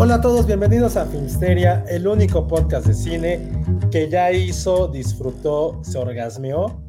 Hola 0.00 0.14
a 0.14 0.20
todos, 0.20 0.46
bienvenidos 0.46 0.96
a 0.96 1.06
Filmsteria, 1.06 1.84
el 1.88 2.06
único 2.06 2.46
podcast 2.46 2.86
de 2.86 2.94
cine 2.94 3.50
que 3.90 4.08
ya 4.08 4.30
hizo, 4.30 4.86
disfrutó, 4.86 5.80
se 5.82 5.98
orgasmeó 5.98 6.80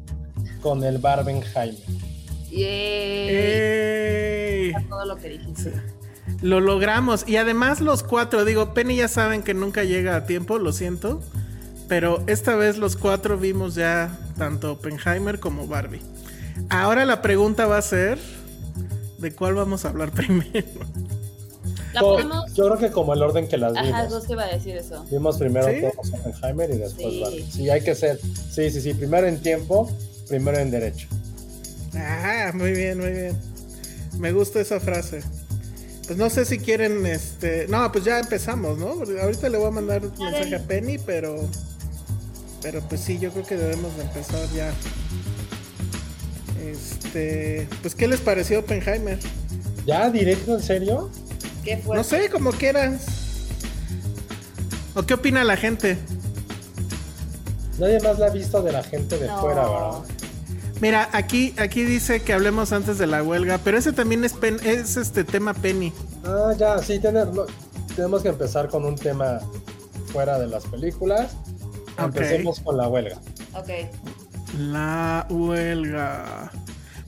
con 0.62 0.84
el 0.84 0.98
Barbenheimer. 0.98 1.74
Yay. 2.52 3.28
¡Ey! 3.28 4.72
Todo 4.88 5.06
lo 5.06 5.16
que 5.16 5.28
dijiste. 5.28 5.72
Lo 6.40 6.60
logramos. 6.60 7.28
Y 7.28 7.36
además 7.36 7.80
los 7.80 8.04
cuatro, 8.04 8.44
digo, 8.44 8.74
Penny 8.74 8.94
ya 8.94 9.08
saben 9.08 9.42
que 9.42 9.54
nunca 9.54 9.82
llega 9.82 10.14
a 10.14 10.24
tiempo, 10.24 10.60
lo 10.60 10.72
siento. 10.72 11.20
Pero 11.88 12.22
esta 12.28 12.54
vez 12.54 12.78
los 12.78 12.94
cuatro 12.94 13.36
vimos 13.38 13.74
ya 13.74 14.16
tanto 14.38 14.74
Oppenheimer 14.74 15.40
como 15.40 15.66
Barbie. 15.66 16.02
Ahora 16.68 17.04
la 17.04 17.22
pregunta 17.22 17.66
va 17.66 17.78
a 17.78 17.82
ser, 17.82 18.20
¿de 19.18 19.32
cuál 19.32 19.54
vamos 19.54 19.84
a 19.84 19.88
hablar 19.88 20.10
primero? 20.12 20.68
La 21.92 22.00
Todo- 22.00 22.14
podemos. 22.14 22.54
Yo 22.54 22.64
creo 22.66 22.78
que 22.78 22.90
como 22.90 23.14
el 23.14 23.22
orden 23.22 23.48
que 23.48 23.56
las 23.56 23.74
Ajá, 23.76 23.84
vimos. 24.04 24.08
vos 24.10 24.26
te 24.26 24.32
iba 24.34 24.44
a 24.44 24.48
decir 24.48 24.76
eso. 24.76 25.04
Vimos 25.10 25.38
primero 25.38 25.66
¿Sí? 25.68 25.80
todos 25.80 26.12
Oppenheimer 26.12 26.70
y 26.70 26.78
después 26.78 27.14
Sí. 27.14 27.20
Barbie. 27.20 27.50
Sí, 27.50 27.70
hay 27.70 27.80
que 27.82 27.94
ser. 27.94 28.20
Sí, 28.50 28.70
sí, 28.70 28.80
sí. 28.80 28.94
Primero 28.94 29.26
en 29.26 29.40
tiempo, 29.40 29.90
primero 30.28 30.58
en 30.58 30.70
derecho. 30.70 31.08
Ah, 31.94 32.52
muy 32.54 32.70
bien, 32.72 32.98
muy 32.98 33.10
bien. 33.10 33.36
Me 34.18 34.30
gusta 34.32 34.60
esa 34.60 34.78
frase. 34.78 35.20
Pues 36.06 36.18
no 36.18 36.28
sé 36.30 36.44
si 36.44 36.58
quieren, 36.58 37.06
este... 37.06 37.66
No, 37.68 37.90
pues 37.92 38.04
ya 38.04 38.18
empezamos, 38.18 38.78
¿no? 38.78 38.90
Ahorita 39.22 39.48
le 39.48 39.58
voy 39.58 39.68
a 39.68 39.70
mandar 39.70 40.04
un 40.04 40.12
mensaje 40.18 40.54
a 40.56 40.58
Penny, 40.60 40.98
pero... 40.98 41.36
Pero 42.62 42.80
pues 42.88 43.00
sí, 43.00 43.18
yo 43.18 43.30
creo 43.32 43.46
que 43.46 43.56
debemos 43.56 43.96
de 43.96 44.02
empezar 44.02 44.40
ya. 44.54 44.72
Este... 46.62 47.68
Pues, 47.82 47.94
¿qué 47.94 48.06
les 48.08 48.20
pareció 48.20 48.60
Oppenheimer? 48.60 49.18
¿Ya 49.86 50.10
directo 50.10 50.54
en 50.56 50.62
serio? 50.62 51.10
No 51.94 52.04
sé, 52.04 52.28
como 52.30 52.50
quieras. 52.52 53.02
¿O 54.94 55.02
qué 55.04 55.14
opina 55.14 55.44
la 55.44 55.56
gente? 55.56 55.98
Nadie 57.78 58.00
más 58.00 58.18
la 58.18 58.26
ha 58.26 58.30
visto 58.30 58.62
de 58.62 58.72
la 58.72 58.82
gente 58.82 59.18
de 59.18 59.26
No. 59.26 59.40
fuera, 59.40 59.62
¿verdad? 59.62 59.98
Mira, 60.80 61.08
aquí, 61.12 61.54
aquí 61.58 61.84
dice 61.84 62.22
que 62.22 62.32
hablemos 62.32 62.72
antes 62.72 62.98
de 62.98 63.06
la 63.06 63.22
huelga, 63.22 63.58
pero 63.62 63.78
ese 63.78 63.92
también 63.92 64.24
es, 64.24 64.32
pen- 64.32 64.60
es 64.64 64.96
este 64.96 65.24
tema 65.24 65.52
Penny. 65.54 65.92
Ah, 66.24 66.52
ya, 66.58 66.78
sí, 66.78 66.98
tener- 66.98 67.28
no, 67.28 67.44
tenemos 67.94 68.22
que 68.22 68.28
empezar 68.28 68.68
con 68.68 68.84
un 68.84 68.96
tema 68.96 69.40
fuera 70.12 70.38
de 70.38 70.46
las 70.46 70.64
películas. 70.66 71.32
Ok. 71.98 72.04
Empecemos 72.06 72.60
con 72.60 72.76
la 72.78 72.88
huelga. 72.88 73.18
Ok. 73.54 73.68
La 74.58 75.26
huelga. 75.28 76.50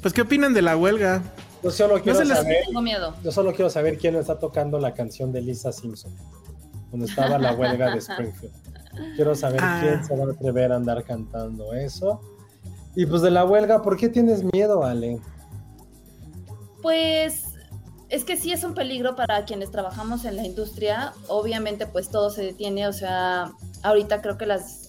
Pues, 0.03 0.13
¿qué 0.15 0.21
opinan 0.23 0.53
de 0.55 0.63
la 0.63 0.77
huelga? 0.77 1.23
Yo 1.63 1.71
solo 1.71 2.01
quiero 2.03 2.19
se 2.19 2.25
les- 2.25 2.39
saber, 2.39 2.65
Tengo 2.67 2.83
miedo. 2.83 3.15
yo 3.23 3.31
solo 3.33 3.53
quiero 3.53 3.71
saber 3.71 3.99
quién 3.99 4.17
está 4.17 4.39
tocando 4.39 4.79
la 4.79 4.95
canción 4.95 5.33
de 5.33 5.41
Lisa 5.43 5.73
Simpson 5.73 6.13
cuando 6.91 7.07
estaba 7.07 7.39
la 7.39 7.55
huelga 7.55 7.91
de 7.93 7.99
Springfield. 7.99 8.53
Quiero 9.17 9.35
saber 9.35 9.61
Ah. 9.63 9.79
quién 9.81 10.05
se 10.05 10.17
va 10.17 10.25
a 10.25 10.33
atrever 10.35 10.73
a 10.73 10.77
andar 10.77 11.03
cantando 11.05 11.73
eso. 11.73 12.21
Y 12.95 13.07
pues 13.07 13.23
de 13.23 13.31
la 13.31 13.45
huelga, 13.45 13.81
¿por 13.81 13.97
qué 13.97 14.09
tienes 14.09 14.43
miedo, 14.53 14.85
Ale? 14.85 15.19
Pues 16.83 17.45
es 18.09 18.25
que 18.25 18.37
sí 18.37 18.53
es 18.53 18.65
un 18.65 18.75
peligro 18.75 19.15
para 19.17 19.45
quienes 19.45 19.71
trabajamos 19.71 20.25
en 20.25 20.37
la 20.37 20.45
industria. 20.45 21.13
Obviamente, 21.29 21.87
pues 21.87 22.11
todo 22.11 22.31
se 22.31 22.43
detiene. 22.43 22.89
O 22.89 22.93
sea, 22.93 23.53
ahorita 23.83 24.21
creo 24.21 24.37
que 24.37 24.47
las, 24.47 24.82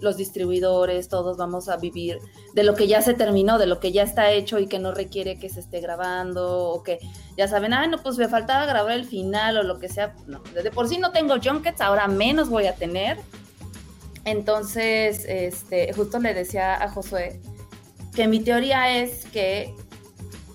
los 0.00 0.16
distribuidores, 0.16 1.08
todos 1.08 1.36
vamos 1.36 1.68
a 1.68 1.76
vivir 1.76 2.18
de 2.54 2.62
lo 2.62 2.74
que 2.74 2.86
ya 2.86 3.02
se 3.02 3.14
terminó, 3.14 3.58
de 3.58 3.66
lo 3.66 3.80
que 3.80 3.92
ya 3.92 4.02
está 4.02 4.30
hecho 4.30 4.58
y 4.58 4.66
que 4.66 4.78
no 4.78 4.92
requiere 4.92 5.38
que 5.38 5.48
se 5.48 5.60
esté 5.60 5.80
grabando 5.80 6.68
o 6.70 6.82
que 6.82 6.98
ya 7.36 7.48
saben, 7.48 7.72
ah, 7.72 7.86
no, 7.86 7.98
pues 7.98 8.16
me 8.18 8.28
faltaba 8.28 8.66
grabar 8.66 8.92
el 8.92 9.04
final 9.04 9.56
o 9.56 9.62
lo 9.62 9.78
que 9.78 9.88
sea. 9.88 10.14
No, 10.26 10.40
de 10.40 10.70
por 10.70 10.88
sí 10.88 10.98
no 10.98 11.12
tengo 11.12 11.34
junkets, 11.42 11.80
ahora 11.80 12.08
menos 12.08 12.48
voy 12.48 12.66
a 12.66 12.74
tener. 12.74 13.18
Entonces, 14.24 15.24
este, 15.26 15.92
justo 15.92 16.18
le 16.18 16.32
decía 16.32 16.82
a 16.82 16.88
Josué 16.88 17.40
que 18.14 18.26
mi 18.26 18.40
teoría 18.40 18.96
es 18.98 19.26
que 19.26 19.74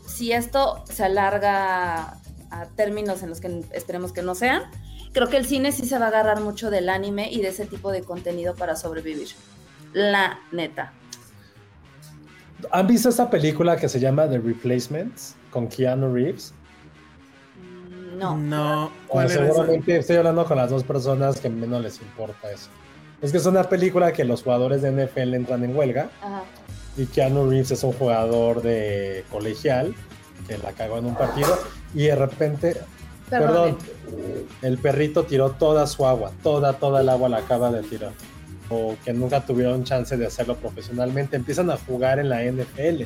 si 0.08 0.32
esto 0.32 0.84
se 0.92 1.04
alarga 1.04 2.18
a 2.50 2.66
términos 2.76 3.22
en 3.24 3.30
los 3.30 3.40
que 3.40 3.64
esperemos 3.72 4.12
que 4.12 4.22
no 4.22 4.34
sean, 4.36 4.64
creo 5.14 5.28
que 5.28 5.38
el 5.38 5.46
cine 5.46 5.72
sí 5.72 5.86
se 5.86 5.98
va 5.98 6.06
a 6.06 6.08
agarrar 6.10 6.42
mucho 6.42 6.70
del 6.70 6.90
anime 6.90 7.30
y 7.32 7.42
de 7.42 7.50
ese 7.50 7.66
tipo 7.66 7.92
de 7.92 8.04
contenido 8.04 8.56
para 8.56 8.76
sobrevivir. 8.76 9.30
La 9.94 10.40
neta. 10.52 10.94
¿Han 12.72 12.88
visto 12.88 13.10
esta 13.10 13.30
película 13.30 13.78
que 13.78 13.88
se 13.88 14.00
llama 14.00 14.30
The 14.30 14.40
Replacements 14.40 15.36
con 15.50 15.68
Keanu 15.68 16.14
Reeves? 16.14 16.54
No. 18.18 18.38
No. 18.38 18.92
Bueno, 19.12 19.30
seguramente 19.30 19.98
estoy 19.98 20.18
hablando 20.18 20.46
con 20.46 20.58
las 20.58 20.70
dos 20.70 20.84
personas 20.84 21.40
que 21.40 21.50
menos 21.50 21.82
les 21.82 22.02
importa 22.02 22.52
eso. 22.52 22.70
Es 23.22 23.32
que 23.32 23.38
es 23.38 23.46
una 23.46 23.64
película 23.64 24.12
que 24.12 24.26
los 24.26 24.44
jugadores 24.44 24.82
de 24.82 24.92
NFL 24.92 25.34
entran 25.34 25.64
en 25.64 25.76
huelga 25.76 26.10
Ajá. 26.22 26.44
y 26.98 27.06
Keanu 27.06 27.50
Reeves 27.50 27.72
es 27.72 27.84
un 27.84 27.94
jugador 27.94 28.62
de 28.62 29.26
colegial 29.32 29.96
que 30.48 30.58
la 30.58 30.72
cagó 30.72 30.98
en 30.98 31.06
un 31.06 31.16
partido 31.16 31.58
y 31.94 32.04
de 32.08 32.16
repente, 32.16 32.78
Perdón. 33.30 33.78
perdón, 33.78 34.00
el 34.62 34.78
perrito 34.78 35.24
tiró 35.24 35.52
toda 35.52 35.88
su 35.88 36.06
agua, 36.06 36.32
toda, 36.44 36.74
toda 36.74 37.02
el 37.02 37.10
agua 37.10 37.30
la 37.30 37.38
acaba 37.38 37.72
de 37.72 37.84
tirar. 37.84 38.12
O 38.70 38.96
que 39.04 39.14
nunca 39.14 39.46
tuvieron 39.46 39.84
chance 39.84 40.16
de 40.16 40.28
hacerlo 40.28 40.56
profesionalmente, 40.56 41.36
empiezan 41.36 41.72
a 41.72 41.78
jugar 41.78 42.20
en 42.20 42.30
la 42.30 42.44
NFL. 42.44 43.04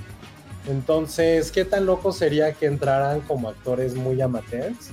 Entonces, 0.69 1.51
¿qué 1.51 1.65
tan 1.65 1.85
loco 1.85 2.11
sería 2.11 2.53
que 2.53 2.65
entraran 2.65 3.21
como 3.21 3.49
actores 3.49 3.95
muy 3.95 4.21
amateurs 4.21 4.91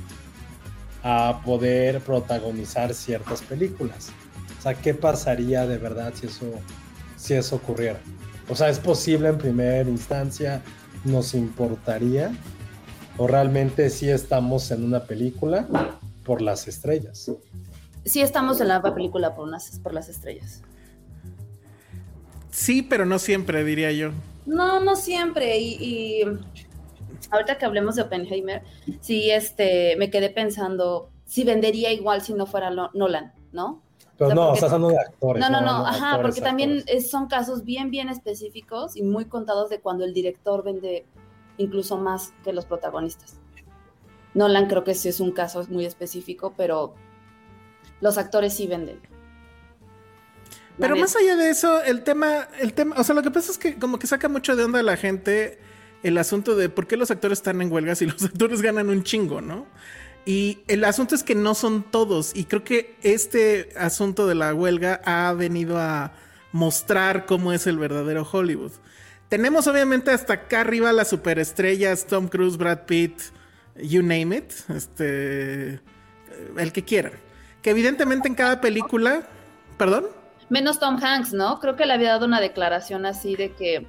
a 1.03 1.41
poder 1.45 2.01
protagonizar 2.01 2.93
ciertas 2.95 3.43
películas? 3.43 4.11
O 4.59 4.63
sea, 4.63 4.75
¿qué 4.75 4.95
pasaría 4.95 5.67
de 5.67 5.79
verdad 5.79 6.13
si 6.15 6.27
eso, 6.27 6.47
si 7.17 7.35
eso 7.35 7.57
ocurriera? 7.57 8.01
O 8.49 8.55
sea, 8.55 8.69
¿es 8.69 8.79
posible 8.79 9.29
en 9.29 9.39
primera 9.39 9.89
instancia? 9.89 10.61
¿Nos 11.05 11.35
importaría? 11.35 12.33
¿O 13.17 13.27
realmente 13.27 13.91
sí 13.91 14.09
estamos 14.09 14.71
en 14.71 14.85
una 14.85 15.05
película 15.05 15.67
por 16.25 16.41
las 16.43 16.69
estrellas? 16.69 17.31
Sí 18.05 18.23
estamos 18.23 18.61
en 18.61 18.69
la 18.69 18.83
película 18.83 19.35
por, 19.35 19.47
unas, 19.47 19.79
por 19.81 19.93
las 19.93 20.09
estrellas. 20.09 20.63
Sí, 22.51 22.83
pero 22.83 23.05
no 23.07 23.19
siempre, 23.19 23.63
diría 23.65 23.93
yo. 23.93 24.11
No, 24.47 24.81
no 24.81 24.97
siempre. 24.97 25.59
Y, 25.59 25.75
y 25.75 26.23
ahorita 27.31 27.59
que 27.59 27.65
hablemos 27.67 27.97
de 27.97 28.03
Oppenheimer, 28.03 28.63
sí, 29.01 29.31
este, 29.31 29.97
me 29.97 30.11
quedé 30.11 30.31
pensando 30.31 31.11
si 31.27 31.45
vendería 31.45 31.93
igual 31.93 32.23
si 32.23 32.33
no 32.33 32.47
fuera 32.47 32.71
Lo- 32.71 32.91
Nolan, 32.95 33.33
¿no? 33.53 33.83
Pero 34.17 34.27
O 34.27 34.29
sea, 34.29 34.35
no, 34.35 34.43
porque- 34.49 34.55
estás 34.59 34.73
hablando 34.73 34.89
de 34.95 34.99
actores. 35.01 35.41
No, 35.43 35.51
no, 35.51 35.61
no, 35.61 35.87
ajá, 35.87 36.13
actores, 36.15 36.23
porque 36.37 36.41
también 36.41 36.79
actores. 36.79 37.11
son 37.11 37.27
casos 37.29 37.65
bien, 37.65 37.91
bien 37.91 38.09
específicos 38.09 38.97
y 38.97 39.03
muy 39.03 39.27
contados 39.27 39.71
de 39.71 39.81
cuando 39.81 40.05
el 40.05 40.13
director 40.13 40.65
vende 40.65 41.07
incluso 41.61 41.99
más 41.99 42.33
que 42.43 42.53
los 42.53 42.65
protagonistas. 42.67 43.39
Nolan 44.35 44.67
creo 44.67 44.85
que 44.85 44.95
sí 44.95 45.09
es 45.09 45.21
un 45.21 45.33
caso 45.33 45.67
muy 45.69 45.85
específico, 45.85 46.55
pero 46.57 46.95
los 48.01 48.17
actores 48.19 48.55
sí 48.55 48.67
venden. 48.67 49.01
La 50.79 50.87
Pero 50.87 50.95
neta. 50.95 51.05
más 51.05 51.17
allá 51.17 51.37
de 51.37 51.51
eso, 51.51 51.83
el 51.83 52.03
tema, 52.03 52.49
el 52.59 52.73
tema, 52.73 52.97
o 52.99 53.05
sea, 53.05 53.15
lo 53.15 53.23
que 53.23 53.31
pasa 53.31 53.53
es 53.53 53.59
que 53.59 53.79
como 53.79 53.99
que 53.99 54.07
saca 54.07 54.29
mucho 54.29 54.57
de 54.57 54.65
onda 54.65 54.81
a 54.81 54.83
la 54.83 54.97
gente 54.97 55.59
el 56.03 56.17
asunto 56.17 56.57
de 56.57 56.71
por 56.71 56.87
qué 56.87 56.97
los 56.97 57.11
actores 57.11 57.39
están 57.39 57.61
en 57.61 57.71
huelga 57.71 57.95
si 57.95 58.07
los 58.13 58.23
actores 58.25 58.63
ganan 58.63 58.89
un 58.89 59.03
chingo, 59.03 59.41
¿no? 59.43 59.67
Y 60.25 60.61
el 60.69 60.85
asunto 60.85 61.15
es 61.15 61.23
que 61.23 61.35
no 61.35 61.55
son 61.55 61.83
todos. 61.83 62.35
Y 62.35 62.45
creo 62.45 62.65
que 62.65 62.97
este 63.03 63.71
asunto 63.77 64.27
de 64.27 64.35
la 64.35 64.55
huelga 64.55 65.01
ha 65.05 65.33
venido 65.33 65.79
a 65.79 66.13
mostrar 66.53 67.27
cómo 67.27 67.53
es 67.53 67.67
el 67.67 67.79
verdadero 67.79 68.27
Hollywood. 68.31 68.73
Tenemos 69.31 69.69
obviamente 69.69 70.11
hasta 70.11 70.33
acá 70.33 70.63
arriba 70.63 70.93
las 70.93 71.09
superestrellas, 71.09 72.05
Tom 72.05 72.27
Cruise, 72.27 72.57
Brad 72.57 72.81
Pitt, 72.81 73.17
you 73.77 74.03
name 74.03 74.37
it, 74.37 74.53
este, 74.69 75.81
el 76.59 76.73
que 76.73 76.85
quieran. 76.85 77.13
Que 77.63 77.71
evidentemente 77.71 78.27
en 78.27 78.35
cada 78.35 78.61
película, 78.61 79.23
perdón. 79.79 80.07
Menos 80.49 80.81
Tom 80.81 80.99
Hanks, 81.01 81.33
¿no? 81.33 81.61
Creo 81.61 81.77
que 81.77 81.87
le 81.87 81.93
había 81.93 82.09
dado 82.09 82.27
una 82.27 82.41
declaración 82.41 83.07
así 83.07 83.37
de 83.37 83.53
que 83.53 83.87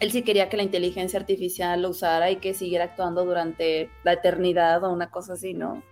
él 0.00 0.12
sí 0.12 0.20
quería 0.20 0.50
que 0.50 0.58
la 0.58 0.64
inteligencia 0.64 1.18
artificial 1.18 1.80
lo 1.80 1.88
usara 1.88 2.30
y 2.30 2.36
que 2.36 2.52
siguiera 2.52 2.84
actuando 2.84 3.24
durante 3.24 3.90
la 4.04 4.12
eternidad 4.12 4.84
o 4.84 4.92
una 4.92 5.10
cosa 5.10 5.32
así, 5.32 5.54
¿no? 5.54 5.82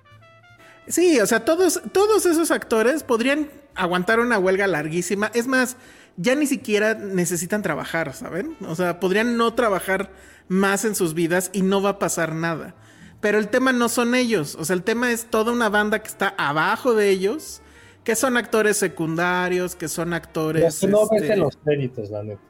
Sí, 0.87 1.19
o 1.19 1.25
sea, 1.25 1.47
todos, 1.47 1.81
todos 1.93 2.27
esos 2.27 2.51
actores 2.51 3.03
podrían 3.03 3.49
aguantar 3.75 4.21
una 4.21 4.39
huelga 4.39 4.67
larguísima. 4.67 5.31
Es 5.33 5.47
más, 5.47 5.79
ya 6.17 6.35
ni 6.35 6.47
siquiera 6.47 6.95
necesitan 6.95 7.63
trabajar, 7.63 8.15
¿saben? 8.15 8.57
O 8.67 8.75
sea, 8.75 9.01
podrían 9.01 9.37
no 9.37 9.55
trabajar 9.55 10.11
más 10.49 10.85
en 10.85 10.95
sus 10.95 11.15
vidas 11.15 11.51
y 11.53 11.63
no 11.63 11.83
va 11.83 11.91
a 11.91 11.99
pasar 11.99 12.35
nada. 12.35 12.75
Pero 13.21 13.39
el 13.39 13.49
tema 13.49 13.73
no 13.73 13.89
son 13.89 14.15
ellos, 14.15 14.57
o 14.59 14.65
sea, 14.65 14.75
el 14.75 14.83
tema 14.83 15.11
es 15.11 15.27
toda 15.27 15.53
una 15.53 15.69
banda 15.69 16.01
que 16.01 16.09
está 16.09 16.35
abajo 16.37 16.95
de 16.95 17.11
ellos, 17.11 17.63
que 18.05 18.15
son 18.15 18.37
actores 18.37 18.77
secundarios, 18.77 19.75
que 19.75 19.89
son 19.89 20.13
actores... 20.13 20.81
Que 20.81 20.87
no 20.87 21.09
ves 21.09 21.31
en 21.31 21.41
los 21.41 21.57
créditos, 21.57 22.11
la 22.11 22.23
neta. 22.23 22.41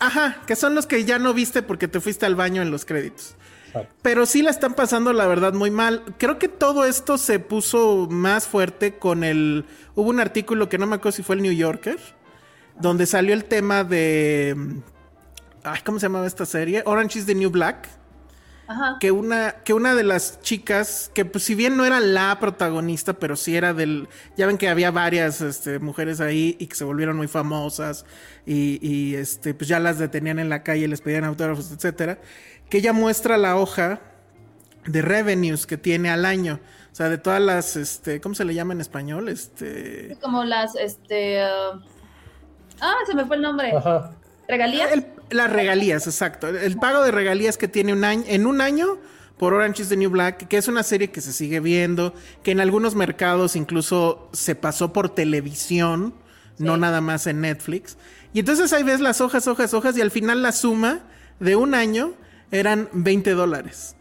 Ajá, 0.00 0.40
que 0.46 0.56
son 0.56 0.74
los 0.74 0.86
que 0.86 1.04
ya 1.04 1.18
no 1.18 1.34
viste 1.34 1.62
porque 1.62 1.86
te 1.86 2.00
fuiste 2.00 2.26
al 2.26 2.34
baño 2.34 2.62
en 2.62 2.70
los 2.70 2.84
créditos. 2.84 3.36
Pero 4.02 4.26
sí 4.26 4.42
la 4.42 4.50
están 4.50 4.74
pasando, 4.74 5.12
la 5.12 5.26
verdad, 5.26 5.52
muy 5.52 5.70
mal. 5.70 6.02
Creo 6.18 6.38
que 6.38 6.48
todo 6.48 6.84
esto 6.84 7.18
se 7.18 7.38
puso 7.38 8.08
más 8.10 8.48
fuerte 8.48 8.98
con 8.98 9.22
el... 9.22 9.66
Hubo 9.94 10.08
un 10.08 10.18
artículo 10.18 10.68
que 10.68 10.78
no 10.78 10.86
me 10.86 10.96
acuerdo 10.96 11.16
si 11.16 11.22
fue 11.22 11.36
el 11.36 11.42
New 11.42 11.52
Yorker, 11.52 11.98
donde 12.80 13.06
salió 13.06 13.34
el 13.34 13.44
tema 13.44 13.84
de... 13.84 14.56
Ay, 15.62 15.80
¿cómo 15.84 15.98
se 15.98 16.06
llamaba 16.06 16.26
esta 16.26 16.46
serie? 16.46 16.82
Orange 16.86 17.18
is 17.18 17.26
the 17.26 17.34
New 17.34 17.50
Black. 17.50 17.88
Ajá. 18.66 18.98
Que 19.00 19.10
una, 19.10 19.56
que 19.64 19.74
una 19.74 19.96
de 19.96 20.04
las 20.04 20.40
chicas, 20.42 21.10
que 21.12 21.24
pues, 21.24 21.42
si 21.42 21.56
bien 21.56 21.76
no 21.76 21.84
era 21.84 21.98
la 21.98 22.38
protagonista, 22.38 23.14
pero 23.14 23.34
sí 23.34 23.56
era 23.56 23.74
del. 23.74 24.08
Ya 24.36 24.46
ven 24.46 24.58
que 24.58 24.68
había 24.68 24.92
varias 24.92 25.40
este, 25.40 25.80
mujeres 25.80 26.20
ahí 26.20 26.56
y 26.60 26.68
que 26.68 26.76
se 26.76 26.84
volvieron 26.84 27.16
muy 27.16 27.26
famosas 27.26 28.06
y, 28.46 28.78
y, 28.80 29.16
este, 29.16 29.54
pues 29.54 29.66
ya 29.66 29.80
las 29.80 29.98
detenían 29.98 30.38
en 30.38 30.48
la 30.48 30.62
calle, 30.62 30.86
les 30.86 31.00
pedían 31.00 31.24
autógrafos, 31.24 31.72
etcétera. 31.72 32.20
Que 32.68 32.78
ella 32.78 32.92
muestra 32.92 33.36
la 33.36 33.56
hoja 33.56 34.00
de 34.86 35.02
revenues 35.02 35.66
que 35.66 35.76
tiene 35.76 36.08
al 36.08 36.24
año. 36.24 36.60
O 36.92 36.94
sea, 36.94 37.08
de 37.08 37.18
todas 37.18 37.42
las, 37.42 37.74
este, 37.74 38.20
¿cómo 38.20 38.36
se 38.36 38.44
le 38.44 38.54
llama 38.54 38.72
en 38.72 38.80
español? 38.80 39.28
Este. 39.28 40.16
Como 40.22 40.44
las, 40.44 40.76
este. 40.76 41.42
Uh... 41.44 41.99
Ah, 42.80 42.94
se 43.06 43.14
me 43.14 43.24
fue 43.24 43.36
el 43.36 43.42
nombre. 43.42 43.72
Ajá. 43.76 44.12
¿Regalías? 44.48 44.92
El, 44.92 45.06
las 45.30 45.52
regalías, 45.52 46.06
exacto. 46.06 46.48
El 46.48 46.76
pago 46.76 47.04
de 47.04 47.10
regalías 47.10 47.56
que 47.56 47.68
tiene 47.68 47.92
un 47.92 48.04
año, 48.04 48.24
en 48.26 48.46
un 48.46 48.60
año 48.60 48.98
por 49.38 49.54
Orange 49.54 49.82
is 49.82 49.88
the 49.88 49.96
New 49.96 50.10
Black, 50.10 50.48
que 50.48 50.58
es 50.58 50.68
una 50.68 50.82
serie 50.82 51.10
que 51.10 51.20
se 51.20 51.32
sigue 51.32 51.60
viendo, 51.60 52.12
que 52.42 52.50
en 52.50 52.60
algunos 52.60 52.94
mercados 52.94 53.56
incluso 53.56 54.28
se 54.32 54.54
pasó 54.54 54.92
por 54.92 55.14
televisión, 55.14 56.14
sí. 56.58 56.64
no 56.64 56.76
nada 56.76 57.00
más 57.00 57.26
en 57.26 57.40
Netflix. 57.40 57.96
Y 58.34 58.40
entonces 58.40 58.72
ahí 58.72 58.82
ves 58.82 59.00
las 59.00 59.20
hojas, 59.20 59.46
hojas, 59.48 59.72
hojas, 59.72 59.96
y 59.96 60.02
al 60.02 60.10
final 60.10 60.42
la 60.42 60.52
suma 60.52 61.00
de 61.38 61.56
un 61.56 61.74
año 61.74 62.14
eran 62.50 62.88
20 62.92 63.30
dólares. 63.32 63.96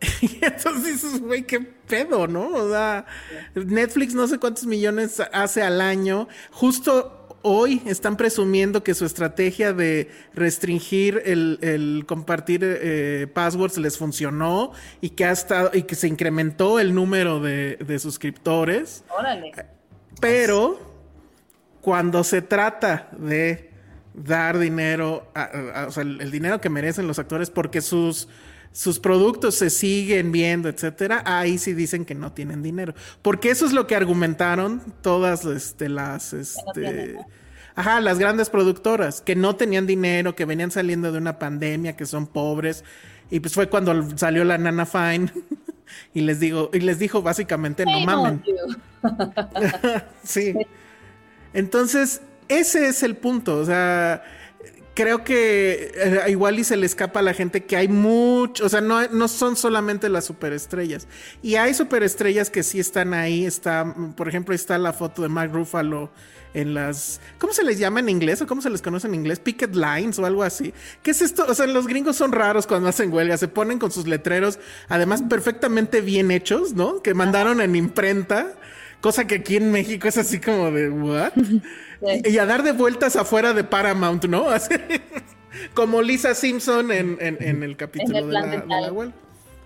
Y 0.20 0.38
entonces 0.44 0.84
dices, 0.84 1.20
güey, 1.20 1.44
qué 1.44 1.60
pedo, 1.60 2.26
¿no? 2.26 2.48
O 2.48 2.70
sea, 2.70 3.06
Netflix 3.54 4.14
no 4.14 4.26
sé 4.28 4.38
cuántos 4.38 4.66
millones 4.66 5.22
hace 5.32 5.62
al 5.62 5.80
año. 5.80 6.28
Justo 6.50 7.15
hoy 7.46 7.80
están 7.86 8.16
presumiendo 8.16 8.82
que 8.82 8.92
su 8.92 9.06
estrategia 9.06 9.72
de 9.72 10.10
restringir 10.34 11.22
el, 11.24 11.60
el 11.62 12.04
compartir 12.04 12.60
eh, 12.64 13.28
passwords 13.32 13.78
les 13.78 13.96
funcionó 13.96 14.72
y 15.00 15.10
que 15.10 15.26
ha 15.26 15.30
estado 15.30 15.70
y 15.72 15.82
que 15.82 15.94
se 15.94 16.08
incrementó 16.08 16.80
el 16.80 16.92
número 16.92 17.38
de, 17.38 17.76
de 17.76 17.98
suscriptores. 18.00 19.04
Órale. 19.16 19.52
Pero 20.20 20.80
cuando 21.80 22.24
se 22.24 22.42
trata 22.42 23.10
de 23.16 23.70
dar 24.12 24.58
dinero, 24.58 25.30
a, 25.32 25.44
a, 25.44 25.86
o 25.86 25.92
sea, 25.92 26.02
el, 26.02 26.20
el, 26.20 26.32
dinero 26.32 26.60
que 26.60 26.68
merecen 26.68 27.06
los 27.06 27.20
actores 27.20 27.50
porque 27.50 27.80
sus 27.80 28.28
sus 28.72 28.98
productos 28.98 29.54
se 29.54 29.70
siguen 29.70 30.32
viendo, 30.32 30.68
etcétera, 30.68 31.22
ahí 31.24 31.58
sí 31.58 31.72
dicen 31.72 32.04
que 32.04 32.14
no 32.14 32.32
tienen 32.32 32.62
dinero. 32.62 32.94
Porque 33.22 33.50
eso 33.50 33.66
es 33.66 33.72
lo 33.72 33.86
que 33.86 33.96
argumentaron 33.96 34.82
todas 35.02 35.44
este, 35.44 35.88
las. 35.88 36.32
Este, 36.32 37.16
ajá, 37.74 38.00
las 38.00 38.18
grandes 38.18 38.50
productoras, 38.50 39.20
que 39.20 39.34
no 39.34 39.56
tenían 39.56 39.86
dinero, 39.86 40.36
que 40.36 40.44
venían 40.44 40.70
saliendo 40.70 41.12
de 41.12 41.18
una 41.18 41.38
pandemia, 41.38 41.96
que 41.96 42.06
son 42.06 42.26
pobres. 42.26 42.84
Y 43.30 43.40
pues 43.40 43.54
fue 43.54 43.68
cuando 43.68 44.16
salió 44.16 44.44
la 44.44 44.58
Nana 44.58 44.86
Fine. 44.86 45.32
y 46.14 46.20
les 46.20 46.40
digo, 46.40 46.70
y 46.72 46.80
les 46.80 46.98
dijo 46.98 47.22
básicamente, 47.22 47.84
no 47.84 48.00
mamen. 48.00 48.42
sí. 50.22 50.54
Entonces, 51.52 52.20
ese 52.48 52.88
es 52.88 53.02
el 53.02 53.16
punto. 53.16 53.56
O 53.58 53.64
sea 53.64 54.22
creo 54.96 55.22
que 55.22 55.92
eh, 55.94 56.22
igual 56.28 56.58
y 56.58 56.64
se 56.64 56.76
le 56.76 56.86
escapa 56.86 57.20
a 57.20 57.22
la 57.22 57.34
gente 57.34 57.64
que 57.64 57.76
hay 57.76 57.86
mucho, 57.86 58.64
o 58.64 58.68
sea, 58.68 58.80
no, 58.80 59.06
no 59.08 59.28
son 59.28 59.54
solamente 59.54 60.08
las 60.08 60.24
superestrellas. 60.24 61.06
Y 61.42 61.56
hay 61.56 61.74
superestrellas 61.74 62.50
que 62.50 62.62
sí 62.62 62.80
están 62.80 63.12
ahí. 63.14 63.44
Está, 63.44 63.94
por 64.16 64.26
ejemplo, 64.26 64.54
está 64.54 64.78
la 64.78 64.94
foto 64.94 65.22
de 65.22 65.28
Mark 65.28 65.52
Ruffalo 65.52 66.10
en 66.54 66.72
las. 66.72 67.20
¿Cómo 67.38 67.52
se 67.52 67.62
les 67.62 67.78
llama 67.78 68.00
en 68.00 68.08
inglés 68.08 68.40
o 68.40 68.46
cómo 68.46 68.62
se 68.62 68.70
les 68.70 68.80
conoce 68.80 69.06
en 69.06 69.14
inglés? 69.14 69.38
Picket 69.38 69.76
lines 69.76 70.18
o 70.18 70.24
algo 70.24 70.42
así. 70.42 70.72
¿Qué 71.02 71.10
es 71.10 71.20
esto? 71.20 71.44
O 71.46 71.54
sea, 71.54 71.66
los 71.66 71.86
gringos 71.86 72.16
son 72.16 72.32
raros 72.32 72.66
cuando 72.66 72.88
hacen 72.88 73.12
huelga. 73.12 73.36
Se 73.36 73.48
ponen 73.48 73.78
con 73.78 73.92
sus 73.92 74.06
letreros, 74.06 74.58
además 74.88 75.22
perfectamente 75.28 76.00
bien 76.00 76.30
hechos, 76.30 76.72
¿no? 76.72 77.02
Que 77.02 77.12
mandaron 77.12 77.60
en 77.60 77.76
imprenta. 77.76 78.54
Cosa 79.06 79.24
que 79.24 79.36
aquí 79.36 79.54
en 79.54 79.70
México 79.70 80.08
es 80.08 80.18
así 80.18 80.40
como 80.40 80.72
de, 80.72 80.90
¿what? 80.90 81.32
Sí. 82.00 82.22
Y 82.24 82.38
a 82.38 82.44
dar 82.44 82.64
de 82.64 82.72
vueltas 82.72 83.14
afuera 83.14 83.52
de 83.52 83.62
Paramount, 83.62 84.24
¿no? 84.24 84.50
Así, 84.50 84.74
como 85.74 86.02
Lisa 86.02 86.34
Simpson 86.34 86.90
en, 86.90 87.16
en, 87.20 87.38
en 87.40 87.62
el 87.62 87.76
capítulo 87.76 88.18
en 88.18 88.24
el 88.24 88.30
de, 88.30 88.32
la, 88.34 88.46
de, 88.46 88.66
la, 88.66 88.92
huelga. 88.92 89.14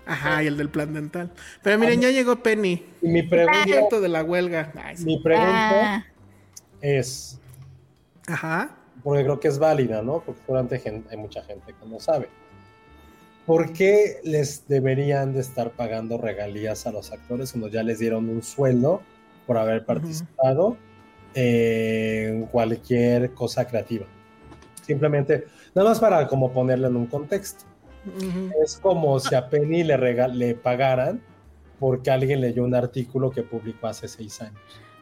Ajá, 0.05 0.37
sí. 0.37 0.43
y 0.43 0.47
el 0.47 0.57
del 0.57 0.69
plan 0.69 0.93
dental. 0.93 1.31
Pero 1.63 1.79
miren, 1.79 2.01
ya 2.01 2.11
llegó 2.11 2.43
Penny. 2.43 2.85
Y 3.01 3.07
mi 3.09 3.23
pregunta 3.23 3.99
de 3.99 4.07
la 4.07 4.23
huelga. 4.23 4.71
Ay, 4.75 4.95
mi 4.99 5.19
pregunta 5.23 5.95
ah. 5.95 6.05
es. 6.79 7.39
Ajá. 8.27 8.77
Porque 9.03 9.23
creo 9.23 9.39
que 9.39 9.47
es 9.47 9.57
válida, 9.57 10.03
¿no? 10.03 10.21
Porque 10.23 10.41
durante 10.47 10.77
gente, 10.77 11.09
hay 11.09 11.17
mucha 11.17 11.41
gente 11.43 11.73
que 11.73 11.89
no 11.89 11.99
sabe. 11.99 12.29
¿Por 13.47 13.73
qué 13.73 14.21
les 14.23 14.67
deberían 14.67 15.33
de 15.33 15.41
estar 15.41 15.71
pagando 15.71 16.19
regalías 16.19 16.85
a 16.85 16.91
los 16.91 17.11
actores 17.11 17.51
cuando 17.51 17.69
ya 17.69 17.81
les 17.81 17.97
dieron 17.97 18.29
un 18.29 18.43
sueldo 18.43 19.01
por 19.45 19.57
haber 19.57 19.85
participado? 19.85 20.67
Uh 20.67 20.73
-huh 20.73 20.91
en 21.33 22.45
cualquier 22.47 23.33
cosa 23.33 23.65
creativa. 23.65 24.05
Simplemente, 24.81 25.45
nada 25.73 25.89
más 25.89 25.99
para 25.99 26.27
como 26.27 26.51
ponerlo 26.51 26.87
en 26.87 26.95
un 26.95 27.07
contexto. 27.07 27.65
Uh 28.05 28.21
-huh. 28.21 28.53
Es 28.63 28.77
como 28.77 29.19
si 29.19 29.35
a 29.35 29.47
Penny 29.49 29.83
le, 29.83 30.27
le 30.29 30.55
pagaran 30.55 31.21
porque 31.79 32.11
alguien 32.11 32.41
leyó 32.41 32.63
un 32.63 32.75
artículo 32.75 33.31
que 33.31 33.43
publicó 33.43 33.87
hace 33.87 34.07
seis 34.07 34.41
años. 34.41 34.59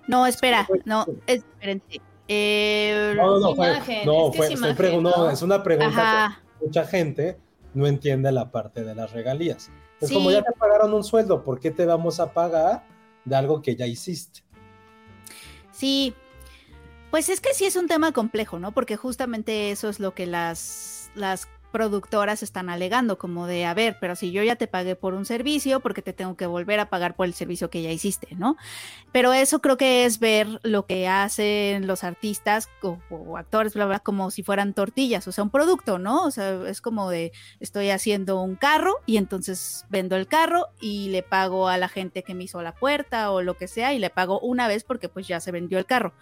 No, 0.07 0.25
espera, 0.25 0.67
no, 0.85 1.05
espérense. 1.27 2.01
Eh, 2.27 3.13
no, 3.15 3.39
no, 3.39 3.55
fue, 3.55 3.69
imagen, 3.69 4.05
no, 4.05 4.29
es, 4.29 4.37
fue, 4.37 4.45
es, 4.47 4.51
imagen, 4.51 5.03
no, 5.03 5.29
es 5.31 5.41
una 5.41 5.63
pregunta 5.63 6.39
que 6.59 6.65
mucha 6.65 6.85
gente 6.85 7.37
no 7.73 7.87
entiende 7.87 8.31
la 8.31 8.51
parte 8.51 8.83
de 8.83 8.93
las 8.93 9.11
regalías. 9.11 9.71
Es 9.99 10.09
sí. 10.09 10.13
como 10.13 10.29
ya 10.29 10.43
te 10.43 10.51
pagaron 10.51 10.93
un 10.93 11.03
sueldo, 11.03 11.43
¿por 11.43 11.59
qué 11.59 11.71
te 11.71 11.85
vamos 11.85 12.19
a 12.19 12.31
pagar 12.31 12.83
de 13.25 13.35
algo 13.35 13.61
que 13.61 13.75
ya 13.75 13.85
hiciste? 13.85 14.41
Sí, 15.71 16.13
pues 17.11 17.29
es 17.29 17.41
que 17.41 17.53
sí 17.53 17.65
es 17.65 17.75
un 17.75 17.87
tema 17.87 18.11
complejo, 18.11 18.59
¿no? 18.59 18.71
Porque 18.71 18.97
justamente 18.97 19.71
eso 19.71 19.89
es 19.89 19.99
lo 19.99 20.13
que 20.13 20.25
las, 20.25 21.11
las 21.15 21.47
productoras 21.71 22.43
están 22.43 22.69
alegando, 22.69 23.17
como 23.17 23.47
de, 23.47 23.65
a 23.65 23.73
ver, 23.73 23.97
pero 23.99 24.15
si 24.15 24.31
yo 24.31 24.43
ya 24.43 24.55
te 24.55 24.67
pagué 24.67 24.95
por 24.95 25.13
un 25.13 25.25
servicio, 25.25 25.79
porque 25.79 26.01
te 26.01 26.13
tengo 26.13 26.35
que 26.35 26.45
volver 26.45 26.79
a 26.79 26.89
pagar 26.89 27.15
por 27.15 27.25
el 27.25 27.33
servicio 27.33 27.69
que 27.69 27.81
ya 27.81 27.91
hiciste, 27.91 28.27
¿no? 28.35 28.57
Pero 29.11 29.33
eso 29.33 29.61
creo 29.61 29.77
que 29.77 30.05
es 30.05 30.19
ver 30.19 30.59
lo 30.63 30.85
que 30.85 31.07
hacen 31.07 31.87
los 31.87 32.03
artistas 32.03 32.69
o, 32.81 33.37
actores, 33.37 33.73
bla, 33.73 33.85
bla, 33.85 33.99
como 33.99 34.31
si 34.31 34.43
fueran 34.43 34.73
tortillas, 34.73 35.27
o 35.27 35.31
sea, 35.31 35.43
un 35.43 35.49
producto, 35.49 35.99
¿no? 35.99 36.23
O 36.25 36.31
sea, 36.31 36.67
es 36.67 36.81
como 36.81 37.09
de, 37.09 37.31
estoy 37.59 37.89
haciendo 37.89 38.41
un 38.41 38.55
carro 38.55 38.95
y 39.05 39.17
entonces 39.17 39.85
vendo 39.89 40.15
el 40.15 40.27
carro 40.27 40.67
y 40.79 41.09
le 41.09 41.23
pago 41.23 41.67
a 41.67 41.77
la 41.77 41.89
gente 41.89 42.23
que 42.23 42.33
me 42.33 42.43
hizo 42.43 42.61
la 42.61 42.73
puerta 42.73 43.31
o 43.31 43.41
lo 43.41 43.57
que 43.57 43.67
sea 43.67 43.93
y 43.93 43.99
le 43.99 44.09
pago 44.09 44.39
una 44.39 44.67
vez 44.67 44.83
porque 44.83 45.09
pues 45.09 45.27
ya 45.27 45.39
se 45.39 45.51
vendió 45.51 45.77
el 45.77 45.85
carro. 45.85 46.13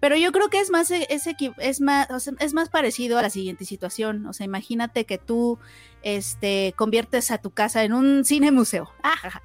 Pero 0.00 0.16
yo 0.16 0.32
creo 0.32 0.48
que 0.48 0.60
es 0.60 0.70
más, 0.70 0.90
es, 0.90 1.26
es 1.58 1.80
más, 1.80 2.08
es 2.38 2.54
más 2.54 2.68
parecido 2.68 3.18
a 3.18 3.22
la 3.22 3.30
siguiente 3.30 3.64
situación. 3.64 4.26
O 4.26 4.32
sea, 4.32 4.44
imagínate 4.44 5.04
que 5.04 5.18
tú 5.18 5.58
este, 6.02 6.74
conviertes 6.76 7.30
a 7.30 7.38
tu 7.38 7.50
casa 7.50 7.84
en 7.84 7.92
un 7.92 8.24
cine 8.24 8.52
museo, 8.52 8.90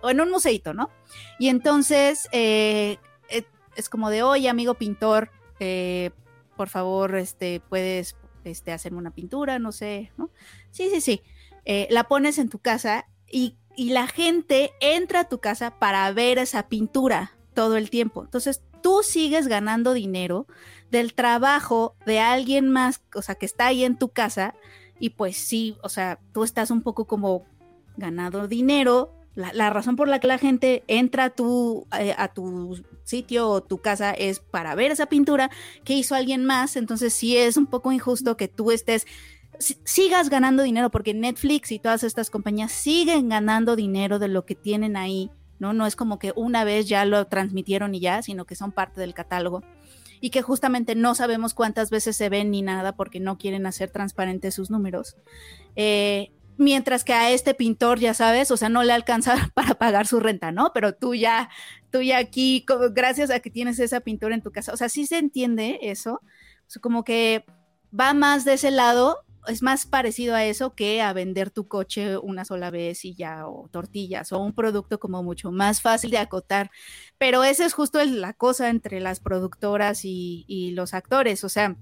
o 0.01 0.09
en 0.09 0.21
un 0.21 0.29
museito, 0.29 0.73
¿no? 0.73 0.89
Y 1.39 1.49
entonces 1.49 2.27
eh, 2.31 2.97
eh, 3.29 3.43
es 3.75 3.89
como 3.89 4.09
de, 4.09 4.23
oye, 4.23 4.49
amigo 4.49 4.75
pintor, 4.75 5.31
eh, 5.59 6.11
por 6.55 6.69
favor, 6.69 7.15
este, 7.15 7.61
puedes 7.67 8.15
este, 8.43 8.71
hacerme 8.71 8.97
una 8.99 9.11
pintura, 9.11 9.59
no 9.59 9.71
sé, 9.71 10.11
¿no? 10.17 10.29
Sí, 10.71 10.89
sí, 10.93 11.01
sí. 11.01 11.21
la 11.89 12.03
pones 12.05 12.37
en 12.37 12.49
tu 12.49 12.59
casa 12.59 13.07
y, 13.27 13.55
y 13.75 13.91
la 13.91 14.07
gente 14.07 14.71
entra 14.81 15.21
a 15.21 15.29
tu 15.29 15.39
casa 15.39 15.79
para 15.79 16.11
ver 16.11 16.37
esa 16.37 16.67
pintura 16.67 17.31
todo 17.53 17.77
el 17.77 17.89
tiempo. 17.89 18.23
Entonces 18.23 18.61
tú 18.81 19.01
sigues 19.03 19.47
ganando 19.47 19.93
dinero 19.93 20.47
del 20.89 21.13
trabajo 21.13 21.95
de 22.05 22.19
alguien 22.19 22.69
más, 22.69 23.01
o 23.15 23.21
sea, 23.21 23.35
que 23.35 23.45
está 23.45 23.67
ahí 23.67 23.83
en 23.83 23.97
tu 23.97 24.09
casa, 24.09 24.53
y 24.99 25.11
pues 25.11 25.37
sí, 25.37 25.77
o 25.81 25.89
sea, 25.89 26.19
tú 26.33 26.43
estás 26.43 26.69
un 26.69 26.81
poco 26.81 27.05
como 27.05 27.45
ganando 27.97 28.47
dinero. 28.47 29.13
La, 29.33 29.69
razón 29.69 29.95
por 29.95 30.09
la 30.09 30.19
que 30.19 30.27
la 30.27 30.37
gente 30.37 30.83
entra 30.87 31.25
a 31.25 31.29
tu, 31.29 31.87
eh, 31.97 32.13
a 32.17 32.27
tu 32.27 32.83
sitio 33.05 33.47
o 33.47 33.61
tu 33.61 33.77
casa 33.77 34.11
es 34.11 34.41
para 34.41 34.75
ver 34.75 34.91
esa 34.91 35.05
pintura 35.05 35.49
que 35.85 35.93
hizo 35.93 36.15
alguien 36.15 36.43
más, 36.43 36.75
entonces 36.75 37.13
sí 37.13 37.37
es 37.37 37.55
un 37.55 37.65
poco 37.65 37.93
injusto 37.93 38.35
que 38.35 38.49
tú 38.49 38.71
estés 38.71 39.07
sigas 39.61 40.29
ganando 40.29 40.63
dinero 40.63 40.89
porque 40.89 41.13
Netflix 41.13 41.71
y 41.71 41.79
todas 41.79 42.03
estas 42.03 42.29
compañías 42.29 42.71
siguen 42.71 43.29
ganando 43.29 43.75
dinero 43.75 44.19
de 44.19 44.27
lo 44.27 44.45
que 44.45 44.55
tienen 44.55 44.97
ahí 44.97 45.29
¿no? 45.61 45.73
No 45.73 45.85
es 45.85 45.95
como 45.95 46.17
que 46.17 46.33
una 46.35 46.63
vez 46.63 46.89
ya 46.89 47.05
lo 47.05 47.27
transmitieron 47.27 47.93
y 47.93 47.99
ya, 47.99 48.23
sino 48.23 48.45
que 48.45 48.55
son 48.55 48.71
parte 48.71 48.99
del 48.99 49.13
catálogo 49.13 49.61
y 50.19 50.31
que 50.31 50.41
justamente 50.41 50.95
no 50.95 51.13
sabemos 51.13 51.53
cuántas 51.53 51.91
veces 51.91 52.17
se 52.17 52.29
ven 52.29 52.49
ni 52.49 52.63
nada 52.63 52.95
porque 52.95 53.19
no 53.19 53.37
quieren 53.37 53.67
hacer 53.67 53.91
transparentes 53.91 54.55
sus 54.55 54.71
números. 54.71 55.17
Eh, 55.75 56.31
mientras 56.57 57.03
que 57.03 57.13
a 57.13 57.29
este 57.29 57.53
pintor, 57.53 57.99
ya 57.99 58.15
sabes, 58.15 58.49
o 58.49 58.57
sea, 58.57 58.69
no 58.69 58.81
le 58.81 58.91
alcanza 58.91 59.35
para 59.53 59.75
pagar 59.75 60.07
su 60.07 60.19
renta, 60.19 60.51
¿no? 60.51 60.71
Pero 60.73 60.95
tú 60.95 61.13
ya, 61.13 61.49
tú 61.91 62.01
ya 62.01 62.17
aquí, 62.17 62.65
gracias 62.91 63.29
a 63.29 63.39
que 63.39 63.51
tienes 63.51 63.77
esa 63.77 63.99
pintura 63.99 64.33
en 64.33 64.41
tu 64.41 64.51
casa, 64.51 64.73
o 64.73 64.77
sea, 64.77 64.89
sí 64.89 65.05
se 65.05 65.19
entiende 65.19 65.77
eso, 65.83 66.21
como 66.81 67.03
que 67.03 67.45
va 67.97 68.15
más 68.15 68.45
de 68.45 68.53
ese 68.53 68.71
lado 68.71 69.19
es 69.47 69.61
más 69.61 69.85
parecido 69.85 70.35
a 70.35 70.43
eso 70.43 70.75
que 70.75 71.01
a 71.01 71.13
vender 71.13 71.49
tu 71.49 71.67
coche 71.67 72.17
una 72.17 72.45
sola 72.45 72.69
vez 72.69 73.05
y 73.05 73.15
ya, 73.15 73.47
o 73.47 73.69
tortillas, 73.69 74.31
o 74.31 74.39
un 74.39 74.53
producto 74.53 74.99
como 74.99 75.23
mucho 75.23 75.51
más 75.51 75.81
fácil 75.81 76.11
de 76.11 76.17
acotar. 76.17 76.71
Pero 77.17 77.43
esa 77.43 77.65
es 77.65 77.73
justo 77.73 78.03
la 78.03 78.33
cosa 78.33 78.69
entre 78.69 78.99
las 78.99 79.19
productoras 79.19 80.01
y, 80.03 80.71
los 80.75 80.93
actores, 80.93 81.43
o 81.43 81.49
sea, 81.49 81.75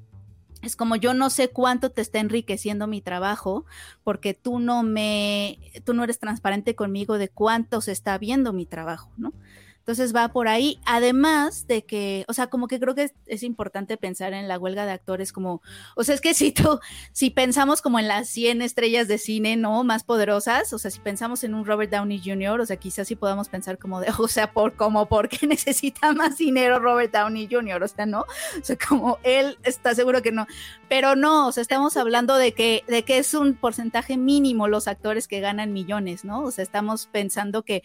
es 0.61 0.75
como 0.75 0.95
yo 0.95 1.13
no 1.13 1.29
sé 1.29 1.49
cuánto 1.49 1.91
te 1.91 2.01
está 2.01 2.19
enriqueciendo 2.19 2.87
mi 2.87 3.01
trabajo 3.01 3.65
porque 4.03 4.33
tú 4.33 4.59
no 4.59 4.83
me, 4.83 5.59
tú 5.85 5.93
no 5.93 6.03
eres 6.03 6.19
transparente 6.19 6.75
conmigo 6.75 7.17
de 7.17 7.29
cuánto 7.29 7.81
se 7.81 7.91
está 7.91 8.17
viendo 8.17 8.51
mi 8.51 8.65
trabajo, 8.65 9.11
¿no? 9.17 9.33
Entonces 9.79 10.15
va 10.15 10.27
por 10.27 10.47
ahí, 10.47 10.79
además 10.85 11.65
de 11.65 11.83
que, 11.83 12.23
o 12.27 12.33
sea, 12.33 12.47
como 12.47 12.67
que 12.67 12.79
creo 12.79 12.93
que 12.93 13.11
es, 13.25 13.43
importante 13.43 13.97
pensar 13.97 14.33
en 14.33 14.47
la 14.47 14.59
huelga 14.59 14.85
de 14.85 14.91
actores 14.91 15.33
como, 15.33 15.61
o 15.95 16.03
sea, 16.03 16.13
es 16.13 16.21
que 16.21 16.33
si 16.35 16.51
tú, 16.51 16.79
si 17.11 17.31
pensamos 17.31 17.81
como 17.81 17.97
en 17.97 18.07
las 18.07 18.29
100 18.29 18.61
estrellas 18.61 19.07
de 19.07 19.17
cine, 19.17 19.55
¿no? 19.55 19.83
Más 19.83 20.03
poderosas, 20.03 20.71
o 20.73 20.77
sea, 20.79 20.91
si 20.91 20.99
pensamos 20.99 21.43
en 21.43 21.53
un 21.53 21.65
Robert 21.65 21.91
Downey 21.91 22.21
Jr., 22.23 22.59
o 22.61 22.65
sea, 22.65 22.77
quizás 22.77 23.07
sí 23.07 23.15
podamos 23.15 23.49
pensar 23.49 23.79
como 23.79 23.99
de, 23.99 24.07
o 24.19 24.27
sea, 24.27 24.51
por 24.51 24.75
como, 24.75 25.07
¿por 25.07 25.27
qué 25.27 25.47
necesita 25.47 26.13
más 26.13 26.37
dinero 26.37 26.79
Robert 26.79 27.11
Downey 27.11 27.47
Jr.? 27.49 27.81
O 27.81 27.87
sea, 27.87 28.05
¿no? 28.05 28.21
O 28.21 28.63
sea, 28.63 28.77
como 28.77 29.17
él 29.23 29.57
está 29.63 29.95
seguro 29.95 30.21
que 30.21 30.31
no, 30.31 30.45
pero 30.89 31.15
no, 31.15 31.47
o 31.47 31.51
sea, 31.51 31.61
estamos 31.61 31.95
hablando 31.97 32.35
de 32.35 32.51
que, 32.53 32.83
de 32.87 33.03
que 33.03 33.19
es 33.19 33.35
un 33.35 33.53
porcentaje 33.53 34.17
mínimo 34.17 34.67
los 34.67 34.87
actores 34.87 35.27
que 35.27 35.39
ganan 35.39 35.71
millones, 35.71 36.25
¿no? 36.25 36.41
O 36.41 36.51
sea, 36.51 36.63
estamos 36.63 37.05
pensando 37.05 37.61
que, 37.63 37.83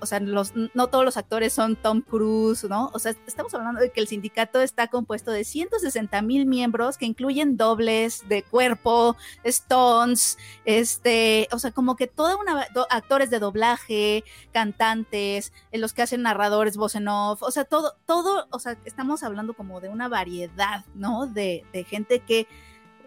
o 0.00 0.06
sea, 0.06 0.20
los, 0.20 0.54
no 0.56 0.86
todos 0.86 1.04
los 1.04 1.18
actores 1.18 1.52
son 1.52 1.76
Tom 1.76 2.00
Cruise, 2.00 2.64
¿no? 2.64 2.90
O 2.94 2.98
sea, 2.98 3.14
estamos 3.26 3.52
hablando 3.52 3.80
de 3.80 3.90
que 3.90 4.00
el 4.00 4.08
sindicato 4.08 4.62
está 4.62 4.88
compuesto 4.88 5.30
de 5.32 5.44
160 5.44 6.22
mil 6.22 6.46
miembros 6.46 6.96
que 6.96 7.04
incluyen 7.04 7.58
dobles 7.58 8.26
de 8.26 8.42
cuerpo, 8.42 9.16
stones, 9.44 10.38
este, 10.64 11.48
o 11.52 11.58
sea, 11.58 11.72
como 11.72 11.94
que 11.94 12.06
toda 12.06 12.36
una, 12.36 12.66
actores 12.88 13.28
de 13.28 13.38
doblaje, 13.38 14.24
cantantes, 14.52 15.52
los 15.72 15.92
que 15.92 16.00
hacen 16.00 16.22
narradores, 16.22 16.78
voz 16.78 16.96
off, 17.06 17.42
o 17.42 17.50
sea, 17.50 17.64
todo, 17.64 17.96
todo, 18.06 18.48
o 18.50 18.58
sea, 18.58 18.78
estamos 18.86 19.22
hablando 19.22 19.52
como 19.52 19.82
de 19.82 19.90
una 19.90 20.08
variedad, 20.08 20.86
¿no? 20.94 21.26
De, 21.26 21.66
de 21.74 21.84
gente 21.84 22.20
que 22.20 22.45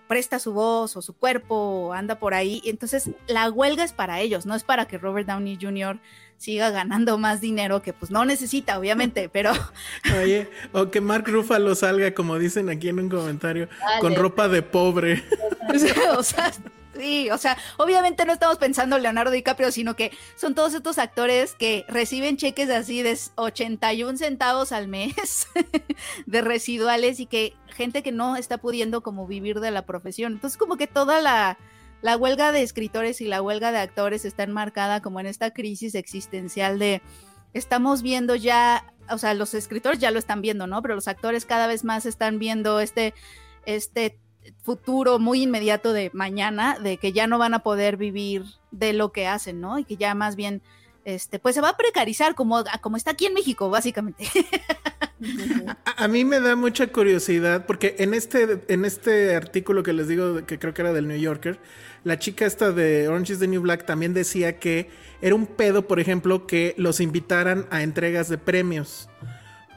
presta 0.10 0.40
su 0.40 0.54
voz 0.54 0.98
o 0.98 1.04
su 1.04 1.14
cuerpo 1.14 1.56
o 1.56 1.94
anda 1.94 2.18
por 2.18 2.34
ahí. 2.34 2.64
Entonces, 2.66 3.12
la 3.28 3.48
huelga 3.52 3.84
es 3.84 3.94
para 3.94 4.20
ellos, 4.20 4.48
no 4.48 4.56
es 4.56 4.64
para 4.64 4.88
que 4.88 4.98
Robert 4.98 5.28
Downey 5.28 5.60
Jr. 5.62 6.00
siga 6.36 6.72
ganando 6.72 7.20
más 7.20 7.42
dinero 7.42 7.84
que 7.84 7.94
pues 7.94 8.10
no 8.10 8.26
necesita, 8.26 8.80
obviamente, 8.80 9.30
pero... 9.34 9.52
Oye, 10.20 10.50
o 10.74 10.90
que 10.90 11.00
Mark 11.00 11.26
Ruffalo 11.28 11.76
salga, 11.76 12.16
como 12.16 12.40
dicen 12.40 12.70
aquí 12.70 12.90
en 12.90 13.00
un 13.00 13.10
comentario, 13.10 13.70
con 14.02 14.16
ropa 14.16 14.48
de 14.48 14.64
pobre. 14.64 15.24
o 16.18 16.24
sea, 16.24 16.52
Sí, 17.00 17.30
o 17.30 17.38
sea, 17.38 17.58
obviamente 17.78 18.26
no 18.26 18.34
estamos 18.34 18.58
pensando 18.58 18.98
en 18.98 19.04
Leonardo 19.04 19.32
DiCaprio, 19.32 19.72
sino 19.72 19.96
que 19.96 20.12
son 20.36 20.54
todos 20.54 20.74
estos 20.74 20.98
actores 20.98 21.56
que 21.56 21.86
reciben 21.88 22.36
cheques 22.36 22.70
así 22.70 23.02
de 23.02 23.18
81 23.36 24.18
centavos 24.18 24.74
al 24.74 24.90
mes 24.90 25.48
de 26.26 26.42
residuales 26.42 27.22
y 27.22 27.26
que 27.26 27.54
gente 27.70 28.04
que 28.04 28.12
no 28.12 28.36
está 28.36 28.58
pudiendo 28.58 29.02
como 29.02 29.28
vivir 29.28 29.62
de 29.62 29.72
la 29.72 29.86
profesión. 29.86 30.34
Entonces 30.34 30.58
como 30.58 30.76
que 30.76 30.88
toda 30.88 31.22
la, 31.22 31.58
la 32.02 32.18
huelga 32.18 32.52
de 32.52 32.64
escritores 32.64 33.22
y 33.22 33.28
la 33.28 33.42
huelga 33.42 33.72
de 33.72 33.78
actores 33.78 34.26
está 34.26 34.44
enmarcada 34.44 35.02
como 35.02 35.22
en 35.22 35.28
esta 35.28 35.52
crisis 35.52 35.96
existencial 35.96 36.80
de 36.80 37.02
estamos 37.54 38.02
viendo 38.02 38.36
ya, 38.36 38.94
o 39.10 39.18
sea, 39.18 39.34
los 39.36 39.54
escritores 39.54 40.00
ya 40.00 40.12
lo 40.12 40.20
están 40.20 40.42
viendo, 40.42 40.68
¿no? 40.68 40.82
Pero 40.82 40.96
los 40.96 41.08
actores 41.08 41.46
cada 41.46 41.68
vez 41.68 41.86
más 41.86 42.06
están 42.06 42.40
viendo 42.40 42.82
este, 42.82 43.14
este 43.66 44.20
futuro 44.62 45.20
muy 45.20 45.44
inmediato 45.44 45.94
de 45.94 46.12
mañana, 46.14 46.78
de 46.80 46.98
que 46.98 47.12
ya 47.12 47.28
no 47.28 47.38
van 47.38 47.54
a 47.54 47.60
poder 47.60 47.98
vivir 47.98 48.44
de 48.72 48.94
lo 48.94 49.12
que 49.12 49.28
hacen, 49.28 49.62
¿no? 49.62 49.80
Y 49.80 49.86
que 49.86 49.98
ya 49.98 50.16
más 50.16 50.36
bien, 50.36 50.62
este, 51.06 51.40
pues 51.40 51.56
se 51.56 51.62
va 51.62 51.70
a 51.70 51.78
precarizar 51.78 52.36
como, 52.36 52.64
como 52.82 52.98
está 52.98 53.12
aquí 53.12 53.26
en 53.26 53.34
México, 53.34 53.70
básicamente. 53.70 54.26
a, 55.98 56.08
mí 56.08 56.26
me 56.26 56.40
da 56.40 56.56
mucha 56.56 56.88
curiosidad 56.88 57.66
porque 57.66 57.96
en 58.00 58.14
este, 58.14 58.64
en 58.68 58.86
este 58.86 59.36
artículo 59.36 59.84
que 59.84 59.94
les 59.94 60.08
digo, 60.08 60.46
que 60.46 60.60
creo 60.60 60.74
que 60.74 60.82
era 60.82 60.94
del 60.94 61.08
New 61.08 61.20
Yorker, 61.20 61.60
la 62.04 62.18
chica 62.18 62.46
esta 62.46 62.72
de 62.72 63.08
Orange 63.10 63.34
is 63.34 63.40
the 63.40 63.48
New 63.48 63.62
Black 63.62 63.86
también 63.86 64.14
decía 64.14 64.58
que 64.60 64.90
era 65.22 65.36
un 65.36 65.48
pedo, 65.48 65.88
por 65.88 66.00
ejemplo, 66.00 66.48
que 66.48 66.74
los 66.78 67.02
invitaran 67.02 67.68
a 67.72 67.84
entregas 67.84 68.30
de 68.30 68.38
premios 68.38 69.10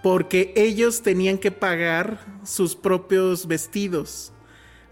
porque 0.02 0.52
ellos 0.56 1.02
tenían 1.02 1.38
que 1.38 1.52
pagar 1.52 2.18
sus 2.44 2.74
propios 2.74 3.46
vestidos. 3.46 4.31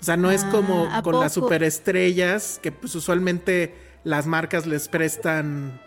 O 0.01 0.05
sea, 0.05 0.17
no 0.17 0.31
es 0.31 0.45
como 0.45 0.89
ah, 0.91 1.03
con 1.03 1.21
las 1.21 1.35
superestrellas 1.35 2.59
que 2.63 2.73
pues 2.73 2.95
usualmente 2.95 3.75
las 4.03 4.27
marcas 4.27 4.67
les 4.67 4.89
prestan. 4.89 5.81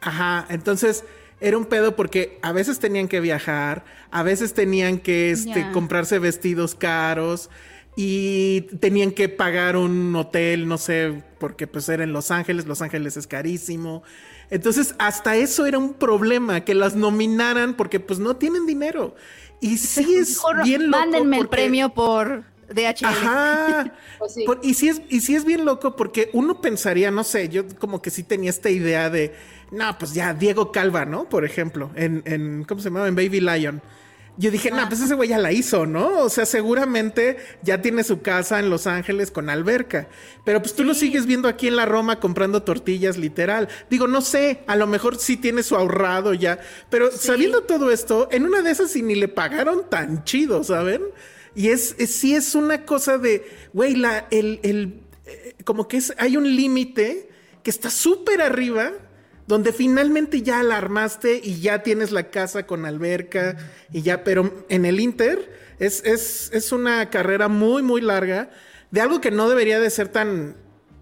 Ajá, 0.00 0.46
entonces 0.50 1.04
era 1.40 1.56
un 1.56 1.64
pedo 1.64 1.96
porque 1.96 2.38
a 2.42 2.52
veces 2.52 2.78
tenían 2.78 3.08
que 3.08 3.20
viajar, 3.20 3.84
a 4.10 4.22
veces 4.22 4.54
tenían 4.54 4.98
que 4.98 5.30
este, 5.30 5.70
comprarse 5.72 6.18
vestidos 6.18 6.74
caros 6.74 7.50
y 7.96 8.62
tenían 8.80 9.10
que 9.10 9.28
pagar 9.28 9.76
un 9.76 10.14
hotel, 10.14 10.68
no 10.68 10.78
sé, 10.78 11.22
porque 11.38 11.66
pues 11.66 11.88
era 11.88 12.04
en 12.04 12.12
Los 12.12 12.30
Ángeles, 12.30 12.66
Los 12.66 12.80
Ángeles 12.80 13.16
es 13.16 13.26
carísimo. 13.26 14.02
Entonces, 14.50 14.94
hasta 14.98 15.36
eso 15.36 15.66
era 15.66 15.78
un 15.78 15.94
problema, 15.94 16.60
que 16.62 16.74
las 16.74 16.94
nominaran 16.94 17.74
porque 17.74 18.00
pues 18.00 18.18
no 18.18 18.36
tienen 18.36 18.66
dinero. 18.66 19.14
Y 19.60 19.78
sí 19.78 20.14
es 20.14 20.40
bien 20.62 20.90
loco. 20.90 20.98
Mándenme 20.98 21.38
el 21.38 21.48
premio 21.48 21.88
por 21.90 22.44
DHL. 22.68 23.06
Ajá. 23.06 23.92
Pues 24.18 24.38
y, 24.62 24.74
sí 24.74 24.88
es, 24.88 25.02
y 25.08 25.20
sí 25.20 25.34
es 25.34 25.44
bien 25.44 25.64
loco 25.64 25.96
porque 25.96 26.30
uno 26.32 26.60
pensaría, 26.60 27.10
no 27.10 27.24
sé, 27.24 27.48
yo 27.48 27.64
como 27.78 28.00
que 28.00 28.10
sí 28.10 28.22
tenía 28.22 28.50
esta 28.50 28.70
idea 28.70 29.10
de, 29.10 29.34
no, 29.72 29.98
pues 29.98 30.14
ya, 30.14 30.32
Diego 30.32 30.70
Calva, 30.70 31.04
¿no? 31.04 31.28
Por 31.28 31.44
ejemplo, 31.44 31.90
en, 31.96 32.22
en 32.24 32.64
¿cómo 32.64 32.80
se 32.80 32.88
llama? 32.88 33.08
En 33.08 33.16
Baby 33.16 33.40
Lion. 33.40 33.82
Yo 34.38 34.50
dije, 34.50 34.70
no, 34.70 34.88
pues 34.88 35.02
ese 35.02 35.14
güey 35.14 35.28
ya 35.28 35.36
la 35.36 35.52
hizo, 35.52 35.84
¿no? 35.84 36.20
O 36.20 36.30
sea, 36.30 36.46
seguramente 36.46 37.36
ya 37.62 37.82
tiene 37.82 38.02
su 38.02 38.22
casa 38.22 38.58
en 38.60 38.70
Los 38.70 38.86
Ángeles 38.86 39.30
con 39.30 39.50
alberca. 39.50 40.08
Pero 40.44 40.62
pues 40.62 40.74
tú 40.74 40.84
lo 40.84 40.94
sigues 40.94 41.26
viendo 41.26 41.48
aquí 41.48 41.68
en 41.68 41.76
la 41.76 41.84
Roma 41.84 42.18
comprando 42.18 42.62
tortillas, 42.62 43.18
literal. 43.18 43.68
Digo, 43.90 44.08
no 44.08 44.22
sé, 44.22 44.60
a 44.66 44.76
lo 44.76 44.86
mejor 44.86 45.18
sí 45.18 45.36
tiene 45.36 45.62
su 45.62 45.76
ahorrado 45.76 46.32
ya. 46.32 46.58
Pero 46.88 47.10
sabiendo 47.12 47.64
todo 47.64 47.90
esto, 47.90 48.28
en 48.32 48.46
una 48.46 48.62
de 48.62 48.70
esas 48.70 48.90
sí 48.90 49.02
ni 49.02 49.16
le 49.16 49.28
pagaron 49.28 49.90
tan 49.90 50.24
chido, 50.24 50.64
¿saben? 50.64 51.02
Y 51.54 51.68
es, 51.68 51.94
sí 52.06 52.34
es 52.34 52.54
una 52.54 52.84
cosa 52.84 53.18
de, 53.18 53.44
güey, 53.72 53.94
la, 53.94 54.26
el, 54.30 54.60
el, 54.62 55.00
eh, 55.26 55.54
como 55.64 55.88
que 55.88 55.98
es, 55.98 56.14
hay 56.18 56.36
un 56.36 56.56
límite 56.56 57.28
que 57.62 57.70
está 57.70 57.90
súper 57.90 58.40
arriba, 58.40 58.92
donde 59.46 59.72
finalmente 59.72 60.42
ya 60.42 60.62
la 60.62 60.78
armaste 60.78 61.40
y 61.42 61.60
ya 61.60 61.82
tienes 61.82 62.10
la 62.10 62.30
casa 62.30 62.66
con 62.66 62.86
alberca 62.86 63.56
y 63.92 64.02
ya, 64.02 64.24
pero 64.24 64.64
en 64.68 64.84
el 64.84 65.00
Inter 65.00 65.52
es, 65.78 66.02
es, 66.04 66.50
es 66.52 66.72
una 66.72 67.10
carrera 67.10 67.48
muy, 67.48 67.82
muy 67.82 68.00
larga 68.00 68.50
de 68.90 69.00
algo 69.00 69.20
que 69.20 69.30
no 69.30 69.48
debería 69.48 69.80
de 69.80 69.90
ser 69.90 70.08
tan, 70.08 70.56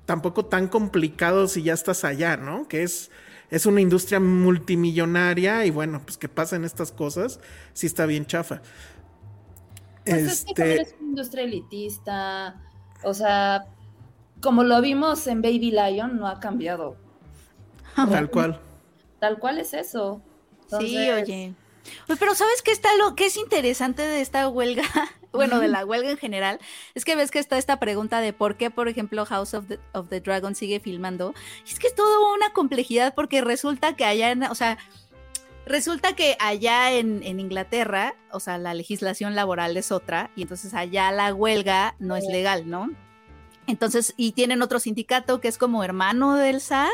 tampoco 0.07 0.47
tan 0.47 0.69
complicado 0.69 1.49
si 1.49 1.63
ya 1.63 1.75
estás 1.75 2.05
allá, 2.05 2.37
¿no? 2.37 2.67
Que 2.67 2.83
es, 2.83 3.11
es 3.51 3.67
una 3.67 3.81
industria 3.81 4.21
multimillonaria 4.21 5.67
y 5.67 5.71
bueno, 5.71 6.01
pues 6.05 6.17
que 6.17 6.29
pasen 6.29 6.65
estas 6.65 6.93
cosas, 6.93 7.41
sí 7.75 7.87
está 7.87 8.07
bien 8.07 8.27
chafa. 8.27 8.63
Pues 10.05 10.23
es 10.23 10.47
que 10.55 10.75
es 10.77 10.95
una 10.99 11.11
industria 11.11 11.45
elitista, 11.45 12.61
o 13.03 13.15
sea, 13.15 13.67
como 14.41 14.65
lo 14.65 14.81
vimos 14.81 15.27
en 15.27 15.43
Baby 15.43 15.73
Lion, 15.73 16.19
no 16.19 16.27
ha 16.27 16.41
cambiado. 16.41 16.97
Tal 17.95 18.31
cual. 18.31 18.61
Tal 19.19 19.39
cual 19.39 19.59
es 19.59 19.75
eso. 19.75 20.23
Sí, 20.79 20.97
oye. 21.11 21.55
Pues, 22.07 22.19
pero 22.19 22.35
¿sabes 22.35 22.63
qué 22.63 22.73
está 22.73 22.89
lo 22.97 23.15
que 23.15 23.27
es 23.27 23.37
interesante 23.37 24.03
de 24.03 24.21
esta 24.21 24.49
huelga? 24.49 24.83
bueno, 25.33 25.61
de 25.61 25.69
la 25.69 25.85
huelga 25.85 26.11
en 26.11 26.19
general, 26.19 26.59
es 26.95 27.05
que 27.05 27.17
ves 27.17 27.31
que 27.31 27.39
está 27.39 27.59
esta 27.59 27.79
pregunta 27.79 28.21
de 28.21 28.33
por 28.33 28.57
qué, 28.57 28.71
por 28.71 28.89
ejemplo, 28.89 29.25
House 29.27 29.55
of 29.55 29.67
the, 29.67 29.79
of 29.93 30.09
the 30.09 30.21
Dragon 30.21 30.55
sigue 30.55 30.81
filmando. 30.81 31.35
Y 31.67 31.73
es 31.73 31.79
que 31.79 31.89
es 31.89 31.95
toda 31.95 32.35
una 32.35 32.53
complejidad 32.53 33.15
porque 33.15 33.41
resulta 33.41 33.97
que 33.97 34.05
allá, 34.05 34.31
en, 34.31 34.45
o 34.45 34.55
sea, 34.55 34.79
resulta 35.67 36.15
que 36.15 36.37
allá 36.41 36.93
en, 36.93 37.23
en, 37.23 37.41
Inglaterra, 37.41 38.15
o 38.31 38.41
sea, 38.41 38.59
la 38.59 38.75
legislación 38.75 39.35
laboral 39.35 39.77
es 39.77 39.93
otra, 39.93 40.31
y 40.37 40.43
entonces 40.43 40.75
allá 40.75 41.11
la 41.13 41.35
huelga 41.35 41.95
no 41.99 42.17
es 42.17 42.25
legal, 42.27 42.69
¿no? 42.69 42.91
Entonces, 43.67 44.15
y 44.17 44.33
tienen 44.33 44.63
otro 44.63 44.81
sindicato 44.81 45.41
que 45.41 45.49
es 45.49 45.59
como 45.59 45.85
hermano 45.85 46.35
del 46.35 46.61
SAG, 46.61 46.91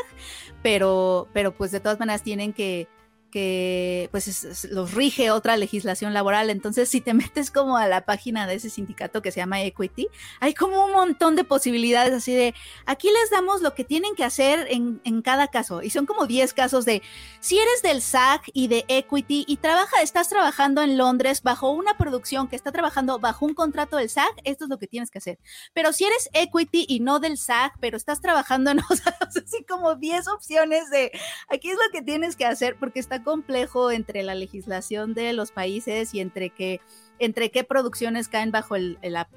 pero, 0.61 1.27
pero 1.33 1.51
pues 1.51 1.71
de 1.71 1.79
todas 1.79 1.99
maneras 1.99 2.21
tienen 2.21 2.53
que, 2.53 2.87
que 3.31 4.09
pues 4.11 4.65
los 4.71 4.93
rige 4.93 5.31
otra 5.31 5.57
legislación 5.57 6.13
laboral. 6.13 6.49
Entonces, 6.49 6.89
si 6.89 7.01
te 7.01 7.13
metes 7.13 7.51
como 7.51 7.77
a 7.77 7.87
la 7.87 8.05
página 8.05 8.47
de 8.47 8.55
ese 8.55 8.69
sindicato 8.69 9.21
que 9.21 9.31
se 9.31 9.39
llama 9.39 9.61
Equity, 9.61 10.07
hay 10.39 10.53
como 10.53 10.85
un 10.85 10.91
montón 10.91 11.35
de 11.35 11.43
posibilidades 11.43 12.13
así 12.13 12.33
de, 12.33 12.53
aquí 12.85 13.07
les 13.07 13.29
damos 13.29 13.61
lo 13.61 13.73
que 13.73 13.83
tienen 13.83 14.15
que 14.15 14.23
hacer 14.23 14.67
en, 14.69 15.01
en 15.03 15.21
cada 15.21 15.47
caso. 15.47 15.81
Y 15.81 15.89
son 15.89 16.05
como 16.05 16.25
10 16.25 16.53
casos 16.53 16.85
de, 16.85 17.01
si 17.39 17.57
eres 17.57 17.81
del 17.81 18.01
SAG 18.01 18.41
y 18.53 18.67
de 18.67 18.85
Equity 18.87 19.45
y 19.47 19.57
trabaja, 19.57 20.01
estás 20.01 20.29
trabajando 20.29 20.81
en 20.81 20.97
Londres 20.97 21.41
bajo 21.43 21.71
una 21.71 21.97
producción 21.97 22.47
que 22.47 22.55
está 22.55 22.71
trabajando 22.71 23.19
bajo 23.19 23.45
un 23.45 23.53
contrato 23.53 23.97
del 23.97 24.09
SAG, 24.09 24.33
esto 24.43 24.65
es 24.65 24.69
lo 24.69 24.79
que 24.79 24.87
tienes 24.87 25.11
que 25.11 25.19
hacer. 25.19 25.39
Pero 25.73 25.93
si 25.93 26.05
eres 26.05 26.29
Equity 26.33 26.85
y 26.87 26.99
no 26.99 27.19
del 27.19 27.37
SAG, 27.37 27.73
pero 27.79 27.97
estás 27.97 28.21
trabajando 28.21 28.71
en, 28.71 28.79
o 28.89 28.93
así 29.19 29.63
como 29.67 29.95
10 29.95 30.27
opciones 30.27 30.89
de, 30.89 31.11
aquí 31.49 31.69
es 31.69 31.75
lo 31.75 31.91
que 31.91 32.01
tienes 32.01 32.35
que 32.35 32.45
hacer 32.45 32.77
porque 32.79 32.99
está 32.99 33.16
complejo 33.23 33.91
entre 33.91 34.23
la 34.23 34.35
legislación 34.35 35.13
de 35.13 35.33
los 35.33 35.51
países 35.51 36.13
y 36.13 36.19
entre 36.19 36.49
que 36.49 36.81
entre 37.19 37.51
qué 37.51 37.63
producciones 37.63 38.27
caen 38.27 38.51
bajo 38.51 38.75
el, 38.75 38.99
la, 39.01 39.27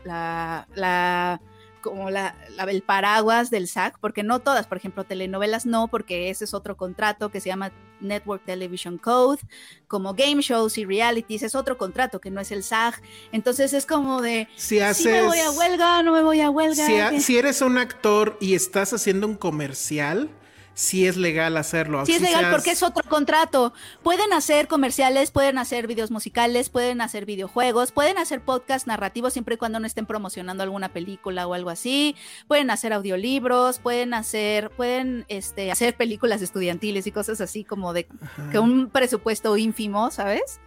la, 0.75 1.41
como 1.81 2.11
la, 2.11 2.37
el 2.69 2.83
paraguas 2.83 3.51
del 3.51 3.69
SAC, 3.69 3.99
porque 4.01 4.23
no 4.23 4.41
todas, 4.41 4.67
por 4.67 4.77
ejemplo, 4.77 5.05
telenovelas 5.05 5.67
no, 5.67 5.89
porque 5.89 6.31
ese 6.31 6.45
es 6.45 6.55
otro 6.55 6.77
contrato 6.77 7.31
que 7.31 7.41
se 7.41 7.49
llama 7.49 7.73
Network 8.01 8.45
Television 8.45 8.99
Code, 8.99 9.41
como 9.89 10.15
game 10.15 10.43
shows 10.43 10.79
y 10.79 10.85
realities 10.85 11.43
es 11.43 11.55
otro 11.55 11.79
contrato 11.79 12.21
que 12.21 12.31
no 12.31 12.41
es 12.41 12.51
el 12.51 12.63
SAG, 12.63 13.01
entonces 13.33 13.73
es 13.73 13.87
como 13.87 14.21
de 14.21 14.49
si, 14.57 14.81
haces, 14.81 15.07
me 15.07 15.23
voy 15.23 15.39
a 15.39 15.51
huelga, 15.51 16.03
no 16.03 16.13
me 16.13 16.23
voy 16.23 16.41
a 16.41 16.51
huelga. 16.51 17.11
Si, 17.11 17.21
si 17.21 17.39
eres 17.39 17.63
un 17.63 17.79
actor 17.79 18.37
y 18.41 18.55
estás 18.55 18.93
haciendo 18.93 19.27
un 19.27 19.37
comercial, 19.37 20.31
si 20.75 21.07
es 21.07 21.17
legal 21.17 21.57
hacerlo. 21.57 22.07
Sí 22.07 22.12
es 22.12 22.23
legal 22.23 22.50
porque 22.50 22.71
es 22.71 22.83
otro 22.83 23.09
contrato. 23.09 23.73
Pueden 24.03 24.33
hacer 24.33 24.69
comerciales, 24.69 25.31
pueden 25.31 25.59
hacer 25.59 25.87
videos 25.87 26.11
musicales, 26.11 26.71
pueden 26.71 27.00
hacer 27.00 27.27
videojuegos, 27.27 27.93
pueden 27.93 28.19
hacer 28.19 28.41
podcast 28.41 28.87
narrativos 28.87 29.33
siempre 29.33 29.57
y 29.57 29.59
cuando 29.59 29.81
no 29.81 29.87
estén 29.87 30.07
promocionando 30.07 30.62
alguna 30.62 30.89
película 30.91 31.47
o 31.47 31.55
algo 31.55 31.71
así. 31.71 32.17
Pueden 32.49 32.71
hacer 32.71 32.93
audiolibros, 32.93 33.79
pueden 33.79 34.15
hacer, 34.15 34.71
pueden 34.71 35.25
este, 35.29 35.71
hacer 35.71 35.97
películas 35.97 36.43
estudiantiles 36.43 37.07
y 37.07 37.12
cosas 37.12 37.41
así 37.41 37.65
como 37.65 37.93
de 37.93 38.06
que 38.50 38.59
un 38.59 38.89
presupuesto 38.89 39.56
ínfimo, 39.56 40.11
¿sabes? 40.11 40.61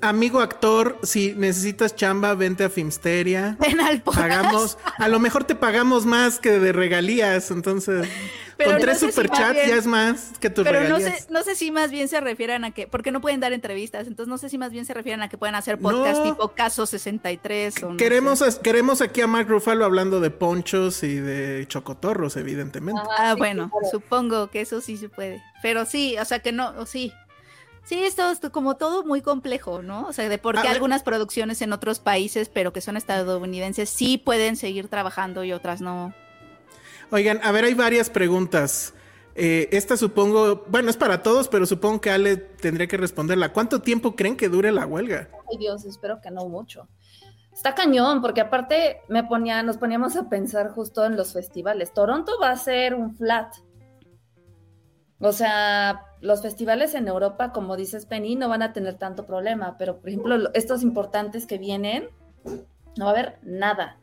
Amigo 0.00 0.40
actor, 0.40 0.98
si 1.02 1.34
necesitas 1.34 1.94
chamba, 1.94 2.34
vente 2.34 2.64
a 2.64 2.70
Filmsteria. 2.70 3.56
Ven 3.60 3.80
al 3.80 4.02
Pagamos, 4.02 4.78
a 4.98 5.08
lo 5.08 5.20
mejor 5.20 5.44
te 5.44 5.54
pagamos 5.54 6.06
más 6.06 6.38
que 6.38 6.58
de 6.58 6.72
regalías, 6.72 7.50
entonces 7.50 8.08
pero 8.56 8.72
con 8.72 8.80
tres 8.80 9.00
superchats 9.00 9.66
ya 9.66 9.76
es 9.76 9.86
más 9.86 10.32
que 10.40 10.50
tus 10.50 10.64
pero 10.64 10.80
regalías. 10.80 11.10
no 11.10 11.18
sé, 11.18 11.32
no 11.32 11.42
sé 11.42 11.54
si 11.54 11.70
más 11.70 11.90
bien 11.90 12.08
se 12.08 12.20
refieren 12.20 12.64
a 12.64 12.70
que, 12.70 12.86
porque 12.86 13.12
no 13.12 13.20
pueden 13.20 13.40
dar 13.40 13.52
entrevistas, 13.52 14.06
entonces 14.06 14.28
no 14.28 14.38
sé 14.38 14.48
si 14.48 14.58
más 14.58 14.72
bien 14.72 14.84
se 14.84 14.94
refieren 14.94 15.22
a 15.22 15.28
que 15.28 15.38
pueden 15.38 15.54
hacer 15.54 15.78
podcast 15.78 16.22
tipo 16.22 16.48
Caso 16.48 16.86
63 16.86 17.82
o 17.82 17.96
queremos, 17.96 18.42
queremos 18.62 19.00
aquí 19.00 19.20
a 19.20 19.26
Mark 19.26 19.48
Ruffalo 19.48 19.84
hablando 19.84 20.20
de 20.20 20.30
ponchos 20.30 21.02
y 21.02 21.16
de 21.16 21.66
chocotorros, 21.68 22.36
evidentemente. 22.36 23.00
Ah, 23.18 23.34
bueno, 23.36 23.70
supongo 23.90 24.50
que 24.50 24.60
eso 24.60 24.80
sí 24.80 24.96
se 24.96 25.08
puede. 25.08 25.42
Pero 25.62 25.86
sí, 25.86 26.16
o 26.20 26.24
sea 26.24 26.40
que 26.40 26.52
no, 26.52 26.86
sí, 26.86 27.12
Sí, 27.84 28.02
esto 28.02 28.30
es 28.30 28.40
como 28.50 28.76
todo 28.76 29.04
muy 29.04 29.20
complejo, 29.20 29.82
¿no? 29.82 30.06
O 30.06 30.12
sea, 30.14 30.28
de 30.28 30.38
por 30.38 30.60
qué 30.60 30.68
algunas 30.68 31.02
producciones 31.02 31.60
en 31.60 31.72
otros 31.72 31.98
países, 31.98 32.48
pero 32.48 32.72
que 32.72 32.80
son 32.80 32.96
estadounidenses, 32.96 33.90
sí 33.90 34.16
pueden 34.16 34.56
seguir 34.56 34.88
trabajando 34.88 35.44
y 35.44 35.52
otras 35.52 35.82
no. 35.82 36.14
Oigan, 37.10 37.40
a 37.42 37.52
ver, 37.52 37.64
hay 37.64 37.74
varias 37.74 38.10
preguntas. 38.10 38.94
Eh, 39.36 39.68
esta 39.72 39.96
supongo, 39.96 40.64
bueno, 40.68 40.90
es 40.90 40.96
para 40.96 41.22
todos, 41.22 41.48
pero 41.48 41.66
supongo 41.66 42.00
que 42.00 42.10
Ale 42.10 42.36
tendría 42.36 42.86
que 42.86 42.96
responderla. 42.96 43.52
¿Cuánto 43.52 43.80
tiempo 43.80 44.14
creen 44.14 44.36
que 44.36 44.48
dure 44.48 44.70
la 44.70 44.86
huelga? 44.86 45.28
Ay 45.50 45.58
Dios, 45.58 45.84
espero 45.84 46.20
que 46.20 46.30
no 46.30 46.48
mucho. 46.48 46.88
Está 47.52 47.74
cañón, 47.74 48.20
porque 48.20 48.40
aparte 48.40 49.00
me 49.08 49.24
ponía, 49.24 49.62
nos 49.62 49.76
poníamos 49.76 50.16
a 50.16 50.28
pensar 50.28 50.70
justo 50.70 51.04
en 51.04 51.16
los 51.16 51.32
festivales. 51.32 51.92
Toronto 51.92 52.32
va 52.40 52.50
a 52.50 52.56
ser 52.56 52.94
un 52.94 53.16
flat. 53.16 53.54
O 55.20 55.32
sea, 55.32 56.02
los 56.20 56.42
festivales 56.42 56.94
en 56.94 57.08
Europa, 57.08 57.52
como 57.52 57.76
dices 57.76 58.06
Penny, 58.06 58.34
no 58.34 58.48
van 58.48 58.62
a 58.62 58.72
tener 58.72 58.94
tanto 58.94 59.24
problema, 59.24 59.76
pero 59.78 59.98
por 59.98 60.08
ejemplo, 60.08 60.50
estos 60.54 60.82
importantes 60.82 61.46
que 61.46 61.58
vienen, 61.58 62.08
no 62.96 63.04
va 63.04 63.10
a 63.10 63.14
haber 63.14 63.38
nada, 63.42 63.98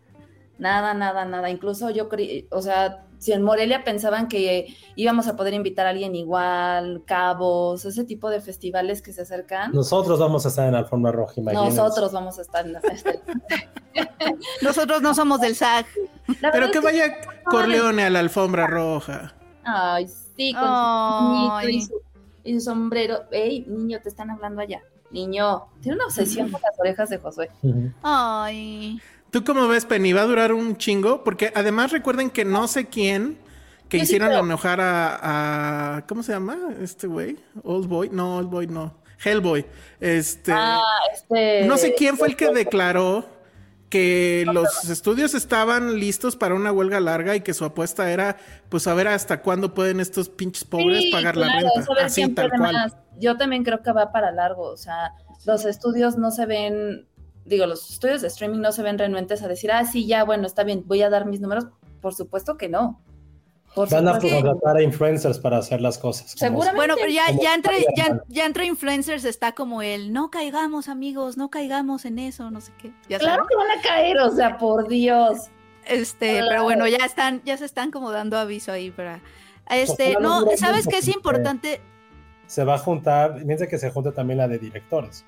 nada, 0.62 0.94
nada, 0.94 1.26
nada. 1.26 1.50
Incluso 1.50 1.90
yo 1.90 2.08
creí, 2.08 2.48
o 2.52 2.62
sea, 2.62 3.06
si 3.18 3.34
en 3.34 3.42
Morelia 3.42 3.84
pensaban 3.84 4.28
que 4.28 4.76
íbamos 4.96 5.28
a 5.28 5.36
poder 5.36 5.54
invitar 5.54 5.88
a 5.88 5.90
alguien 5.90 6.16
igual, 6.16 7.04
Cabos, 7.06 7.84
ese 7.84 8.06
tipo 8.06 8.30
de 8.30 8.42
festivales 8.42 9.02
que 9.02 9.12
se 9.12 9.24
acercan. 9.24 9.72
Nosotros 9.74 10.20
vamos 10.20 10.46
a 10.46 10.50
estar 10.50 10.68
en 10.68 10.74
la 10.74 10.80
Alfombra 10.80 11.12
Roja, 11.12 11.34
imagínense. 11.38 11.78
Nosotros 11.78 12.12
vamos 12.12 12.38
a 12.38 12.44
estar 12.44 12.66
en 12.66 12.74
la 12.74 12.82
Nosotros 14.62 15.02
no 15.02 15.14
somos 15.14 15.42
del 15.42 15.56
SAG. 15.56 15.88
Pero 16.54 16.72
que 16.72 16.80
vaya 16.80 17.18
Corleone 17.46 18.04
a 18.04 18.10
la 18.10 18.20
Alfombra 18.20 18.68
Roja. 18.68 19.36
Ay, 19.64 20.08
sí, 20.08 20.54
con 20.54 21.62
su 21.62 22.02
y 22.44 22.54
su 22.54 22.62
sombrero. 22.62 23.24
Ey, 23.32 23.66
niño, 23.68 24.00
te 24.02 24.10
están 24.10 24.30
hablando 24.30 24.62
allá. 24.62 24.82
Niño, 25.12 25.68
tiene 25.82 25.98
una 25.98 26.06
obsesión 26.06 26.50
con 26.50 26.62
las 26.62 26.80
orejas 26.80 27.10
de 27.10 27.18
Josué. 27.18 27.50
Ay. 28.02 29.00
¿Tú 29.32 29.44
cómo 29.44 29.68
ves, 29.68 29.86
Penny? 29.86 30.14
¿Va 30.14 30.22
a 30.22 30.26
durar 30.26 30.54
un 30.54 30.78
chingo? 30.78 31.24
Porque 31.24 31.52
además 31.56 31.92
recuerden 31.92 32.30
que 32.30 32.46
no 32.46 32.68
sé 32.68 32.88
quién 32.88 33.38
que 33.88 33.98
hicieron 33.98 34.32
enojar 34.32 34.80
a, 34.80 35.98
a, 35.98 36.08
¿Cómo 36.08 36.24
se 36.24 36.32
llama 36.32 36.58
este 36.82 37.08
güey? 37.08 37.38
Old 37.64 37.88
Boy. 37.88 38.10
No, 38.10 38.38
Old 38.38 38.50
Boy 38.50 38.68
no. 38.68 39.02
Hellboy. 39.24 39.66
Este. 40.00 40.52
Ah, 40.54 40.82
este. 41.14 41.66
No 41.66 41.78
sé 41.78 41.94
quién 41.94 42.18
fue 42.18 42.30
el 42.30 42.36
que 42.36 42.52
declaró 42.54 43.26
que 43.90 44.46
los 44.52 44.90
estudios 44.90 45.34
estaban 45.34 46.00
listos 46.00 46.38
para 46.38 46.56
una 46.56 46.72
huelga 46.72 47.02
larga 47.02 47.36
y 47.36 47.42
que 47.42 47.54
su 47.54 47.66
apuesta 47.66 48.10
era, 48.10 48.38
pues, 48.70 48.88
a 48.88 48.94
ver 48.94 49.10
hasta 49.10 49.42
cuándo 49.42 49.74
pueden 49.74 50.00
estos 50.00 50.30
pinches 50.30 50.64
pobres 50.64 51.12
pagar 51.12 51.36
la 51.36 51.48
renta. 51.48 51.86
Así, 52.02 52.28
tal 52.30 52.52
cual. 52.58 52.94
Yo 53.20 53.36
también 53.38 53.64
creo 53.64 53.84
que 53.84 53.92
va 53.92 54.12
para 54.14 54.32
largo. 54.32 54.64
O 54.64 54.78
sea, 54.78 55.12
los 55.46 55.66
estudios 55.66 56.18
no 56.18 56.32
se 56.32 56.46
ven, 56.46 57.06
digo, 57.52 57.68
los 57.68 57.92
estudios 57.92 58.22
de 58.22 58.28
streaming 58.28 58.60
no 58.60 58.72
se 58.72 58.82
ven 58.82 58.98
renuentes 58.98 59.44
a 59.44 59.48
decir, 59.48 59.72
ah, 59.72 59.86
sí, 59.86 60.08
ya, 60.08 60.24
bueno, 60.24 60.48
está 60.48 60.64
bien, 60.64 60.84
voy 60.88 61.02
a 61.02 61.10
dar 61.10 61.26
mis 61.26 61.42
números. 61.42 61.68
Por 62.02 62.16
supuesto 62.16 62.58
que 62.58 62.70
no. 62.70 63.00
Van 63.76 64.08
a 64.08 64.20
contratar 64.20 64.78
a 64.78 64.82
influencers 64.82 65.40
para 65.40 65.58
hacer 65.58 65.80
las 65.80 65.98
cosas. 65.98 66.32
Seguramente. 66.32 66.76
Bueno, 66.76 66.96
pero 66.98 67.10
ya, 67.10 67.32
ya, 67.42 67.54
entre, 67.54 67.86
ya, 68.28 68.46
entre 68.46 68.66
influencers 68.66 69.24
está 69.24 69.54
como 69.54 69.82
el 69.82 70.12
no 70.12 70.30
caigamos, 70.30 70.90
amigos, 70.90 71.38
no 71.38 71.50
caigamos 71.50 72.04
en 72.04 72.20
eso, 72.20 72.52
no 72.52 72.60
sé 72.60 72.74
qué. 72.78 72.92
claro 73.18 73.46
que 73.48 73.56
van 73.56 73.80
a 73.80 73.82
caer, 73.82 74.18
o 74.18 74.30
sea, 74.32 74.58
por 74.58 74.90
Dios. 74.90 75.50
Este, 75.86 76.42
pero 76.48 76.64
bueno, 76.64 76.86
ya 76.88 77.06
están, 77.06 77.42
ya 77.46 77.56
se 77.56 77.66
están 77.66 77.92
como 77.92 78.12
dando 78.12 78.38
aviso 78.38 78.74
ahí 78.74 78.92
para. 78.92 79.22
Este, 79.70 80.18
no, 80.20 80.46
¿sabes 80.58 80.86
qué 80.86 80.98
es 80.98 81.08
importante? 81.08 81.80
Se 82.48 82.66
va 82.66 82.76
a 82.76 82.78
juntar, 82.78 83.42
piensa 83.46 83.68
que 83.68 83.78
se 83.78 83.90
junta 83.90 84.12
también 84.12 84.40
la 84.40 84.50
de 84.50 84.60
directores. 84.60 85.26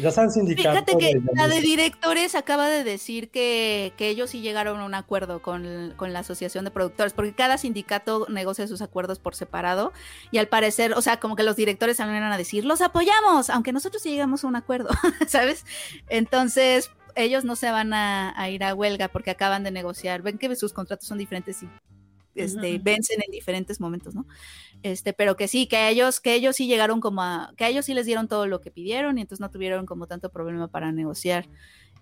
Ya 0.00 0.12
saben, 0.12 0.30
sindicato. 0.30 0.70
Fíjate 0.70 0.96
que 0.96 1.20
la 1.34 1.48
de 1.48 1.60
directores 1.60 2.34
acaba 2.36 2.68
de 2.68 2.84
decir 2.84 3.30
que, 3.30 3.92
que 3.96 4.08
ellos 4.08 4.30
sí 4.30 4.40
llegaron 4.40 4.78
a 4.78 4.84
un 4.84 4.94
acuerdo 4.94 5.42
con, 5.42 5.92
con, 5.96 6.12
la 6.12 6.20
asociación 6.20 6.64
de 6.64 6.70
productores, 6.70 7.12
porque 7.12 7.34
cada 7.34 7.58
sindicato 7.58 8.26
negocia 8.28 8.68
sus 8.68 8.80
acuerdos 8.80 9.18
por 9.18 9.34
separado 9.34 9.92
y 10.30 10.38
al 10.38 10.46
parecer, 10.46 10.92
o 10.92 11.02
sea, 11.02 11.18
como 11.18 11.34
que 11.34 11.42
los 11.42 11.56
directores 11.56 11.96
salieron 11.96 12.30
a 12.30 12.38
decir, 12.38 12.64
los 12.64 12.80
apoyamos, 12.80 13.50
aunque 13.50 13.72
nosotros 13.72 14.02
sí 14.02 14.10
llegamos 14.10 14.44
a 14.44 14.46
un 14.46 14.56
acuerdo, 14.56 14.88
¿sabes? 15.26 15.64
Entonces, 16.08 16.90
ellos 17.16 17.44
no 17.44 17.56
se 17.56 17.70
van 17.70 17.92
a, 17.92 18.40
a, 18.40 18.50
ir 18.50 18.62
a 18.62 18.74
huelga 18.74 19.08
porque 19.08 19.30
acaban 19.30 19.64
de 19.64 19.72
negociar, 19.72 20.22
ven 20.22 20.38
que 20.38 20.54
sus 20.54 20.72
contratos 20.72 21.08
son 21.08 21.18
diferentes 21.18 21.62
y 21.62 21.68
este, 22.36 22.78
vencen 22.78 23.20
en 23.24 23.32
diferentes 23.32 23.80
momentos, 23.80 24.14
¿no? 24.14 24.26
Este, 24.86 25.12
pero 25.12 25.36
que 25.36 25.48
sí, 25.48 25.66
que 25.66 25.88
ellos, 25.88 26.20
que 26.20 26.34
ellos 26.34 26.54
sí 26.54 26.68
llegaron 26.68 27.00
como 27.00 27.20
a, 27.20 27.52
que 27.56 27.66
ellos 27.66 27.84
sí 27.86 27.92
les 27.92 28.06
dieron 28.06 28.28
todo 28.28 28.46
lo 28.46 28.60
que 28.60 28.70
pidieron 28.70 29.18
y 29.18 29.22
entonces 29.22 29.40
no 29.40 29.50
tuvieron 29.50 29.84
como 29.84 30.06
tanto 30.06 30.30
problema 30.30 30.68
para 30.68 30.92
negociar. 30.92 31.48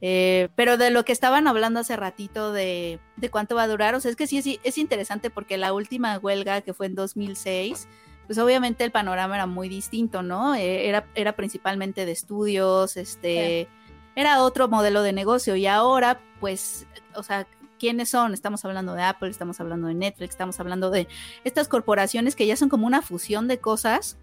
Eh, 0.02 0.50
pero 0.54 0.76
de 0.76 0.90
lo 0.90 1.02
que 1.06 1.12
estaban 1.12 1.48
hablando 1.48 1.80
hace 1.80 1.96
ratito 1.96 2.52
de, 2.52 3.00
de, 3.16 3.30
cuánto 3.30 3.54
va 3.54 3.62
a 3.62 3.68
durar, 3.68 3.94
o 3.94 4.00
sea, 4.00 4.10
es 4.10 4.16
que 4.18 4.26
sí 4.26 4.36
es, 4.36 4.60
es, 4.62 4.76
interesante 4.76 5.30
porque 5.30 5.56
la 5.56 5.72
última 5.72 6.18
huelga 6.18 6.60
que 6.60 6.74
fue 6.74 6.84
en 6.86 6.94
2006, 6.94 7.88
pues 8.26 8.38
obviamente 8.38 8.84
el 8.84 8.90
panorama 8.90 9.36
era 9.36 9.46
muy 9.46 9.70
distinto, 9.70 10.22
¿no? 10.22 10.54
Eh, 10.54 10.86
era, 10.90 11.06
era 11.14 11.36
principalmente 11.36 12.04
de 12.04 12.12
estudios, 12.12 12.98
este, 12.98 13.66
era 14.14 14.42
otro 14.42 14.68
modelo 14.68 15.02
de 15.02 15.14
negocio 15.14 15.56
y 15.56 15.66
ahora, 15.66 16.20
pues, 16.38 16.86
o 17.14 17.22
sea, 17.22 17.46
quiénes 17.84 18.08
son. 18.08 18.32
Estamos 18.32 18.64
hablando 18.64 18.94
de 18.94 19.02
Apple, 19.02 19.28
estamos 19.28 19.60
hablando 19.60 19.88
de 19.88 19.94
Netflix, 19.94 20.30
estamos 20.30 20.58
hablando 20.58 20.88
de 20.90 21.06
estas 21.44 21.68
corporaciones 21.68 22.34
que 22.34 22.46
ya 22.46 22.56
son 22.56 22.70
como 22.70 22.86
una 22.86 23.02
fusión 23.02 23.46
de 23.46 23.58
cosas, 23.58 24.16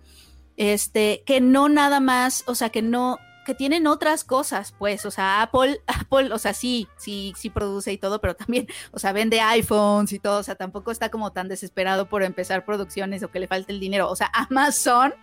este, 0.58 1.22
que 1.28 1.42
no 1.42 1.70
nada 1.70 2.00
más, 2.00 2.44
o 2.48 2.56
sea, 2.56 2.72
que 2.72 2.82
no, 2.82 3.20
que 3.46 3.54
tienen 3.54 3.86
otras 3.86 4.24
cosas, 4.24 4.74
pues, 4.80 5.06
o 5.06 5.12
sea, 5.12 5.44
Apple, 5.44 5.80
Apple, 5.86 6.34
o 6.34 6.40
sea, 6.40 6.56
sí, 6.56 6.88
sí, 6.98 7.34
sí 7.38 7.52
produce 7.52 7.94
y 7.94 8.00
todo, 8.00 8.20
pero 8.20 8.34
también, 8.36 8.66
o 8.90 8.98
sea, 8.98 9.14
vende 9.14 9.40
iPhones 9.42 10.12
y 10.12 10.18
todo, 10.18 10.40
o 10.40 10.44
sea, 10.44 10.56
tampoco 10.56 10.90
está 10.90 11.10
como 11.10 11.32
tan 11.32 11.48
desesperado 11.48 12.10
por 12.10 12.24
empezar 12.24 12.66
producciones 12.66 13.22
o 13.22 13.30
que 13.30 13.42
le 13.42 13.48
falte 13.48 13.74
el 13.74 13.80
dinero, 13.80 14.10
o 14.10 14.16
sea, 14.16 14.32
Amazon, 14.50 15.14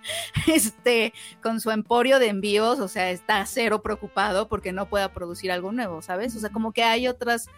este, 0.46 1.12
con 1.42 1.60
su 1.60 1.72
emporio 1.72 2.20
de 2.20 2.28
envíos, 2.28 2.78
o 2.78 2.86
sea, 2.86 3.10
está 3.10 3.44
cero 3.46 3.82
preocupado 3.82 4.46
porque 4.46 4.70
no 4.70 4.88
pueda 4.88 5.12
producir 5.12 5.50
algo 5.50 5.72
nuevo, 5.72 6.02
¿sabes? 6.02 6.36
O 6.36 6.38
sea, 6.38 6.50
como 6.50 6.70
que 6.70 6.84
hay 6.84 7.08
otras 7.08 7.48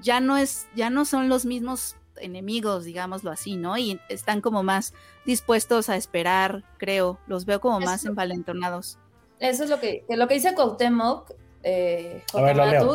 ya 0.00 0.20
no 0.20 0.36
es, 0.36 0.66
ya 0.74 0.90
no 0.90 1.04
son 1.04 1.28
los 1.28 1.44
mismos 1.44 1.96
enemigos, 2.18 2.84
digámoslo 2.84 3.30
así, 3.30 3.56
¿no? 3.56 3.76
Y 3.76 4.00
están 4.08 4.40
como 4.40 4.62
más 4.62 4.94
dispuestos 5.24 5.88
a 5.88 5.96
esperar, 5.96 6.64
creo. 6.78 7.18
Los 7.26 7.44
veo 7.44 7.60
como 7.60 7.80
más 7.80 8.04
envalentonados. 8.04 8.98
Eso 9.38 9.64
es 9.64 9.70
lo 9.70 9.80
que, 9.80 10.04
lo 10.08 10.26
que 10.28 10.34
dice 10.34 10.54
Cuauhtémoc, 10.54 11.32
eh, 11.62 12.22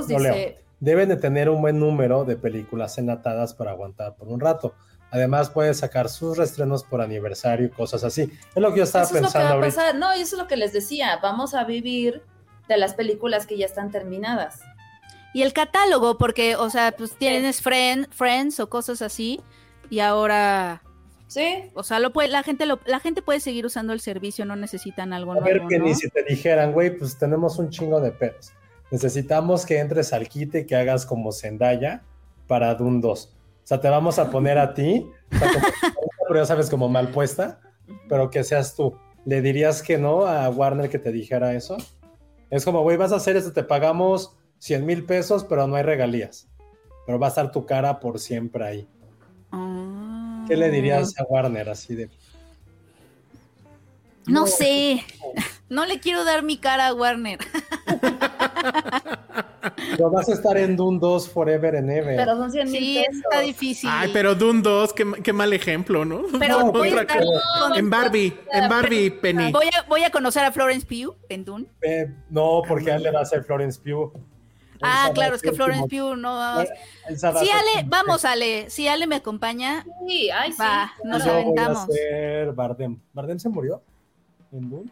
dice... 0.07 0.57
Deben 0.79 1.09
de 1.09 1.15
tener 1.15 1.47
un 1.47 1.61
buen 1.61 1.79
número 1.79 2.25
de 2.25 2.35
películas 2.37 2.97
enlatadas 2.97 3.53
para 3.53 3.69
aguantar 3.69 4.15
por 4.15 4.29
un 4.29 4.39
rato. 4.39 4.73
Además, 5.11 5.51
puede 5.51 5.75
sacar 5.75 6.09
sus 6.09 6.37
restrenos 6.37 6.83
por 6.83 7.01
aniversario 7.01 7.67
y 7.67 7.69
cosas 7.69 8.03
así. 8.03 8.31
Es 8.55 8.61
lo 8.61 8.71
que 8.71 8.79
yo 8.79 8.85
estaba 8.85 9.07
pensando. 9.07 9.59
No, 9.99 10.11
eso 10.13 10.35
es 10.35 10.41
lo 10.41 10.47
que 10.47 10.57
les 10.57 10.73
decía. 10.73 11.19
Vamos 11.21 11.53
a 11.53 11.65
vivir 11.65 12.23
de 12.67 12.77
las 12.77 12.95
películas 12.95 13.45
que 13.45 13.57
ya 13.57 13.67
están 13.67 13.91
terminadas. 13.91 14.61
Y 15.33 15.43
el 15.43 15.53
catálogo, 15.53 16.17
porque, 16.17 16.55
o 16.55 16.69
sea, 16.69 16.93
pues 16.97 17.15
tienes 17.17 17.61
friend, 17.61 18.07
Friends 18.11 18.59
o 18.59 18.69
cosas 18.69 19.01
así, 19.01 19.39
y 19.89 19.99
ahora... 19.99 20.81
Sí. 21.27 21.63
O 21.75 21.83
sea, 21.83 21.99
lo 21.99 22.11
puede, 22.11 22.27
la, 22.27 22.43
gente 22.43 22.65
lo, 22.65 22.81
la 22.85 22.99
gente 22.99 23.21
puede 23.21 23.39
seguir 23.39 23.65
usando 23.65 23.93
el 23.93 24.01
servicio, 24.01 24.43
no 24.43 24.57
necesitan 24.57 25.13
algo 25.13 25.33
nuevo. 25.33 25.47
A 25.47 25.49
ver, 25.49 25.61
que 25.69 25.79
ni 25.79 25.95
si 25.95 26.09
te 26.09 26.23
dijeran, 26.23 26.73
güey, 26.73 26.97
pues 26.97 27.17
tenemos 27.17 27.57
un 27.57 27.69
chingo 27.69 28.01
de 28.01 28.11
pedos. 28.11 28.51
Necesitamos 28.91 29.65
que 29.65 29.79
entres 29.79 30.11
al 30.11 30.27
quite 30.27 30.59
y 30.59 30.65
que 30.65 30.75
hagas 30.75 31.05
como 31.05 31.31
Zendaya 31.31 32.03
para 32.47 32.75
Doom 32.75 32.99
2. 32.99 33.25
O 33.25 33.67
sea, 33.67 33.79
te 33.79 33.87
vamos 33.87 34.19
a 34.19 34.29
poner 34.29 34.57
a 34.57 34.73
ti, 34.73 35.09
pero 36.27 36.41
ya 36.41 36.45
sabes, 36.45 36.69
como 36.69 36.89
mal 36.89 37.11
puesta, 37.11 37.61
pero 38.09 38.29
que 38.29 38.43
seas 38.43 38.75
tú. 38.75 38.97
¿Le 39.23 39.41
dirías 39.41 39.81
que 39.81 39.97
no 39.97 40.25
a 40.25 40.49
Warner 40.49 40.89
que 40.89 40.99
te 40.99 41.13
dijera 41.13 41.53
eso? 41.53 41.77
Es 42.49 42.65
como, 42.65 42.81
güey, 42.81 42.97
vas 42.97 43.13
a 43.13 43.15
hacer 43.15 43.37
esto, 43.37 43.53
te 43.53 43.63
pagamos 43.63 44.35
100 44.61 44.85
mil 44.85 45.03
pesos, 45.03 45.43
pero 45.43 45.65
no 45.65 45.75
hay 45.75 45.81
regalías. 45.81 46.47
Pero 47.07 47.17
va 47.17 47.25
a 47.27 47.29
estar 47.29 47.51
tu 47.51 47.65
cara 47.65 47.99
por 47.99 48.19
siempre 48.19 48.63
ahí. 48.63 48.87
¿Qué 50.47 50.55
le 50.55 50.69
dirías 50.69 51.19
a 51.19 51.23
Warner 51.23 51.67
así 51.67 51.95
de... 51.95 52.09
No, 54.27 54.45
sé, 54.45 55.03
no 55.67 55.85
le 55.87 55.99
quiero 55.99 56.23
dar 56.23 56.43
mi 56.43 56.57
cara 56.57 56.87
a 56.87 56.93
Warner. 56.93 57.39
Pero 59.91 60.11
vas 60.11 60.29
a 60.29 60.33
estar 60.33 60.57
en 60.57 60.75
Dune 60.75 60.99
2 60.99 61.29
Forever 61.29 61.75
and 61.75 61.89
Ever. 61.89 62.15
Pero 62.15 62.35
son 62.37 62.51
100 62.51 62.69
Sí, 62.69 62.99
está 62.99 63.41
difícil. 63.41 63.89
Ay, 63.91 64.11
pero 64.13 64.35
Dune 64.35 64.61
2, 64.61 64.93
qué, 64.93 65.33
mal 65.33 65.53
ejemplo, 65.53 66.05
¿no? 66.05 66.23
Pero 66.39 66.65
voy 66.71 66.89
a 66.89 67.01
estar, 67.01 67.23
en 67.75 67.89
Barbie, 67.89 68.33
en 68.51 68.69
Barbie, 68.69 69.11
Penny. 69.11 69.51
Voy 69.51 69.67
a, 69.67 69.83
voy 69.87 70.03
a 70.03 70.11
conocer 70.11 70.43
a 70.43 70.51
Florence 70.51 70.85
Pugh 70.85 71.15
en 71.29 71.45
Dune. 71.45 71.65
Eh, 71.81 72.07
no, 72.29 72.61
porque 72.67 72.91
a 72.91 72.95
él 72.95 73.03
le 73.03 73.11
va 73.11 73.21
a 73.21 73.25
ser 73.25 73.43
Florence 73.43 73.79
Pugh. 73.79 74.13
Ah, 74.81 75.11
claro, 75.13 75.35
es 75.35 75.41
que 75.41 75.51
Florence 75.51 75.87
Pugh 75.87 76.15
no. 76.15 76.61
Sí, 76.63 77.49
Ale, 77.49 77.85
vamos, 77.87 78.25
Ale. 78.25 78.69
Si 78.69 78.87
Ale 78.87 79.07
me 79.07 79.17
acompaña. 79.17 79.85
Sí, 80.07 80.29
ay, 80.29 80.51
sí. 80.51 80.63
nos 81.03 81.25
aventamos. 81.25 81.87
Bardem. 82.55 82.99
¿Bardem 83.13 83.39
se 83.39 83.49
murió 83.49 83.81
en 84.51 84.69
Dune? 84.69 84.91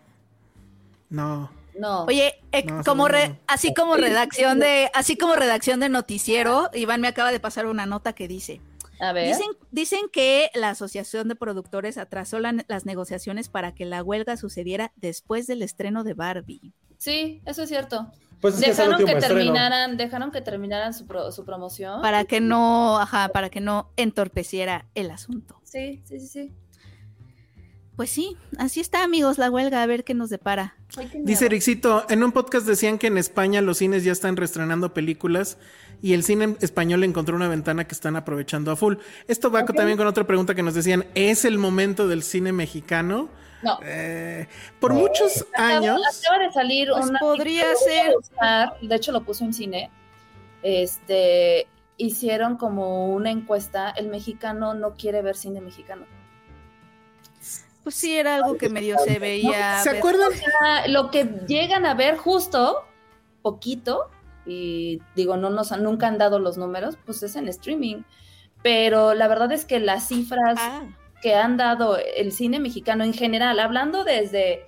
No. 1.09 1.51
No. 1.77 2.03
Oye, 2.05 2.35
eh, 2.51 2.65
como 2.85 3.07
así 3.47 3.73
como 3.73 3.95
redacción 3.95 4.59
de, 4.59 4.91
así 4.93 5.17
como 5.17 5.35
redacción 5.35 5.79
de 5.79 5.87
noticiero, 5.87 6.69
Iván 6.73 6.99
me 6.99 7.07
acaba 7.07 7.31
de 7.31 7.39
pasar 7.39 7.67
una 7.67 7.85
nota 7.85 8.13
que 8.13 8.27
dice. 8.27 8.61
A 8.99 9.13
ver. 9.13 9.27
Dicen, 9.27 9.51
dicen 9.71 10.01
que 10.11 10.49
la 10.55 10.71
Asociación 10.71 11.29
de 11.29 11.35
Productores 11.35 11.97
atrasó 11.97 12.39
las 12.39 12.85
negociaciones 12.85 13.47
para 13.47 13.73
que 13.73 13.85
la 13.85 14.03
huelga 14.03 14.35
sucediera 14.35 14.91
después 14.97 15.47
del 15.47 15.61
estreno 15.61 16.03
de 16.03 16.13
Barbie. 16.15 16.73
Sí, 16.97 17.41
eso 17.45 17.63
es 17.63 17.69
cierto. 17.69 18.11
Pues 18.41 18.59
dejaron 18.59 19.05
que 19.05 19.15
terminaran, 19.15 19.97
dejaron 19.97 20.31
que 20.31 20.41
terminaran 20.41 20.93
su, 20.93 21.05
su, 21.31 21.45
promoción. 21.45 22.01
Para 22.01 22.23
que 22.23 22.39
no, 22.39 22.97
ajá, 22.99 23.29
para 23.29 23.49
que 23.49 23.59
no 23.59 23.91
entorpeciera 23.97 24.85
el 24.95 25.11
asunto. 25.11 25.59
Sí, 25.63 26.01
sí, 26.05 26.19
sí, 26.19 26.27
sí. 26.27 26.53
Pues 27.99 28.09
sí, 28.09 28.37
así 28.57 28.79
está, 28.79 29.03
amigos, 29.03 29.37
la 29.37 29.51
huelga, 29.51 29.83
a 29.83 29.85
ver 29.85 30.05
qué 30.05 30.13
nos 30.13 30.29
depara. 30.29 30.77
Dice 31.15 31.49
Rixito, 31.49 32.05
en 32.09 32.23
un 32.23 32.31
podcast 32.31 32.65
decían 32.65 32.97
que 32.97 33.07
en 33.07 33.17
España 33.17 33.61
los 33.61 33.79
cines 33.79 34.05
ya 34.05 34.13
están 34.13 34.37
reestrenando 34.37 34.93
películas 34.93 35.57
y 36.01 36.13
el 36.13 36.23
cine 36.23 36.55
español 36.61 37.03
encontró 37.03 37.35
una 37.35 37.49
ventana 37.49 37.85
que 37.85 37.93
están 37.93 38.15
aprovechando 38.15 38.71
a 38.71 38.77
full. 38.77 38.95
Esto 39.27 39.51
va 39.51 39.65
también 39.65 39.97
con 39.97 40.07
otra 40.07 40.25
pregunta 40.25 40.55
que 40.55 40.63
nos 40.63 40.75
decían, 40.75 41.07
¿es 41.13 41.43
el 41.43 41.57
momento 41.57 42.07
del 42.07 42.23
cine 42.23 42.53
mexicano? 42.53 43.27
No. 43.61 43.79
Eh, 43.83 44.47
por 44.79 44.93
muchos 44.93 45.45
años. 45.55 45.99
Acaba 46.23 46.43
de 46.43 46.51
salir 46.51 46.89
pues 46.91 47.11
podría 47.19 47.75
ser. 47.75 48.13
de 48.81 48.95
hecho, 48.95 49.11
lo 49.11 49.21
puso 49.21 49.43
en 49.43 49.53
cine. 49.53 49.91
Este. 50.63 51.67
Hicieron 51.97 52.55
como 52.55 53.07
una 53.07 53.29
encuesta. 53.29 53.91
El 53.91 54.07
mexicano 54.07 54.73
no 54.73 54.95
quiere 54.95 55.21
ver 55.21 55.35
cine 55.35 55.59
mexicano. 55.59 56.05
Pues 57.83 57.95
sí, 57.95 58.17
era 58.17 58.35
algo 58.35 58.57
que 58.57 58.69
medio 58.69 58.97
se 58.99 59.19
veía. 59.19 59.79
¿Se 59.79 59.89
acuerdan? 59.89 60.29
lo 60.87 61.11
que 61.11 61.25
llegan 61.47 61.85
a 61.85 61.93
ver 61.93 62.17
justo, 62.17 62.85
poquito, 63.41 64.09
y 64.45 65.01
digo, 65.15 65.37
no 65.37 65.49
nos 65.49 65.71
nunca 65.77 66.07
han 66.07 66.17
dado 66.17 66.39
los 66.39 66.57
números, 66.57 66.97
pues 67.05 67.23
es 67.23 67.35
en 67.35 67.47
streaming. 67.47 68.03
Pero 68.61 69.13
la 69.13 69.27
verdad 69.27 69.51
es 69.51 69.65
que 69.65 69.79
las 69.79 70.07
cifras 70.09 70.55
ah 70.57 70.83
que 71.21 71.35
han 71.35 71.57
dado 71.57 71.97
el 71.97 72.31
cine 72.31 72.59
mexicano 72.59 73.03
en 73.03 73.13
general, 73.13 73.59
hablando 73.59 74.03
desde 74.03 74.67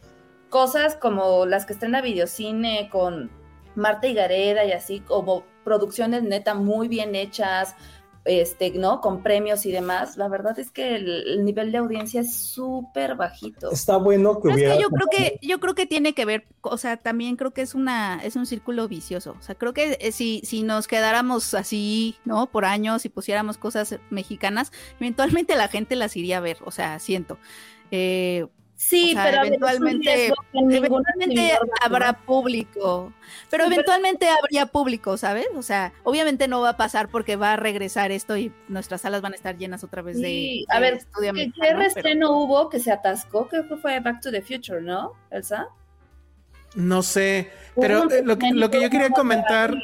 cosas 0.50 0.96
como 0.96 1.46
las 1.46 1.66
que 1.66 1.74
estrena 1.74 2.02
Videocine 2.02 2.90
con 2.90 3.32
Marta 3.76 4.08
y 4.08 4.14
Gareda 4.14 4.66
y 4.66 4.72
así, 4.74 5.00
como 5.00 5.46
producciones 5.64 6.24
neta 6.24 6.54
muy 6.54 6.88
bien 6.88 7.16
hechas, 7.16 7.76
este, 8.26 8.72
¿no? 8.72 9.02
Con 9.02 9.24
premios 9.24 9.66
y 9.66 9.72
demás. 9.72 10.18
La 10.18 10.28
verdad 10.28 10.58
es 10.60 10.72
que 10.72 10.96
el, 10.96 11.44
nivel 11.44 11.72
de 11.72 11.80
audiencia 11.80 12.22
es 12.22 12.36
súper 12.36 13.16
bajito. 13.16 13.72
Está 13.72 13.98
bueno 13.98 14.40
que 14.40 14.50
hubiera. 14.50 14.80
yo 14.80 14.90
creo 14.90 15.08
que, 15.10 15.40
yo 15.42 15.60
creo 15.60 15.76
que 15.76 15.86
tiene 15.86 16.14
que 16.14 16.26
ver, 16.26 16.46
o 16.62 16.78
sea, 16.78 16.98
también 16.98 17.36
creo 17.36 17.52
que 17.52 17.62
es 17.62 17.74
una, 17.74 18.22
es 18.24 18.36
un 18.36 18.46
círculo 18.46 18.88
vicioso. 18.88 19.36
O 19.40 19.42
sea, 19.42 19.56
creo 19.56 19.74
que 19.74 19.98
eh, 20.00 20.12
si, 20.12 20.42
si 20.44 20.64
nos 20.64 20.88
quedáramos 20.88 21.54
así, 21.54 22.16
¿no? 22.26 22.48
Por 22.48 22.66
años 22.66 23.06
y 23.06 23.10
pusiéramos 23.10 23.58
cosas 23.58 23.98
mexicanas, 24.10 24.72
eventualmente 25.00 25.56
la 25.56 25.68
gente 25.68 25.96
las 25.96 26.16
iría 26.16 26.38
a 26.38 26.42
ver. 26.42 26.58
O 26.66 26.72
sea, 26.72 27.00
siento. 27.00 27.38
Eh, 27.92 28.48
Sí, 28.82 29.14
pero 29.16 29.44
eventualmente, 29.46 30.34
eventualmente 30.54 31.54
habrá 31.82 32.14
público. 32.14 33.14
Pero 33.52 33.66
eventualmente 33.66 34.28
habría 34.28 34.66
público, 34.66 35.18
¿sabes? 35.18 35.46
O 35.56 35.62
sea, 35.62 35.94
obviamente 36.04 36.48
no 36.48 36.62
va 36.62 36.70
a 36.70 36.78
pasar 36.78 37.08
porque 37.08 37.36
va 37.36 37.54
a 37.54 37.58
regresar 37.58 38.12
esto 38.12 38.36
y 38.38 38.52
nuestras 38.68 39.02
salas 39.02 39.22
van 39.22 39.34
a 39.34 39.36
estar 39.36 39.56
llenas 39.56 39.84
otra 39.84 40.02
vez 40.02 40.18
de. 40.20 40.66
a 40.70 40.80
ver, 40.80 41.00
¿qué, 41.22 41.52
¿qué 41.52 41.74
restreno 41.76 42.32
hubo 42.32 42.70
que 42.70 42.80
se 42.80 42.92
atascó? 42.92 43.48
Creo 43.48 43.68
que 43.68 43.78
fue 43.78 44.00
Back 44.00 44.20
to 44.22 44.32
the 44.32 44.42
Future, 44.42 44.82
¿no, 44.82 45.14
Elsa? 45.30 45.68
No 46.74 47.04
sé, 47.04 47.52
pero 47.80 48.10
eh, 48.10 48.24
lo, 48.24 48.40
que, 48.40 48.52
lo 48.52 48.72
que 48.72 48.82
yo 48.82 48.90
quería 48.90 49.12
comentar, 49.12 49.76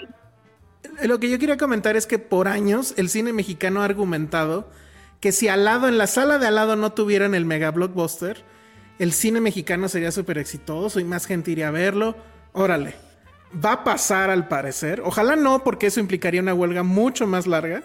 lo 1.04 1.20
que 1.20 1.30
yo 1.30 1.38
quería 1.38 1.58
comentar 1.58 1.96
es 1.96 2.08
que 2.08 2.18
por 2.18 2.48
años 2.48 2.96
el 2.98 3.10
cine 3.10 3.32
mexicano 3.32 3.84
ha 3.84 3.86
argumentado 3.86 4.72
que 5.20 5.32
si 5.32 5.50
al 5.50 5.66
lado, 5.66 5.88
en 5.88 6.00
la 6.00 6.08
sala 6.08 6.40
de 6.40 6.48
al 6.48 6.56
lado 6.56 6.76
no 6.76 6.94
tuvieran 6.94 7.36
el 7.36 7.46
mega 7.46 7.70
blockbuster, 7.70 8.44
el 9.00 9.14
cine 9.14 9.42
mexicano 9.42 9.90
sería 9.90 10.12
súper 10.12 10.38
exitoso 10.38 11.00
y 11.00 11.04
más 11.04 11.26
gente 11.26 11.52
iría 11.52 11.68
a 11.68 11.72
verlo. 11.72 12.16
Órale, 12.54 12.96
va 13.64 13.74
a 13.74 13.84
pasar 13.84 14.30
al 14.30 14.48
parecer. 14.48 15.02
Ojalá 15.06 15.36
no, 15.36 15.64
porque 15.64 15.88
eso 15.88 16.00
implicaría 16.00 16.42
una 16.42 16.54
huelga 16.54 16.84
mucho 16.84 17.28
más 17.28 17.48
larga. 17.48 17.84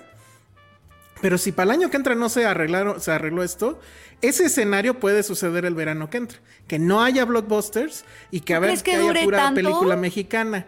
Pero 1.20 1.38
si 1.38 1.52
para 1.52 1.72
el 1.72 1.80
año 1.80 1.90
que 1.90 1.96
entra 1.96 2.14
no 2.14 2.28
se, 2.28 2.46
arreglaron, 2.46 3.00
se 3.00 3.12
arregló 3.12 3.44
esto, 3.44 3.78
ese 4.22 4.46
escenario 4.46 4.98
puede 4.98 5.22
suceder 5.22 5.64
el 5.64 5.74
verano 5.74 6.10
que 6.10 6.16
entra. 6.16 6.38
Que 6.66 6.78
no 6.78 7.02
haya 7.02 7.24
blockbusters 7.24 8.04
y 8.30 8.40
que, 8.40 8.54
a 8.54 8.58
ver, 8.58 8.82
que, 8.82 8.96
haya 8.96 9.22
pura 9.22 9.52
película 9.54 9.96
mexicana. 9.96 10.66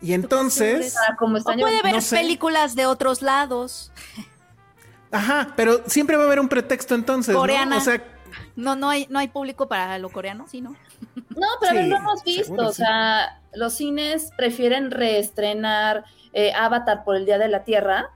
Y 0.00 0.12
entonces... 0.12 0.94
Como 1.18 1.42
puede 1.42 1.82
ver 1.82 1.96
películas 2.10 2.76
de 2.76 2.86
otros 2.86 3.22
lados. 3.22 3.90
Ajá, 5.10 5.54
pero 5.56 5.82
siempre 5.86 6.16
va 6.16 6.24
a 6.24 6.26
haber 6.26 6.40
un 6.40 6.48
pretexto 6.48 6.94
entonces. 6.94 7.34
Coreana. 7.34 7.76
¿no? 7.76 7.78
O 7.78 7.80
sea, 7.80 8.02
no, 8.56 8.76
no 8.76 8.88
hay, 8.88 9.06
no 9.10 9.18
hay 9.18 9.28
público 9.28 9.68
para 9.68 9.98
lo 9.98 10.10
coreano, 10.10 10.46
¿sí, 10.48 10.60
no? 10.60 10.76
No, 11.36 11.46
pero 11.60 11.82
lo 11.82 11.96
hemos 11.96 12.24
visto. 12.24 12.54
o 12.54 12.72
sea, 12.72 13.40
los 13.52 13.74
cines 13.74 14.30
prefieren 14.36 14.90
reestrenar 14.90 16.04
eh, 16.32 16.52
Avatar 16.54 17.04
por 17.04 17.16
el 17.16 17.26
Día 17.26 17.38
de 17.38 17.48
la 17.48 17.64
Tierra. 17.64 18.10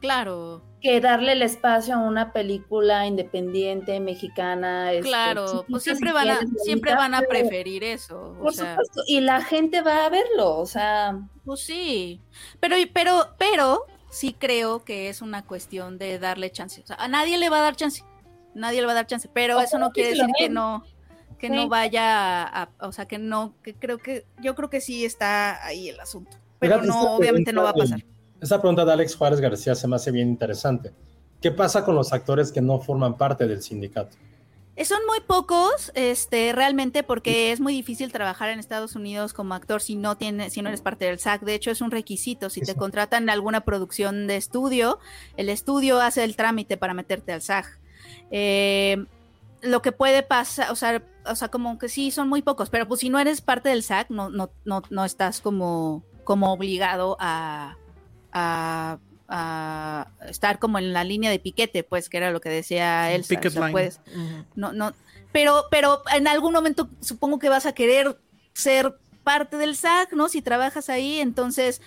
Claro. 0.00 0.62
Que 0.80 1.00
darle 1.00 1.32
el 1.32 1.42
espacio 1.42 1.94
a 1.94 1.98
una 1.98 2.32
película 2.32 3.06
independiente 3.06 3.98
mexicana. 4.00 4.92
Este, 4.92 5.08
claro, 5.08 5.64
pues 5.68 5.82
siempre 5.82 6.12
van 6.12 6.30
a, 6.30 6.40
siempre 6.62 6.94
van 6.94 7.14
a 7.14 7.22
preferir 7.22 7.82
eso. 7.82 8.36
Por 8.40 8.54
supuesto. 8.54 9.02
Y 9.06 9.20
la 9.20 9.42
gente 9.42 9.80
va 9.80 10.06
a 10.06 10.08
verlo, 10.08 10.56
o 10.56 10.66
sea. 10.66 11.18
Pues 11.44 11.60
sí. 11.60 12.20
Pero, 12.60 12.76
pero, 12.92 13.34
pero, 13.38 13.86
sí 14.08 14.36
creo 14.38 14.84
que 14.84 15.08
es 15.08 15.20
una 15.20 15.44
cuestión 15.44 15.98
de 15.98 16.18
darle 16.18 16.52
chance. 16.52 16.82
O 16.82 16.86
sea, 16.86 16.96
a 16.96 17.08
nadie 17.08 17.38
le 17.38 17.50
va 17.50 17.58
a 17.58 17.62
dar 17.62 17.76
chance. 17.76 18.04
Nadie 18.58 18.80
le 18.80 18.86
va 18.86 18.92
a 18.92 18.96
dar 18.96 19.06
chance. 19.06 19.28
Pero 19.32 19.60
eso 19.60 19.78
no 19.78 19.90
quiere 19.92 20.10
decir 20.10 20.26
que 20.38 20.48
no 20.48 20.84
que 21.38 21.48
no 21.48 21.68
vaya 21.68 22.42
a, 22.42 22.68
o 22.80 22.92
sea, 22.92 23.06
que 23.06 23.18
no, 23.18 23.54
que 23.62 23.74
creo 23.74 23.98
que, 23.98 24.26
yo 24.42 24.54
creo 24.54 24.68
que 24.68 24.80
sí 24.80 25.04
está 25.04 25.64
ahí 25.64 25.88
el 25.88 26.00
asunto, 26.00 26.36
pero 26.58 26.82
no, 26.82 27.14
obviamente 27.14 27.52
no 27.52 27.62
va 27.62 27.70
a 27.70 27.74
pasar. 27.74 28.04
Esa 28.40 28.60
pregunta 28.60 28.84
de 28.84 28.92
Alex 28.92 29.16
Juárez 29.16 29.40
García 29.40 29.74
se 29.74 29.88
me 29.88 29.96
hace 29.96 30.10
bien 30.10 30.28
interesante. 30.28 30.92
¿Qué 31.40 31.50
pasa 31.50 31.84
con 31.84 31.94
los 31.94 32.12
actores 32.12 32.52
que 32.52 32.60
no 32.60 32.80
forman 32.80 33.16
parte 33.16 33.46
del 33.46 33.62
sindicato? 33.62 34.16
Eh, 34.76 34.84
son 34.84 35.00
muy 35.08 35.20
pocos, 35.20 35.90
este, 35.94 36.52
realmente, 36.52 37.02
porque 37.02 37.50
es 37.50 37.58
muy 37.58 37.72
difícil 37.72 38.12
trabajar 38.12 38.50
en 38.50 38.60
Estados 38.60 38.94
Unidos 38.94 39.32
como 39.32 39.54
actor 39.54 39.80
si 39.80 39.96
no 39.96 40.16
tiene, 40.16 40.50
si 40.50 40.62
no 40.62 40.68
eres 40.68 40.82
parte 40.82 41.04
del 41.04 41.18
SAC. 41.18 41.42
De 41.42 41.54
hecho, 41.54 41.72
es 41.72 41.80
un 41.80 41.90
requisito. 41.90 42.48
Si 42.48 42.60
te 42.60 42.76
contratan 42.76 43.24
en 43.24 43.30
alguna 43.30 43.62
producción 43.62 44.28
de 44.28 44.36
estudio, 44.36 45.00
el 45.36 45.48
estudio 45.48 46.00
hace 46.00 46.22
el 46.22 46.36
trámite 46.36 46.76
para 46.76 46.94
meterte 46.94 47.32
al 47.32 47.42
SAG. 47.42 47.66
Eh, 48.30 49.04
lo 49.60 49.82
que 49.82 49.92
puede 49.92 50.22
pasar, 50.22 50.70
o 50.70 50.76
sea, 50.76 51.02
o 51.26 51.34
sea, 51.34 51.48
como 51.48 51.78
que 51.78 51.88
sí 51.88 52.10
son 52.10 52.28
muy 52.28 52.42
pocos, 52.42 52.70
pero 52.70 52.86
pues 52.86 53.00
si 53.00 53.10
no 53.10 53.18
eres 53.18 53.40
parte 53.40 53.68
del 53.68 53.82
SAC, 53.82 54.10
no, 54.10 54.30
no, 54.30 54.50
no, 54.64 54.82
no 54.90 55.04
estás 55.04 55.40
como, 55.40 56.04
como 56.24 56.52
obligado 56.52 57.16
a, 57.20 57.76
a, 58.32 58.98
estar 60.28 60.58
como 60.58 60.78
en 60.78 60.92
la 60.92 61.04
línea 61.04 61.30
de 61.30 61.38
piquete, 61.38 61.84
pues, 61.84 62.08
que 62.08 62.16
era 62.16 62.30
lo 62.30 62.40
que 62.40 62.48
decía 62.48 63.12
él. 63.12 63.24
puedes, 63.72 64.00
no, 64.54 64.72
no, 64.72 64.94
pero, 65.32 65.64
pero 65.70 66.02
en 66.14 66.26
algún 66.28 66.52
momento 66.52 66.88
supongo 67.00 67.38
que 67.38 67.50
vas 67.50 67.66
a 67.66 67.72
querer 67.72 68.18
ser 68.54 68.96
parte 69.24 69.58
del 69.58 69.76
SAC, 69.76 70.12
¿no? 70.14 70.28
Si 70.28 70.40
trabajas 70.40 70.88
ahí, 70.88 71.20
entonces, 71.20 71.82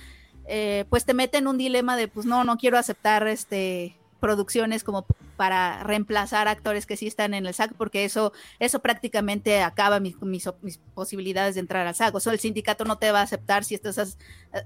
eh, 0.46 0.86
pues 0.90 1.06
te 1.06 1.16
mete 1.16 1.40
en 1.40 1.48
un 1.48 1.58
dilema 1.58 1.98
de, 1.98 2.08
pues 2.08 2.26
no, 2.26 2.44
no 2.44 2.58
quiero 2.58 2.78
aceptar 2.78 3.28
este 3.28 3.98
producciones 4.22 4.86
como 4.86 5.06
para 5.36 5.84
reemplazar 5.84 6.48
actores 6.48 6.86
que 6.86 6.96
sí 6.96 7.08
están 7.08 7.34
en 7.34 7.46
el 7.46 7.54
SAG, 7.54 7.74
porque 7.74 8.06
eso, 8.06 8.32
eso 8.60 8.80
prácticamente 8.80 9.62
acaba 9.62 10.00
mis, 10.00 10.16
mis, 10.22 10.48
posibilidades 10.94 11.56
de 11.56 11.62
entrar 11.62 11.86
al 11.86 11.96
SAG. 11.96 12.16
O 12.16 12.22
sea, 12.22 12.32
el 12.32 12.40
sindicato 12.40 12.86
no 12.86 12.98
te 12.98 13.12
va 13.12 13.20
a 13.20 13.24
aceptar 13.24 13.66
si 13.66 13.76
estás 13.76 14.18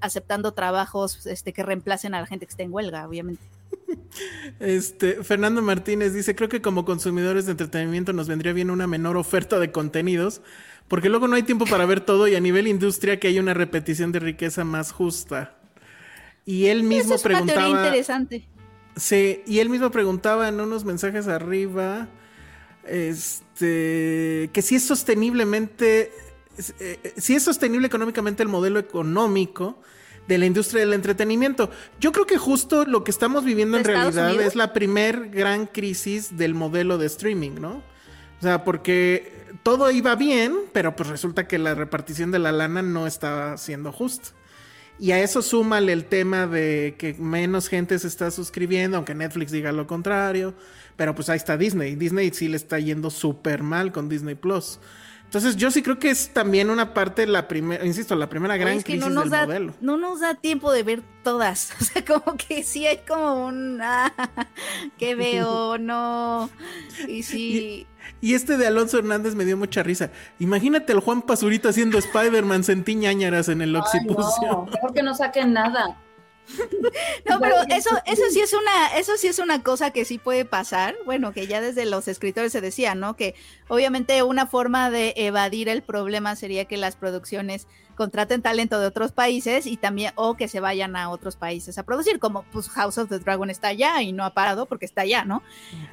aceptando 0.02 0.54
trabajos 0.54 1.26
este, 1.26 1.54
que 1.54 1.64
reemplacen 1.64 2.14
a 2.14 2.20
la 2.20 2.28
gente 2.28 2.46
que 2.46 2.52
está 2.52 2.62
en 2.62 2.72
huelga, 2.72 3.08
obviamente. 3.08 3.42
Este, 4.60 5.24
Fernando 5.24 5.62
Martínez 5.62 6.14
dice, 6.14 6.36
creo 6.36 6.48
que 6.48 6.62
como 6.62 6.86
consumidores 6.86 7.46
de 7.46 7.52
entretenimiento 7.52 8.14
nos 8.14 8.30
vendría 8.30 8.54
bien 8.54 8.70
una 8.70 8.88
menor 8.88 9.18
oferta 9.18 9.60
de 9.60 9.72
contenidos, 9.72 10.42
porque 10.88 11.10
luego 11.10 11.28
no 11.28 11.36
hay 11.36 11.44
tiempo 11.44 11.66
para 11.66 11.86
ver 11.86 12.00
todo 12.00 12.28
y 12.28 12.36
a 12.36 12.40
nivel 12.40 12.68
industria 12.68 13.20
que 13.20 13.28
hay 13.28 13.40
una 13.40 13.54
repetición 13.54 14.14
de 14.14 14.20
riqueza 14.20 14.64
más 14.64 14.94
justa. 14.94 15.58
Y 16.46 16.68
él 16.68 16.84
mismo 16.84 17.16
es 17.16 17.26
una 17.26 17.34
preguntaba... 17.34 17.70
interesante. 17.70 18.48
Sí, 18.96 19.44
y 19.46 19.60
él 19.60 19.70
mismo 19.70 19.92
preguntaba 19.92 20.48
en 20.48 20.60
unos 20.60 20.86
mensajes 20.86 21.28
arriba, 21.28 22.08
este, 22.86 24.50
que 24.54 24.62
si 24.62 24.76
es 24.76 24.86
sosteniblemente, 24.86 26.12
eh, 26.80 27.14
si 27.18 27.36
es 27.36 27.44
sostenible 27.44 27.88
económicamente 27.88 28.44
el 28.44 28.50
modelo 28.50 28.80
económico 28.80 29.80
de 30.28 30.38
la 30.38 30.46
industria 30.46 30.82
del 30.82 30.94
entretenimiento. 30.94 31.70
Yo 32.00 32.12
creo 32.12 32.26
que 32.26 32.38
justo 32.38 32.86
lo 32.86 33.04
que 33.04 33.12
estamos 33.12 33.44
viviendo 33.44 33.78
en 33.78 33.84
realidad 33.84 34.42
es 34.42 34.56
la 34.56 34.74
primer 34.74 35.30
gran 35.30 35.68
crisis 35.68 36.38
del 36.38 36.54
modelo 36.54 36.98
de 36.98 37.06
streaming, 37.08 37.60
¿no? 37.60 37.84
O 38.40 38.42
sea, 38.42 38.64
porque 38.64 39.46
todo 39.64 39.92
iba 39.92 40.16
bien, 40.16 40.56
pero 40.74 40.96
pues 40.96 41.10
resulta 41.10 41.48
que 41.48 41.58
la 41.58 41.76
repartición 41.76 42.32
de 42.32 42.40
la 42.40 42.52
lana 42.52 42.82
no 42.82 43.08
estaba 43.08 43.58
siendo 43.58 43.92
justa. 43.92 44.30
Y 44.98 45.12
a 45.12 45.20
eso 45.20 45.42
súmale 45.42 45.92
el 45.92 46.06
tema 46.06 46.48
de 46.48 46.96
que 46.98 47.14
menos 47.16 47.68
gente 47.68 48.00
se 48.00 48.08
está 48.08 48.32
suscribiendo, 48.32 48.98
aunque 48.98 49.14
Netflix 49.14 49.52
diga 49.52 49.72
lo 49.72 49.88
contrario. 49.88 50.54
Pero 50.96 51.14
pues 51.14 51.30
ahí 51.30 51.38
está 51.38 51.58
Disney. 51.58 51.96
Disney 51.96 52.32
sí 52.34 52.48
le 52.48 52.56
está 52.56 52.80
yendo 52.80 53.10
súper 53.10 53.64
mal 53.64 53.92
con 53.92 54.08
Disney 54.08 54.36
Plus. 54.36 54.80
Entonces 55.36 55.58
yo 55.58 55.70
sí 55.70 55.84
creo 55.84 56.00
que 56.00 56.12
es 56.12 56.30
también 56.30 56.70
una 56.70 56.94
parte, 56.94 57.28
la 57.28 57.50
primera, 57.50 57.86
insisto, 57.86 58.16
la 58.16 58.30
primera 58.30 58.56
gran 58.56 58.82
crisis 58.82 59.04
del 59.04 59.30
modelo. 59.30 59.74
No 59.82 59.98
nos 59.98 60.22
da 60.22 60.36
tiempo 60.36 60.72
de 60.72 60.84
ver 60.84 61.04
todas. 61.24 61.74
O 61.82 61.84
sea, 61.84 62.06
como 62.06 62.38
que 62.38 62.64
sí 62.64 62.88
hay 62.88 63.00
como 63.06 63.48
un 63.48 63.82
ah, 63.84 64.14
que 64.98 65.14
veo, 65.16 65.78
no. 65.78 66.50
Y 67.06 67.24
sí. 67.24 67.86
Y, 68.22 68.34
este 68.34 68.58
de 68.58 68.66
Alonso 68.66 68.98
Hernández 68.98 69.36
me 69.36 69.44
dio 69.44 69.58
mucha 69.58 69.84
risa. 69.84 70.10
Imagínate 70.40 70.94
al 70.94 71.02
Juan 71.02 71.22
Pazurito 71.22 71.68
haciendo 71.68 71.98
Spider-Man 71.98 72.64
sentí 72.64 72.96
ñañaras 72.96 73.50
en 73.50 73.62
el 73.62 73.76
Oxipusio. 73.76 74.48
No, 74.48 74.66
mejor 74.72 74.94
que 74.94 75.04
no 75.04 75.14
saquen 75.16 75.52
nada. 75.52 75.98
No, 77.30 77.40
pero 77.40 77.56
eso, 77.70 77.90
eso 78.06 78.24
sí 78.32 78.40
es 78.40 78.54
una, 78.54 78.98
eso 78.98 79.14
sí 79.18 79.28
es 79.28 79.40
una 79.40 79.64
cosa 79.64 79.92
que 79.92 80.06
sí 80.06 80.18
puede 80.18 80.46
pasar. 80.46 80.96
Bueno, 81.06 81.34
que 81.34 81.48
ya 81.48 81.62
desde 81.62 81.86
los 81.86 82.08
escritores 82.08 82.52
se 82.52 82.62
decía, 82.62 82.96
¿no? 82.96 83.16
Que 83.16 83.36
obviamente 83.68 84.22
una 84.24 84.48
forma 84.48 84.90
de 84.90 85.14
evadir 85.16 85.70
el 85.70 85.82
problema 85.82 86.36
sería 86.36 86.66
que 86.66 86.78
las 86.78 86.96
producciones 86.96 87.68
contraten 87.96 88.42
talento 88.42 88.80
de 88.80 88.88
otros 88.88 89.12
países 89.12 89.66
y 89.66 89.78
también, 89.78 90.12
o 90.16 90.36
que 90.36 90.48
se 90.48 90.60
vayan 90.60 90.96
a 90.96 91.10
otros 91.10 91.36
países 91.36 91.78
a 91.78 91.84
producir, 91.84 92.20
como 92.20 92.44
pues 92.52 92.70
House 92.70 92.98
of 92.98 93.10
the 93.10 93.20
Dragon 93.20 93.50
está 93.50 93.70
allá 93.70 94.02
y 94.02 94.12
no 94.12 94.26
ha 94.26 94.34
parado 94.34 94.66
porque 94.66 94.86
está 94.86 95.02
allá, 95.02 95.26
¿no? 95.26 95.42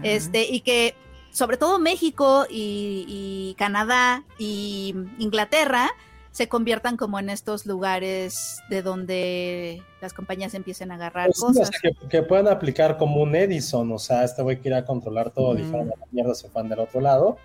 Este, 0.02 0.44
y 0.44 0.60
que 0.60 0.94
sobre 1.30 1.56
todo 1.56 1.78
México 1.78 2.46
y 2.50 3.54
Canadá 3.56 4.24
y 4.38 4.94
Inglaterra 5.18 5.92
se 6.32 6.48
conviertan 6.48 6.96
como 6.96 7.18
en 7.18 7.28
estos 7.28 7.66
lugares 7.66 8.60
de 8.70 8.82
donde 8.82 9.82
las 10.00 10.14
compañías 10.14 10.54
empiecen 10.54 10.90
a 10.90 10.94
agarrar 10.94 11.26
pues 11.26 11.40
cosas. 11.40 11.70
que, 12.08 12.22
puedan 12.22 12.48
aplicar 12.48 12.96
como 12.96 13.22
un 13.22 13.36
Edison, 13.36 13.92
o 13.92 13.98
sea, 13.98 14.24
este 14.24 14.42
güey 14.42 14.58
quiere 14.58 14.82
controlar 14.84 15.30
todo, 15.30 15.54
mm. 15.54 15.72
la 15.72 16.06
mierda 16.10 16.34
se 16.34 16.48
van 16.48 16.70
del 16.70 16.80
otro 16.80 17.00
lado. 17.02 17.36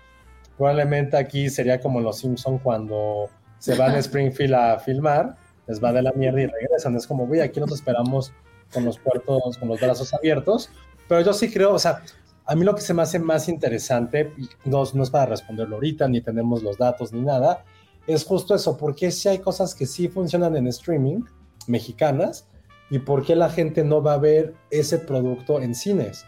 Probablemente 0.56 1.18
aquí 1.18 1.50
sería 1.50 1.80
como 1.80 2.00
los 2.00 2.18
Simpson 2.18 2.58
cuando 2.58 3.28
se 3.58 3.76
van 3.76 3.92
a 3.92 3.98
Springfield 3.98 4.54
a 4.54 4.78
filmar, 4.78 5.36
les 5.66 5.84
va 5.84 5.92
de 5.92 6.02
la 6.02 6.12
mierda 6.12 6.40
y 6.40 6.46
regresan. 6.46 6.96
Es 6.96 7.06
como, 7.06 7.26
güey, 7.26 7.42
aquí 7.42 7.60
nos 7.60 7.72
esperamos 7.72 8.32
con 8.72 8.86
los 8.86 8.98
puertos, 8.98 9.58
con 9.58 9.68
los 9.68 9.80
brazos 9.80 10.14
abiertos. 10.14 10.70
Pero 11.06 11.20
yo 11.20 11.34
sí 11.34 11.50
creo, 11.50 11.74
o 11.74 11.78
sea, 11.78 12.02
a 12.46 12.54
mí 12.54 12.64
lo 12.64 12.74
que 12.74 12.80
se 12.80 12.94
me 12.94 13.02
hace 13.02 13.18
más 13.18 13.50
interesante, 13.50 14.32
no, 14.64 14.82
no 14.94 15.02
es 15.02 15.10
para 15.10 15.26
responderlo 15.26 15.76
ahorita, 15.76 16.08
ni 16.08 16.22
tenemos 16.22 16.62
los 16.62 16.78
datos 16.78 17.12
ni 17.12 17.20
nada, 17.20 17.64
es 18.08 18.24
justo 18.24 18.54
eso, 18.54 18.78
porque 18.78 19.10
si 19.10 19.28
hay 19.28 19.38
cosas 19.38 19.74
que 19.74 19.84
sí 19.84 20.08
funcionan 20.08 20.56
en 20.56 20.66
streaming 20.66 21.20
mexicanas 21.66 22.48
y 22.90 23.00
por 23.00 23.22
qué 23.24 23.36
la 23.36 23.50
gente 23.50 23.84
no 23.84 24.02
va 24.02 24.14
a 24.14 24.18
ver 24.18 24.54
ese 24.70 24.98
producto 24.98 25.60
en 25.60 25.74
cines. 25.74 26.24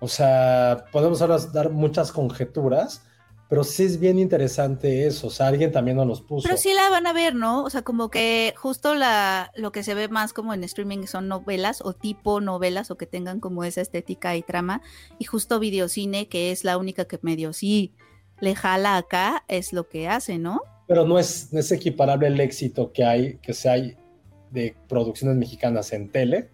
O 0.00 0.08
sea, 0.08 0.86
podemos 0.90 1.20
ahora 1.20 1.36
dar 1.52 1.68
muchas 1.68 2.10
conjeturas, 2.12 3.02
pero 3.50 3.62
sí 3.62 3.84
es 3.84 4.00
bien 4.00 4.18
interesante 4.18 5.06
eso. 5.06 5.26
O 5.26 5.30
sea, 5.30 5.48
alguien 5.48 5.70
también 5.70 5.98
nos 5.98 6.06
los 6.06 6.22
puso. 6.22 6.48
Pero 6.48 6.58
sí 6.58 6.72
la 6.72 6.88
van 6.88 7.06
a 7.06 7.12
ver, 7.12 7.34
¿no? 7.34 7.62
O 7.62 7.68
sea, 7.68 7.82
como 7.82 8.10
que 8.10 8.54
justo 8.56 8.94
la, 8.94 9.52
lo 9.56 9.72
que 9.72 9.82
se 9.82 9.92
ve 9.92 10.08
más 10.08 10.32
como 10.32 10.54
en 10.54 10.64
streaming 10.64 11.04
son 11.04 11.28
novelas 11.28 11.82
o 11.84 11.92
tipo 11.92 12.40
novelas 12.40 12.90
o 12.90 12.96
que 12.96 13.04
tengan 13.04 13.38
como 13.38 13.64
esa 13.64 13.82
estética 13.82 14.34
y 14.34 14.42
trama. 14.42 14.80
Y 15.18 15.26
justo 15.26 15.58
videocine, 15.58 16.26
que 16.28 16.52
es 16.52 16.64
la 16.64 16.78
única 16.78 17.04
que 17.04 17.18
medio 17.20 17.52
sí 17.52 17.92
le 18.40 18.54
jala 18.54 18.96
acá, 18.96 19.44
es 19.48 19.72
lo 19.72 19.88
que 19.88 20.08
hace, 20.08 20.38
¿no? 20.38 20.60
pero 20.86 21.04
no 21.06 21.20
es, 21.20 21.52
no 21.52 21.60
es 21.60 21.70
equiparable 21.70 22.26
el 22.26 22.40
éxito 22.40 22.90
que 22.92 23.04
hay, 23.04 23.36
que 23.38 23.54
se 23.54 23.70
hay 23.70 23.96
de 24.50 24.74
producciones 24.88 25.36
mexicanas 25.36 25.92
en 25.92 26.10
tele. 26.10 26.50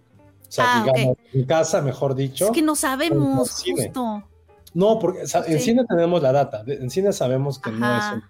O 0.46 0.52
sea, 0.52 0.64
Ah, 0.68 0.84
digamos, 0.84 1.16
en 1.32 1.44
casa, 1.46 1.80
mejor 1.80 2.14
dicho. 2.14 2.44
Es 2.44 2.50
que 2.50 2.60
no 2.60 2.76
sabemos, 2.76 3.64
justo. 3.64 4.22
No, 4.74 4.98
porque 4.98 5.22
o 5.22 5.26
sea, 5.26 5.42
en 5.46 5.58
cine 5.58 5.86
tenemos 5.88 6.20
la 6.22 6.32
data, 6.32 6.62
en 6.66 6.90
cine 6.90 7.14
sabemos 7.14 7.58
que 7.58 7.70
no 7.70 7.96
es 7.96 8.04
un- 8.12 8.22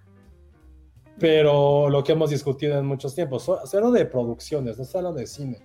Pero 1.19 1.89
lo 1.89 2.05
que 2.05 2.13
hemos 2.13 2.31
discutido 2.31 2.79
en 2.79 2.87
muchos 2.87 3.15
tiempos, 3.15 3.43
so- 3.43 3.67
solo 3.67 3.91
de 3.91 4.05
producciones, 4.07 4.79
no 4.79 4.85
solo 4.85 5.13
de 5.13 5.27
cine. 5.27 5.59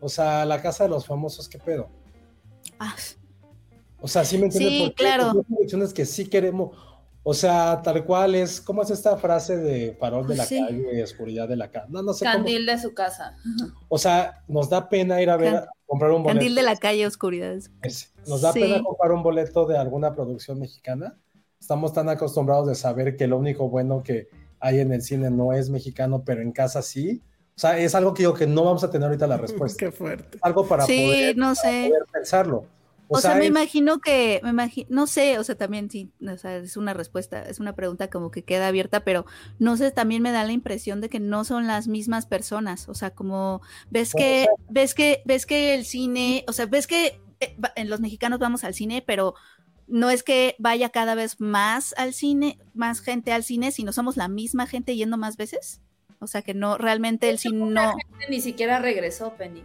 O 0.00 0.08
sea, 0.08 0.44
la 0.46 0.62
casa 0.62 0.84
de 0.84 0.90
los 0.90 1.06
famosos, 1.06 1.48
¿qué 1.50 1.58
pedo? 1.58 1.88
Ah, 2.78 2.94
O 4.00 4.08
sea, 4.08 4.24
sí 4.24 4.38
me 4.38 4.46
entiendes. 4.46 4.72
Sí, 4.72 4.80
Porque 4.86 4.94
claro. 5.04 5.32
Hay 5.32 5.42
producciones 5.42 5.92
que 5.92 6.06
sí 6.06 6.26
queremos. 6.28 6.70
O 7.24 7.34
sea, 7.34 7.80
tal 7.82 8.04
cual 8.04 8.34
es, 8.34 8.60
¿cómo 8.60 8.82
es 8.82 8.90
esta 8.90 9.16
frase 9.16 9.56
de 9.56 9.94
farol 10.00 10.26
de 10.26 10.34
la 10.36 10.44
Sí. 10.44 10.58
calle, 10.60 11.02
oscuridad 11.04 11.48
de 11.48 11.54
la 11.56 11.70
calle? 11.70 11.86
No, 11.88 12.02
no 12.02 12.12
sé 12.14 12.24
cómo. 12.24 12.36
Candil 12.38 12.66
de 12.66 12.78
su 12.78 12.94
casa. 12.94 13.36
O 13.88 13.96
sea, 13.98 14.42
nos 14.48 14.68
da 14.68 14.88
pena 14.88 15.22
ir 15.22 15.30
a 15.30 15.36
ver, 15.36 15.52
Can- 15.54 15.62
a 15.64 15.68
comprar 15.86 16.10
un 16.10 16.22
boleto. 16.24 16.38
Candil 16.40 16.54
de 16.56 16.62
la 16.62 16.76
calle, 16.76 17.06
oscuridades. 17.06 17.70
Ese. 17.82 18.08
Nos 18.26 18.40
da 18.40 18.52
Sí. 18.52 18.60
pena 18.60 18.82
comprar 18.82 19.12
un 19.12 19.22
boleto 19.22 19.66
de 19.66 19.78
alguna 19.78 20.12
producción 20.14 20.58
mexicana. 20.58 21.16
Estamos 21.60 21.92
tan 21.92 22.08
acostumbrados 22.08 22.66
de 22.66 22.74
saber 22.74 23.16
que 23.16 23.28
lo 23.28 23.38
único 23.38 23.68
bueno 23.68 24.02
que 24.02 24.26
hay 24.58 24.80
en 24.80 24.92
el 24.92 25.02
cine 25.02 25.30
no 25.30 25.52
es 25.52 25.70
mexicano, 25.70 26.24
pero 26.24 26.42
en 26.42 26.50
casa 26.50 26.82
sí. 26.82 27.22
O 27.56 27.60
sea, 27.60 27.78
es 27.78 27.94
algo 27.94 28.14
que 28.14 28.22
digo 28.22 28.34
que 28.34 28.46
no 28.48 28.64
vamos 28.64 28.82
a 28.82 28.90
tener 28.90 29.06
ahorita 29.06 29.28
la 29.28 29.36
respuesta. 29.70 29.78
Qué 29.78 29.92
fuerte. 29.92 30.38
Algo 30.40 30.66
para 30.66 30.86
Sí, 30.86 31.04
poder, 31.06 31.36
no 31.36 31.54
sé. 31.54 31.86
poder 31.88 32.04
pensarlo. 32.12 32.64
O, 33.08 33.20
sea, 33.20 33.34
me 33.34 33.44
es- 33.44 33.50
imagino 33.50 33.98
que, 33.98 34.40
me 34.42 34.50
imagino, 34.50 34.86
no 34.90 35.06
sé, 35.06 35.38
o 35.38 35.44
sea, 35.44 35.56
también 35.56 35.90
sí, 35.90 36.10
o 36.26 36.36
sea, 36.38 36.56
es 36.56 36.76
una 36.76 36.94
respuesta, 36.94 37.42
es 37.42 37.60
una 37.60 37.74
pregunta 37.74 38.08
como 38.08 38.30
que 38.30 38.42
queda 38.42 38.68
abierta, 38.68 39.04
pero 39.04 39.26
no 39.58 39.76
sé, 39.76 39.90
también 39.90 40.22
me 40.22 40.32
da 40.32 40.44
la 40.44 40.52
impresión 40.52 41.00
de 41.00 41.08
que 41.08 41.20
no 41.20 41.44
son 41.44 41.66
las 41.66 41.88
mismas 41.88 42.26
personas, 42.26 42.88
o 42.88 42.94
sea, 42.94 43.10
como 43.10 43.60
ves 43.90 44.12
que, 44.14 44.46
ves 44.70 44.94
que, 44.94 45.22
ves 45.26 45.44
que 45.44 45.74
el 45.74 45.84
cine, 45.84 46.44
o 46.48 46.52
sea, 46.52 46.66
ves 46.66 46.86
que 46.86 47.20
eh, 47.40 47.84
los 47.84 48.00
mexicanos 48.00 48.38
vamos 48.38 48.64
al 48.64 48.72
cine, 48.74 49.02
pero 49.06 49.34
no 49.86 50.08
es 50.08 50.22
que 50.22 50.56
vaya 50.58 50.88
cada 50.88 51.14
vez 51.14 51.40
más 51.40 51.94
al 51.98 52.14
cine, 52.14 52.58
más 52.72 53.00
gente 53.00 53.32
al 53.32 53.44
cine, 53.44 53.72
sino 53.72 53.92
somos 53.92 54.16
la 54.16 54.28
misma 54.28 54.66
gente 54.66 54.96
yendo 54.96 55.18
más 55.18 55.36
veces. 55.36 55.82
O 56.18 56.28
sea, 56.28 56.42
que 56.42 56.54
no, 56.54 56.78
realmente 56.78 57.28
el 57.28 57.38
cine 57.38 57.66
no. 57.66 57.94
Ni 58.30 58.40
siquiera 58.40 58.78
regresó, 58.78 59.34
Penny. 59.34 59.64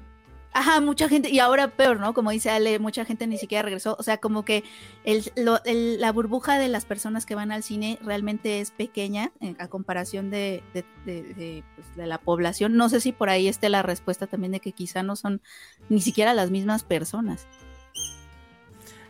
Ajá, 0.60 0.82
mucha 0.82 1.08
gente, 1.08 1.30
y 1.30 1.38
ahora 1.38 1.67
peor, 1.67 2.00
¿no? 2.00 2.15
Como 2.15 2.32
dice 2.32 2.50
Ale, 2.50 2.80
mucha 2.80 3.06
gente 3.06 3.28
ni 3.28 3.38
siquiera 3.38 3.62
regresó. 3.62 3.96
O 4.00 4.02
sea, 4.02 4.17
como 4.17 4.43
que 4.43 4.63
el, 5.04 5.24
lo- 5.36 5.63
el- 5.65 6.02
la 6.02 6.12
burbuja 6.12 6.58
de 6.58 6.67
las 6.67 6.84
personas 6.84 7.28
que 7.28 7.36
van 7.36 7.52
al 7.52 7.62
cine 7.62 8.00
realmente 8.02 8.60
es 8.60 8.72
pequeña 8.72 9.32
a 9.60 9.67
comparación 9.67 10.32
de, 10.32 10.63
de- 10.74 10.84
de- 11.06 11.34
de, 11.36 11.63
pues, 11.76 11.96
de 11.96 12.08
la 12.08 12.17
población. 12.17 12.76
No 12.76 12.89
sé 12.89 13.02
si 13.02 13.12
por 13.12 13.30
ahí 13.30 13.48
esté 13.48 13.70
la 13.70 13.84
respuesta 13.84 14.26
también 14.26 14.52
de 14.52 14.60
que 14.60 14.72
quizá 14.72 15.04
no 15.04 15.15
son 15.15 15.41
ni 15.89 16.02
siquiera 16.02 16.34
las 16.34 16.50
mismas 16.50 16.84
personas. 16.84 17.46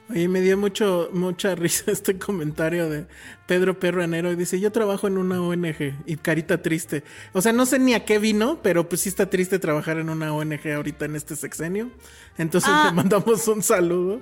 Oye, 0.09 0.27
me 0.29 0.39
dio 0.41 0.57
mucho, 0.57 1.09
mucha 1.11 1.53
risa 1.55 1.91
este 1.91 2.17
comentario 2.17 2.89
de 2.89 3.07
Pedro 3.45 3.77
Perranero 3.79 4.31
y 4.31 4.35
dice, 4.35 4.59
yo 4.59 4.71
trabajo 4.71 5.07
en 5.07 5.17
una 5.17 5.41
ONG 5.41 5.95
y 6.05 6.15
carita 6.17 6.61
triste. 6.61 7.03
O 7.33 7.41
sea, 7.41 7.51
no 7.51 7.65
sé 7.65 7.77
ni 7.79 7.93
a 7.93 8.05
qué 8.05 8.17
vino, 8.19 8.59
pero 8.61 8.87
pues 8.87 9.01
sí 9.01 9.09
está 9.09 9.29
triste 9.29 9.59
trabajar 9.59 9.97
en 9.97 10.09
una 10.09 10.33
ONG 10.33 10.65
ahorita 10.75 11.05
en 11.05 11.15
este 11.17 11.35
sexenio. 11.35 11.89
Entonces 12.37 12.69
Ah. 12.73 12.85
le 12.89 12.95
mandamos 12.95 13.47
un 13.49 13.61
saludo. 13.61 14.21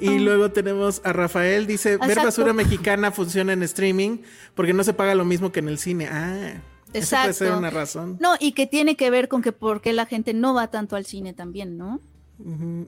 Y 0.00 0.08
Ah. 0.16 0.20
luego 0.20 0.50
tenemos 0.52 1.00
a 1.04 1.12
Rafael, 1.12 1.66
dice, 1.66 1.96
ver 1.96 2.16
basura 2.16 2.52
mexicana 2.52 3.10
funciona 3.12 3.52
en 3.52 3.62
streaming 3.62 4.18
porque 4.54 4.72
no 4.72 4.82
se 4.84 4.94
paga 4.94 5.14
lo 5.14 5.24
mismo 5.24 5.52
que 5.52 5.60
en 5.60 5.68
el 5.68 5.78
cine. 5.78 6.08
Ah, 6.10 6.54
esa 6.92 7.22
puede 7.22 7.34
ser 7.34 7.52
una 7.52 7.70
razón. 7.70 8.16
No, 8.20 8.34
y 8.40 8.52
que 8.52 8.66
tiene 8.66 8.96
que 8.96 9.10
ver 9.10 9.28
con 9.28 9.42
que 9.42 9.52
por 9.52 9.80
qué 9.80 9.92
la 9.92 10.06
gente 10.06 10.34
no 10.34 10.54
va 10.54 10.70
tanto 10.70 10.96
al 10.96 11.04
cine 11.04 11.34
también, 11.34 11.76
¿no? 11.76 12.00
Ujú. 12.38 12.86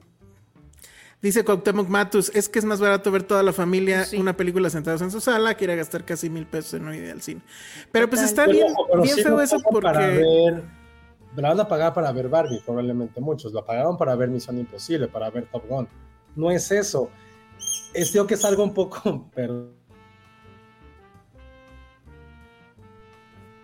Dice 1.21 1.45
Cuauhtémoc 1.45 1.87
Matus, 1.87 2.31
es 2.33 2.49
que 2.49 2.57
es 2.57 2.65
más 2.65 2.79
barato 2.79 3.11
ver 3.11 3.21
toda 3.23 3.43
la 3.43 3.53
familia 3.53 4.05
Sí. 4.05 4.17
una 4.17 4.35
película 4.35 4.69
sentados 4.71 5.01
en 5.03 5.11
su 5.11 5.21
sala 5.21 5.55
que 5.55 5.65
ir 5.65 5.71
a 5.71 5.75
gastar 5.75 6.03
casi 6.03 6.31
mil 6.31 6.47
pesos 6.47 6.73
en 6.75 6.85
no 6.85 6.93
ir 6.95 7.11
al 7.11 7.21
cine. 7.21 7.41
Pero 7.91 8.09
pues 8.09 8.23
está 8.23 8.45
Pero, 8.45 8.57
bien, 8.57 8.73
pero 8.89 9.01
bien 9.03 9.15
sí 9.15 9.21
feo 9.23 9.39
eso 9.39 9.59
Para 9.59 9.71
porque... 9.71 9.97
ver, 9.99 10.63
la 11.35 11.49
van 11.49 11.59
a 11.59 11.67
pagar 11.67 11.93
para 11.93 12.11
ver 12.11 12.27
Barbie, 12.27 12.59
probablemente 12.65 13.21
muchos. 13.21 13.53
Lo 13.53 13.63
pagaron 13.63 13.97
para 13.97 14.15
ver 14.15 14.29
Misión 14.29 14.57
Imposible, 14.57 15.07
para 15.07 15.29
ver 15.29 15.45
Top 15.51 15.63
Gun. 15.67 15.87
No 16.35 16.49
es 16.49 16.71
eso. 16.71 17.09
Es 17.93 18.11
digo 18.11 18.25
que 18.25 18.33
es 18.33 18.43
algo 18.43 18.63
un 18.63 18.73
poco. 18.73 19.29
Perdón. 19.35 19.73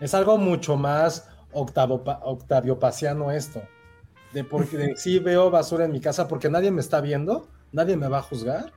Es 0.00 0.14
algo 0.14 0.38
mucho 0.38 0.76
más 0.76 1.28
octavo, 1.52 2.04
Octavio 2.22 2.78
Paciano 2.78 3.32
esto. 3.32 3.60
De 4.32 4.44
porque 4.44 4.76
de, 4.76 4.96
sí 4.96 5.18
veo 5.18 5.50
basura 5.50 5.84
en 5.84 5.92
mi 5.92 6.00
casa 6.00 6.28
porque 6.28 6.50
nadie 6.50 6.70
me 6.70 6.80
está 6.80 7.00
viendo, 7.00 7.48
nadie 7.72 7.96
me 7.96 8.08
va 8.08 8.18
a 8.18 8.22
juzgar. 8.22 8.72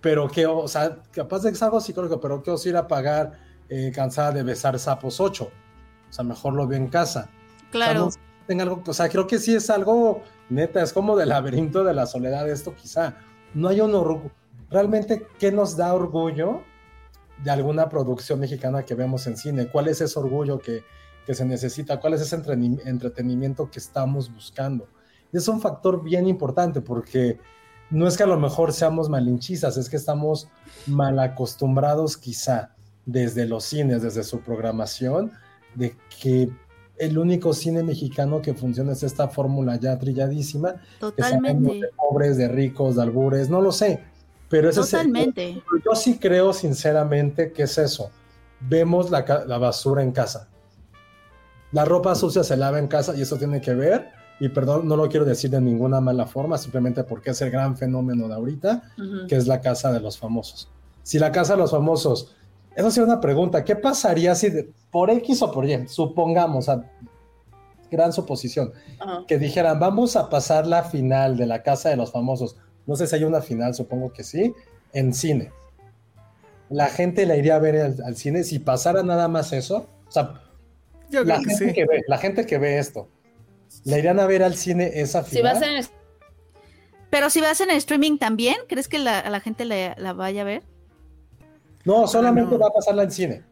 Pero 0.00 0.28
que, 0.28 0.46
o 0.46 0.66
sea, 0.66 0.98
capaz 1.12 1.42
de 1.42 1.50
que 1.50 1.54
es 1.54 1.62
algo 1.62 1.80
psicológico, 1.80 2.20
pero 2.20 2.42
que 2.42 2.50
os 2.50 2.66
ir 2.66 2.76
a 2.76 2.88
pagar 2.88 3.32
eh, 3.68 3.92
cansada 3.94 4.32
de 4.32 4.42
besar 4.42 4.78
sapos 4.78 5.20
8. 5.20 5.44
O 5.44 6.12
sea, 6.12 6.24
mejor 6.24 6.54
lo 6.54 6.66
veo 6.66 6.78
en 6.78 6.88
casa. 6.88 7.30
Claro. 7.70 8.06
O 8.06 8.10
sea, 8.10 8.20
no 8.20 8.46
tenga 8.46 8.62
algo, 8.64 8.82
o 8.84 8.92
sea, 8.92 9.08
creo 9.08 9.26
que 9.26 9.38
sí 9.38 9.54
es 9.54 9.70
algo 9.70 10.22
neta, 10.50 10.82
es 10.82 10.92
como 10.92 11.16
del 11.16 11.30
laberinto 11.30 11.84
de 11.84 11.94
la 11.94 12.06
soledad 12.06 12.48
esto 12.50 12.74
quizá. 12.74 13.16
No 13.54 13.68
hay 13.68 13.80
un 13.80 13.94
orgullo. 13.94 14.32
Realmente, 14.70 15.26
¿qué 15.38 15.52
nos 15.52 15.76
da 15.76 15.94
orgullo 15.94 16.62
de 17.42 17.50
alguna 17.50 17.88
producción 17.88 18.40
mexicana 18.40 18.84
que 18.84 18.94
vemos 18.94 19.26
en 19.26 19.36
cine? 19.36 19.68
¿Cuál 19.68 19.88
es 19.88 20.00
ese 20.00 20.18
orgullo 20.18 20.58
que, 20.58 20.84
que 21.26 21.34
se 21.34 21.44
necesita? 21.44 22.00
¿Cuál 22.00 22.14
es 22.14 22.20
ese 22.22 22.36
entretenimiento 22.84 23.70
que 23.70 23.78
estamos 23.78 24.32
buscando? 24.32 24.88
Es 25.32 25.48
un 25.48 25.60
factor 25.60 26.02
bien 26.02 26.26
importante 26.28 26.80
porque 26.80 27.38
no 27.90 28.06
es 28.06 28.16
que 28.16 28.22
a 28.22 28.26
lo 28.26 28.38
mejor 28.38 28.72
seamos 28.72 29.08
malinchistas, 29.08 29.76
es 29.76 29.88
que 29.88 29.96
estamos 29.96 30.48
mal 30.86 31.18
acostumbrados 31.18 32.16
quizá 32.16 32.74
desde 33.06 33.46
los 33.46 33.64
cines, 33.64 34.02
desde 34.02 34.22
su 34.24 34.40
programación, 34.40 35.32
de 35.74 35.96
que 36.20 36.50
el 36.98 37.18
único 37.18 37.52
cine 37.54 37.82
mexicano 37.82 38.42
que 38.42 38.54
funciona 38.54 38.92
es 38.92 39.02
esta 39.02 39.28
fórmula 39.28 39.76
ya 39.76 39.98
trilladísima, 39.98 40.74
que 40.74 40.80
Totalmente. 41.00 41.72
de 41.74 41.88
pobres, 41.96 42.36
de 42.36 42.48
ricos, 42.48 42.96
de 42.96 43.02
albures, 43.02 43.48
no 43.48 43.60
lo 43.60 43.72
sé, 43.72 44.02
pero 44.48 44.68
ese 44.68 44.80
es 44.82 44.92
el- 44.92 44.98
Totalmente. 45.12 45.62
yo 45.84 45.94
sí 45.94 46.18
creo 46.18 46.52
sinceramente 46.52 47.52
que 47.52 47.62
es 47.64 47.78
eso. 47.78 48.10
Vemos 48.60 49.10
la, 49.10 49.24
la 49.46 49.58
basura 49.58 50.02
en 50.02 50.12
casa. 50.12 50.48
La 51.72 51.84
ropa 51.84 52.14
sucia 52.14 52.44
se 52.44 52.56
lava 52.56 52.78
en 52.78 52.86
casa 52.88 53.14
y 53.16 53.22
eso 53.22 53.36
tiene 53.36 53.60
que 53.60 53.74
ver, 53.74 54.08
y 54.40 54.48
perdón, 54.48 54.88
no 54.88 54.96
lo 54.96 55.08
quiero 55.08 55.24
decir 55.24 55.50
de 55.50 55.60
ninguna 55.60 56.00
mala 56.00 56.26
forma, 56.26 56.58
simplemente 56.58 57.04
porque 57.04 57.30
es 57.30 57.40
el 57.42 57.50
gran 57.50 57.76
fenómeno 57.76 58.28
de 58.28 58.34
ahorita, 58.34 58.82
que 59.28 59.36
es 59.36 59.46
la 59.46 59.60
casa 59.60 59.92
de 59.92 60.00
los 60.00 60.18
famosos. 60.18 60.68
Si 61.02 61.18
la 61.18 61.32
casa 61.32 61.54
de 61.54 61.58
los 61.60 61.70
famosos, 61.70 62.34
eso 62.76 62.90
sí 62.90 63.00
una 63.00 63.20
pregunta, 63.20 63.64
¿qué 63.64 63.76
pasaría 63.76 64.34
si 64.34 64.50
de- 64.50 64.70
por 64.90 65.10
X 65.10 65.42
o 65.42 65.50
por 65.52 65.64
Y, 65.68 65.86
supongamos, 65.88 66.68
a 66.68 66.84
gran 67.90 68.12
suposición, 68.12 68.72
que 69.26 69.38
dijeran, 69.38 69.78
vamos 69.78 70.16
a 70.16 70.28
pasar 70.30 70.66
la 70.66 70.82
final 70.82 71.36
de 71.36 71.46
la 71.46 71.62
casa 71.62 71.90
de 71.90 71.96
los 71.96 72.10
famosos, 72.12 72.56
no 72.86 72.96
sé 72.96 73.06
si 73.06 73.16
hay 73.16 73.24
una 73.24 73.40
final, 73.42 73.74
supongo 73.74 74.12
que 74.12 74.24
sí, 74.24 74.54
en 74.92 75.12
cine. 75.14 75.52
La 76.68 76.86
gente 76.86 77.26
la 77.26 77.36
iría 77.36 77.56
a 77.56 77.58
ver 77.58 77.76
al, 77.80 77.96
al 78.04 78.16
cine 78.16 78.44
si 78.44 78.58
pasara 78.58 79.02
nada 79.02 79.28
más 79.28 79.52
eso. 79.52 79.86
O 80.08 80.10
sea, 80.10 80.41
Yo 81.12 81.22
la 81.24 81.34
creo 81.36 81.44
que 81.44 81.50
gente, 81.50 81.68
sí. 81.68 81.72
que 81.74 81.86
ve, 81.86 82.02
la 82.08 82.18
gente 82.18 82.46
que 82.46 82.58
ve 82.58 82.78
esto, 82.78 83.08
¿la 83.84 83.98
irían 83.98 84.18
a 84.18 84.26
ver 84.26 84.42
al 84.42 84.54
cine 84.56 84.90
esa 84.94 85.22
Si 85.24 85.36
final? 85.36 85.54
vas 85.54 85.62
en 85.62 85.84
Pero 87.10 87.30
si 87.30 87.40
vas 87.40 87.60
en 87.60 87.70
streaming 87.70 88.18
también, 88.18 88.56
¿crees 88.68 88.88
que 88.88 88.98
la, 88.98 89.18
a 89.20 89.30
la 89.30 89.40
gente 89.40 89.64
la, 89.64 89.94
la 89.98 90.12
vaya 90.14 90.42
a 90.42 90.44
ver? 90.44 90.62
No, 91.84 92.06
solamente 92.06 92.52
no. 92.54 92.58
va 92.60 92.68
a 92.68 92.72
pasarla 92.72 93.02
en 93.04 93.10
cine. 93.10 93.42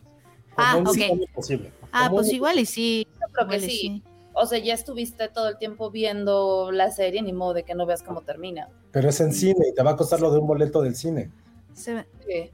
Ah, 0.57 0.73
Como 0.75 0.83
un 0.83 0.89
ok. 0.89 0.95
cine 1.05 1.27
posible. 1.35 1.73
Ah, 1.93 2.05
Como 2.05 2.17
pues 2.17 2.29
un- 2.29 2.35
igual 2.35 2.59
y 2.59 2.67
sí. 2.67 3.07
Yo 3.21 3.27
creo 3.33 3.49
que 3.49 3.61
sí. 3.61 4.03
O 4.33 4.47
sea, 4.47 4.59
ya 4.59 4.75
estuviste 4.75 5.29
todo 5.29 5.49
el 5.49 5.59
tiempo 5.59 5.91
viendo 5.91 6.71
la 6.71 6.91
serie, 6.93 7.21
ni 7.21 7.33
modo 7.33 7.53
de 7.55 7.65
que 7.65 7.75
no 7.75 7.85
veas 7.85 8.03
cómo 8.03 8.23
termina. 8.23 8.69
Pero 8.93 9.09
es 9.09 9.21
en 9.21 9.33
cine 9.33 9.67
y 9.71 9.75
te 9.75 9.83
va 9.83 9.91
a 9.93 9.97
costar 9.97 10.21
lo 10.21 10.31
de 10.31 10.39
un 10.39 10.47
boleto 10.47 10.81
del 10.83 10.95
cine. 10.95 11.31
Se 11.75 12.07
Sí. 12.27 12.51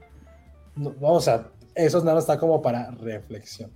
No, 0.75 0.93
o 1.01 1.19
sea, 1.21 1.49
eso 1.75 1.99
nada 1.99 2.15
más 2.15 2.23
está 2.23 2.39
como 2.39 2.61
para 2.61 2.89
reflexión. 2.91 3.71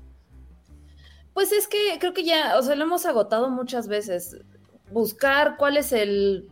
Pues 1.34 1.52
es 1.52 1.68
que 1.68 1.98
creo 2.00 2.14
que 2.14 2.24
ya, 2.24 2.58
o 2.58 2.62
sea, 2.62 2.76
lo 2.76 2.84
hemos 2.84 3.06
agotado 3.06 3.50
muchas 3.50 3.88
veces. 3.88 4.38
Buscar 4.92 5.56
cuál 5.58 5.78
es 5.78 5.94
el 5.94 6.50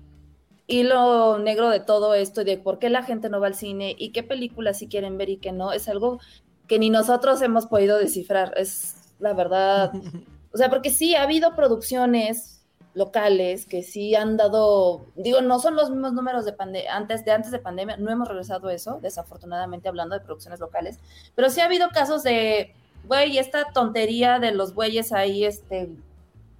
hilo 0.68 1.40
negro 1.40 1.70
de 1.70 1.80
todo 1.80 2.14
esto 2.14 2.42
y 2.42 2.46
de 2.46 2.58
por 2.58 2.80
qué 2.80 2.90
la 2.90 3.04
gente 3.04 3.30
no 3.30 3.40
va 3.40 3.48
al 3.48 3.56
cine 3.56 3.96
y 3.98 4.12
qué 4.12 4.24
películas 4.24 4.78
sí 4.80 4.88
quieren 4.88 5.18
ver 5.18 5.30
y 5.30 5.38
qué 5.38 5.52
no, 5.52 5.74
es 5.74 5.90
algo 5.90 6.20
que 6.68 6.80
ni 6.80 6.90
nosotros 6.90 7.42
hemos 7.42 7.66
podido 7.68 7.98
descifrar. 7.98 8.54
Es 8.58 9.14
la 9.20 9.34
verdad. 9.34 9.92
O 10.52 10.58
sea, 10.58 10.70
porque 10.72 10.90
sí 10.90 11.14
ha 11.16 11.22
habido 11.24 11.56
producciones 11.56 12.66
locales 12.96 13.68
que 13.68 13.84
sí 13.84 14.16
han 14.16 14.36
dado, 14.36 15.06
digo, 15.16 15.42
no 15.42 15.60
son 15.60 15.76
los 15.76 15.92
mismos 15.92 16.14
números 16.14 16.44
de 16.44 16.58
pande- 16.58 16.88
antes 16.90 17.24
de 17.24 17.32
antes 17.32 17.52
de 17.52 17.60
pandemia, 17.60 17.98
no 17.98 18.10
hemos 18.12 18.28
regresado 18.28 18.68
a 18.68 18.74
eso, 18.74 19.00
desafortunadamente 19.00 19.88
hablando 19.90 20.16
de 20.16 20.22
producciones 20.22 20.60
locales, 20.60 20.98
pero 21.36 21.52
sí 21.52 21.62
ha 21.62 21.66
habido 21.66 21.90
casos 21.90 22.24
de 22.24 22.74
güey, 23.10 23.40
esta 23.40 23.66
tontería 23.74 24.40
de 24.40 24.52
los 24.52 24.74
bueyes 24.76 25.12
ahí, 25.12 25.44
este, 25.44 25.90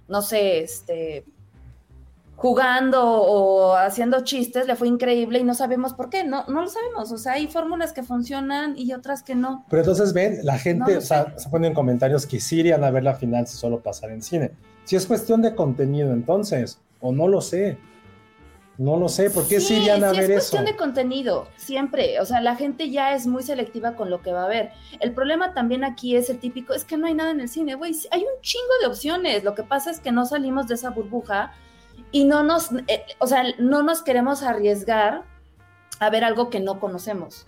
no 0.08 0.20
sé, 0.20 0.64
este, 0.64 1.24
jugando 2.34 3.02
o 3.04 3.74
haciendo 3.76 4.24
chistes, 4.24 4.66
le 4.66 4.74
fue 4.74 4.88
increíble 4.88 5.38
y 5.38 5.44
no 5.44 5.54
sabemos 5.54 5.94
por 5.94 6.10
qué, 6.10 6.24
no, 6.24 6.44
no 6.48 6.62
lo 6.62 6.68
sabemos, 6.68 7.12
o 7.12 7.18
sea, 7.18 7.34
hay 7.34 7.46
fórmulas 7.46 7.92
que 7.92 8.02
funcionan 8.02 8.76
y 8.76 8.92
otras 8.92 9.22
que 9.22 9.36
no. 9.36 9.64
Pero 9.70 9.82
entonces 9.82 10.12
ven, 10.12 10.40
la 10.42 10.58
gente, 10.58 10.96
o 10.96 11.00
sea, 11.00 11.38
se 11.38 11.48
ponen 11.48 11.68
en 11.68 11.74
comentarios 11.74 12.26
que 12.26 12.40
sí 12.40 12.58
irían 12.58 12.82
a 12.82 12.90
ver 12.90 13.04
la 13.04 13.14
final 13.14 13.46
si 13.46 13.56
solo 13.56 13.80
pasara 13.80 14.12
en 14.12 14.22
cine. 14.22 14.50
Si 14.84 14.96
es 14.96 15.06
cuestión 15.06 15.42
de 15.42 15.54
contenido 15.54 16.12
entonces, 16.12 16.80
o 17.00 17.12
no 17.12 17.28
lo 17.28 17.40
sé. 17.40 17.78
No 18.80 18.96
lo 18.96 19.10
sé, 19.10 19.28
¿por 19.28 19.46
qué 19.46 19.60
sí, 19.60 19.74
irían 19.74 20.02
a 20.04 20.10
ver 20.10 20.22
eso? 20.22 20.32
Es 20.32 20.36
cuestión 20.36 20.64
de 20.64 20.74
contenido, 20.74 21.48
siempre. 21.56 22.18
O 22.18 22.24
sea, 22.24 22.40
la 22.40 22.56
gente 22.56 22.88
ya 22.88 23.12
es 23.12 23.26
muy 23.26 23.42
selectiva 23.42 23.94
con 23.94 24.08
lo 24.08 24.22
que 24.22 24.32
va 24.32 24.44
a 24.44 24.48
ver. 24.48 24.72
El 25.00 25.12
problema 25.12 25.52
también 25.52 25.84
aquí 25.84 26.16
es 26.16 26.30
el 26.30 26.38
típico, 26.38 26.72
es 26.72 26.86
que 26.86 26.96
no 26.96 27.06
hay 27.06 27.12
nada 27.12 27.30
en 27.30 27.40
el 27.40 27.50
cine, 27.50 27.74
güey. 27.74 27.94
Hay 28.10 28.22
un 28.22 28.40
chingo 28.40 28.72
de 28.80 28.86
opciones. 28.86 29.44
Lo 29.44 29.54
que 29.54 29.64
pasa 29.64 29.90
es 29.90 30.00
que 30.00 30.12
no 30.12 30.24
salimos 30.24 30.66
de 30.66 30.76
esa 30.76 30.88
burbuja 30.88 31.52
y 32.10 32.24
no 32.24 32.42
nos, 32.42 32.72
eh, 32.88 33.04
o 33.18 33.26
sea, 33.26 33.44
no 33.58 33.82
nos 33.82 34.00
queremos 34.00 34.42
arriesgar 34.42 35.24
a 35.98 36.08
ver 36.08 36.24
algo 36.24 36.48
que 36.48 36.60
no 36.60 36.80
conocemos. 36.80 37.46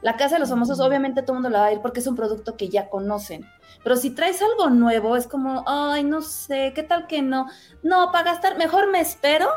La 0.00 0.16
Casa 0.16 0.36
de 0.36 0.40
los 0.40 0.50
Famosos, 0.50 0.78
obviamente 0.78 1.22
todo 1.22 1.32
el 1.32 1.42
mundo 1.42 1.50
la 1.50 1.62
va 1.62 1.66
a 1.66 1.72
ir 1.72 1.80
porque 1.80 1.98
es 1.98 2.06
un 2.06 2.14
producto 2.14 2.56
que 2.56 2.68
ya 2.68 2.88
conocen. 2.88 3.44
Pero 3.82 3.96
si 3.96 4.10
traes 4.10 4.40
algo 4.42 4.70
nuevo, 4.70 5.16
es 5.16 5.26
como, 5.26 5.64
ay, 5.66 6.04
no 6.04 6.22
sé, 6.22 6.70
¿qué 6.72 6.84
tal 6.84 7.08
que 7.08 7.20
no? 7.20 7.48
No, 7.82 8.12
para 8.12 8.30
gastar, 8.30 8.56
mejor 8.58 8.92
me 8.92 9.00
espero 9.00 9.48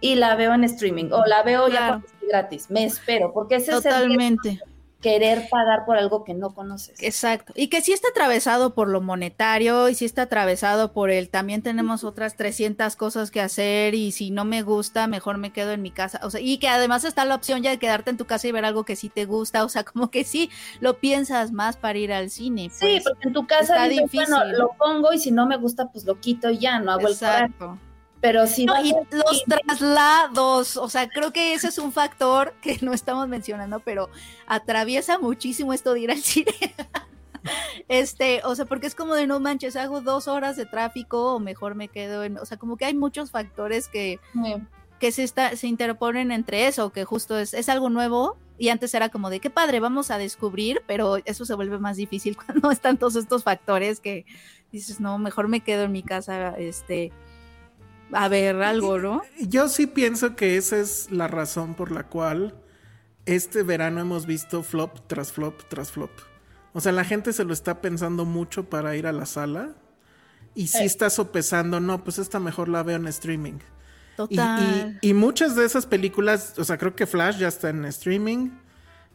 y 0.00 0.14
la 0.14 0.34
veo 0.36 0.54
en 0.54 0.64
streaming 0.64 1.10
o 1.12 1.24
la 1.26 1.42
veo 1.42 1.68
ya 1.68 2.02
gratis. 2.28 2.70
Me 2.70 2.84
espero, 2.84 3.32
porque 3.32 3.56
ese 3.56 3.72
Totalmente. 3.72 4.50
es 4.50 4.60
el 4.60 4.78
querer 5.00 5.48
pagar 5.48 5.84
por 5.84 5.96
algo 5.96 6.24
que 6.24 6.34
no 6.34 6.54
conoces. 6.54 7.00
Exacto. 7.02 7.52
Y 7.54 7.68
que 7.68 7.80
sí 7.80 7.92
está 7.92 8.08
atravesado 8.08 8.74
por 8.74 8.88
lo 8.88 9.00
monetario 9.00 9.88
y 9.88 9.94
sí 9.94 10.04
está 10.04 10.22
atravesado 10.22 10.92
por 10.92 11.10
el 11.10 11.28
también 11.28 11.62
tenemos 11.62 12.02
otras 12.02 12.36
300 12.36 12.96
cosas 12.96 13.30
que 13.30 13.40
hacer 13.40 13.94
y 13.94 14.10
si 14.12 14.30
no 14.30 14.44
me 14.44 14.62
gusta, 14.62 15.06
mejor 15.06 15.38
me 15.38 15.52
quedo 15.52 15.72
en 15.72 15.82
mi 15.82 15.90
casa. 15.90 16.20
O 16.24 16.30
sea, 16.30 16.40
y 16.40 16.58
que 16.58 16.68
además 16.68 17.04
está 17.04 17.24
la 17.24 17.36
opción 17.36 17.62
ya 17.62 17.70
de 17.70 17.78
quedarte 17.78 18.10
en 18.10 18.16
tu 18.16 18.24
casa 18.24 18.48
y 18.48 18.52
ver 18.52 18.64
algo 18.64 18.84
que 18.84 18.96
sí 18.96 19.08
te 19.08 19.24
gusta. 19.24 19.64
O 19.64 19.68
sea, 19.68 19.84
como 19.84 20.10
que 20.10 20.24
sí 20.24 20.50
lo 20.80 20.98
piensas 20.98 21.52
más 21.52 21.76
para 21.76 21.98
ir 21.98 22.12
al 22.12 22.30
cine. 22.30 22.70
sí, 22.72 22.86
pues, 22.86 23.04
porque 23.04 23.28
en 23.28 23.34
tu 23.34 23.46
casa 23.46 23.86
bueno, 24.12 24.44
lo 24.46 24.70
pongo 24.78 25.12
y 25.12 25.18
si 25.18 25.30
no 25.30 25.46
me 25.46 25.56
gusta, 25.56 25.90
pues 25.92 26.04
lo 26.04 26.18
quito 26.18 26.50
y 26.50 26.58
ya, 26.58 26.80
no 26.80 26.92
hago 26.92 27.08
Exacto. 27.08 27.78
Pero 28.20 28.46
sí. 28.46 28.66
y 28.82 28.92
los 29.14 29.44
traslados, 29.44 30.76
o 30.76 30.88
sea, 30.88 31.08
creo 31.08 31.32
que 31.32 31.54
ese 31.54 31.68
es 31.68 31.78
un 31.78 31.92
factor 31.92 32.52
que 32.60 32.78
no 32.80 32.92
estamos 32.92 33.28
mencionando, 33.28 33.80
pero 33.80 34.10
atraviesa 34.46 35.18
muchísimo 35.18 35.72
esto 35.72 35.94
de 35.94 36.00
ir 36.00 36.10
al 36.10 36.18
cine. 36.22 36.74
este, 37.88 38.40
o 38.44 38.54
sea, 38.54 38.64
porque 38.64 38.88
es 38.88 38.94
como 38.94 39.14
de 39.14 39.26
no 39.26 39.38
manches, 39.38 39.76
hago 39.76 40.00
dos 40.00 40.26
horas 40.26 40.56
de 40.56 40.66
tráfico 40.66 41.34
o 41.34 41.38
mejor 41.38 41.74
me 41.74 41.88
quedo 41.88 42.24
en, 42.24 42.38
o 42.38 42.44
sea, 42.44 42.56
como 42.56 42.76
que 42.76 42.86
hay 42.86 42.94
muchos 42.94 43.30
factores 43.30 43.86
que, 43.88 44.18
que 44.98 45.12
se, 45.12 45.22
está, 45.22 45.54
se 45.54 45.68
interponen 45.68 46.32
entre 46.32 46.66
eso, 46.66 46.90
que 46.90 47.04
justo 47.04 47.38
es, 47.38 47.54
es 47.54 47.68
algo 47.68 47.88
nuevo 47.88 48.36
y 48.58 48.70
antes 48.70 48.92
era 48.94 49.08
como 49.08 49.30
de 49.30 49.38
qué 49.38 49.50
padre, 49.50 49.78
vamos 49.78 50.10
a 50.10 50.18
descubrir, 50.18 50.82
pero 50.86 51.18
eso 51.24 51.44
se 51.44 51.54
vuelve 51.54 51.78
más 51.78 51.96
difícil 51.96 52.36
cuando 52.44 52.70
están 52.70 52.98
todos 52.98 53.14
estos 53.14 53.44
factores 53.44 54.00
que 54.00 54.26
dices, 54.72 55.00
no, 55.00 55.18
mejor 55.18 55.48
me 55.48 55.60
quedo 55.60 55.84
en 55.84 55.92
mi 55.92 56.02
casa, 56.02 56.54
este, 56.58 57.12
a 58.12 58.28
ver 58.28 58.62
algo, 58.62 58.98
¿no? 58.98 59.22
Yo 59.40 59.68
sí 59.68 59.86
pienso 59.86 60.36
que 60.36 60.56
esa 60.56 60.78
es 60.78 61.10
la 61.10 61.28
razón 61.28 61.74
por 61.74 61.90
la 61.90 62.04
cual 62.04 62.54
este 63.26 63.62
verano 63.62 64.00
hemos 64.00 64.26
visto 64.26 64.62
flop 64.62 65.06
tras 65.06 65.32
flop 65.32 65.62
tras 65.68 65.92
flop. 65.92 66.10
O 66.72 66.80
sea, 66.80 66.92
la 66.92 67.04
gente 67.04 67.32
se 67.32 67.44
lo 67.44 67.52
está 67.52 67.80
pensando 67.80 68.24
mucho 68.24 68.68
para 68.68 68.96
ir 68.96 69.06
a 69.06 69.12
la 69.12 69.26
sala 69.26 69.74
y 70.54 70.68
sí 70.68 70.84
está 70.84 71.10
sopesando, 71.10 71.80
no, 71.80 72.04
pues 72.04 72.18
esta 72.18 72.40
mejor 72.40 72.68
la 72.68 72.82
veo 72.82 72.96
en 72.96 73.06
streaming. 73.08 73.58
Total. 74.16 74.98
Y, 75.00 75.10
y, 75.10 75.14
muchas 75.14 75.54
de 75.54 75.64
esas 75.64 75.86
películas, 75.86 76.54
o 76.58 76.64
sea, 76.64 76.76
creo 76.76 76.96
que 76.96 77.06
Flash 77.06 77.38
ya 77.38 77.48
está 77.48 77.70
en 77.70 77.84
streaming. 77.84 78.50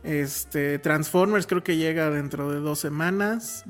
Este, 0.03 0.79
Transformers 0.79 1.47
creo 1.47 1.63
que 1.63 1.77
llega 1.77 2.09
dentro 2.09 2.51
de 2.51 2.59
dos 2.59 2.79
semanas. 2.79 3.63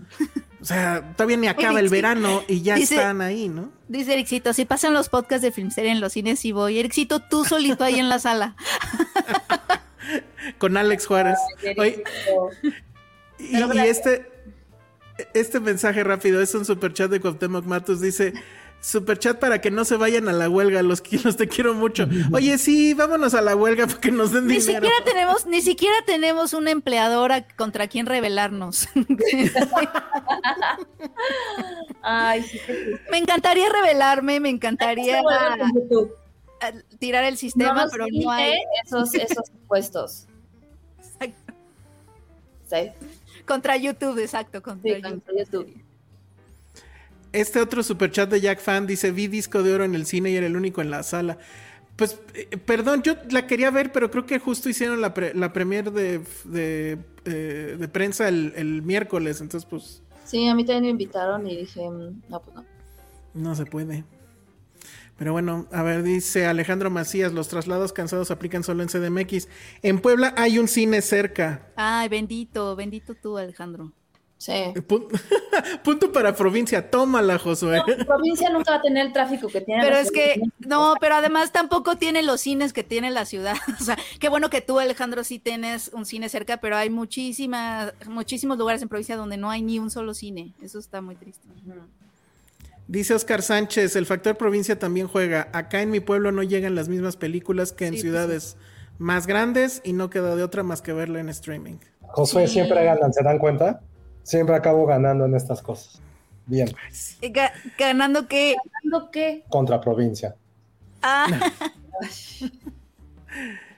O 0.61 0.65
sea, 0.65 1.13
todavía 1.15 1.37
ni 1.37 1.47
acaba 1.47 1.79
el 1.79 1.89
verano 1.89 2.41
y 2.47 2.61
ya 2.61 2.75
están 2.75 3.21
ahí, 3.21 3.49
¿no? 3.49 3.69
Dice 3.87 4.13
Ericito, 4.13 4.53
si 4.53 4.65
pasan 4.65 4.93
los 4.93 5.09
podcasts 5.09 5.43
de 5.43 5.51
Filmserie 5.51 5.91
en 5.91 5.99
los 5.99 6.13
cines 6.13 6.43
y 6.45 6.51
voy. 6.53 6.79
Ericito, 6.79 7.19
tú 7.19 7.43
solito 7.45 7.83
ahí 7.83 7.99
en 7.99 8.09
la 8.09 8.17
sala. 8.17 8.55
Con 10.57 10.77
Alex 10.77 11.05
Juárez. 11.05 11.37
y, 11.61 13.45
y, 13.45 13.79
este, 13.79 14.31
este 15.33 15.59
mensaje 15.59 16.03
rápido 16.03 16.41
es 16.41 16.55
un 16.55 16.65
superchat 16.65 17.11
de 17.11 17.19
Cuauhtémoc 17.19 17.65
Matos. 17.65 18.01
Dice, 18.01 18.33
Super 18.83 19.17
chat 19.17 19.39
para 19.39 19.61
que 19.61 19.71
no 19.71 19.85
se 19.85 19.95
vayan 19.95 20.27
a 20.27 20.33
la 20.33 20.49
huelga, 20.49 20.83
los 20.83 20.99
que 20.99 21.17
te 21.37 21.47
quiero 21.47 21.73
mucho. 21.73 22.05
Oye, 22.33 22.57
sí, 22.57 22.93
vámonos 22.93 23.33
a 23.33 23.39
la 23.39 23.55
huelga 23.55 23.87
porque 23.87 24.11
nos 24.11 24.33
den 24.33 24.45
ni 24.45 24.55
dinero. 24.55 24.81
Siquiera 24.81 25.05
tenemos, 25.05 25.45
ni 25.45 25.61
siquiera 25.61 25.95
tenemos 26.05 26.53
una 26.53 26.71
empleadora 26.71 27.47
contra 27.47 27.87
quien 27.87 28.07
rebelarnos. 28.07 28.89
Ay, 32.01 32.45
Me 33.09 33.19
encantaría 33.19 33.69
rebelarme, 33.69 34.41
me 34.41 34.49
encantaría 34.49 35.23
tirar 36.99 37.23
el 37.23 37.37
sistema, 37.37 37.87
pero 37.89 38.05
no 38.11 38.31
hay 38.31 38.55
esos, 38.85 39.13
esos 39.13 39.49
puestos. 39.65 40.27
Sí. 42.69 42.91
Contra 43.45 43.77
YouTube, 43.77 44.19
exacto, 44.19 44.61
contra, 44.61 45.01
contra 45.01 45.33
YouTube. 45.37 45.82
Este 47.33 47.59
otro 47.59 47.83
superchat 47.83 48.29
de 48.29 48.39
Jack 48.39 48.61
Fan 48.61 48.87
dice: 48.87 49.11
Vi 49.11 49.27
disco 49.27 49.63
de 49.63 49.73
oro 49.73 49.83
en 49.83 49.95
el 49.95 50.05
cine 50.05 50.31
y 50.31 50.35
era 50.35 50.47
el 50.47 50.55
único 50.55 50.81
en 50.81 50.89
la 50.89 51.03
sala. 51.03 51.37
Pues, 51.95 52.19
eh, 52.33 52.57
perdón, 52.57 53.03
yo 53.03 53.15
la 53.29 53.45
quería 53.45 53.69
ver, 53.69 53.91
pero 53.91 54.09
creo 54.09 54.25
que 54.25 54.39
justo 54.39 54.67
hicieron 54.67 54.99
la, 54.99 55.13
la 55.35 55.53
premier 55.53 55.91
de, 55.91 56.21
de, 56.45 56.97
eh, 57.25 57.77
de 57.79 57.87
prensa 57.87 58.27
el, 58.27 58.53
el, 58.55 58.81
miércoles, 58.81 59.41
entonces 59.41 59.67
pues... 59.69 60.01
Sí, 60.25 60.47
a 60.47 60.55
mí 60.55 60.65
también 60.65 60.83
me 60.83 60.89
invitaron 60.89 61.45
y 61.45 61.55
dije, 61.55 61.87
mm, 61.87 62.23
no, 62.29 62.41
pues 62.41 62.55
no. 62.55 62.65
No 63.35 63.55
se 63.55 63.65
puede. 63.65 64.03
Pero 65.17 65.33
bueno, 65.33 65.67
a 65.71 65.83
ver, 65.83 66.01
dice 66.01 66.47
Alejandro 66.47 66.89
Macías, 66.89 67.31
los 67.31 67.47
traslados 67.47 67.93
cansados 67.93 68.31
aplican 68.31 68.63
solo 68.63 68.81
en 68.81 68.89
CDMX. 68.89 69.47
En 69.83 69.99
Puebla 69.99 70.33
hay 70.35 70.57
un 70.57 70.67
cine 70.67 71.01
cerca. 71.01 71.67
Ay, 71.75 72.09
bendito, 72.09 72.75
bendito 72.75 73.13
tú, 73.13 73.37
Alejandro. 73.37 73.93
Sí. 74.43 74.73
Punto 75.85 76.11
para 76.11 76.35
provincia, 76.35 76.91
tómala, 76.91 77.39
Josué. 77.39 77.77
No, 77.77 78.05
provincia 78.05 78.49
nunca 78.49 78.71
va 78.71 78.77
a 78.77 78.81
tener 78.81 79.05
el 79.05 79.13
tráfico 79.13 79.47
que 79.47 79.61
tiene. 79.61 79.81
Pero 79.81 79.95
es 79.95 80.11
que, 80.11 80.41
no, 80.59 80.95
pero 80.99 81.15
además 81.15 81.53
tampoco 81.53 81.95
tiene 81.95 82.23
los 82.23 82.41
cines 82.41 82.73
que 82.73 82.83
tiene 82.83 83.09
la 83.09 83.23
ciudad. 83.23 83.55
O 83.79 83.85
sea, 83.85 83.97
qué 84.19 84.27
bueno 84.27 84.49
que 84.49 84.59
tú, 84.59 84.79
Alejandro, 84.79 85.23
sí 85.23 85.39
tienes 85.39 85.91
un 85.93 86.05
cine 86.05 86.27
cerca, 86.27 86.57
pero 86.57 86.75
hay 86.75 86.89
muchísimas, 86.89 87.93
muchísimos 88.05 88.57
lugares 88.57 88.81
en 88.81 88.89
provincia 88.89 89.15
donde 89.15 89.37
no 89.37 89.49
hay 89.49 89.61
ni 89.61 89.79
un 89.79 89.89
solo 89.89 90.13
cine. 90.13 90.53
Eso 90.61 90.77
está 90.77 90.99
muy 90.99 91.15
triste. 91.15 91.47
Dice 92.89 93.13
Oscar 93.13 93.41
Sánchez, 93.41 93.95
el 93.95 94.05
factor 94.05 94.35
provincia 94.35 94.77
también 94.77 95.07
juega. 95.07 95.47
Acá 95.53 95.81
en 95.81 95.89
mi 95.89 96.01
pueblo 96.01 96.33
no 96.33 96.43
llegan 96.43 96.75
las 96.75 96.89
mismas 96.89 97.15
películas 97.15 97.71
que 97.71 97.85
en 97.85 97.93
pues 97.93 98.01
ciudades 98.01 98.57
más 98.99 99.25
grandes 99.25 99.81
y 99.85 99.93
no 99.93 100.09
queda 100.09 100.35
de 100.35 100.43
otra 100.43 100.63
más 100.63 100.81
que 100.81 100.91
verla 100.91 101.21
en 101.21 101.29
streaming. 101.29 101.77
Josué 102.01 102.47
siempre 102.47 102.83
ganan, 102.83 103.13
¿se 103.13 103.23
dan 103.23 103.39
cuenta? 103.39 103.81
Siempre 104.23 104.55
acabo 104.55 104.85
ganando 104.85 105.25
en 105.25 105.35
estas 105.35 105.61
cosas. 105.61 106.01
Bien. 106.45 106.69
¿Ganando 107.77 108.27
qué? 108.27 108.55
¿Ganando 108.83 109.11
qué? 109.11 109.43
Contra 109.49 109.79
provincia. 109.79 110.35
Ah. 111.01 111.27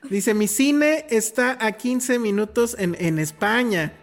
Dice, 0.10 0.34
mi 0.34 0.48
cine 0.48 1.06
está 1.10 1.58
a 1.60 1.72
15 1.72 2.20
minutos 2.20 2.76
en, 2.78 2.96
en 3.00 3.20
España. 3.20 3.94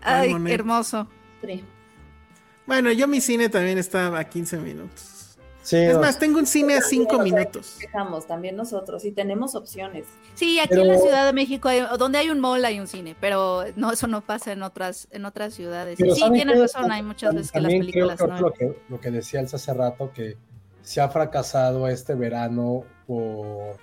Ay, 0.00 0.34
hermoso. 0.48 1.08
Bueno, 2.66 2.90
yo 2.92 3.06
mi 3.06 3.20
cine 3.20 3.48
también 3.48 3.78
está 3.78 4.18
a 4.18 4.24
15 4.24 4.58
minutos 4.58 5.15
es 5.72 5.98
más, 5.98 6.18
tengo 6.18 6.38
un 6.38 6.46
cine 6.46 6.74
a 6.74 6.80
cinco 6.80 7.18
minutos. 7.18 7.78
Dejamos 7.80 8.26
también 8.26 8.56
nosotros 8.56 9.04
y 9.04 9.12
tenemos 9.12 9.54
opciones. 9.54 10.06
Sí, 10.34 10.60
aquí 10.60 10.80
en 10.80 10.88
la 10.88 10.98
Ciudad 10.98 11.26
de 11.26 11.32
México, 11.32 11.68
hay, 11.68 11.82
donde 11.98 12.18
hay 12.18 12.30
un 12.30 12.40
mall 12.40 12.64
hay 12.64 12.80
un 12.80 12.86
cine, 12.86 13.16
pero 13.20 13.64
no 13.76 13.92
eso 13.92 14.06
no 14.06 14.20
pasa 14.20 14.52
en 14.52 14.62
otras 14.62 15.08
en 15.10 15.24
otras 15.24 15.54
ciudades. 15.54 15.98
sí, 15.98 16.22
tienes 16.32 16.58
razón, 16.58 16.90
hay 16.92 17.02
muchas 17.02 17.34
veces 17.34 17.52
que 17.52 17.60
las 17.60 17.72
películas 17.72 18.18
creo, 18.18 18.40
Lo 18.40 18.52
que, 18.52 18.78
lo 18.88 19.00
que 19.00 19.10
decía 19.10 19.40
Elsa 19.40 19.56
hace 19.56 19.74
rato, 19.74 20.12
que 20.12 20.36
se 20.82 21.00
ha 21.00 21.08
fracasado 21.08 21.88
este 21.88 22.14
verano 22.14 22.84
por, 23.06 23.76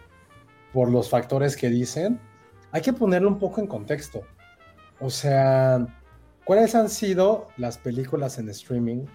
por 0.71 0.89
los 0.89 1.09
factores 1.09 1.57
que 1.57 1.69
dicen, 1.69 2.19
hay 2.71 2.81
que 2.81 2.93
ponerlo 2.93 3.27
un 3.27 3.39
poco 3.39 3.61
en 3.61 3.67
contexto. 3.67 4.21
O 4.99 5.09
sea, 5.09 5.85
¿cuáles 6.45 6.75
han 6.75 6.89
sido 6.89 7.49
las 7.57 7.77
películas 7.77 8.37
en 8.37 8.49
streaming 8.49 9.05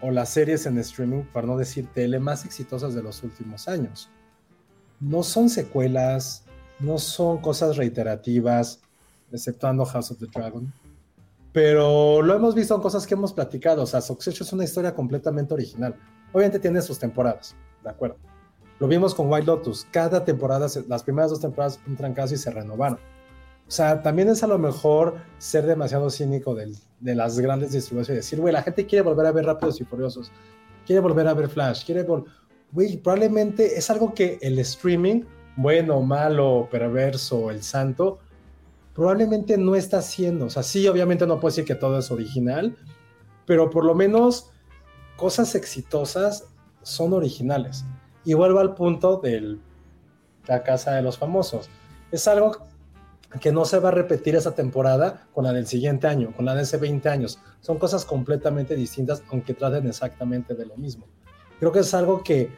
o 0.00 0.10
las 0.10 0.30
series 0.30 0.66
en 0.66 0.78
streaming, 0.78 1.24
para 1.32 1.46
no 1.46 1.56
decir 1.56 1.86
tele, 1.92 2.18
más 2.18 2.44
exitosas 2.44 2.94
de 2.94 3.02
los 3.02 3.22
últimos 3.22 3.68
años. 3.68 4.08
No 5.00 5.22
son 5.22 5.48
secuelas, 5.48 6.44
no 6.78 6.98
son 6.98 7.38
cosas 7.38 7.76
reiterativas, 7.76 8.80
exceptuando 9.32 9.84
House 9.84 10.10
of 10.10 10.18
the 10.18 10.26
Dragon, 10.26 10.72
pero 11.52 12.22
lo 12.22 12.34
hemos 12.34 12.54
visto 12.54 12.74
en 12.74 12.80
cosas 12.80 13.06
que 13.06 13.14
hemos 13.14 13.32
platicado. 13.32 13.82
O 13.82 13.86
sea, 13.86 14.00
Succession 14.00 14.46
es 14.46 14.52
una 14.52 14.64
historia 14.64 14.94
completamente 14.94 15.54
original. 15.54 15.94
Obviamente 16.32 16.58
tiene 16.58 16.80
sus 16.82 16.98
temporadas, 16.98 17.56
¿de 17.82 17.90
acuerdo? 17.90 18.16
Lo 18.78 18.86
vimos 18.86 19.14
con 19.14 19.30
White 19.30 19.46
Lotus. 19.46 19.86
Cada 19.90 20.24
temporada, 20.24 20.68
las 20.86 21.02
primeras 21.02 21.30
dos 21.30 21.40
temporadas, 21.40 21.80
un 21.86 21.96
trancazo 21.96 22.34
y 22.34 22.38
se 22.38 22.50
renovaron. 22.50 22.98
O 23.68 23.70
sea, 23.70 24.02
también 24.02 24.28
es 24.28 24.42
a 24.42 24.46
lo 24.46 24.58
mejor 24.58 25.16
ser 25.36 25.66
demasiado 25.66 26.08
cínico 26.08 26.54
de 26.54 27.14
las 27.14 27.38
grandes 27.38 27.72
distribuciones 27.72 28.08
y 28.08 28.24
decir, 28.24 28.40
güey, 28.40 28.52
la 28.52 28.62
gente 28.62 28.86
quiere 28.86 29.02
volver 29.02 29.26
a 29.26 29.32
ver 29.32 29.44
Rápidos 29.44 29.78
y 29.80 29.84
Furiosos, 29.84 30.32
quiere 30.86 31.00
volver 31.00 31.28
a 31.28 31.34
ver 31.34 31.48
Flash, 31.50 31.84
quiere 31.84 32.02
volver... 32.02 32.32
Güey, 32.72 32.96
probablemente 32.96 33.78
es 33.78 33.90
algo 33.90 34.14
que 34.14 34.38
el 34.40 34.58
streaming, 34.58 35.24
bueno, 35.56 36.00
malo, 36.00 36.66
perverso, 36.70 37.50
el 37.50 37.62
santo, 37.62 38.20
probablemente 38.94 39.58
no 39.58 39.74
está 39.74 39.98
haciendo. 39.98 40.46
O 40.46 40.50
sea, 40.50 40.62
sí, 40.62 40.88
obviamente 40.88 41.26
no 41.26 41.38
puedo 41.38 41.50
decir 41.50 41.64
que 41.64 41.74
todo 41.74 41.98
es 41.98 42.10
original, 42.10 42.74
pero 43.46 43.68
por 43.68 43.84
lo 43.84 43.94
menos 43.94 44.50
cosas 45.16 45.54
exitosas 45.54 46.46
son 46.82 47.12
originales. 47.12 47.84
Y 48.24 48.32
vuelvo 48.32 48.60
al 48.60 48.74
punto 48.74 49.18
de 49.18 49.58
la 50.46 50.62
casa 50.62 50.94
de 50.94 51.02
los 51.02 51.18
famosos. 51.18 51.68
Es 52.10 52.26
algo 52.28 52.67
que 53.40 53.52
no 53.52 53.64
se 53.64 53.78
va 53.78 53.90
a 53.90 53.92
repetir 53.92 54.36
esa 54.36 54.54
temporada 54.54 55.28
con 55.34 55.44
la 55.44 55.52
del 55.52 55.66
siguiente 55.66 56.06
año, 56.06 56.32
con 56.34 56.46
la 56.46 56.54
de 56.54 56.62
hace 56.62 56.78
20 56.78 57.08
años. 57.08 57.38
Son 57.60 57.78
cosas 57.78 58.04
completamente 58.04 58.74
distintas, 58.74 59.22
aunque 59.30 59.54
traten 59.54 59.86
exactamente 59.86 60.54
de 60.54 60.66
lo 60.66 60.76
mismo. 60.76 61.06
Creo 61.58 61.70
que 61.70 61.80
es 61.80 61.92
algo 61.92 62.22
que 62.22 62.50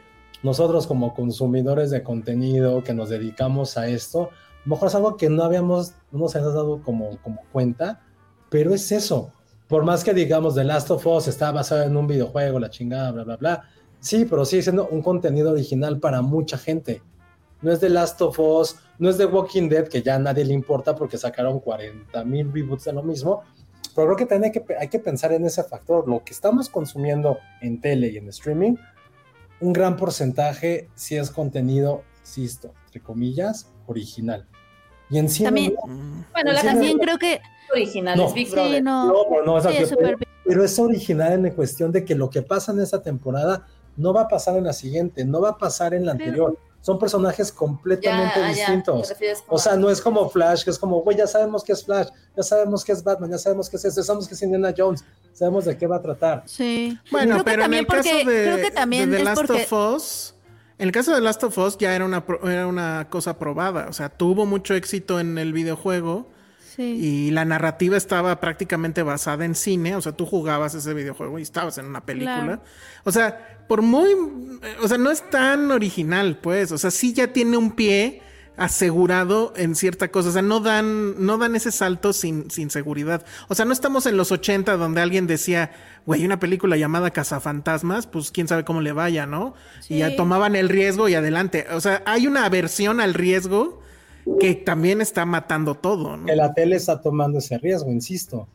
nosotros 0.43 0.87
como 0.87 1.13
consumidores 1.13 1.91
de 1.91 2.03
contenido 2.03 2.83
que 2.83 2.93
nos 2.93 3.09
dedicamos 3.09 3.77
a 3.77 3.87
esto, 3.87 4.29
a 4.31 4.63
lo 4.65 4.75
mejor 4.75 4.87
es 4.87 4.95
algo 4.95 5.17
que 5.17 5.29
no 5.29 5.43
habíamos, 5.43 5.93
no 6.11 6.19
nos 6.19 6.35
habíamos 6.35 6.55
dado 6.55 6.81
como, 6.81 7.17
como 7.21 7.41
cuenta, 7.51 8.01
pero 8.49 8.73
es 8.73 8.91
eso. 8.91 9.31
Por 9.67 9.83
más 9.83 10.03
que 10.03 10.13
digamos 10.13 10.55
The 10.55 10.63
Last 10.63 10.91
of 10.91 11.05
Us 11.05 11.27
está 11.27 11.51
basado 11.51 11.83
en 11.83 11.95
un 11.97 12.07
videojuego, 12.07 12.59
la 12.59 12.69
chingada, 12.69 13.11
bla, 13.11 13.23
bla, 13.23 13.37
bla. 13.37 13.63
Sí, 13.99 14.25
pero 14.29 14.45
sigue 14.45 14.63
siendo 14.63 14.87
un 14.87 15.01
contenido 15.01 15.51
original 15.51 15.99
para 15.99 16.21
mucha 16.21 16.57
gente 16.57 17.01
no 17.61 17.71
es 17.71 17.79
de 17.79 17.89
Last 17.89 18.21
of 18.21 18.39
Us, 18.39 18.77
no 18.97 19.09
es 19.09 19.17
de 19.17 19.25
Walking 19.25 19.69
Dead, 19.69 19.87
que 19.87 20.01
ya 20.01 20.15
a 20.15 20.19
nadie 20.19 20.45
le 20.45 20.53
importa 20.53 20.95
porque 20.95 21.17
sacaron 21.17 21.59
40 21.59 22.23
mil 22.25 22.51
reboots 22.51 22.85
de 22.85 22.93
lo 22.93 23.03
mismo. 23.03 23.43
Pero 23.95 24.07
creo 24.07 24.17
que 24.17 24.25
también 24.25 24.51
hay 24.53 24.61
que, 24.61 24.75
hay 24.75 24.87
que 24.87 24.99
pensar 24.99 25.33
en 25.33 25.45
ese 25.45 25.63
factor. 25.63 26.07
Lo 26.07 26.23
que 26.23 26.33
estamos 26.33 26.69
consumiendo 26.69 27.37
en 27.61 27.81
tele 27.81 28.09
y 28.09 28.17
en 28.17 28.29
streaming, 28.29 28.75
un 29.59 29.73
gran 29.73 29.97
porcentaje 29.97 30.89
si 30.95 31.17
es 31.17 31.29
contenido, 31.29 32.03
insisto, 32.21 32.73
entre 32.85 33.01
comillas, 33.01 33.71
original. 33.87 34.47
Y 35.09 35.17
en 35.17 35.27
también, 35.27 35.75
bueno, 36.31 36.53
la 36.53 36.61
también 36.61 36.97
creo 36.97 37.17
que 37.17 37.41
original 37.73 38.19
es 38.19 38.33
Big 38.33 38.49
Brother. 38.49 38.81
no, 38.81 39.11
no, 39.45 39.57
es 39.57 39.93
pero, 39.99 40.17
pero 40.45 40.63
es 40.63 40.79
original 40.79 41.45
en 41.45 41.53
cuestión 41.53 41.91
de 41.91 42.05
que 42.05 42.15
lo 42.15 42.29
que 42.29 42.41
pasa 42.41 42.71
en 42.71 42.79
esa 42.79 43.01
temporada 43.01 43.67
no 43.97 44.13
va 44.13 44.21
a 44.21 44.27
pasar 44.29 44.55
en 44.55 44.63
la 44.63 44.73
siguiente, 44.73 45.25
no 45.25 45.41
va 45.41 45.49
a 45.49 45.57
pasar 45.57 45.93
en 45.93 46.05
la 46.05 46.13
anterior 46.13 46.57
son 46.81 46.97
personajes 46.97 47.51
completamente 47.51 48.43
distintos. 48.43 49.13
o 49.47 49.57
sea, 49.57 49.75
no 49.75 49.89
es 49.89 50.01
como 50.01 50.29
Flash, 50.29 50.63
que 50.63 50.71
es 50.71 50.79
como, 50.79 51.01
güey, 51.01 51.17
ya 51.17 51.27
sabemos 51.27 51.63
que 51.63 51.73
es 51.73 51.85
Flash, 51.85 52.07
ya 52.35 52.43
sabemos 52.43 52.83
que 52.83 52.91
es 52.91 53.03
Batman, 53.03 53.29
ya 53.29 53.37
sabemos 53.37 53.69
que 53.69 53.77
es 53.77 53.85
eso, 53.85 54.03
sabemos 54.03 54.27
que 54.27 54.33
es 54.33 54.41
Indiana 54.41 54.73
Jones, 54.75 55.03
sabemos 55.31 55.65
de 55.65 55.77
qué 55.77 55.87
va 55.87 55.97
a 55.97 56.01
tratar. 56.01 56.43
Sí. 56.45 56.97
Bueno, 57.11 57.43
pero 57.45 57.65
en 57.65 57.73
el 57.75 57.87
caso 57.87 58.15
de, 58.15 58.23
creo 58.23 58.57
que 58.57 58.71
también 58.71 59.11
The 59.11 59.23
Last 59.23 59.49
of 59.49 59.73
Us, 59.73 60.35
en 60.79 60.87
el 60.87 60.91
caso 60.91 61.13
de 61.13 61.21
Last 61.21 61.43
of 61.43 61.57
Us 61.57 61.77
ya 61.77 61.95
era 61.95 62.03
una, 62.03 62.25
era 62.43 62.65
una 62.65 63.07
cosa 63.09 63.37
probada, 63.37 63.87
o 63.87 63.93
sea, 63.93 64.09
tuvo 64.09 64.47
mucho 64.47 64.73
éxito 64.73 65.19
en 65.19 65.37
el 65.37 65.53
videojuego. 65.53 66.27
Y 66.77 67.29
la 67.29 67.45
narrativa 67.45 67.95
estaba 67.95 68.39
prácticamente 68.39 69.03
basada 69.03 69.45
en 69.45 69.53
cine, 69.53 69.95
o 69.95 70.01
sea, 70.01 70.13
tú 70.13 70.25
jugabas 70.25 70.73
ese 70.73 70.95
videojuego 70.95 71.37
y 71.37 71.43
estabas 71.43 71.77
en 71.77 71.85
una 71.85 72.03
película. 72.03 72.61
O 73.03 73.11
sea, 73.11 73.60
por 73.71 73.83
muy, 73.83 74.09
o 74.83 74.87
sea, 74.89 74.97
no 74.97 75.11
es 75.11 75.29
tan 75.29 75.71
original, 75.71 76.37
pues, 76.43 76.73
o 76.73 76.77
sea, 76.77 76.91
sí 76.91 77.13
ya 77.13 77.31
tiene 77.31 77.55
un 77.55 77.71
pie 77.71 78.21
asegurado 78.57 79.53
en 79.55 79.75
cierta 79.75 80.09
cosa, 80.09 80.27
o 80.27 80.31
sea, 80.33 80.41
no 80.41 80.59
dan, 80.59 81.25
no 81.25 81.37
dan 81.37 81.55
ese 81.55 81.71
salto 81.71 82.11
sin, 82.11 82.51
sin 82.51 82.69
seguridad. 82.69 83.23
O 83.47 83.55
sea, 83.55 83.63
no 83.63 83.71
estamos 83.71 84.07
en 84.07 84.17
los 84.17 84.33
80 84.33 84.75
donde 84.75 84.99
alguien 84.99 85.25
decía, 85.25 85.71
güey, 86.05 86.25
una 86.25 86.37
película 86.37 86.75
llamada 86.75 87.11
Cazafantasmas, 87.11 88.07
pues 88.07 88.31
quién 88.31 88.49
sabe 88.49 88.65
cómo 88.65 88.81
le 88.81 88.91
vaya, 88.91 89.25
¿no? 89.25 89.53
Y 89.87 89.99
ya 89.99 90.17
tomaban 90.17 90.57
el 90.57 90.67
riesgo 90.67 91.07
y 91.07 91.15
adelante. 91.15 91.65
O 91.71 91.79
sea, 91.79 92.03
hay 92.05 92.27
una 92.27 92.43
aversión 92.43 92.99
al 92.99 93.13
riesgo 93.13 93.79
que 94.41 94.53
también 94.53 94.99
está 94.99 95.25
matando 95.25 95.75
todo, 95.75 96.17
¿no? 96.17 96.25
Que 96.25 96.35
la 96.35 96.53
tele 96.53 96.75
está 96.75 96.99
tomando 96.99 97.39
ese 97.39 97.57
riesgo, 97.57 97.89
insisto. 97.89 98.49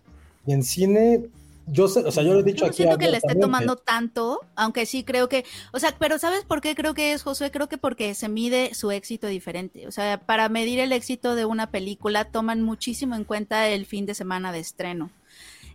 Y 0.46 0.52
en 0.52 0.62
cine, 0.62 1.30
yo 1.66 1.88
sé, 1.88 2.00
o 2.00 2.10
sea, 2.12 2.22
yo 2.22 2.32
lo 2.32 2.40
he 2.40 2.42
dicho 2.44 2.64
yo 2.64 2.66
aquí. 2.66 2.76
siento 2.76 2.98
que 2.98 3.10
le 3.10 3.16
esté 3.16 3.34
tomando 3.34 3.76
tanto, 3.76 4.40
aunque 4.54 4.86
sí 4.86 5.04
creo 5.04 5.28
que, 5.28 5.44
o 5.72 5.78
sea, 5.78 5.94
pero 5.98 6.18
¿sabes 6.18 6.44
por 6.44 6.60
qué 6.60 6.74
creo 6.74 6.94
que 6.94 7.12
es 7.12 7.22
Josué? 7.22 7.50
Creo 7.50 7.68
que 7.68 7.78
porque 7.78 8.14
se 8.14 8.28
mide 8.28 8.74
su 8.74 8.90
éxito 8.90 9.26
diferente. 9.26 9.86
O 9.86 9.90
sea, 9.90 10.18
para 10.18 10.48
medir 10.48 10.78
el 10.78 10.92
éxito 10.92 11.34
de 11.34 11.44
una 11.44 11.70
película 11.70 12.24
toman 12.24 12.62
muchísimo 12.62 13.16
en 13.16 13.24
cuenta 13.24 13.68
el 13.68 13.86
fin 13.86 14.06
de 14.06 14.14
semana 14.14 14.52
de 14.52 14.60
estreno. 14.60 15.10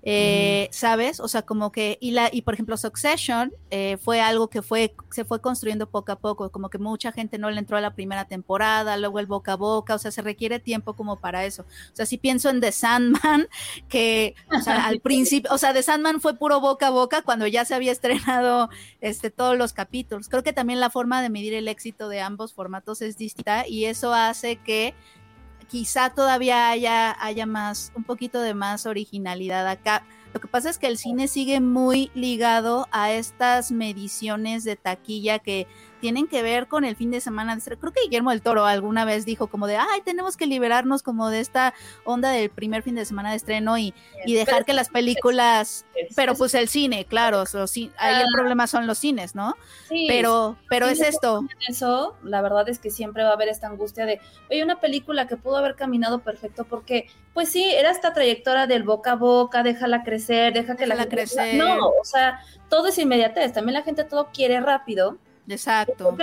Eh, 0.04 0.68
¿Sabes? 0.72 1.20
O 1.20 1.28
sea, 1.28 1.44
como 1.44 1.72
que, 1.72 1.98
y, 2.02 2.12
la, 2.12 2.30
y 2.32 2.42
por 2.42 2.56
ejemplo, 2.56 2.76
Succession 2.76 3.54
eh, 3.70 3.98
fue 4.02 4.20
algo 4.20 4.50
que 4.50 4.62
fue, 4.62 4.96
se 5.12 5.26
fue 5.26 5.42
construyendo 5.42 5.90
poco 5.90 6.12
a 6.12 6.16
poco, 6.20 6.52
como 6.52 6.70
que 6.70 6.80
mucha 6.80 7.12
gente 7.12 7.38
no 7.38 7.52
le 7.52 7.60
entró 7.60 7.78
a 7.78 7.82
la 7.82 7.94
primera 7.94 8.26
temporada, 8.26 8.98
luego 8.98 9.20
el 9.20 9.28
boca 9.28 9.54
a 9.54 9.56
boca, 9.58 9.96
o 9.96 10.00
sea, 10.00 10.12
se 10.12 10.22
requiere 10.22 10.60
tiempo 10.60 10.96
como 10.96 11.20
para 11.20 11.46
eso. 11.46 11.64
O 11.64 11.96
sea, 11.96 12.06
si 12.06 12.18
pienso 12.18 12.50
en 12.50 12.62
The 12.62 12.72
Sandman, 12.72 13.48
que, 13.90 14.36
o 14.52 14.62
sea, 14.62 14.88
al 14.88 15.00
principio, 15.02 15.52
o 15.54 15.58
sea, 15.58 15.74
The 15.74 15.84
Sandman 15.84 16.20
fue 16.20 16.36
puro 16.36 16.60
boca 16.60 16.88
a 16.88 16.92
boca 16.92 17.22
cuando 17.22 17.46
ya 17.46 17.64
se 17.66 17.76
había 17.76 17.92
estrenado 17.92 18.70
este, 19.02 19.30
todos 19.30 19.58
los 19.58 19.74
capítulos. 19.74 20.30
Creo 20.30 20.44
que 20.44 20.54
también 20.54 20.80
la 20.80 20.90
forma 20.90 21.22
de 21.22 21.30
medir 21.30 21.54
el 21.54 21.68
éxito 21.68 22.10
de 22.10 22.22
ambos 22.22 22.54
formatos 22.54 23.02
es 23.02 23.18
distinta 23.18 23.68
y 23.68 23.86
eso 23.86 24.14
hace 24.14 24.58
que 24.58 24.96
quizá 25.72 26.10
todavía 26.10 26.70
haya, 26.70 27.16
haya 27.24 27.46
más, 27.46 27.94
un 27.96 28.04
poquito 28.04 28.42
de 28.42 28.54
más 28.54 28.86
originalidad 28.86 29.66
acá. 29.70 30.04
Lo 30.34 30.42
que 30.42 30.48
pasa 30.48 30.70
es 30.70 30.78
que 30.78 30.88
el 30.88 30.98
cine 30.98 31.30
sigue 31.30 31.62
muy 31.62 32.12
ligado 32.14 32.90
a 32.92 33.12
estas 33.12 33.72
mediciones 33.72 34.66
de 34.66 34.76
taquilla 34.76 35.40
que 35.40 35.68
tienen 36.02 36.28
que 36.28 36.42
ver 36.42 36.68
con 36.68 36.84
el 36.84 36.96
fin 36.96 37.12
de 37.12 37.22
semana. 37.22 37.58
Creo 37.64 37.94
que 37.94 38.02
Guillermo 38.04 38.32
del 38.32 38.42
Toro 38.42 38.66
alguna 38.66 39.06
vez 39.06 39.24
dijo 39.24 39.48
como 39.48 39.68
de, 39.68 39.78
ay, 39.78 40.02
tenemos 40.04 40.36
que 40.36 40.48
liberarnos 40.48 41.04
como 41.04 41.30
de 41.30 41.40
esta 41.40 41.74
onda 42.04 42.32
del 42.32 42.50
primer 42.50 42.84
fin 42.84 42.96
de 42.96 43.06
semana 43.06 43.30
de 43.30 43.38
estreno 43.38 43.78
y, 43.78 43.94
y 44.26 44.34
dejar 44.34 44.66
que 44.66 44.74
las 44.74 44.90
películas, 44.90 45.86
pero 46.16 46.36
pues 46.36 46.56
el 46.56 46.68
cine, 46.68 47.06
claro, 47.06 47.44
ahí 47.98 48.22
el 48.22 48.34
problema 48.34 48.68
son 48.68 48.88
los 48.88 48.98
cines, 48.98 49.36
¿no? 49.36 49.56
Sí, 49.88 50.06
pero, 50.10 50.58
pero 50.68 50.88
es 50.88 51.00
esto. 51.00 51.46
Eso, 51.70 52.18
la 52.24 52.42
verdad 52.42 52.68
es 52.68 52.80
que 52.80 52.90
siempre 52.90 53.24
va 53.24 53.30
a 53.30 53.34
haber 53.34 53.50
esta 53.50 53.68
angustia 53.68 54.06
de, 54.06 54.20
oye, 54.50 54.64
una 54.64 54.80
película 54.80 55.28
que 55.28 55.38
pudo 55.38 55.58
haber 55.58 55.76
caminado 55.76 56.20
perfecto 56.20 56.66
porque, 56.66 57.08
pues 57.34 57.50
sí, 57.50 57.64
era 57.64 57.92
esta 57.92 58.12
trayectoria 58.14 58.66
del 58.66 58.84
boca 58.84 59.12
a 59.12 59.16
boca, 59.16 59.62
déjala 59.62 60.04
crecer, 60.04 60.54
deja 60.54 60.76
que 60.76 60.88
la 60.88 61.06
crecer. 61.06 61.56
No, 61.56 61.90
o 61.90 62.04
sea, 62.04 62.42
todo 62.70 62.88
es 62.88 62.98
inmediatez, 62.98 63.54
también 63.54 63.74
la 63.74 63.84
gente 63.84 64.04
todo 64.04 64.30
quiere 64.34 64.60
rápido 64.60 65.18
Exacto. 65.48 66.16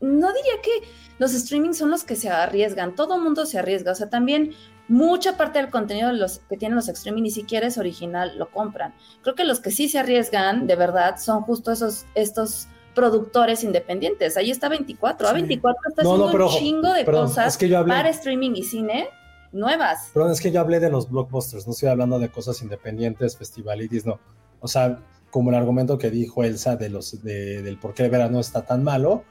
no 0.00 0.32
diría 0.32 0.60
que 0.62 0.88
los 1.18 1.32
streamings 1.32 1.78
son 1.78 1.90
los 1.90 2.04
que 2.04 2.16
se 2.16 2.28
arriesgan, 2.28 2.94
todo 2.94 3.16
el 3.16 3.22
mundo 3.22 3.46
se 3.46 3.58
arriesga, 3.58 3.92
o 3.92 3.94
sea, 3.94 4.10
también 4.10 4.54
mucha 4.88 5.36
parte 5.36 5.58
del 5.58 5.70
contenido 5.70 6.08
de 6.08 6.16
los 6.16 6.40
que 6.48 6.56
tienen 6.56 6.76
los 6.76 6.88
streaming 6.88 7.22
ni 7.22 7.30
siquiera 7.30 7.66
es 7.66 7.78
original, 7.78 8.36
lo 8.36 8.50
compran. 8.50 8.94
Creo 9.22 9.34
que 9.34 9.44
los 9.44 9.60
que 9.60 9.70
sí 9.70 9.88
se 9.88 9.98
arriesgan, 9.98 10.66
de 10.66 10.76
verdad, 10.76 11.16
son 11.18 11.42
justo 11.42 11.72
esos, 11.72 12.04
estos 12.14 12.68
productores 12.94 13.64
independientes. 13.64 14.36
Ahí 14.36 14.50
está 14.50 14.68
24, 14.68 15.28
a 15.28 15.32
24 15.32 15.80
está 15.88 16.02
haciendo 16.02 16.46
un 16.46 16.48
chingo 16.50 16.92
de 16.92 17.04
cosas 17.04 17.56
para 17.86 18.08
streaming 18.10 18.52
y 18.54 18.64
cine 18.64 19.08
nuevas. 19.52 20.10
Perdón, 20.12 20.32
es 20.32 20.40
que 20.40 20.50
yo 20.50 20.60
hablé 20.60 20.80
de 20.80 20.90
los 20.90 21.10
blockbusters, 21.10 21.66
no 21.66 21.72
estoy 21.72 21.88
hablando 21.88 22.18
de 22.18 22.30
cosas 22.30 22.60
independientes, 22.62 23.36
festivalitis, 23.36 24.04
no. 24.06 24.18
O 24.60 24.68
sea, 24.68 24.98
como 25.32 25.48
el 25.48 25.56
argumento 25.56 25.96
que 25.96 26.10
dijo 26.10 26.44
Elsa 26.44 26.76
de 26.76 26.90
los, 26.90 27.22
del 27.24 27.78
por 27.78 27.94
qué 27.94 28.04
el 28.04 28.10
verano 28.10 28.38
está 28.38 28.66
tan 28.66 28.84
malo, 28.84 29.24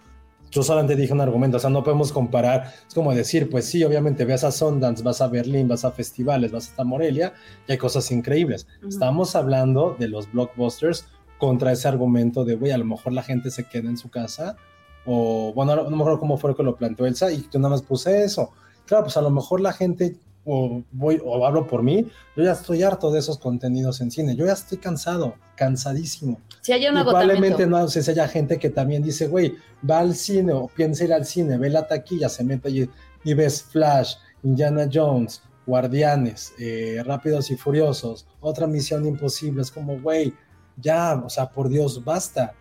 yo 0.49 0.63
solamente 0.63 0.95
dije 0.95 1.13
un 1.13 1.21
argumento, 1.21 1.57
o 1.57 1.59
sea, 1.59 1.69
no 1.69 1.83
podemos 1.83 2.11
comparar, 2.11 2.73
es 2.85 2.93
como 2.93 3.13
decir, 3.13 3.49
pues 3.51 3.65
sí, 3.65 3.83
obviamente 3.83 4.25
ves 4.25 4.43
a 4.43 4.51
Sundance, 4.51 5.03
vas 5.03 5.21
a 5.21 5.27
Berlín, 5.27 5.67
vas 5.67 5.85
a 5.85 5.91
festivales, 5.91 6.51
vas 6.51 6.69
hasta 6.69 6.83
Morelia, 6.83 7.33
y 7.67 7.71
hay 7.71 7.77
cosas 7.77 8.11
increíbles. 8.11 8.67
Estamos 8.85 9.35
hablando 9.35 9.95
de 9.97 10.09
los 10.09 10.29
blockbusters 10.31 11.05
contra 11.37 11.71
ese 11.71 11.87
argumento 11.87 12.43
de, 12.43 12.55
güey, 12.55 12.71
a 12.71 12.79
lo 12.79 12.85
mejor 12.85 13.13
la 13.13 13.21
gente 13.21 13.51
se 13.51 13.65
queda 13.65 13.87
en 13.87 13.97
su 13.97 14.09
casa, 14.09 14.57
o 15.05 15.53
bueno, 15.53 15.75
no, 15.75 15.89
me 15.89 15.97
acuerdo 15.97 16.19
cómo 16.19 16.37
fue 16.37 16.55
que 16.55 16.63
lo 16.63 16.75
planteó 16.75 17.05
Elsa, 17.05 17.31
y 17.31 17.47
yo 17.49 17.59
nada 17.59 17.69
más 17.69 17.83
puse 17.83 18.23
eso. 18.23 18.51
Claro, 18.87 19.03
pues 19.03 19.17
a 19.17 19.21
lo 19.21 19.29
mejor 19.29 19.61
la 19.61 19.71
gente 19.71 20.17
o 20.45 20.83
voy 20.91 21.21
o 21.23 21.45
hablo 21.45 21.67
por 21.67 21.83
mí, 21.83 22.05
yo 22.35 22.43
ya 22.43 22.53
estoy 22.53 22.83
harto 22.83 23.11
de 23.11 23.19
esos 23.19 23.37
contenidos 23.37 24.01
en 24.01 24.11
cine, 24.11 24.35
yo 24.35 24.45
ya 24.45 24.53
estoy 24.53 24.77
cansado, 24.77 25.35
cansadísimo. 25.55 26.39
Si 26.61 26.71
hay 26.71 26.87
un 26.87 26.97
y 26.97 27.03
probablemente 27.03 27.67
no 27.67 27.87
sé 27.87 28.01
si 28.01 28.11
haya 28.11 28.27
gente 28.27 28.57
que 28.57 28.69
también 28.69 29.03
dice, 29.03 29.27
güey, 29.27 29.55
va 29.87 29.99
al 29.99 30.15
cine 30.15 30.53
o 30.53 30.67
piensa 30.67 31.03
ir 31.03 31.13
al 31.13 31.25
cine, 31.25 31.57
ve 31.57 31.69
la 31.69 31.87
taquilla, 31.87 32.29
se 32.29 32.43
mete 32.43 32.69
y, 32.69 32.89
y 33.23 33.33
ves 33.33 33.63
Flash, 33.63 34.15
Indiana 34.43 34.89
Jones, 34.91 35.41
Guardianes, 35.65 36.53
eh, 36.59 37.01
Rápidos 37.05 37.51
y 37.51 37.55
Furiosos, 37.55 38.27
otra 38.39 38.67
misión 38.67 39.05
imposible, 39.05 39.61
es 39.61 39.71
como, 39.71 39.99
güey, 39.99 40.33
ya, 40.77 41.21
o 41.23 41.29
sea, 41.29 41.49
por 41.49 41.69
Dios, 41.69 42.03
basta. 42.03 42.53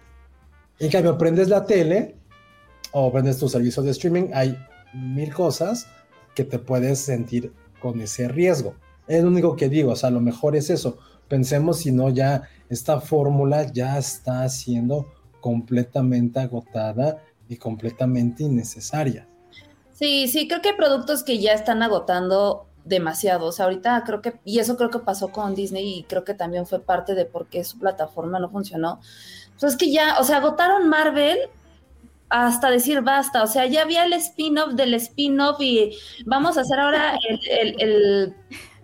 En 0.79 0.91
cambio, 0.91 1.17
prendes 1.17 1.49
la 1.49 1.65
tele 1.65 2.17
o 2.93 3.11
prendes 3.11 3.39
tu 3.39 3.49
servicio 3.49 3.83
de 3.83 3.91
streaming, 3.91 4.31
hay 4.35 4.59
mil 4.93 5.33
cosas 5.33 5.87
que 6.35 6.45
te 6.45 6.59
puedes 6.59 7.01
sentir 7.01 7.53
con 7.81 8.01
ese 8.01 8.29
riesgo. 8.29 8.75
Es 9.09 9.23
lo 9.23 9.29
único 9.29 9.57
que 9.57 9.69
digo, 9.69 9.93
o 9.93 9.97
sea, 9.97 10.11
lo 10.11 10.21
mejor 10.21 10.55
es 10.55 10.71
eso. 10.71 10.99
Pensemos 11.29 11.79
si 11.79 11.91
no 11.91 12.11
ya 12.11 12.49
esta 12.69 13.01
fórmula 13.01 13.73
ya 13.73 13.99
está 13.99 14.49
siendo 14.49 15.09
completamente 15.41 16.41
agotada 16.41 17.23
y 17.49 17.57
completamente 17.57 18.45
innecesaria. 18.45 19.27
Sí, 19.93 20.29
sí, 20.29 20.47
creo 20.49 20.63
que 20.63 20.71
hay 20.71 20.77
productos 20.77 21.25
que 21.25 21.39
ya 21.41 21.53
están 21.53 21.83
agotando 21.83 22.67
demasiado. 22.85 23.47
O 23.47 23.53
sea, 23.53 23.67
ahorita 23.67 24.03
creo 24.07 24.23
que, 24.23 24.41
y 24.45 24.59
eso 24.59 24.77
creo 24.77 24.91
que 24.91 25.01
pasó 25.01 25.29
con 25.29 25.55
Disney 25.55 25.99
y 25.99 26.03
creo 26.05 26.25
que 26.25 26.35
también 26.35 26.67
fue 26.67 26.81
parte 26.81 27.15
de 27.15 27.25
por 27.25 27.49
qué 27.49 27.65
su 27.65 27.79
plataforma 27.79 28.39
no 28.39 28.51
funcionó. 28.51 29.01
Pues 29.59 29.73
es 29.73 29.79
que 29.79 29.91
ya, 29.91 30.19
o 30.19 30.25
sea, 30.25 30.39
agotaron 30.39 30.89
Marvel 30.89 31.39
hasta 32.31 32.71
decir 32.71 33.03
basta. 33.03 33.43
O 33.43 33.47
sea, 33.47 33.67
ya 33.67 33.83
había 33.83 34.05
el 34.05 34.13
spin-off 34.15 34.73
del 34.73 34.95
spin-off 34.95 35.61
y 35.61 35.97
vamos 36.25 36.57
a 36.57 36.63
hacer 36.63 36.79
ahora 36.79 37.19
el, 37.79 38.35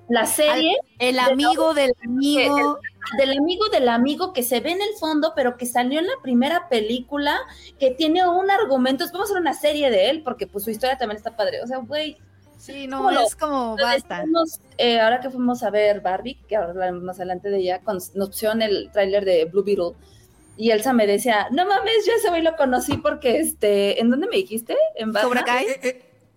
la 0.09 0.27
serie. 0.27 0.77
El 0.99 1.19
amigo 1.19 1.73
del 1.73 1.95
amigo. 2.05 2.79
del 3.17 3.39
amigo 3.39 3.69
del 3.69 3.89
amigo 3.89 4.33
que 4.33 4.43
se 4.43 4.61
ve 4.61 4.73
en 4.73 4.83
el 4.83 4.95
fondo, 4.99 5.33
pero 5.35 5.57
que 5.57 5.65
salió 5.65 6.01
en 6.01 6.07
la 6.07 6.21
primera 6.23 6.69
película, 6.69 7.39
que 7.79 7.93
tiene 7.93 8.29
un 8.29 8.51
argumento. 8.51 9.05
Vamos 9.13 9.31
a 9.31 9.33
hacer 9.33 9.41
una 9.41 9.55
serie 9.55 9.91
de 9.91 10.11
él, 10.11 10.23
porque 10.23 10.47
pues 10.47 10.65
su 10.65 10.71
historia 10.71 10.99
también 10.99 11.17
está 11.17 11.37
padre. 11.37 11.63
O 11.63 11.67
sea, 11.67 11.79
güey. 11.79 12.19
Sí, 12.59 12.89
no, 12.89 13.11
es 13.11 13.37
como 13.37 13.77
basta. 13.77 14.25
Eh, 14.79 14.99
ahora 14.99 15.21
que 15.21 15.31
fuimos 15.31 15.63
a 15.63 15.71
ver 15.71 16.01
Barbie, 16.01 16.43
que 16.49 16.57
ahora 16.57 16.91
más 16.91 17.19
adelante 17.19 17.51
de 17.51 17.59
ella, 17.59 17.81
con, 17.81 17.99
nos 18.15 18.29
pusieron 18.29 18.63
el 18.63 18.91
tráiler 18.91 19.25
de 19.25 19.45
Blue 19.45 19.63
Beetle 19.63 19.93
y 20.57 20.71
Elsa 20.71 20.93
me 20.93 21.07
decía, 21.07 21.49
no 21.51 21.67
mames, 21.67 22.07
yo 22.07 22.13
ese 22.17 22.29
güey 22.29 22.43
lo 22.43 22.57
conocí 22.57 22.97
porque, 22.97 23.39
este, 23.39 24.01
¿en 24.01 24.11
dónde 24.11 24.27
me 24.27 24.37
dijiste? 24.37 24.77
¿En 24.95 25.13
Cobra 25.13 25.45
Kai? 25.45 25.67
Eh, 25.67 25.81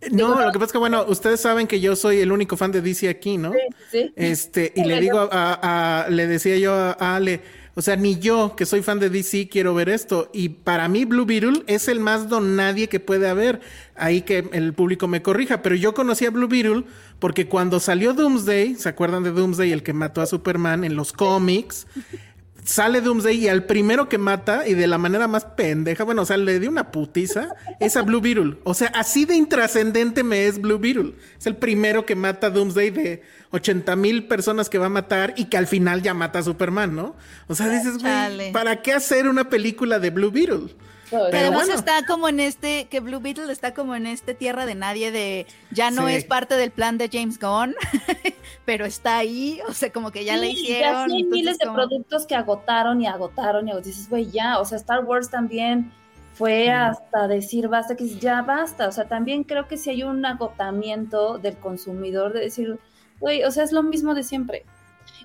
eh, 0.01 0.09
no, 0.11 0.41
lo 0.41 0.51
que 0.51 0.59
pasa 0.59 0.65
es 0.65 0.71
que, 0.71 0.77
bueno, 0.77 1.05
ustedes 1.07 1.39
saben 1.39 1.67
que 1.67 1.79
yo 1.79 1.95
soy 1.95 2.19
el 2.19 2.31
único 2.31 2.57
fan 2.57 2.71
de 2.71 2.81
DC 2.81 3.09
aquí, 3.09 3.37
¿no? 3.37 3.51
Sí, 3.51 3.59
sí. 3.91 4.13
Este, 4.15 4.71
y 4.75 4.83
le 4.83 4.99
digo 5.01 5.27
a, 5.31 6.07
le 6.09 6.27
decía 6.27 6.57
yo 6.57 6.73
a 6.73 7.15
Ale, 7.15 7.41
o 7.75 7.81
sea, 7.81 7.95
ni 7.95 8.19
yo, 8.19 8.55
que 8.57 8.65
soy 8.65 8.81
fan 8.81 8.99
de 8.99 9.09
DC, 9.09 9.47
quiero 9.47 9.73
ver 9.73 9.87
esto. 9.87 10.29
Y 10.33 10.49
para 10.49 10.89
mí, 10.89 11.05
Blue 11.05 11.25
Beetle 11.25 11.63
es 11.67 11.87
el 11.87 12.01
más 12.01 12.27
don 12.27 12.57
nadie 12.57 12.89
que 12.89 12.99
puede 12.99 13.29
haber. 13.29 13.61
Ahí 13.95 14.21
que 14.21 14.49
el 14.51 14.73
público 14.73 15.07
me 15.07 15.21
corrija. 15.21 15.61
Pero 15.61 15.75
yo 15.75 15.93
conocí 15.93 16.25
a 16.25 16.29
Blue 16.29 16.49
Beetle 16.49 16.83
porque 17.19 17.47
cuando 17.47 17.79
salió 17.79 18.13
Doomsday, 18.13 18.75
¿se 18.75 18.89
acuerdan 18.89 19.23
de 19.23 19.31
Doomsday, 19.31 19.71
el 19.71 19.83
que 19.83 19.93
mató 19.93 20.19
a 20.21 20.25
Superman 20.25 20.83
en 20.83 20.97
los 20.97 21.13
cómics? 21.13 21.87
sale 22.63 23.01
Doomsday 23.01 23.37
y 23.37 23.47
al 23.47 23.65
primero 23.65 24.09
que 24.09 24.17
mata, 24.17 24.67
y 24.67 24.73
de 24.73 24.87
la 24.87 24.97
manera 24.97 25.27
más 25.27 25.45
pendeja, 25.45 26.03
bueno, 26.03 26.23
o 26.23 26.25
sea, 26.25 26.37
le 26.37 26.59
dio 26.59 26.69
una 26.69 26.91
putiza, 26.91 27.49
es 27.79 27.97
a 27.97 28.01
Blue 28.01 28.21
Beetle. 28.21 28.57
O 28.63 28.73
sea, 28.73 28.87
así 28.95 29.25
de 29.25 29.35
intrascendente 29.35 30.23
me 30.23 30.47
es 30.47 30.59
Blue 30.59 30.79
Beetle. 30.79 31.15
Es 31.37 31.47
el 31.47 31.55
primero 31.55 32.05
que 32.05 32.15
mata 32.15 32.47
a 32.47 32.49
Doomsday 32.49 32.89
de 32.91 33.23
80 33.51 33.95
mil 33.95 34.27
personas 34.27 34.69
que 34.69 34.77
va 34.77 34.87
a 34.87 34.89
matar 34.89 35.33
y 35.37 35.45
que 35.45 35.57
al 35.57 35.67
final 35.67 36.01
ya 36.01 36.13
mata 36.13 36.39
a 36.39 36.43
Superman, 36.43 36.95
¿no? 36.95 37.15
O 37.47 37.55
sea, 37.55 37.69
dices, 37.69 37.97
güey, 37.97 38.51
¿para 38.51 38.81
qué 38.81 38.93
hacer 38.93 39.27
una 39.27 39.49
película 39.49 39.99
de 39.99 40.09
Blue 40.09 40.31
Beetle? 40.31 40.75
Pero 41.09 41.25
además 41.25 41.69
está 41.69 42.05
como 42.05 42.29
en 42.29 42.39
este, 42.39 42.85
que 42.85 42.99
Blue 42.99 43.19
Beetle 43.19 43.51
está 43.51 43.73
como 43.73 43.95
en 43.95 44.05
este 44.05 44.33
tierra 44.33 44.65
de 44.65 44.75
nadie 44.75 45.11
de, 45.11 45.47
ya 45.71 45.91
no 45.91 46.07
es 46.07 46.25
parte 46.25 46.55
del 46.55 46.71
plan 46.71 46.97
de 46.97 47.09
James 47.11 47.39
Gunn, 47.39 47.75
pero 48.65 48.85
está 48.85 49.17
ahí, 49.17 49.59
o 49.67 49.73
sea, 49.73 49.91
como 49.91 50.11
que 50.11 50.23
ya 50.25 50.37
le 50.37 50.49
hicieron. 50.49 51.09
Ya 51.09 51.15
hay 51.15 51.23
miles 51.23 51.57
de 51.57 51.65
productos 51.65 52.27
que 52.27 52.35
agotaron 52.35 53.01
y 53.01 53.07
agotaron 53.07 53.67
y 53.67 53.81
dices, 53.81 54.09
güey, 54.09 54.29
ya, 54.29 54.59
o 54.59 54.65
sea, 54.65 54.77
Star 54.77 55.03
Wars 55.03 55.29
también 55.29 55.91
fue 56.33 56.69
hasta 56.69 57.27
decir 57.27 57.67
basta, 57.67 57.95
que 57.95 58.07
ya 58.07 58.41
basta, 58.41 58.87
o 58.87 58.91
sea, 58.91 59.07
también 59.07 59.43
creo 59.43 59.67
que 59.67 59.77
si 59.77 59.89
hay 59.89 60.03
un 60.03 60.25
agotamiento 60.25 61.37
del 61.37 61.57
consumidor 61.57 62.33
de 62.33 62.41
decir, 62.41 62.79
güey, 63.19 63.43
o 63.43 63.51
sea, 63.51 63.63
es 63.63 63.71
lo 63.71 63.83
mismo 63.83 64.13
de 64.13 64.23
siempre. 64.23 64.65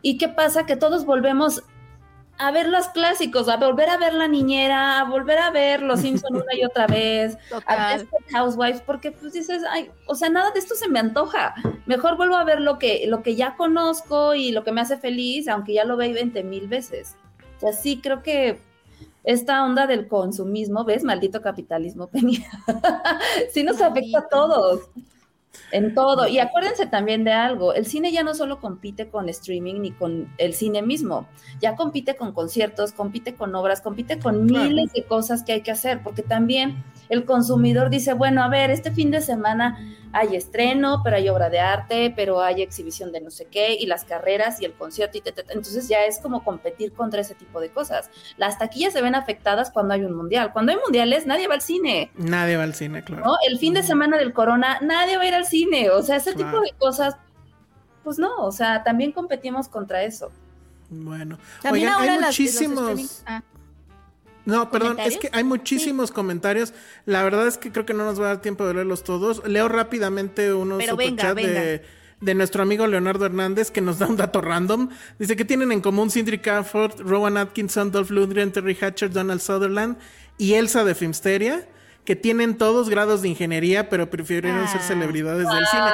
¿Y 0.03 0.19
qué 0.19 0.29
pasa? 0.29 0.67
Que 0.67 0.77
todos 0.77 1.05
volvemos 1.05 1.63
a 2.39 2.51
ver 2.51 2.69
los 2.69 2.89
clásicos, 2.89 3.49
a 3.49 3.57
volver 3.57 3.89
a 3.89 3.97
ver 3.97 4.15
La 4.15 4.27
Niñera, 4.29 5.01
a 5.01 5.05
volver 5.05 5.39
a 5.39 5.51
ver 5.51 5.83
Los 5.83 6.01
Simpson 6.01 6.35
una 6.35 6.55
y 6.55 6.65
otra 6.65 6.87
vez, 6.87 7.39
a 7.67 7.97
ver 7.97 8.09
Housewives, 8.33 8.83
porque 8.83 9.13
pues 9.13 9.33
dices, 9.33 9.63
ay, 9.71 9.91
o 10.07 10.15
sea, 10.15 10.29
nada 10.31 10.51
de 10.51 10.59
esto 10.59 10.75
se 10.75 10.89
me 10.89 10.99
antoja. 10.99 11.55
Mejor 11.87 12.17
vuelvo 12.17 12.37
a 12.37 12.45
ver 12.45 12.61
lo 12.61 12.79
que, 12.79 13.05
lo 13.07 13.23
que 13.23 13.37
ya 13.37 13.57
conozco 13.57 14.35
y 14.35 14.51
lo 14.51 14.65
que 14.65 14.73
me 14.73 14.81
hace 14.81 14.97
feliz, 14.97 15.49
aunque 15.49 15.75
ya 15.75 15.85
lo 15.85 15.97
veí 15.97 16.13
20 16.13 16.43
mil 16.43 16.67
veces. 16.67 17.17
O 17.57 17.61
sea, 17.61 17.73
sí 17.73 18.01
creo 18.03 18.23
que 18.23 18.61
esta 19.23 19.65
onda 19.65 19.87
del 19.87 20.09
consumismo, 20.09 20.85
¿ves? 20.85 21.05
Maldito 21.05 21.41
capitalismo, 21.41 22.09
Penny. 22.11 22.45
sí 23.53 23.63
nos 23.63 23.81
afecta 23.81 24.19
a 24.19 24.29
todos. 24.29 24.81
En 25.73 25.95
todo. 25.95 26.27
Y 26.29 26.39
acuérdense 26.39 26.87
también 26.87 27.25
de 27.25 27.33
algo, 27.33 27.75
el 27.75 27.87
cine 27.87 28.13
ya 28.13 28.23
no 28.23 28.35
solo 28.35 28.61
compite 28.61 29.09
con 29.09 29.29
streaming 29.29 29.81
ni 29.81 29.93
con 29.93 30.33
el 30.39 30.55
cine 30.55 30.83
mismo, 30.83 31.27
ya 31.61 31.77
compite 31.77 32.17
con 32.17 32.33
conciertos, 32.33 32.93
compite 32.93 33.35
con 33.35 33.55
obras, 33.55 33.81
compite 33.81 34.19
con 34.19 34.47
miles 34.47 34.93
de 34.93 35.05
cosas 35.05 35.43
que 35.43 35.53
hay 35.53 35.61
que 35.63 35.71
hacer, 35.71 36.03
porque 36.03 36.23
también 36.23 36.85
el 37.09 37.25
consumidor 37.25 37.91
dice, 37.91 38.15
bueno, 38.15 38.43
a 38.43 38.49
ver, 38.49 38.71
este 38.71 38.91
fin 38.91 39.11
de 39.11 39.21
semana 39.21 39.79
hay 40.15 40.37
estreno, 40.37 41.01
pero 41.03 41.17
hay 41.17 41.29
obra 41.29 41.51
de 41.51 41.59
arte, 41.59 42.13
pero 42.15 42.41
hay 42.41 42.63
exhibición 42.63 43.11
de 43.11 43.21
no 43.21 43.31
sé 43.31 43.47
qué, 43.47 43.75
y 43.75 43.87
las 43.87 44.05
carreras 44.05 44.61
y 44.61 44.65
el 44.65 44.73
concierto, 44.73 45.19
y 45.19 45.23
entonces 45.27 45.89
ya 45.89 46.05
es 46.05 46.21
como 46.21 46.45
competir 46.45 46.93
contra 46.93 47.21
ese 47.21 47.35
tipo 47.35 47.61
de 47.61 47.71
cosas. 47.71 48.09
Las 48.37 48.57
taquillas 48.59 48.93
se 48.93 49.03
ven 49.03 49.17
afectadas 49.17 49.73
cuando 49.73 49.93
hay 49.95 50.05
un 50.05 50.15
mundial. 50.15 50.53
Cuando 50.53 50.71
hay 50.71 50.79
mundiales, 50.79 51.27
nadie 51.27 51.49
va 51.49 51.55
al 51.55 51.63
cine. 51.63 52.13
Nadie 52.15 52.57
va 52.57 52.63
al 52.63 52.75
cine, 52.75 53.03
claro. 53.03 53.37
El 53.49 53.59
fin 53.59 53.75
de 53.75 53.83
semana 53.83 54.17
del 54.17 54.33
corona, 54.33 54.79
nadie 54.81 55.17
va 55.17 55.25
a 55.25 55.27
ir 55.27 55.35
al 55.35 55.47
cine. 55.47 55.91
O 55.91 56.03
sea, 56.03 56.17
ese 56.17 56.33
tipo 56.33 56.61
de 56.61 56.73
cosas, 56.79 57.17
pues 58.05 58.19
no, 58.19 58.37
o 58.37 58.53
sea, 58.53 58.85
también 58.85 59.11
competimos 59.11 59.69
contra 59.69 60.05
eso. 60.05 60.31
Bueno, 60.91 61.39
también 61.61 61.89
hay 61.89 62.21
muchísimos... 62.21 63.23
Ah. 63.27 63.43
No, 64.47 64.71
perdón, 64.71 64.99
es 65.01 65.17
que 65.17 65.31
hay 65.33 65.45
muchísimos 65.45 66.11
comentarios. 66.11 66.75
La 67.07 67.23
verdad 67.23 67.47
es 67.47 67.59
que 67.59 67.73
creo 67.73 67.87
que 67.87 67.95
no 67.95 68.05
nos 68.05 68.21
va 68.21 68.27
a 68.27 68.29
dar 68.29 68.43
tiempo 68.43 68.67
de 68.67 68.75
leerlos 68.75 69.05
todos. 69.05 69.47
Leo 69.47 69.69
rápidamente 69.69 70.53
unos 70.53 70.85
superchats 70.85 71.37
de, 71.37 71.83
de, 72.21 72.35
nuestro 72.35 72.63
amigo 72.63 72.87
Leonardo 72.87 73.25
Hernández 73.27 73.71
que 73.71 73.81
nos 73.81 73.99
da 73.99 74.07
un 74.07 74.17
dato 74.17 74.41
random. 74.41 74.91
Dice 75.19 75.37
que 75.37 75.45
tienen 75.45 75.73
en 75.73 75.81
común 75.81 76.11
Cindy 76.11 76.39
Crawford, 76.39 77.01
Rowan 77.01 77.37
Atkinson, 77.37 77.91
Dolph 77.91 78.11
Lundgren, 78.11 78.53
Terry 78.53 78.77
Hatcher, 78.81 79.11
Donald 79.11 79.41
Sutherland 79.41 79.97
y 80.37 80.55
Elsa 80.55 80.85
de 80.85 80.95
Filmsteria 80.95 81.67
que 82.05 82.17
tienen 82.17 82.59
todos 82.59 82.91
grados 82.91 83.23
de 83.23 83.29
ingeniería, 83.29 83.89
pero 83.89 84.11
prefirieron 84.11 84.69
ser 84.69 84.81
ah. 84.83 84.87
celebridades 84.87 85.49
del 85.49 85.67
cine. 85.67 85.91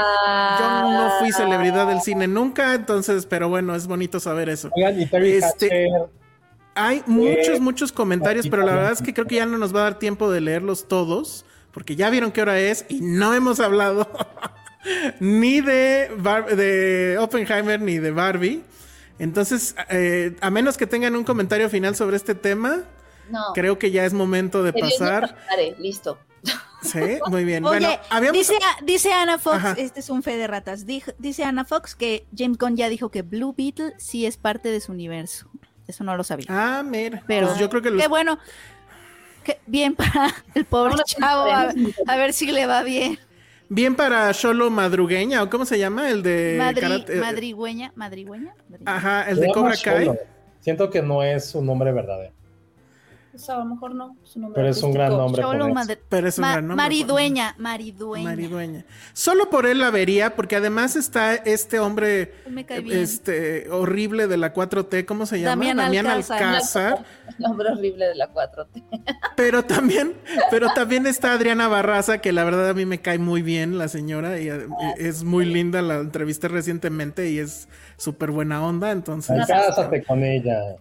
Yo 0.59 0.91
no 0.91 1.11
fui 1.21 1.31
celebridad 1.31 1.87
del 1.87 2.01
cine 2.01 2.27
nunca, 2.27 2.75
entonces, 2.75 3.27
pero 3.27 3.49
bueno, 3.49 3.77
es 3.77 3.87
bonito 3.87 4.19
saber 4.19 4.49
eso. 4.49 4.71
este, 5.13 5.89
hay 6.75 7.03
muchos, 7.07 7.61
muchos 7.61 7.93
comentarios, 7.93 8.49
pero 8.49 8.65
la 8.65 8.75
verdad 8.75 8.93
es 8.93 9.03
que 9.03 9.13
creo 9.13 9.27
que 9.27 9.37
ya 9.37 9.47
no 9.47 9.59
nos 9.59 9.75
va 9.75 9.81
a 9.81 9.85
dar 9.85 9.99
tiempo 9.99 10.31
de 10.31 10.41
leerlos 10.41 10.89
todos, 10.89 11.45
porque 11.73 11.97
ya 11.97 12.11
vieron 12.11 12.33
qué 12.33 12.43
hora 12.43 12.59
es 12.59 12.85
y 12.89 13.01
no 13.01 13.35
hemos 13.35 13.61
hablado 13.61 14.11
ni 15.21 15.61
de, 15.61 16.11
de 16.57 17.19
Oppenheimer 17.19 17.81
ni 17.81 17.99
de 17.99 18.11
Barbie. 18.11 18.63
Entonces, 19.19 19.75
eh, 19.91 20.37
a 20.41 20.51
menos 20.51 20.79
que 20.79 20.87
tengan 20.87 21.15
un 21.15 21.25
comentario 21.25 21.69
final 21.69 21.95
sobre 21.95 22.17
este 22.17 22.35
tema, 22.35 22.85
creo 23.55 23.79
que 23.79 23.91
ya 23.91 24.05
es 24.05 24.13
momento 24.13 24.63
de 24.63 24.73
pasar. 24.73 25.37
listo. 25.79 26.19
Sí, 26.83 27.19
muy 27.29 27.45
bien. 27.45 27.65
Oye, 27.67 28.01
bueno, 28.11 28.33
dice, 28.33 28.55
dice 28.83 29.13
Ana 29.13 29.39
Fox, 29.39 29.63
este 29.77 30.01
es 30.01 30.09
un 30.09 30.23
fe 30.23 30.39
de 30.39 30.47
ratas, 30.47 30.87
dice 30.87 31.45
Ana 31.45 31.65
Fox 31.67 31.95
que 31.95 32.27
James 32.35 32.57
Gunn 32.57 32.77
ya 32.77 32.89
dijo 32.89 33.11
que 33.11 33.21
Blue 33.21 33.55
Beetle 33.57 33.93
sí 33.99 34.25
es 34.25 34.39
parte 34.39 34.71
de 34.71 34.81
su 34.81 34.93
universo. 34.93 35.51
Eso 35.91 36.05
no 36.05 36.17
lo 36.17 36.23
sabía. 36.23 36.47
Ah, 36.49 36.83
mira. 36.85 37.23
Pero 37.27 37.49
pues 37.49 37.59
yo 37.59 37.69
creo 37.69 37.83
que 37.83 37.97
Qué 37.97 38.07
bueno. 38.07 38.39
Qué 39.43 39.59
bien 39.67 39.95
para 39.97 40.33
el 40.55 40.65
pobre 40.65 40.95
chavo. 41.05 41.51
A, 42.07 42.17
ver 42.17 42.33
si 42.33 42.53
le 42.53 42.67
va 42.67 42.83
bien. 42.85 43.19
Bien 43.69 43.97
para 43.97 44.33
Solo 44.33 44.71
Madrugueña, 44.71 45.43
o 45.43 45.51
cómo 45.51 45.65
se 45.65 45.79
llama, 45.79 46.11
el 46.11 46.23
de 46.23 46.57
Madrigüeña, 47.21 47.93
Madrigüeña, 47.95 48.55
Ajá, 48.85 49.29
el 49.31 49.41
de 49.41 49.49
Cobra 49.53 49.77
Kai. 49.77 50.11
Siento 50.61 50.91
que 50.91 51.03
no 51.03 51.23
es 51.23 51.55
un 51.55 51.67
nombre 51.67 51.93
verdadero. 51.93 52.33
O 53.33 53.39
sea, 53.39 53.57
a 53.57 53.59
lo 53.59 53.65
mejor 53.67 53.95
no. 53.95 54.17
Su 54.25 54.41
nombre 54.41 54.61
Pero 54.61 54.71
es 54.71 54.83
un 54.83 54.93
gran 54.93 55.11
nombre. 55.13 55.43
Pero 56.09 56.29
es 56.29 56.39
un 56.39 56.43
Ma- 56.43 56.53
gran 56.53 56.67
nombre, 56.69 56.85
Maridueña, 56.85 57.55
Maridueña. 57.59 58.29
Maridueña. 58.29 58.85
Solo 59.13 59.49
por 59.51 59.67
él 59.67 59.79
la 59.79 59.91
vería, 59.91 60.35
porque 60.35 60.57
además 60.57 60.97
está 60.97 61.35
este 61.35 61.79
hombre 61.79 62.35
Me 62.49 62.67
cae 62.67 62.81
bien. 62.81 62.99
este 62.99 63.71
horrible 63.71 64.27
de 64.27 64.37
la 64.37 64.53
4T, 64.53 65.05
¿cómo 65.05 65.27
se 65.27 65.39
llama? 65.41 65.65
Damián 65.65 66.07
Alcázar. 66.07 66.43
Alcázar. 66.43 67.05
Nombre 67.39 67.71
horrible 67.71 68.07
de 68.07 68.15
la 68.17 68.33
4T. 68.33 68.83
Pero 69.37 69.65
también, 69.65 70.15
pero 70.51 70.69
también 70.75 71.07
está 71.07 71.33
Adriana 71.33 71.67
Barraza, 71.69 72.19
que 72.19 72.33
la 72.33 72.45
verdad 72.45 72.69
a 72.69 72.75
mí 72.75 72.85
me 72.85 73.01
cae 73.01 73.19
muy 73.19 73.41
bien 73.41 73.79
la 73.79 73.89
señora 73.89 74.39
y 74.39 74.51
eh, 74.51 74.67
es 74.99 75.25
muy 75.25 75.47
linda, 75.47 75.81
la 75.81 75.97
entrevisté 75.99 76.49
recientemente 76.49 77.31
y 77.31 77.39
es 77.39 77.67
súper 77.97 78.33
buena 78.33 78.63
onda, 78.63 78.91
entonces... 78.91 79.47
Cásate 79.47 80.03
con 80.05 80.23
ella. 80.25 80.77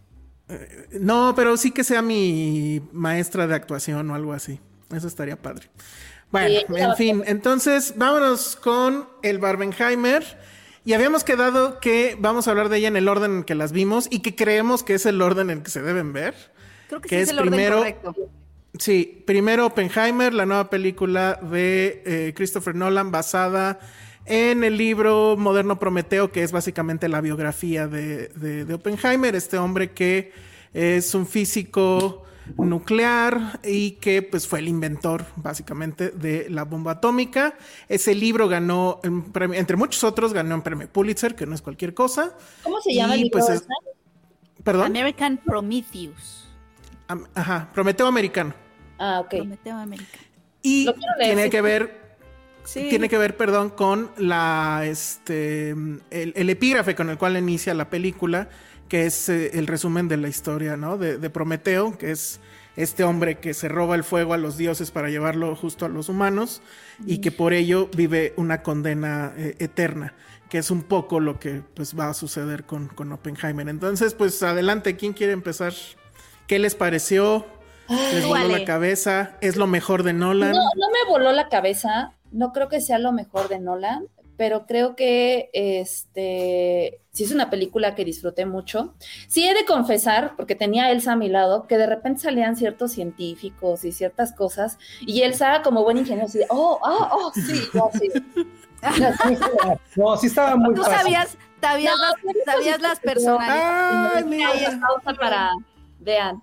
No, 1.00 1.34
pero 1.36 1.58
sí 1.58 1.72
que 1.72 1.84
sea 1.84 2.02
mi 2.02 2.82
maestra 2.92 3.48
de 3.48 3.56
actuación 3.56 4.10
o 4.10 4.16
algo 4.16 4.34
así. 4.34 4.60
Eso 4.94 5.08
estaría 5.08 5.40
padre. 5.40 5.70
Bueno, 6.32 6.48
Sí, 6.48 6.76
en 6.76 6.96
fin, 6.96 7.24
entonces 7.26 7.94
vámonos 7.96 8.56
con 8.56 9.08
el 9.24 9.40
Barbenheimer. 9.40 10.26
Y 10.86 10.94
habíamos 10.94 11.24
quedado 11.24 11.80
que 11.80 12.18
vamos 12.20 12.48
a 12.48 12.52
hablar 12.52 12.70
de 12.70 12.78
ella 12.78 12.88
en 12.88 12.96
el 12.96 13.08
orden 13.08 13.38
en 13.38 13.44
que 13.44 13.54
las 13.54 13.72
vimos 13.72 14.08
y 14.10 14.22
que 14.22 14.36
creemos 14.36 14.82
que 14.82 14.96
es 14.96 15.06
el 15.06 15.22
orden 15.22 15.50
en 15.50 15.62
que 15.62 15.70
se 15.70 15.82
deben 15.82 16.14
ver. 16.14 16.34
Creo 16.88 17.02
que, 17.02 17.10
que 17.10 17.16
sí 17.18 17.22
es 17.22 17.30
el 17.30 17.40
orden 17.40 17.74
correcto. 17.74 18.16
Sí, 18.78 19.24
primero 19.26 19.66
Oppenheimer, 19.66 20.34
la 20.34 20.46
nueva 20.46 20.70
película 20.70 21.40
de 21.42 22.04
eh, 22.06 22.34
Christopher 22.36 22.76
Nolan 22.76 23.12
basada 23.12 23.80
en 24.26 24.64
el 24.64 24.78
libro 24.78 25.36
Moderno 25.38 25.80
Prometeo, 25.80 26.32
que 26.32 26.44
es 26.44 26.52
básicamente 26.52 27.08
la 27.10 27.22
biografía 27.22 27.88
de, 27.88 28.28
de- 28.30 28.66
de 28.66 28.74
Oppenheimer, 28.74 29.36
este 29.36 29.58
hombre 29.58 29.92
que 29.92 30.32
es 30.74 31.14
un 31.16 31.26
físico 31.26 32.24
nuclear 32.58 33.60
y 33.64 33.92
que 33.92 34.22
pues 34.22 34.48
fue 34.48 34.60
el 34.60 34.68
inventor 34.68 35.26
básicamente 35.36 36.10
de 36.12 36.50
la 36.50 36.64
bomba 36.64 36.94
atómica. 36.94 37.56
Ese 37.88 38.16
libro 38.16 38.48
ganó, 38.48 39.00
un 39.04 39.32
premio- 39.32 39.58
entre 39.58 39.76
muchos 39.78 40.04
otros, 40.04 40.34
ganó 40.34 40.56
un 40.56 40.62
premio 40.62 40.88
Pulitzer, 40.88 41.36
que 41.36 41.46
no 41.46 41.56
es 41.56 41.62
cualquier 41.62 41.94
cosa. 41.94 42.36
¿Cómo 42.64 42.82
se 42.82 42.94
llama 42.94 43.16
Y, 43.16 43.20
el 43.20 43.24
libro? 43.26 43.40
pues, 43.40 43.50
es-? 43.50 43.68
Perdón. 44.64 44.88
American 44.88 45.38
Prometheus. 45.38 46.48
Am- 47.08 47.28
Ajá, 47.34 47.70
Prometeo 47.74 48.08
americano. 48.08 48.54
Ah, 48.98 49.22
ok. 49.22 49.30
Prometeo 49.30 49.76
American. 49.78 50.20
Y 50.62 50.88
tiene 51.20 51.50
que 51.50 51.62
ver 51.62 52.09
Sí. 52.72 52.88
tiene 52.90 53.10
que 53.10 53.18
ver, 53.18 53.36
perdón, 53.36 53.72
con 53.72 54.12
la 54.18 54.82
este 54.86 55.72
el, 55.72 56.00
el 56.12 56.50
epígrafe 56.52 56.94
con 56.94 57.10
el 57.10 57.18
cual 57.18 57.36
inicia 57.36 57.74
la 57.74 57.90
película, 57.90 58.50
que 58.88 59.08
es 59.08 59.28
eh, 59.28 59.58
el 59.58 59.66
resumen 59.66 60.08
de 60.08 60.18
la 60.18 60.28
historia, 60.28 60.78
¿no? 60.78 61.00
De, 61.00 61.18
de 61.18 61.30
Prometeo, 61.32 61.98
que 61.98 62.12
es 62.12 62.40
este 62.76 63.04
hombre 63.04 63.40
que 63.40 63.56
se 63.56 63.70
roba 63.70 63.96
el 63.96 64.04
fuego 64.04 64.36
a 64.36 64.38
los 64.38 64.56
dioses 64.56 64.92
para 64.92 65.10
llevarlo 65.10 65.56
justo 65.56 65.86
a 65.86 65.90
los 65.90 66.10
humanos 66.10 66.62
y 67.08 67.22
que 67.22 67.32
por 67.32 67.54
ello 67.54 67.90
vive 67.96 68.34
una 68.38 68.62
condena 68.62 69.34
eh, 69.36 69.56
eterna, 69.58 70.14
que 70.48 70.60
es 70.60 70.70
un 70.70 70.84
poco 70.84 71.20
lo 71.20 71.40
que 71.40 71.64
pues 71.74 71.98
va 71.98 72.10
a 72.10 72.14
suceder 72.14 72.66
con, 72.66 72.88
con 72.88 73.12
Oppenheimer. 73.12 73.68
Entonces, 73.68 74.14
pues 74.14 74.44
adelante, 74.44 74.96
¿quién 74.96 75.14
quiere 75.14 75.34
empezar? 75.34 75.74
¿Qué 76.46 76.60
les 76.60 76.76
pareció? 76.76 77.48
¿Les 78.14 78.24
voló 78.26 78.44
Vale. 78.48 78.60
la 78.60 78.66
cabeza? 78.66 79.38
¿Es 79.42 79.56
lo 79.56 79.66
mejor 79.66 80.04
de 80.04 80.14
Nolan? 80.14 80.52
No, 80.52 80.58
no 80.58 80.90
me 80.92 81.10
voló 81.10 81.32
la 81.32 81.50
cabeza. 81.50 82.14
No 82.32 82.52
creo 82.54 82.70
que 82.70 82.82
sea 82.82 83.00
lo 83.00 83.12
mejor 83.12 83.50
de 83.50 83.60
Nolan, 83.60 84.08
pero 84.38 84.66
creo 84.66 84.96
que 84.96 85.50
este 85.54 87.02
sí 87.12 87.24
es 87.26 87.32
una 87.32 87.50
película 87.50 87.96
que 87.96 88.06
disfruté 88.06 88.46
mucho. 88.46 88.94
Sí 89.28 89.46
he 89.48 89.54
de 89.54 89.66
confesar, 89.66 90.36
porque 90.38 90.56
tenía 90.56 90.86
a 90.86 90.92
Elsa 90.92 91.12
a 91.14 91.16
mi 91.18 91.28
lado, 91.28 91.68
que 91.68 91.78
de 91.78 91.86
repente 91.88 92.22
salían 92.22 92.56
ciertos 92.56 92.92
científicos 92.94 93.84
y 93.84 93.92
ciertas 93.92 94.32
cosas, 94.34 94.78
y 95.02 95.24
Elsa 95.24 95.62
como 95.62 95.84
buen 95.84 95.98
ingeniero 95.98 96.28
así, 96.28 96.40
oh, 96.50 96.80
ah, 96.84 97.10
oh, 97.14 97.32
sí, 97.34 97.62
oh, 97.78 97.92
sí. 98.00 98.10
No, 99.98 100.16
sí 100.16 100.28
estaba 100.28 100.56
muy 100.56 100.74
¿Tú 100.74 100.84
fácil. 100.84 100.98
sabías, 101.00 101.38
sabías, 101.62 101.94
No, 101.98 102.32
las, 102.32 102.46
sabías 102.46 102.82
las 102.82 103.00
que 103.00 103.08
no. 103.08 103.14
personalidades? 103.14 104.26
Ay. 104.26 104.42
Ahí 104.44 104.64
está, 104.64 104.80
pausa 104.80 105.14
para 105.20 105.50
vean. 106.00 106.42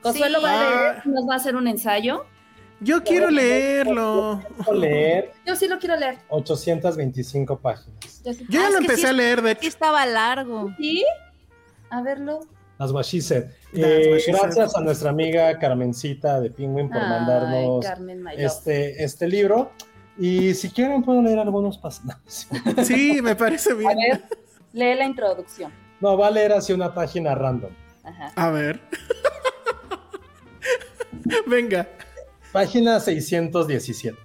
Consuelo 0.00 0.38
Sí. 0.38 0.44
va 0.44 0.50
a 0.52 0.56
leer, 0.70 0.96
Ah. 0.98 1.02
nos 1.04 1.28
va 1.28 1.34
a 1.34 1.36
hacer 1.36 1.56
un 1.56 1.68
ensayo. 1.68 2.24
Yo 2.80 3.02
quiero 3.02 3.30
leerlo. 3.30 4.42
Quiero 4.56 4.74
leer 4.74 5.32
Yo 5.46 5.56
sí 5.56 5.68
lo 5.68 5.78
quiero 5.78 5.96
leer. 5.96 6.18
825 6.28 7.58
páginas. 7.58 8.22
Yo 8.24 8.32
sí. 8.32 8.44
Yo 8.48 8.60
ya 8.60 8.66
Ah, 8.66 8.70
lo 8.70 8.78
empecé 8.78 9.02
sí 9.02 9.06
a 9.06 9.12
leer, 9.12 9.42
de 9.42 9.50
Sí 9.52 9.56
hecho. 9.58 9.68
estaba 9.68 10.04
largo. 10.06 10.74
¿Sí? 10.76 11.04
A 11.90 12.02
verlo. 12.02 12.40
Las 12.78 12.90
Washiset. 12.90 13.46
Las 13.72 13.90
Eh, 13.90 14.10
Washiset. 14.12 14.34
gracias 14.42 14.76
a 14.76 14.80
nuestra 14.80 15.10
amiga 15.10 15.56
Carmencita 15.58 16.40
de 16.40 16.50
Penguin 16.50 16.88
por 16.88 17.02
Ay, 17.02 17.08
mandarnos 17.08 17.84
Carmen 17.84 18.24
este, 18.36 19.02
este 19.04 19.28
libro. 19.28 19.70
Y 20.18 20.54
si 20.54 20.70
quieren, 20.70 21.02
puedo 21.02 21.22
leer 21.22 21.38
algunos 21.38 21.78
pasajes. 21.78 22.48
Sí, 22.84 23.20
me 23.22 23.36
parece 23.36 23.72
A 23.72 23.74
bien. 23.74 23.96
ver, 23.96 24.24
lee 24.72 24.94
la 24.96 25.04
introducción. 25.06 25.72
No, 26.00 26.18
va 26.18 26.26
a 26.26 26.30
leer 26.30 26.52
así 26.52 26.72
una 26.72 26.92
página 26.92 27.34
random. 27.34 27.70
Ajá. 28.02 28.32
A 28.36 28.50
ver. 28.50 28.80
Venga. 31.46 31.88
Página 32.54 33.00
617. 33.00 34.16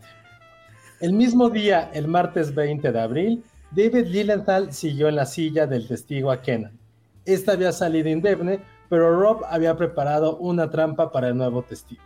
El 0.99 1.13
mismo 1.13 1.49
día, 1.49 1.89
el 1.95 2.07
martes 2.07 2.53
20 2.53 2.91
de 2.91 3.01
abril, 3.01 3.43
David 3.71 4.05
Lilienthal 4.05 4.71
siguió 4.71 5.07
en 5.07 5.15
la 5.15 5.25
silla 5.25 5.65
del 5.65 5.88
testigo 5.88 6.30
a 6.30 6.39
Kenan. 6.39 6.77
Esta 7.25 7.53
había 7.53 7.71
salido 7.71 8.07
indemne, 8.07 8.59
pero 8.88 9.19
Rob 9.19 9.43
había 9.49 9.75
preparado 9.75 10.38
una 10.38 10.69
trampa 10.69 11.11
para 11.11 11.30
el 11.30 11.38
nuevo 11.38 11.63
testigo. 11.63 12.03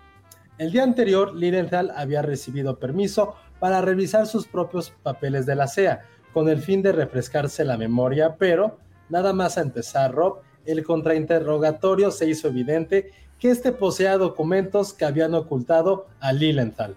El 0.59 0.71
día 0.71 0.83
anterior, 0.83 1.35
Lilienthal 1.35 1.91
había 1.93 2.21
recibido 2.21 2.79
permiso 2.79 3.35
para 3.59 3.81
revisar 3.81 4.25
sus 4.25 4.47
propios 4.47 4.91
papeles 5.03 5.45
de 5.45 5.55
la 5.55 5.67
CEA, 5.67 6.03
con 6.31 6.47
el 6.47 6.61
fin 6.61 6.81
de 6.81 6.93
refrescarse 6.93 7.65
la 7.65 7.77
memoria, 7.77 8.37
pero 8.37 8.77
nada 9.09 9.33
más 9.33 9.57
a 9.57 9.61
empezar 9.61 10.13
Rob, 10.13 10.39
el 10.63 10.85
contrainterrogatorio 10.85 12.11
se 12.11 12.29
hizo 12.29 12.47
evidente 12.47 13.11
que 13.43 13.51
este 13.51 13.73
poseía 13.73 14.17
documentos 14.17 14.93
que 14.93 15.03
habían 15.03 15.35
ocultado 15.35 16.07
a 16.21 16.31
Lilienthal. 16.31 16.95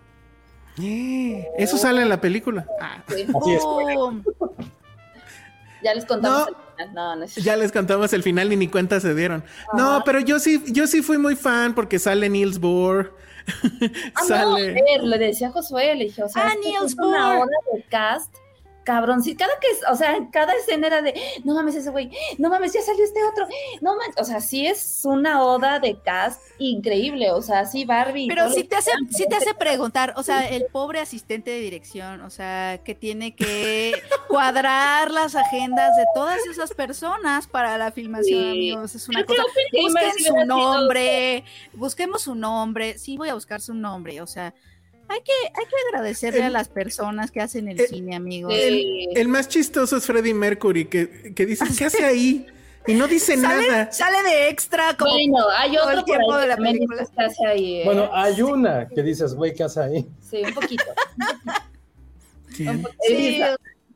Eso 1.59 1.77
sale 1.77 2.03
en 2.03 2.09
la 2.09 2.21
película. 2.21 2.65
Ah, 2.81 3.03
Sí. 3.09 3.27
Así 3.35 3.53
es. 3.55 3.63
Boom. 3.65 4.25
Ya 5.83 5.93
les 5.93 6.05
contamos 6.05 6.39
No. 6.43 6.47
el 6.49 6.55
final. 6.55 6.95
No, 6.95 7.17
no 7.17 7.25
es 7.25 7.35
ya 7.35 7.57
les 7.57 7.73
contamos 7.73 8.13
el 8.13 8.23
final 8.23 8.53
y 8.53 8.57
ni 8.57 8.69
cuenta 8.69 9.01
se 9.01 9.13
dieron. 9.15 9.43
No, 9.77 10.03
pero 10.05 10.21
yo 10.21 10.39
sí, 10.39 10.63
yo 10.69 10.87
sí 10.87 11.03
fui 11.03 11.19
muy 11.19 11.35
fan 11.35 11.75
porque 11.75 11.99
sale 11.99 12.29
Niels 12.29 12.61
Bohr. 12.61 13.13
Ah, 14.15 14.21
no, 14.21 14.25
sale. 14.29 14.71
a 14.71 14.75
ver, 14.85 15.03
le 15.03 15.19
decía 15.19 15.49
a 15.49 15.51
Josué, 15.51 15.97
le 15.97 16.05
dije, 16.05 16.23
o 16.23 16.29
sea, 16.29 16.47
Ah, 16.47 16.53
Niels 16.65 16.93
es 16.93 16.99
una 16.99 17.35
Bohr. 17.35 17.49
hora 17.49 17.57
de 17.75 17.83
cast, 17.91 18.33
cabrón, 18.87 19.21
sí, 19.23 19.35
cada 19.35 19.53
que, 19.61 19.67
o 19.91 19.97
sea, 19.97 20.17
cada 20.31 20.55
escena 20.55 20.87
era 20.87 21.03
de, 21.03 21.13
no 21.45 21.55
mames 21.55 21.75
ese 21.75 21.91
güey, 21.91 22.11
no 22.39 22.49
mames, 22.49 22.73
ya 22.73 22.81
salió 22.81 23.05
este 23.05 23.23
otro, 23.25 23.49
no 23.81 23.97
mames, 23.97 24.15
o 24.17 24.25
sea, 24.25 24.41
sí 24.41 24.65
es 24.65 25.01
una 25.05 25.43
oda 25.43 25.81
de 25.81 25.99
cast 26.01 26.41
increíble, 26.59 27.33
o 27.33 27.43
sea, 27.43 27.65
sí, 27.67 27.85
Barbie. 27.85 28.29
Pero 28.29 28.49
sí 28.51 28.63
te 28.63 28.77
hace, 28.77 28.93
sí 29.11 29.27
te 29.29 29.35
hace 29.35 29.55
preguntar, 29.55 30.15
o 30.17 30.23
sea, 30.23 30.49
el 30.49 30.67
pobre 30.67 31.01
asistente 31.01 31.51
de 31.51 31.59
dirección, 31.59 32.21
o 32.21 32.31
sea, 32.31 32.81
que 32.85 32.95
tiene 32.95 33.35
que 33.35 34.01
cuadrar 34.29 35.11
las 35.11 35.35
agendas 35.35 35.97
de 35.97 36.05
todas 36.15 36.39
esas 36.47 36.73
personas 36.73 37.49
para 37.49 37.77
la 37.79 37.91
filmación, 37.91 38.27
Sí. 38.27 38.51
amigos. 38.51 38.95
Es 38.95 39.09
una 39.09 39.25
Creo 39.25 39.43
cosa. 39.43 39.57
Busquen 39.83 40.25
su 40.25 40.47
nombre, 40.47 41.45
busquemos 41.73 42.23
su 42.23 42.35
nombre. 42.37 42.99
Sí, 42.99 43.17
voy 43.17 43.31
a 43.31 43.35
buscar 43.35 43.61
su 43.61 43.75
nombre, 43.75 44.21
o 44.21 44.27
sea, 44.29 44.55
hay 45.09 45.21
que, 45.21 45.33
hay 45.49 45.65
que 45.67 45.77
agradecerle 45.89 46.43
a 46.45 46.51
las 46.51 46.69
personas 46.69 47.31
que 47.31 47.41
hacen 47.41 47.69
el 47.69 47.81
el- 47.81 47.87
cine, 47.89 48.17
amigos. 48.17 48.53
El 48.57 49.29
más 49.29 49.49
chistoso 49.49 49.97
es 49.97 50.05
Freddie 50.07 50.35
Mercury, 50.35 50.87
que, 50.87 51.33
que 51.35 51.47
dice, 51.47 51.65
¿qué 51.79 51.85
hace 51.87 52.05
ahí? 52.05 52.47
Y 52.89 52.95
no 52.95 53.09
dice 53.09 53.37
Sale, 53.37 53.69
nada. 53.69 53.91
sale 53.93 54.23
de 54.23 54.49
extra 54.49 54.97
como 54.97 55.11
Bueno, 55.13 55.39
hay 55.57 55.77
otro 55.77 55.97
por 55.97 56.05
tiempo 56.05 56.33
ahí 56.35 56.41
de 56.43 56.47
la 56.47 56.57
película. 56.57 57.05
que 57.17 57.23
hace 57.23 57.47
ahí, 57.47 57.75
¿eh? 57.81 57.85
Bueno, 57.85 58.09
hay 58.13 58.41
una 58.43 58.87
que 58.89 59.03
dices, 59.03 59.35
güey, 59.35 59.53
¿qué 59.55 59.65
hace 59.65 59.81
ahí? 59.81 60.07
Sí, 60.23 60.43
un 60.45 60.55
poquito. 60.55 60.85
¿Quién? 62.57 62.85
Sí. 63.07 63.41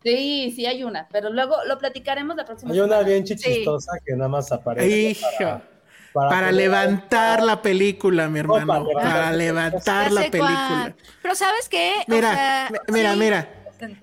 Sí, 0.03 0.53
sí 0.57 0.65
hay 0.67 0.83
una, 0.83 1.07
pero 1.13 1.29
luego 1.31 1.57
lo 1.67 1.77
platicaremos 1.79 2.35
la 2.35 2.47
próxima 2.47 2.73
Hay 2.73 2.81
una 2.81 2.89
semana. 2.89 3.07
bien 3.09 3.25
chichistosa 3.25 3.93
que 4.05 4.15
nada 4.17 4.29
más 4.29 4.51
aparece. 4.51 4.89
Hija. 5.11 5.27
para- 5.39 5.70
Para 6.13 6.51
levantar 6.51 7.43
la 7.43 7.63
película, 7.63 8.29
mi 8.29 8.41
hermano. 8.41 8.67
para 8.67 8.81
levantar. 8.83 9.13
Para 9.13 9.33
levantar 9.33 10.09
Ya 10.09 10.11
la 10.15 10.21
película. 10.23 10.95
Pero 11.23 11.35
¿sabes 11.35 11.69
qué? 11.69 11.93
O 12.01 12.05
Mira, 12.13 12.35
sea, 12.35 12.71
mira, 12.89 13.13
sí. 13.13 13.19
mira. 13.19 13.49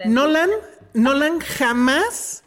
Nolan, 0.05 0.49
Nolan 0.93 1.39
jamás 1.39 2.43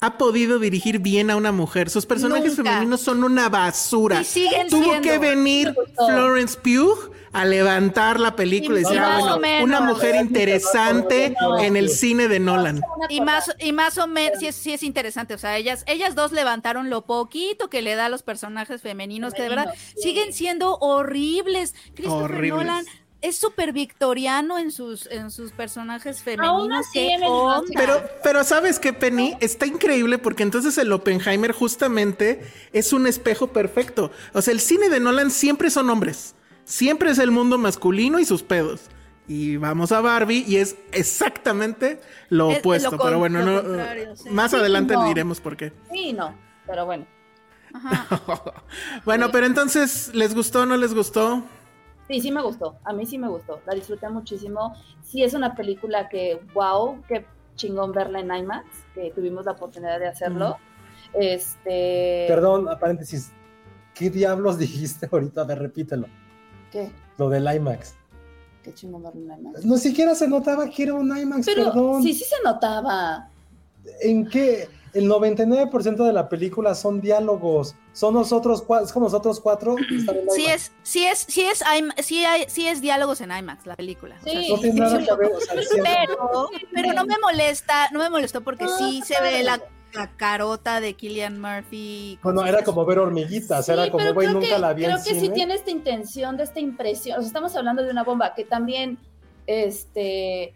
ha 0.00 0.16
podido 0.16 0.58
dirigir 0.58 0.98
bien 1.00 1.30
a 1.30 1.36
una 1.36 1.52
mujer. 1.52 1.90
Sus 1.90 2.06
personajes 2.06 2.56
Nunca. 2.56 2.70
femeninos 2.70 3.00
son 3.00 3.22
una 3.24 3.48
basura. 3.48 4.20
Y 4.20 4.24
siguen 4.24 4.68
Tuvo 4.68 4.84
siendo. 4.84 5.02
que 5.02 5.18
venir. 5.18 5.74
Florence 5.96 6.58
Pugh 6.58 7.12
a 7.32 7.44
levantar 7.44 8.18
la 8.18 8.34
película 8.34 8.78
y 8.78 8.80
Y 8.80 8.84
decir, 8.84 8.98
"Ah, 8.98 9.36
bueno, 9.38 9.64
una 9.64 9.80
mujer 9.80 10.16
interesante 10.16 11.34
en 11.60 11.76
el 11.76 11.88
cine 11.88 12.28
de 12.28 12.40
Nolan. 12.40 12.82
Y 13.08 13.20
más, 13.20 13.54
y 13.58 13.72
más 13.72 13.98
o 13.98 14.06
menos, 14.06 14.38
sí 14.38 14.46
es, 14.48 14.56
sí 14.56 14.72
es 14.72 14.82
interesante, 14.82 15.34
o 15.34 15.38
sea, 15.38 15.56
ellas, 15.56 15.84
ellas 15.86 16.14
dos 16.14 16.32
levantaron 16.32 16.90
lo 16.90 17.02
poquito 17.02 17.70
que 17.70 17.82
le 17.82 17.94
da 17.94 18.06
a 18.06 18.08
los 18.08 18.22
personajes 18.22 18.82
femeninos, 18.82 19.34
que 19.34 19.42
de 19.42 19.48
verdad 19.48 19.74
sí. 19.74 20.02
siguen 20.02 20.32
siendo 20.32 20.76
horribles. 20.78 21.74
Christopher 21.94 22.32
Horribles. 22.32 22.66
Nolan 22.66 22.84
es 23.22 23.36
súper 23.36 23.72
victoriano 23.72 24.58
en 24.58 24.70
sus, 24.70 25.06
en 25.06 25.30
sus 25.30 25.52
personajes 25.52 26.22
Aún 26.38 26.70
femeninos. 26.84 27.66
Pero, 27.74 28.02
pero 28.22 28.44
¿sabes 28.44 28.78
qué, 28.78 28.92
Penny? 28.92 29.36
Está 29.40 29.66
increíble 29.66 30.18
porque 30.18 30.42
entonces 30.42 30.78
el 30.78 30.90
Oppenheimer 30.92 31.52
justamente 31.52 32.40
es 32.72 32.92
un 32.92 33.06
espejo 33.06 33.48
perfecto. 33.48 34.10
O 34.32 34.42
sea, 34.42 34.52
el 34.52 34.60
cine 34.60 34.88
de 34.88 35.00
Nolan 35.00 35.30
siempre 35.30 35.70
son 35.70 35.90
hombres. 35.90 36.34
Siempre 36.64 37.10
es 37.10 37.18
el 37.18 37.30
mundo 37.30 37.58
masculino 37.58 38.18
y 38.18 38.24
sus 38.24 38.42
pedos. 38.42 38.82
Y 39.28 39.56
vamos 39.58 39.92
a 39.92 40.00
Barbie 40.00 40.44
y 40.46 40.56
es 40.56 40.76
exactamente 40.92 42.00
lo 42.30 42.50
Es- 42.50 42.56
es 42.56 42.60
opuesto. 42.60 42.90
lo 42.90 42.98
con- 42.98 43.06
pero 43.06 43.18
bueno, 43.18 43.42
no, 43.44 44.16
sí. 44.16 44.28
más 44.30 44.52
adelante 44.54 44.94
no. 44.94 45.02
le 45.02 45.08
diremos 45.08 45.40
por 45.40 45.56
qué. 45.56 45.72
Sí, 45.92 46.12
no, 46.12 46.34
pero 46.66 46.84
bueno. 46.86 47.06
bueno, 49.04 49.30
pero 49.30 49.46
entonces, 49.46 50.10
¿les 50.14 50.34
gustó 50.34 50.62
o 50.62 50.66
no 50.66 50.76
les 50.76 50.94
gustó? 50.94 51.42
Sí, 52.08 52.20
sí 52.20 52.32
me 52.32 52.42
gustó. 52.42 52.76
A 52.84 52.92
mí 52.92 53.06
sí 53.06 53.18
me 53.18 53.28
gustó. 53.28 53.60
La 53.66 53.74
disfruté 53.74 54.08
muchísimo. 54.08 54.74
Sí 55.04 55.22
es 55.22 55.34
una 55.34 55.54
película 55.54 56.08
que, 56.08 56.40
wow, 56.54 57.00
qué 57.06 57.24
chingón 57.54 57.92
verla 57.92 58.18
en 58.20 58.34
IMAX, 58.34 58.66
que 58.94 59.12
tuvimos 59.14 59.44
la 59.46 59.52
oportunidad 59.52 60.00
de 60.00 60.08
hacerlo. 60.08 60.56
Este. 61.12 62.24
Perdón, 62.28 62.68
a 62.68 62.78
paréntesis. 62.78 63.30
¿Qué 63.94 64.10
diablos 64.10 64.58
dijiste 64.58 65.08
ahorita? 65.10 65.42
A 65.42 65.44
ver, 65.44 65.58
repítelo. 65.60 66.08
¿Qué? 66.70 66.90
Lo 67.18 67.28
del 67.28 67.52
IMAX. 67.54 67.94
Qué 68.62 68.74
chingón 68.74 69.02
verla 69.02 69.34
en 69.34 69.40
IMAX. 69.40 69.64
No 69.64 69.76
siquiera 69.78 70.14
se 70.14 70.28
notaba 70.28 70.68
que 70.68 70.82
era 70.84 70.94
un 70.94 71.16
IMAX, 71.16 71.46
Pero 71.46 71.64
perdón. 71.72 72.02
sí, 72.02 72.14
sí 72.14 72.24
se 72.24 72.36
notaba. 72.44 73.28
¿En 74.02 74.28
qué? 74.28 74.68
El 74.92 75.08
99% 75.08 76.04
de 76.04 76.12
la 76.12 76.28
película 76.28 76.74
son 76.74 77.00
diálogos. 77.00 77.76
Son 77.92 78.12
nosotros 78.12 78.60
cuatro, 78.62 78.86
es 78.86 78.92
como 78.92 79.06
nosotros 79.06 79.38
cuatro. 79.40 79.76
que 79.76 79.96
están 79.96 80.16
en 80.16 80.30
Sí 80.30 80.46
es, 80.46 80.72
sí 80.82 81.06
es, 81.06 81.18
sí 81.28 81.42
es, 81.42 81.62
im- 81.62 81.94
sí 82.02 82.24
hay, 82.24 82.44
sí 82.48 82.66
es 82.66 82.80
diálogos 82.80 83.20
en 83.20 83.30
IMAX 83.30 83.66
la 83.66 83.76
película. 83.76 84.16
O 84.20 84.24
sea, 84.24 84.32
Sí. 84.42 84.48
No 84.52 84.58
tiene 84.58 84.80
nada 84.80 84.98
que 84.98 85.14
ver. 85.14 85.30
o 85.32 85.40
sea, 85.40 85.54
sí- 85.62 85.78
pero, 85.82 86.48
pero 86.74 86.92
no 86.92 87.04
me 87.06 87.14
molesta, 87.22 87.88
no 87.92 88.00
me 88.00 88.10
molestó 88.10 88.40
porque 88.42 88.64
No, 88.64 88.76
sí 88.78 89.00
se 89.06 89.20
ve 89.22 89.42
la, 89.44 89.60
la 89.92 90.16
carota 90.16 90.80
de 90.80 90.94
Killian 90.94 91.40
Murphy. 91.40 92.18
Bueno, 92.22 92.44
era 92.44 92.62
como 92.62 92.84
ver 92.84 92.98
hormiguitas. 92.98 93.66
Sí, 93.66 93.72
era 93.72 93.90
como, 93.90 94.12
güey, 94.12 94.28
nunca 94.28 94.48
que, 94.48 94.58
la 94.58 94.72
vi 94.72 94.84
creo 94.84 94.96
en 94.96 95.02
que 95.02 95.14
sí 95.14 95.20
cine. 95.20 95.34
tiene 95.34 95.54
esta 95.54 95.70
intención, 95.70 96.36
de 96.36 96.44
esta 96.44 96.60
impresión. 96.60 97.18
O 97.18 97.20
sea, 97.22 97.26
estamos 97.26 97.54
hablando 97.56 97.82
de 97.82 97.90
una 97.90 98.04
bomba 98.04 98.34
que 98.34 98.44
también, 98.44 98.98
este, 99.46 100.54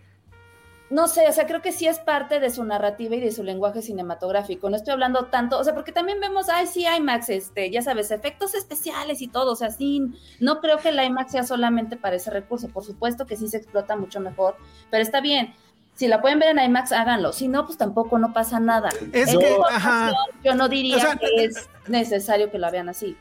no 0.90 1.08
sé, 1.08 1.28
o 1.28 1.32
sea, 1.32 1.46
creo 1.46 1.62
que 1.62 1.72
sí 1.72 1.86
es 1.86 1.98
parte 1.98 2.38
de 2.40 2.50
su 2.50 2.62
narrativa 2.62 3.16
y 3.16 3.20
de 3.20 3.32
su 3.32 3.42
lenguaje 3.42 3.82
cinematográfico. 3.82 4.70
No 4.70 4.76
estoy 4.76 4.92
hablando 4.92 5.26
tanto, 5.26 5.58
o 5.58 5.64
sea, 5.64 5.74
porque 5.74 5.92
también 5.92 6.20
vemos, 6.20 6.48
ay, 6.48 6.66
sí, 6.66 6.84
IMAX, 6.86 7.30
este, 7.30 7.70
ya 7.70 7.82
sabes, 7.82 8.10
efectos 8.10 8.54
especiales 8.54 9.20
y 9.22 9.28
todo, 9.28 9.52
o 9.52 9.56
sea, 9.56 9.70
sí, 9.70 10.02
no 10.40 10.60
creo 10.60 10.78
que 10.78 10.90
el 10.90 11.02
IMAX 11.02 11.32
sea 11.32 11.42
solamente 11.42 11.96
para 11.96 12.16
ese 12.16 12.30
recurso. 12.30 12.68
Por 12.68 12.84
supuesto 12.84 13.26
que 13.26 13.36
sí 13.36 13.48
se 13.48 13.56
explota 13.56 13.96
mucho 13.96 14.20
mejor, 14.20 14.56
pero 14.90 15.02
está 15.02 15.20
bien. 15.20 15.54
Si 15.94 16.08
la 16.08 16.20
pueden 16.20 16.38
ver 16.40 16.56
en 16.56 16.64
IMAX, 16.64 16.92
háganlo. 16.92 17.32
Si 17.32 17.46
no, 17.48 17.66
pues 17.66 17.78
tampoco 17.78 18.18
no 18.18 18.32
pasa 18.32 18.58
nada. 18.58 18.88
Es 19.12 19.32
En 19.32 19.38
que, 19.38 19.56
ajá. 19.70 20.12
Yo 20.42 20.54
no 20.54 20.68
diría 20.68 20.96
O 20.96 21.00
sea, 21.00 21.16
que 21.16 21.44
es 21.44 21.68
necesario 21.86 22.50
que 22.50 22.58
la 22.58 22.70
vean 22.70 22.88
así. 22.88 23.16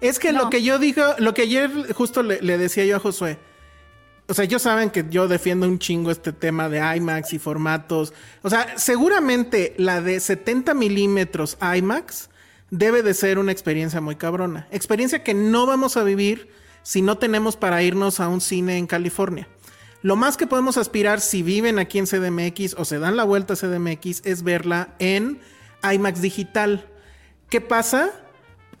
Es 0.00 0.18
que 0.18 0.32
No. 0.32 0.44
lo 0.44 0.50
que 0.50 0.62
yo 0.62 0.78
digo, 0.78 1.04
lo 1.18 1.34
que 1.34 1.42
ayer 1.42 1.70
justo 1.92 2.22
le, 2.22 2.40
le 2.42 2.58
decía 2.58 2.84
yo 2.84 2.96
a 2.96 2.98
Josué, 2.98 3.38
o 4.28 4.34
sea, 4.34 4.44
ellos 4.44 4.62
saben 4.62 4.90
que 4.90 5.06
yo 5.10 5.26
defiendo 5.26 5.66
un 5.66 5.78
chingo 5.78 6.10
este 6.10 6.32
tema 6.32 6.68
de 6.68 6.78
IMAX 6.96 7.32
y 7.32 7.38
formatos. 7.38 8.12
O 8.42 8.50
sea, 8.50 8.78
seguramente 8.78 9.74
la 9.76 10.00
de 10.00 10.20
70 10.20 10.72
milímetros 10.74 11.58
IMAX 11.60 12.30
debe 12.70 13.02
de 13.02 13.14
ser 13.14 13.38
una 13.38 13.50
experiencia 13.52 14.00
muy 14.00 14.14
cabrona. 14.16 14.68
Experiencia 14.70 15.24
que 15.24 15.34
no 15.34 15.66
vamos 15.66 15.96
a 15.96 16.04
vivir 16.04 16.48
si 16.82 17.02
no 17.02 17.18
tenemos 17.18 17.56
para 17.56 17.82
irnos 17.82 18.20
a 18.20 18.28
un 18.28 18.40
cine 18.40 18.76
en 18.78 18.86
California. 18.86 19.48
Lo 20.02 20.16
más 20.16 20.36
que 20.36 20.46
podemos 20.46 20.76
aspirar 20.76 21.20
si 21.20 21.42
viven 21.42 21.78
aquí 21.78 21.98
en 21.98 22.06
CDMX 22.06 22.74
o 22.78 22.84
se 22.84 22.98
dan 22.98 23.16
la 23.16 23.24
vuelta 23.24 23.54
a 23.54 23.56
CDMX 23.56 24.22
es 24.24 24.42
verla 24.42 24.94
en 24.98 25.40
IMAX 25.82 26.20
digital. 26.22 26.86
¿Qué 27.48 27.60
pasa? 27.60 28.10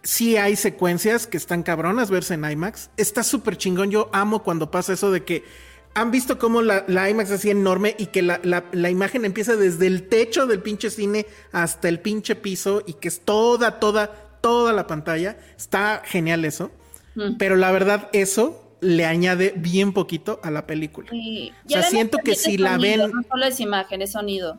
sí 0.02 0.38
hay 0.38 0.56
secuencias 0.56 1.26
que 1.26 1.36
están 1.36 1.62
cabronas 1.62 2.10
verse 2.10 2.32
en 2.32 2.50
IMAX. 2.50 2.88
Está 2.96 3.22
súper 3.22 3.58
chingón. 3.58 3.90
Yo 3.90 4.08
amo 4.14 4.42
cuando 4.42 4.70
pasa 4.70 4.94
eso 4.94 5.10
de 5.10 5.24
que 5.24 5.44
han 5.92 6.10
visto 6.10 6.38
cómo 6.38 6.62
la, 6.62 6.84
la 6.88 7.10
IMAX 7.10 7.28
es 7.30 7.40
así 7.40 7.50
enorme 7.50 7.96
y 7.98 8.06
que 8.06 8.22
la, 8.22 8.40
la- 8.42 8.64
la 8.72 8.88
imagen 8.88 9.26
empieza 9.26 9.56
desde 9.56 9.86
el 9.86 10.08
techo 10.08 10.46
del 10.46 10.62
pinche 10.62 10.88
cine 10.88 11.26
hasta 11.52 11.90
el 11.90 12.00
pinche 12.00 12.34
piso 12.34 12.82
y 12.86 12.94
que 12.94 13.08
es 13.08 13.20
toda, 13.20 13.78
toda, 13.78 14.38
toda 14.40 14.72
la 14.72 14.86
pantalla. 14.86 15.36
Está 15.58 16.00
genial 16.06 16.46
eso. 16.46 16.70
Mm. 17.14 17.36
Pero 17.36 17.56
la 17.56 17.70
verdad, 17.70 18.08
eso 18.14 18.59
le 18.80 19.04
añade 19.06 19.52
bien 19.56 19.92
poquito 19.92 20.40
a 20.42 20.50
la 20.50 20.66
película. 20.66 21.08
Sí. 21.10 21.52
O 21.66 21.68
sea, 21.68 21.82
siento 21.82 22.18
que 22.18 22.34
si 22.34 22.56
la 22.58 22.78
ven- 22.78 23.10
No 23.12 23.22
solo 23.28 23.44
es 23.46 23.60
imagen, 23.60 24.02
es 24.02 24.12
sonido. 24.12 24.58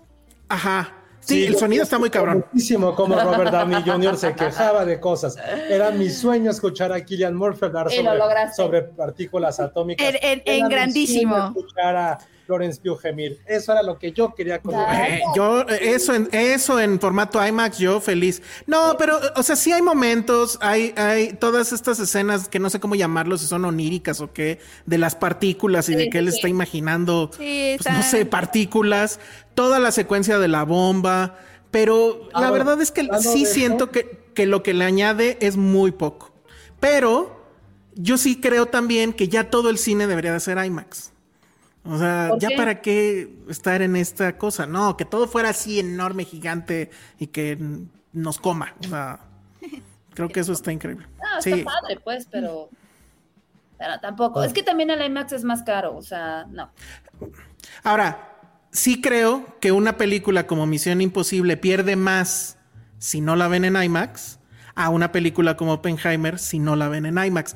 Ajá. 0.49 0.95
Sí, 1.23 1.45
el 1.45 1.55
sonido 1.55 1.83
está 1.83 1.99
muy 1.99 2.09
cabrón. 2.09 2.43
Muchísimo 2.51 2.95
como 2.95 3.13
Robert 3.19 3.51
Downey 3.51 3.83
Jr. 3.83 4.17
se 4.17 4.33
quejaba 4.35 4.85
de 4.85 4.99
cosas. 4.99 5.37
Era 5.69 5.91
mi 5.91 6.09
sueño 6.09 6.49
escuchar 6.49 6.91
a 6.91 7.05
Killian 7.05 7.35
Murphy 7.35 7.65
hablar 7.65 7.93
Y 7.93 8.01
lo 8.01 8.11
sobre, 8.13 8.53
sobre 8.55 8.81
partículas 8.81 9.59
atómicas. 9.59 10.07
En- 10.07 10.17
en- 10.23 10.41
en 10.45 10.67
grandísimo. 10.67 11.53
Escuchar 11.55 11.95
a 11.95 12.17
Florence 12.45 12.79
Pugh 12.81 12.99
gemir. 12.99 13.39
Eso 13.45 13.71
era 13.71 13.83
lo 13.83 13.97
que 13.97 14.11
yo 14.11 14.33
quería 14.33 14.59
con 14.59 14.73
Claro. 14.73 15.03
Eh, 15.03 15.21
yo, 15.35 15.61
eh, 15.61 15.93
eso 15.93 16.13
en, 16.13 16.29
eso 16.31 16.79
en 16.79 16.99
formato 16.99 17.45
IMAX, 17.45 17.77
yo 17.77 17.99
feliz. 18.01 18.41
No, 18.67 18.95
pero, 18.97 19.23
eh, 19.23 19.27
o 19.35 19.43
sea, 19.43 19.55
sí 19.55 19.71
hay 19.71 19.81
momentos, 19.81 20.57
hay, 20.61 20.93
hay 20.97 21.33
todas 21.33 21.73
estas 21.73 21.99
escenas 21.99 22.47
que 22.47 22.59
no 22.59 22.69
sé 22.69 22.79
cómo 22.79 22.95
llamarlos, 22.95 23.41
si 23.41 23.47
son 23.47 23.65
oníricas 23.65 24.21
o 24.21 24.33
qué, 24.33 24.59
de 24.85 24.97
las 24.97 25.15
partículas 25.15 25.89
y 25.89 25.95
de 25.95 26.09
que 26.09 26.19
él 26.19 26.29
sí, 26.29 26.35
está 26.35 26.49
imaginando, 26.49 27.31
Sí, 27.37 27.77
pues, 27.81 27.93
no 27.93 28.03
sé, 28.03 28.25
partículas, 28.25 29.19
toda 29.55 29.79
la 29.79 29.91
secuencia 29.91 30.39
de 30.39 30.47
la 30.47 30.63
bomba, 30.63 31.37
pero 31.71 32.29
la 32.33 32.51
verdad 32.51 32.81
es 32.81 32.91
que 32.91 33.07
sí 33.19 33.45
siento 33.45 33.91
que, 33.91 34.19
que 34.33 34.45
lo 34.45 34.63
que 34.63 34.73
le 34.73 34.85
añade 34.85 35.37
es 35.41 35.57
muy 35.57 35.91
poco. 35.91 36.33
Pero 36.79 37.41
yo 37.95 38.17
sí 38.17 38.39
creo 38.39 38.65
también 38.65 39.13
que 39.13 39.27
ya 39.27 39.49
todo 39.49 39.69
el 39.69 39.77
cine 39.77 40.07
debería 40.07 40.33
de 40.33 40.39
ser 40.39 40.63
IMAX. 40.63 41.11
O 41.83 41.97
sea, 41.97 42.27
¿Por 42.29 42.39
ya 42.39 42.49
qué? 42.49 42.55
para 42.55 42.81
qué 42.81 43.35
estar 43.49 43.81
en 43.81 43.95
esta 43.95 44.37
cosa. 44.37 44.65
No, 44.65 44.97
que 44.97 45.05
todo 45.05 45.27
fuera 45.27 45.49
así 45.49 45.79
enorme, 45.79 46.25
gigante 46.25 46.91
y 47.17 47.27
que 47.27 47.57
nos 48.13 48.37
coma. 48.37 48.75
O 48.85 48.87
sea, 48.87 49.19
creo 50.13 50.29
que 50.29 50.41
eso 50.41 50.53
está 50.53 50.71
increíble. 50.71 51.07
No, 51.17 51.39
está 51.39 51.55
Sí, 51.55 51.63
padre, 51.63 51.99
pues, 52.03 52.27
pero. 52.29 52.69
Pero 53.77 53.99
tampoco. 53.99 54.43
Es 54.43 54.53
que 54.53 54.61
también 54.61 54.91
el 54.91 55.03
IMAX 55.03 55.31
es 55.33 55.43
más 55.43 55.63
caro, 55.63 55.97
o 55.97 56.03
sea, 56.03 56.45
no. 56.51 56.69
Ahora, 57.83 58.37
sí 58.71 59.01
creo 59.01 59.57
que 59.59 59.71
una 59.71 59.97
película 59.97 60.45
como 60.45 60.67
Misión 60.67 61.01
Imposible 61.01 61.57
pierde 61.57 61.95
más 61.95 62.59
si 62.99 63.21
no 63.21 63.35
la 63.35 63.47
ven 63.47 63.65
en 63.65 63.81
IMAX 63.81 64.39
a 64.75 64.89
una 64.89 65.11
película 65.11 65.57
como 65.57 65.73
Oppenheimer 65.73 66.37
si 66.37 66.59
no 66.59 66.75
la 66.75 66.89
ven 66.89 67.07
en 67.07 67.17
IMAX. 67.17 67.55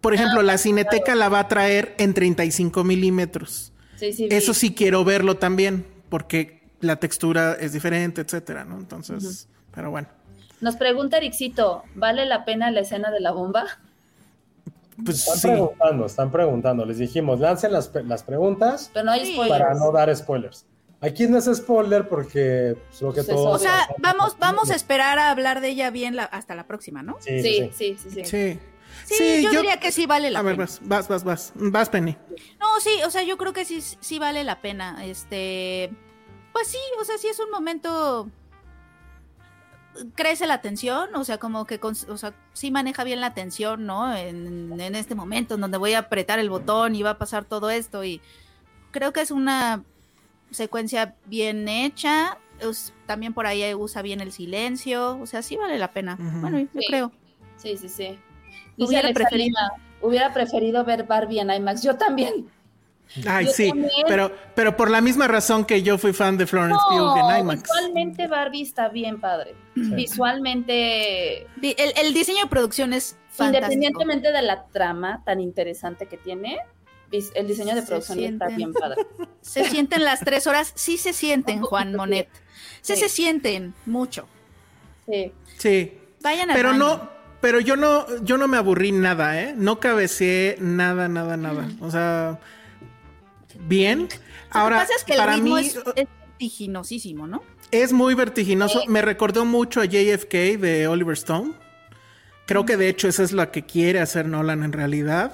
Por 0.00 0.14
ejemplo, 0.14 0.42
la 0.42 0.56
Cineteca 0.58 1.14
la 1.14 1.28
va 1.28 1.40
a 1.40 1.48
traer 1.48 1.94
en 1.98 2.14
35 2.14 2.84
milímetros. 2.84 3.72
Sí, 3.96 4.12
sí. 4.12 4.28
Eso 4.30 4.54
sí 4.54 4.74
quiero 4.74 5.04
verlo 5.04 5.36
también, 5.36 5.84
porque 6.08 6.62
la 6.80 6.96
textura 6.96 7.52
es 7.60 7.72
diferente, 7.72 8.22
etcétera, 8.22 8.64
¿no? 8.64 8.78
Entonces, 8.78 9.48
pero 9.74 9.90
bueno. 9.90 10.08
Nos 10.62 10.76
pregunta 10.76 11.18
Ericito, 11.18 11.82
¿vale 11.94 12.24
la 12.26 12.44
pena 12.44 12.70
la 12.70 12.80
escena 12.80 13.10
de 13.10 13.20
la 13.20 13.32
bomba? 13.32 13.66
Pues 15.04 15.18
Están 15.20 15.36
sí. 15.38 15.48
preguntando, 15.48 16.06
están 16.06 16.30
preguntando. 16.30 16.84
Les 16.84 16.98
dijimos, 16.98 17.40
lancen 17.40 17.72
las, 17.72 17.90
las 18.04 18.22
preguntas 18.22 18.90
Pero 18.92 19.06
no 19.06 19.12
hay 19.12 19.36
para 19.48 19.74
no 19.74 19.92
dar 19.92 20.14
spoilers. 20.14 20.66
Aquí 21.00 21.26
no 21.26 21.38
es 21.38 21.46
spoiler 21.46 22.06
porque 22.08 22.76
pues, 22.88 23.00
lo 23.00 23.08
que 23.10 23.22
Pues 23.22 23.28
eso. 23.28 23.36
todos... 23.36 23.56
O 23.56 23.58
sea, 23.58 23.88
vamos, 23.98 24.36
vamos 24.38 24.70
a 24.70 24.74
esperar 24.74 25.18
a 25.18 25.30
hablar 25.30 25.62
de 25.62 25.68
ella 25.70 25.90
bien 25.90 26.14
la- 26.16 26.24
hasta 26.24 26.54
la 26.54 26.66
próxima, 26.66 27.02
¿no? 27.02 27.16
Sí, 27.20 27.42
sí, 27.42 27.70
Sí, 27.74 27.96
sí. 27.98 28.10
sí, 28.10 28.24
sí, 28.24 28.58
sí. 29.16 29.42
Yo, 29.44 29.50
diría 29.50 29.78
que 29.80 29.92
sí 29.92 30.06
vale 30.06 30.30
la 30.30 30.38
A 30.40 30.42
ver, 30.42 30.54
pena. 30.56 30.64
vas, 30.66 30.80
vas, 30.82 31.08
vas, 31.08 31.24
vas. 31.24 31.52
Vas, 31.54 31.88
Penny. 31.88 32.16
No, 32.60 32.80
sí, 32.80 32.90
o 33.06 33.10
sea, 33.10 33.22
yo 33.22 33.36
creo 33.36 33.52
que 33.52 33.64
sí, 33.64 33.80
sí 33.80 34.18
vale 34.18 34.44
la 34.44 34.60
pena. 34.60 35.04
Este, 35.04 35.90
pues 36.52 36.68
sí, 36.68 36.78
o 37.00 37.04
sea, 37.04 37.18
sí 37.18 37.28
es 37.28 37.38
un 37.40 37.50
momento. 37.50 38.28
Crece 40.14 40.46
la 40.46 40.60
tensión, 40.60 41.14
o 41.16 41.24
sea, 41.24 41.38
como 41.38 41.66
que, 41.66 41.80
o 41.82 42.16
sea, 42.16 42.32
sí 42.52 42.70
maneja 42.70 43.02
bien 43.02 43.20
la 43.20 43.34
tensión, 43.34 43.86
¿no? 43.86 44.14
En, 44.16 44.80
en 44.80 44.94
este 44.94 45.16
momento 45.16 45.56
en 45.56 45.60
donde 45.62 45.78
voy 45.78 45.94
a 45.94 45.98
apretar 46.00 46.38
el 46.38 46.48
botón 46.48 46.94
y 46.94 47.02
va 47.02 47.10
a 47.10 47.18
pasar 47.18 47.44
todo 47.44 47.70
esto 47.70 48.04
y 48.04 48.20
creo 48.92 49.12
que 49.12 49.20
es 49.20 49.32
una 49.32 49.82
secuencia 50.52 51.16
bien 51.26 51.68
hecha. 51.68 52.38
también 53.06 53.34
por 53.34 53.46
ahí 53.46 53.74
usa 53.74 54.00
bien 54.02 54.20
el 54.20 54.30
silencio, 54.32 55.18
o 55.20 55.26
sea, 55.26 55.42
sí 55.42 55.56
vale 55.56 55.76
la 55.76 55.92
pena. 55.92 56.16
Bueno, 56.20 56.60
yo 56.60 56.66
Sí. 56.78 56.86
creo. 56.88 57.12
Sí, 57.56 57.76
sí, 57.76 57.88
sí. 57.88 58.18
Hubiera 58.86 59.08
Alexa 59.08 59.24
preferido- 59.24 59.58
hubiera 60.02 60.32
preferido 60.32 60.84
ver 60.84 61.04
Barbie 61.04 61.40
en 61.40 61.50
IMAX. 61.50 61.82
Yo 61.82 61.96
también. 61.96 62.48
Ay, 63.26 63.46
Yo 63.46 63.52
sí, 63.52 63.68
también. 63.68 63.90
pero, 64.06 64.30
pero 64.54 64.76
por 64.76 64.88
la 64.88 65.00
misma 65.00 65.26
razón 65.26 65.64
que 65.64 65.82
yo 65.82 65.98
fui 65.98 66.12
fan 66.12 66.36
de 66.38 66.46
Florence 66.46 66.78
Pugh 66.88 67.16
en 67.16 67.26
No, 67.26 67.38
IMAX. 67.38 67.62
visualmente 67.64 68.26
Barbie 68.28 68.62
está 68.62 68.88
bien 68.88 69.20
padre. 69.20 69.54
Visualmente, 70.30 71.46
Vi- 71.56 71.74
El, 71.76 71.92
el 72.06 72.14
diseño 72.14 72.42
de 72.44 72.48
producción 72.48 72.92
es 72.92 73.16
fantástico. 73.30 73.56
independientemente 73.72 74.32
de 74.32 74.42
la 74.42 74.64
trama 74.66 75.22
tan 75.24 75.40
interesante 75.40 76.06
que 76.06 76.16
tiene, 76.16 76.58
el 77.34 77.46
diseño 77.48 77.74
de 77.74 77.82
producción 77.82 78.20
está 78.20 78.46
bien 78.48 78.72
padre. 78.72 79.04
Se 79.40 79.64
sienten 79.64 80.04
las 80.04 80.20
tres 80.20 80.46
horas, 80.46 80.72
sí 80.76 80.96
se 80.98 81.12
sienten, 81.12 81.62
Juan 81.62 81.94
Monet. 81.96 82.28
Sí, 82.82 82.94
Sí. 82.94 83.00
se 83.00 83.08
sienten 83.08 83.74
mucho. 83.86 84.26
Sí. 85.06 85.32
Sí, 85.58 85.98
Vayan 86.22 86.50
a 86.50 86.54
pero 86.54 86.72
no, 86.74 87.10
pero 87.40 87.60
yo 87.60 87.76
no, 87.76 88.06
yo 88.22 88.36
no 88.36 88.48
me 88.48 88.56
aburrí 88.56 88.92
nada, 88.92 89.40
¿eh? 89.40 89.54
No 89.56 89.80
cabeceé 89.80 90.56
nada, 90.60 91.08
nada, 91.08 91.36
nada. 91.36 91.68
O 91.80 91.90
sea, 91.90 92.38
bien. 93.60 94.08
Ahora, 94.50 94.76
Lo 94.76 94.82
que 94.82 94.86
pasa 94.86 94.98
es 94.98 95.04
que 95.04 95.14
para 95.16 95.34
el 95.34 95.40
ritmo 95.40 95.56
mí 95.56 95.66
es, 95.66 95.76
es 95.76 96.06
vertiginosísimo, 96.38 97.26
¿no? 97.26 97.42
es 97.70 97.92
muy 97.92 98.14
vertiginoso. 98.14 98.82
Me 98.88 99.02
recordó 99.02 99.44
mucho 99.44 99.80
a 99.80 99.84
JFK 99.84 100.58
de 100.58 100.88
Oliver 100.88 101.14
Stone. 101.14 101.52
Creo 102.46 102.66
que 102.66 102.76
de 102.76 102.88
hecho 102.88 103.08
esa 103.08 103.22
es 103.22 103.32
la 103.32 103.50
que 103.50 103.64
quiere 103.64 104.00
hacer 104.00 104.26
Nolan 104.26 104.64
en 104.64 104.72
realidad. 104.72 105.32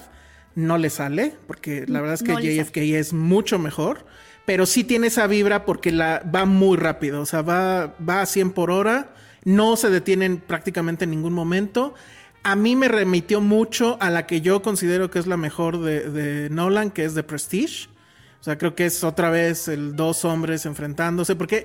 No 0.54 0.78
le 0.78 0.90
sale, 0.90 1.34
porque 1.46 1.84
la 1.86 2.00
verdad 2.00 2.14
es 2.14 2.22
que 2.22 2.32
No. 2.32 2.40
JFK 2.40 2.76
es 2.98 3.12
mucho 3.12 3.58
mejor. 3.58 4.06
Pero 4.44 4.64
sí 4.64 4.84
tiene 4.84 5.08
esa 5.08 5.26
vibra 5.26 5.64
porque 5.64 5.90
la, 5.90 6.22
va 6.32 6.44
muy 6.44 6.76
rápido. 6.76 7.20
O 7.20 7.26
sea, 7.26 7.42
va, 7.42 7.94
va 8.06 8.22
a 8.22 8.26
100 8.26 8.52
por 8.52 8.70
hora. 8.70 9.12
No 9.46 9.76
se 9.76 9.90
detiene 9.90 10.24
en 10.24 10.38
prácticamente 10.38 11.04
en 11.04 11.12
ningún 11.12 11.32
momento. 11.32 11.94
A 12.42 12.56
mí 12.56 12.74
me 12.74 12.88
remitió 12.88 13.40
mucho 13.40 13.96
a 14.00 14.10
la 14.10 14.26
que 14.26 14.40
yo 14.40 14.60
considero 14.60 15.08
que 15.08 15.20
es 15.20 15.26
la 15.26 15.36
mejor 15.36 15.80
de, 15.80 16.10
de 16.10 16.50
Nolan, 16.50 16.90
que 16.90 17.04
es 17.04 17.14
The 17.14 17.22
Prestige. 17.22 17.88
O 18.40 18.44
sea, 18.44 18.58
creo 18.58 18.74
que 18.74 18.86
es 18.86 19.04
otra 19.04 19.30
vez 19.30 19.68
el 19.68 19.94
dos 19.94 20.24
hombres 20.24 20.66
enfrentándose, 20.66 21.36
porque 21.36 21.64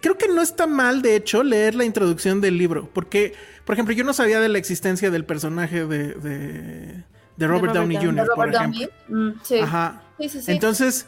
creo 0.00 0.16
que 0.16 0.28
no 0.28 0.42
está 0.42 0.66
mal, 0.66 1.00
de 1.00 1.16
hecho, 1.16 1.42
leer 1.42 1.74
la 1.74 1.84
introducción 1.84 2.40
del 2.40 2.56
libro, 2.56 2.88
porque, 2.92 3.34
por 3.64 3.74
ejemplo, 3.74 3.94
yo 3.94 4.04
no 4.04 4.12
sabía 4.12 4.38
de 4.40 4.48
la 4.48 4.58
existencia 4.58 5.10
del 5.10 5.24
personaje 5.24 5.86
de, 5.86 6.14
de, 6.14 7.04
de 7.36 7.46
Robert, 7.46 7.66
Robert 7.66 7.74
Downey. 7.74 7.96
Jr., 7.96 8.26
por 8.26 8.36
Robert 8.36 8.54
ejemplo. 8.54 8.88
Downey. 9.08 9.30
Mm, 9.32 9.40
sí. 9.42 9.58
Ajá. 9.58 10.02
Sí, 10.18 10.28
sí, 10.28 10.42
sí. 10.42 10.52
Entonces, 10.52 11.06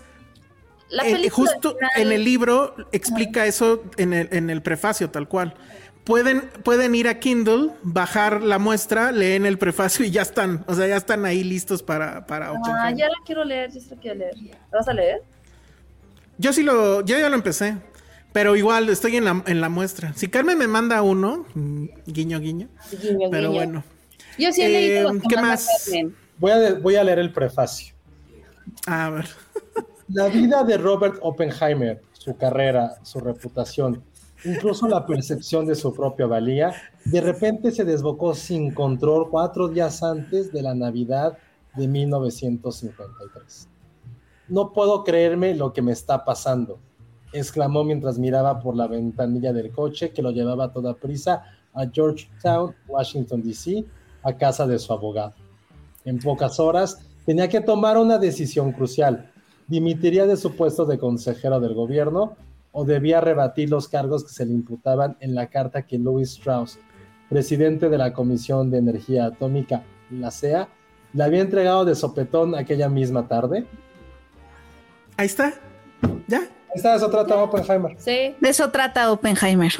La 0.91 1.07
eh, 1.07 1.31
justo 1.31 1.77
en 1.97 2.13
el 2.13 2.25
libro 2.25 2.75
explica 2.93 3.47
eso 3.47 3.85
en 3.97 4.13
el, 4.13 4.29
en 4.33 4.51
el 4.51 4.61
prefacio, 4.63 5.09
tal 5.11 5.29
cual. 5.29 5.55
Pueden, 6.09 6.49
pueden 6.65 6.95
ir 6.95 7.07
a 7.07 7.21
Kindle, 7.21 7.73
bajar 7.83 8.43
la 8.43 8.59
muestra, 8.59 9.13
leen 9.13 9.45
el 9.45 9.59
prefacio 9.59 10.07
y 10.07 10.11
ya 10.11 10.23
están. 10.23 10.65
O 10.67 10.73
sea, 10.75 10.87
ya 10.87 10.97
están 10.97 11.27
ahí 11.27 11.45
listos 11.45 11.83
para, 11.83 12.25
para 12.27 12.51
Ah, 12.51 12.91
ya 12.97 13.09
la 13.09 13.15
quiero 13.27 13.45
leer, 13.45 13.71
yo 13.71 13.79
sí 13.79 13.89
la 13.91 13.97
quiero 13.99 14.19
leer. 14.21 14.35
¿La 14.73 14.79
vas 14.79 14.89
a 14.89 14.95
leer? 14.95 15.21
Yo 16.39 16.55
sí 16.55 16.63
lo, 16.63 17.03
yo 17.05 17.19
ya 17.19 17.29
lo 17.29 17.35
empecé. 17.35 17.77
Pero 18.33 18.57
igual 18.57 18.89
estoy 18.89 19.17
en 19.19 19.27
la, 19.27 19.43
en 19.47 19.61
la 19.61 19.69
muestra. 19.69 20.15
Si 20.15 20.29
Carmen 20.29 20.57
me 20.57 20.67
manda 20.67 21.03
uno, 21.03 21.45
guiño, 22.07 22.41
guiño. 22.41 22.69
Guiño, 23.03 23.29
Pero 23.31 23.51
guiño. 23.51 23.53
bueno. 23.65 23.85
Yo 24.39 24.51
sí 24.51 24.63
he 24.63 24.67
Eh, 24.67 24.71
leído 24.71 25.13
los 25.13 25.23
que 25.23 25.29
¿qué 25.29 25.37
más? 25.43 25.67
Carmen. 25.85 26.17
Voy 26.39 26.53
a, 26.53 26.75
voy 26.75 26.97
a 26.97 27.05
leer 27.05 27.19
el 27.19 27.33
prefacio. 27.35 27.95
A 28.87 29.11
ver. 29.11 29.27
La 30.09 30.29
vida 30.29 30.65
de 30.65 30.79
Robert 30.79 31.17
Oppenheimer, 31.21 32.01
su 32.15 32.35
carrera, 32.39 32.95
su 33.03 33.21
reputación, 33.21 34.03
incluso 34.45 34.89
la 34.89 35.07
percepción 35.07 35.67
de 35.67 35.75
su 35.75 35.93
propia 35.93 36.27
valía, 36.27 36.73
de 37.05 37.21
repente 37.21 37.71
se 37.71 37.85
desbocó 37.85 38.35
sin 38.35 38.73
control 38.73 39.31
cuatro 39.31 39.69
días 39.69 40.03
antes 40.03 40.53
de 40.53 40.63
la 40.63 40.75
Navidad 40.75 41.39
de 41.77 41.89
1953. 41.89 43.69
No 44.49 44.73
puedo 44.73 45.05
creerme 45.05 45.55
lo 45.55 45.73
que 45.73 45.83
me 45.83 45.93
está 45.93 46.25
pasando, 46.25 46.79
exclamó 47.33 47.85
mientras 47.85 48.19
miraba 48.19 48.61
por 48.61 48.77
la 48.77 48.87
ventanilla 48.87 49.53
del 49.53 49.71
coche 49.71 50.11
que 50.11 50.23
lo 50.23 50.31
llevaba 50.31 50.65
a 50.65 50.73
toda 50.73 50.95
prisa 50.95 51.45
a 51.75 51.87
Georgetown, 51.87 52.75
Washington, 52.87 53.43
D.C., 53.43 53.85
a 54.23 54.37
casa 54.37 54.67
de 54.67 54.79
su 54.79 54.93
abogado. 54.93 55.35
En 56.05 56.19
pocas 56.19 56.59
horas 56.59 56.99
tenía 57.25 57.49
que 57.49 57.61
tomar 57.61 57.99
una 57.99 58.19
decisión 58.19 58.73
crucial. 58.73 59.31
¿Dimitiría 59.67 60.27
de 60.27 60.37
su 60.37 60.57
puesto 60.57 60.87
de 60.87 60.99
consejero 60.99 61.61
del 61.61 61.75
gobierno 61.75 62.37
o 62.79 62.85
debía 62.85 63.21
rebatir 63.21 63.71
los 63.71 63.89
cargos 63.89 64.23
que 64.23 64.33
se 64.33 64.47
le 64.47 64.53
imputaban 64.53 65.17
en 65.19 65.35
la 65.35 65.49
carta 65.49 65.83
que 65.83 65.99
Louis 65.99 66.31
Strauss, 66.31 66.79
presidente 67.29 67.89
de 67.89 67.99
la 67.99 68.13
Comisión 68.13 68.71
de 68.71 68.79
Energía 68.79 69.25
Atómica, 69.27 69.83
la 70.13 70.31
CEA, 70.31 70.69
le 71.13 71.25
había 71.25 71.41
entregado 71.41 71.85
de 71.85 71.97
sopetón 71.97 72.55
aquella 72.55 72.89
misma 72.89 73.27
tarde? 73.27 73.67
Ahí 75.17 75.27
está. 75.27 75.55
Ya. 76.29 76.39
Ahí 76.39 76.77
está, 76.77 76.95
eso 76.95 77.11
trata 77.11 77.35
Oppenheimer. 77.43 77.97
Sí, 77.99 78.37
De 78.39 78.49
eso 78.49 78.71
trata 78.71 79.11
Oppenheimer. 79.11 79.73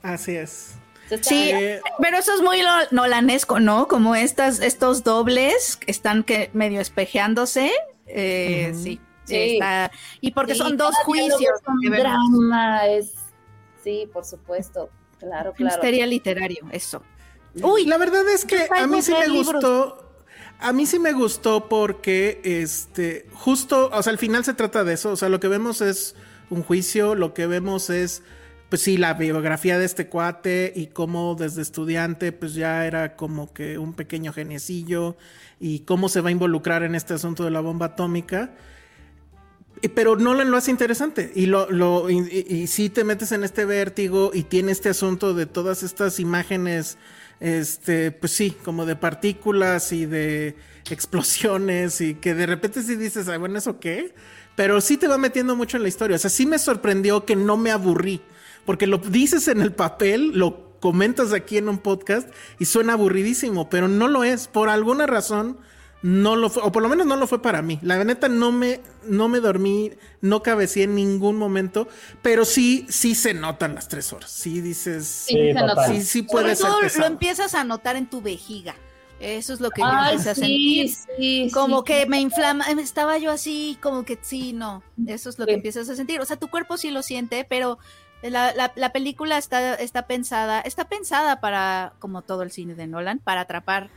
Así 0.00 0.36
es. 0.36 0.74
Sí, 1.22 1.50
Eh, 1.50 1.80
pero 2.00 2.18
eso 2.18 2.32
es 2.34 2.40
muy 2.40 2.58
nolanesco, 2.92 3.58
¿no? 3.58 3.88
Como 3.88 4.14
estas, 4.14 4.60
estos 4.60 5.02
dobles 5.02 5.76
que 5.76 5.90
están 5.90 6.22
que 6.22 6.50
medio 6.52 6.80
espejeándose. 6.80 7.72
eh. 8.06 8.72
Sí. 8.80 9.00
Sí. 9.26 9.54
está- 9.54 9.90
Y 10.20 10.30
porque 10.32 10.52
Sí, 10.54 10.58
son 10.60 10.76
dos 10.76 10.94
juicios. 11.04 11.40
Es 11.40 11.62
un 11.66 11.90
drama, 11.92 12.86
es... 12.86 13.12
Sí, 13.84 14.08
por 14.12 14.24
supuesto. 14.24 14.90
Claro, 15.18 15.52
claro. 15.52 15.74
Misterio 15.76 16.06
literario, 16.06 16.66
eso. 16.72 17.02
Uy, 17.62 17.86
La 17.86 17.96
verdad 17.98 18.28
es 18.28 18.44
que 18.44 18.68
a 18.76 18.86
mí 18.86 19.00
sí 19.02 19.12
me 19.12 19.28
libros. 19.28 19.52
gustó. 19.54 20.02
A 20.58 20.72
mí 20.72 20.86
sí 20.86 20.98
me 20.98 21.12
gustó 21.12 21.68
porque, 21.68 22.40
este, 22.44 23.26
justo, 23.32 23.90
o 23.92 24.02
sea, 24.02 24.10
al 24.10 24.18
final 24.18 24.44
se 24.44 24.54
trata 24.54 24.84
de 24.84 24.94
eso. 24.94 25.10
O 25.10 25.16
sea, 25.16 25.28
lo 25.28 25.38
que 25.40 25.48
vemos 25.48 25.80
es 25.80 26.14
un 26.50 26.62
juicio, 26.62 27.14
lo 27.14 27.34
que 27.34 27.46
vemos 27.46 27.90
es, 27.90 28.22
pues 28.68 28.82
sí, 28.82 28.96
la 28.96 29.14
biografía 29.14 29.78
de 29.78 29.84
este 29.84 30.08
cuate 30.08 30.72
y 30.74 30.88
cómo 30.88 31.34
desde 31.34 31.62
estudiante, 31.62 32.32
pues 32.32 32.54
ya 32.54 32.86
era 32.86 33.16
como 33.16 33.52
que 33.52 33.78
un 33.78 33.92
pequeño 33.94 34.32
geniecillo 34.32 35.16
y 35.60 35.80
cómo 35.80 36.08
se 36.08 36.20
va 36.22 36.28
a 36.30 36.32
involucrar 36.32 36.82
en 36.82 36.94
este 36.94 37.14
asunto 37.14 37.44
de 37.44 37.50
la 37.50 37.60
bomba 37.60 37.86
atómica. 37.86 38.54
Pero 39.94 40.16
Nolan 40.16 40.50
lo 40.50 40.56
hace 40.56 40.70
interesante 40.70 41.32
y 41.34 41.46
lo, 41.46 41.66
te 41.66 43.04
metes 43.04 43.32
en 43.32 43.44
este 43.44 43.64
vértigo 43.64 44.30
y 44.32 44.44
tiene 44.44 44.72
este 44.72 44.88
asunto 44.88 45.34
de 45.34 45.46
todas 45.46 45.82
estas 45.82 46.20
imágenes, 46.20 46.98
este, 47.40 48.10
pues 48.12 48.32
sí, 48.32 48.56
como 48.64 48.86
de 48.86 48.96
partículas 48.96 49.92
y 49.92 50.06
de 50.06 50.56
explosiones 50.90 52.00
y 52.00 52.14
que 52.14 52.34
de 52.34 52.46
repente 52.46 52.82
sí 52.82 52.96
dices, 52.96 53.26
bueno, 53.38 53.58
¿eso 53.58 53.80
qué? 53.80 54.14
Pero 54.54 54.80
sí 54.80 54.96
te 54.96 55.08
va 55.08 55.18
metiendo 55.18 55.54
mucho 55.56 55.76
en 55.76 55.82
la 55.82 55.88
historia. 55.88 56.16
O 56.16 56.18
sea, 56.18 56.30
sí 56.30 56.46
me 56.46 56.58
sorprendió 56.58 57.24
que 57.24 57.36
no 57.36 57.56
me 57.56 57.70
aburrí, 57.70 58.22
porque 58.64 58.86
lo 58.86 58.98
dices 58.98 59.48
en 59.48 59.60
el 59.60 59.72
papel, 59.72 60.32
lo 60.38 60.78
comentas 60.80 61.32
aquí 61.32 61.58
en 61.58 61.68
un 61.68 61.78
podcast 61.78 62.28
y 62.58 62.64
suena 62.64 62.94
aburridísimo, 62.94 63.68
pero 63.68 63.88
no 63.88 64.08
lo 64.08 64.24
es. 64.24 64.48
Por 64.48 64.68
alguna 64.68 65.06
razón, 65.06 65.58
no 66.06 66.36
lo 66.36 66.48
fue, 66.50 66.62
o 66.62 66.70
por 66.70 66.84
lo 66.84 66.88
menos 66.88 67.04
no 67.04 67.16
lo 67.16 67.26
fue 67.26 67.42
para 67.42 67.62
mí. 67.62 67.80
La 67.82 68.02
neta 68.04 68.28
no 68.28 68.52
me, 68.52 68.80
no 69.08 69.26
me 69.28 69.40
dormí, 69.40 69.90
no 70.20 70.40
cabeceé 70.40 70.84
en 70.84 70.94
ningún 70.94 71.36
momento, 71.36 71.88
pero 72.22 72.44
sí, 72.44 72.86
sí 72.88 73.16
se 73.16 73.34
notan 73.34 73.74
las 73.74 73.88
tres 73.88 74.12
horas. 74.12 74.30
Sí 74.30 74.60
dices, 74.60 75.04
Sí, 75.04 75.34
Sí, 75.34 75.48
se 75.48 75.54
nota. 75.54 75.88
sí, 75.88 76.02
sí 76.02 76.18
sobre 76.20 76.26
puede 76.30 76.54
ser 76.56 76.66
todo 76.68 76.80
lo 76.80 77.06
empiezas 77.06 77.54
a 77.56 77.64
notar 77.64 77.96
en 77.96 78.06
tu 78.06 78.20
vejiga. 78.22 78.76
Eso 79.18 79.52
es 79.52 79.60
lo 79.60 79.70
que 79.70 79.80
yo 79.82 79.88
empecé 80.10 80.30
a 80.30 80.34
sentir. 80.36 80.94
sí, 81.18 81.50
Como 81.52 81.78
sí. 81.78 81.84
que 81.86 82.06
me 82.06 82.20
inflama, 82.20 82.70
eh, 82.70 82.76
estaba 82.78 83.18
yo 83.18 83.32
así, 83.32 83.76
como 83.82 84.04
que 84.04 84.16
sí, 84.22 84.52
no, 84.52 84.84
eso 85.08 85.28
es 85.28 85.40
lo 85.40 85.46
que 85.46 85.54
empiezas 85.54 85.88
a 85.88 85.96
sentir. 85.96 86.20
O 86.20 86.24
sea, 86.24 86.36
tu 86.36 86.46
cuerpo 86.48 86.76
sí 86.76 86.90
lo 86.92 87.02
siente, 87.02 87.44
pero 87.48 87.78
la, 88.22 88.54
la- 88.54 88.72
la 88.76 88.92
película 88.92 89.38
está, 89.38 89.74
está 89.74 90.06
pensada, 90.06 90.60
está 90.60 90.88
pensada 90.88 91.40
para, 91.40 91.94
como 91.98 92.22
todo 92.22 92.42
el 92.42 92.52
cine 92.52 92.74
de 92.76 92.86
Nolan, 92.86 93.18
para 93.18 93.40
atrapar 93.40 93.90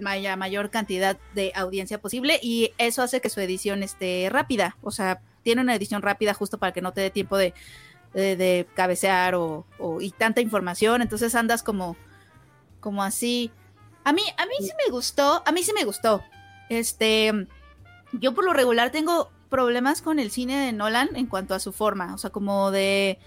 la 0.00 0.36
mayor 0.36 0.70
cantidad 0.70 1.16
de 1.34 1.52
audiencia 1.54 2.00
posible 2.00 2.38
y 2.42 2.72
eso 2.78 3.02
hace 3.02 3.20
que 3.20 3.30
su 3.30 3.40
edición 3.40 3.82
esté 3.82 4.28
rápida. 4.30 4.76
O 4.82 4.90
sea, 4.90 5.20
tiene 5.42 5.62
una 5.62 5.74
edición 5.74 6.02
rápida 6.02 6.34
justo 6.34 6.58
para 6.58 6.72
que 6.72 6.82
no 6.82 6.92
te 6.92 7.00
dé 7.00 7.10
tiempo 7.10 7.36
de, 7.36 7.54
de, 8.12 8.66
cabecear 8.74 9.34
o, 9.34 9.64
o- 9.78 10.00
y 10.00 10.10
tanta 10.10 10.40
información. 10.40 11.02
Entonces 11.02 11.34
andas 11.34 11.62
como, 11.62 11.96
como 12.80 13.02
así. 13.02 13.50
A 14.04 14.12
mí, 14.12 14.22
a 14.38 14.46
mí 14.46 14.52
sí 14.60 14.70
me 14.84 14.90
gustó, 14.92 15.42
a 15.46 15.52
mí 15.52 15.62
sí 15.62 15.72
me 15.72 15.84
gustó. 15.84 16.22
Este, 16.68 17.46
yo 18.12 18.34
por 18.34 18.44
lo 18.44 18.52
regular 18.52 18.90
tengo 18.90 19.30
problemas 19.48 20.00
con 20.02 20.18
el 20.18 20.30
cine 20.30 20.56
de 20.58 20.72
Nolan 20.72 21.10
en 21.16 21.26
cuanto 21.26 21.54
a 21.54 21.58
su 21.58 21.72
forma, 21.72 22.14
o 22.14 22.18
sea, 22.18 22.30
como 22.30 22.70
de 22.70 23.18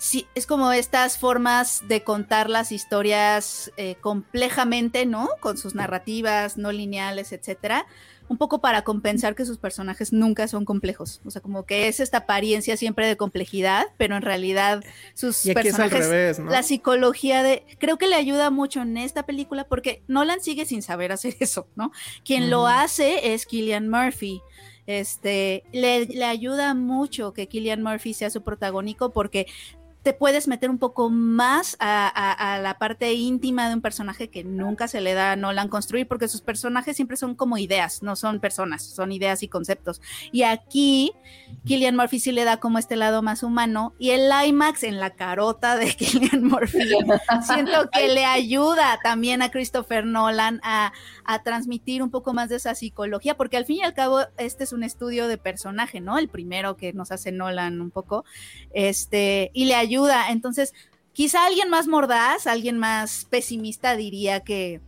sí, 0.00 0.26
es 0.34 0.46
como 0.46 0.72
estas 0.72 1.18
formas 1.18 1.82
de 1.86 2.02
contar 2.02 2.48
las 2.48 2.72
historias 2.72 3.70
eh, 3.76 3.96
complejamente, 4.00 5.04
¿no? 5.04 5.28
Con 5.40 5.58
sus 5.58 5.74
narrativas 5.74 6.56
no 6.56 6.72
lineales, 6.72 7.32
etcétera. 7.32 7.86
un 8.28 8.38
poco 8.38 8.60
para 8.60 8.82
compensar 8.82 9.34
que 9.34 9.44
sus 9.44 9.58
personajes 9.58 10.12
nunca 10.12 10.46
son 10.46 10.64
complejos. 10.64 11.20
O 11.24 11.30
sea, 11.30 11.42
como 11.42 11.66
que 11.66 11.88
es 11.88 11.98
esta 11.98 12.18
apariencia 12.18 12.76
siempre 12.76 13.08
de 13.08 13.16
complejidad, 13.16 13.86
pero 13.98 14.16
en 14.16 14.22
realidad 14.22 14.82
sus 15.14 15.44
Y 15.44 15.50
aquí 15.50 15.68
es 15.68 15.74
al 15.74 15.90
personajes, 15.90 16.08
revés, 16.08 16.38
¿no? 16.38 16.50
la 16.50 16.62
psicología 16.62 17.42
de, 17.42 17.64
creo 17.78 17.98
que 17.98 18.06
le 18.06 18.14
ayuda 18.14 18.50
mucho 18.50 18.82
en 18.82 18.96
esta 18.96 19.26
película 19.26 19.64
porque 19.64 20.02
Nolan 20.06 20.40
sigue 20.40 20.64
sin 20.64 20.80
saber 20.80 21.12
hacer 21.12 21.36
eso, 21.40 21.66
¿no? 21.76 21.92
Quien 22.24 22.50
lo 22.50 22.66
hace 22.66 23.34
es 23.34 23.44
Killian 23.46 23.88
Murphy. 23.88 24.40
Este, 24.86 25.62
le, 25.72 26.06
le 26.06 26.24
ayuda 26.24 26.74
mucho 26.74 27.32
que 27.32 27.48
Killian 27.48 27.82
Murphy 27.82 28.14
sea 28.14 28.30
su 28.30 28.42
protagónico 28.42 29.12
porque 29.12 29.46
te 30.02 30.14
puedes 30.14 30.48
meter 30.48 30.70
un 30.70 30.78
poco 30.78 31.10
más 31.10 31.76
a, 31.78 32.06
a- 32.08 32.54
a 32.54 32.58
la 32.58 32.78
parte 32.78 33.12
íntima 33.12 33.68
de 33.68 33.74
un 33.74 33.82
personaje 33.82 34.28
que 34.30 34.44
nunca 34.44 34.88
se 34.88 35.02
le 35.02 35.12
da 35.12 35.32
a 35.32 35.36
Nolan 35.36 35.68
construir, 35.68 36.08
porque 36.08 36.26
sus 36.26 36.40
personajes 36.40 36.96
siempre 36.96 37.18
son 37.18 37.34
como 37.34 37.58
ideas, 37.58 38.02
no 38.02 38.16
son 38.16 38.40
personas, 38.40 38.82
son 38.82 39.12
ideas 39.12 39.42
y 39.42 39.48
conceptos. 39.48 40.00
Y 40.32 40.44
aquí 40.44 41.12
Killian 41.66 41.96
Murphy 41.96 42.18
sí 42.18 42.32
le 42.32 42.44
da 42.44 42.56
como 42.56 42.78
este 42.78 42.96
lado 42.96 43.20
más 43.20 43.42
humano, 43.42 43.92
y 43.98 44.10
el 44.12 44.30
IMAX 44.46 44.84
en 44.84 45.00
la 45.00 45.10
carota 45.10 45.76
de 45.76 45.94
Killian 45.94 46.44
Murphy, 46.44 46.78
siento 47.42 47.90
que 47.92 48.08
le 48.08 48.24
ayuda 48.24 48.98
también 49.02 49.42
a 49.42 49.50
Christopher 49.50 50.06
Nolan 50.06 50.60
a, 50.62 50.94
a 51.26 51.42
transmitir 51.42 52.02
un 52.02 52.10
poco 52.10 52.32
más 52.32 52.48
de 52.48 52.56
esa 52.56 52.74
psicología, 52.74 53.36
porque 53.36 53.58
al 53.58 53.66
fin 53.66 53.76
y 53.76 53.82
al 53.82 53.92
cabo 53.92 54.20
este 54.38 54.64
es 54.64 54.72
un 54.72 54.82
estudio 54.82 55.28
de 55.28 55.36
personaje, 55.36 56.00
¿no? 56.00 56.16
El 56.16 56.28
primero 56.30 56.78
que 56.78 56.94
nos 56.94 57.12
hace 57.12 57.32
Nolan 57.32 57.82
un 57.82 57.90
poco, 57.90 58.24
este, 58.72 59.50
y 59.52 59.66
le 59.66 59.74
ayuda. 59.74 59.89
Entonces, 60.30 60.72
quizá 61.12 61.46
alguien 61.46 61.68
más 61.70 61.86
mordaz, 61.88 62.46
alguien 62.46 62.78
más 62.78 63.26
pesimista 63.30 63.96
diría 63.96 64.40
que 64.40 64.80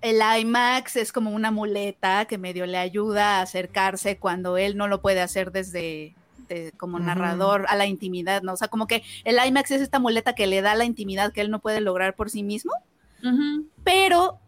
el 0.00 0.20
IMAX 0.40 0.96
es 0.96 1.12
como 1.12 1.30
una 1.30 1.50
muleta 1.50 2.24
que 2.24 2.38
medio 2.38 2.64
le 2.66 2.78
ayuda 2.78 3.38
a 3.38 3.42
acercarse 3.42 4.16
cuando 4.16 4.56
él 4.56 4.76
no 4.76 4.88
lo 4.88 5.02
puede 5.02 5.20
hacer 5.20 5.52
desde 5.52 6.14
de- 6.48 6.72
como 6.78 6.98
narrador 7.06 7.66
a 7.68 7.76
la 7.76 7.86
intimidad, 7.86 8.42
¿no? 8.42 8.54
O 8.54 8.56
sea, 8.56 8.68
como 8.68 8.86
que 8.86 9.02
el 9.24 9.36
IMAX 9.46 9.70
es 9.72 9.82
esta 9.82 9.98
muleta 9.98 10.34
que 10.34 10.46
le 10.46 10.62
da 10.62 10.74
la 10.74 10.84
intimidad 10.84 11.32
que 11.32 11.42
él 11.42 11.50
no 11.50 11.60
puede 11.60 11.80
lograr 11.80 12.14
por 12.16 12.30
sí 12.30 12.42
mismo, 12.42 12.72
pero 13.84 14.38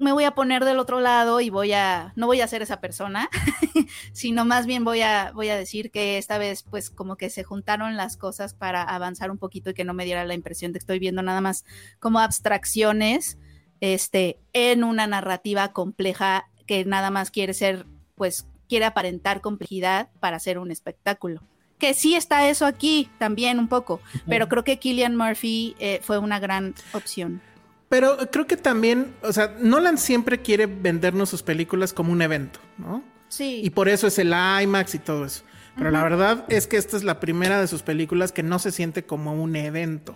me 0.00 0.12
voy 0.12 0.24
a 0.24 0.32
poner 0.32 0.64
del 0.64 0.78
otro 0.78 0.98
lado 0.98 1.40
y 1.40 1.50
voy 1.50 1.72
a, 1.72 2.12
no 2.16 2.26
voy 2.26 2.40
a 2.40 2.48
ser 2.48 2.62
esa 2.62 2.80
persona, 2.80 3.28
sino 4.12 4.44
más 4.44 4.66
bien 4.66 4.82
voy 4.82 5.02
a, 5.02 5.30
voy 5.34 5.50
a 5.50 5.56
decir 5.56 5.90
que 5.90 6.16
esta 6.18 6.38
vez 6.38 6.62
pues 6.62 6.90
como 6.90 7.16
que 7.16 7.28
se 7.28 7.44
juntaron 7.44 7.96
las 7.96 8.16
cosas 8.16 8.54
para 8.54 8.82
avanzar 8.82 9.30
un 9.30 9.38
poquito 9.38 9.70
y 9.70 9.74
que 9.74 9.84
no 9.84 9.94
me 9.94 10.06
diera 10.06 10.24
la 10.24 10.34
impresión 10.34 10.72
de 10.72 10.78
que 10.78 10.82
estoy 10.82 10.98
viendo 10.98 11.22
nada 11.22 11.42
más 11.42 11.64
como 11.98 12.18
abstracciones, 12.18 13.38
este, 13.80 14.38
en 14.54 14.84
una 14.84 15.06
narrativa 15.06 15.72
compleja 15.72 16.48
que 16.66 16.84
nada 16.84 17.10
más 17.10 17.30
quiere 17.30 17.52
ser, 17.52 17.86
pues 18.14 18.46
quiere 18.68 18.86
aparentar 18.86 19.42
complejidad 19.42 20.08
para 20.18 20.36
hacer 20.36 20.58
un 20.58 20.70
espectáculo. 20.70 21.42
Que 21.78 21.94
sí 21.94 22.14
está 22.14 22.48
eso 22.48 22.66
aquí 22.66 23.10
también 23.18 23.58
un 23.58 23.68
poco, 23.68 24.00
pero 24.28 24.48
creo 24.48 24.64
que 24.64 24.78
Killian 24.78 25.16
Murphy 25.16 25.74
eh, 25.78 26.00
fue 26.02 26.18
una 26.18 26.38
gran 26.38 26.74
opción. 26.92 27.42
Pero 27.90 28.16
creo 28.30 28.46
que 28.46 28.56
también, 28.56 29.12
o 29.20 29.32
sea, 29.32 29.56
Nolan 29.58 29.98
siempre 29.98 30.40
quiere 30.40 30.66
vendernos 30.66 31.28
sus 31.28 31.42
películas 31.42 31.92
como 31.92 32.12
un 32.12 32.22
evento, 32.22 32.60
¿no? 32.78 33.02
Sí. 33.28 33.60
Y 33.64 33.70
por 33.70 33.88
eso 33.88 34.06
es 34.06 34.16
el 34.20 34.28
IMAX 34.28 34.94
y 34.94 35.00
todo 35.00 35.24
eso. 35.24 35.42
Pero 35.76 35.90
la 35.90 36.04
verdad 36.04 36.44
es 36.48 36.68
que 36.68 36.76
esta 36.76 36.96
es 36.96 37.02
la 37.02 37.18
primera 37.18 37.60
de 37.60 37.66
sus 37.66 37.82
películas 37.82 38.30
que 38.30 38.44
no 38.44 38.60
se 38.60 38.70
siente 38.70 39.04
como 39.04 39.34
un 39.34 39.56
evento. 39.56 40.14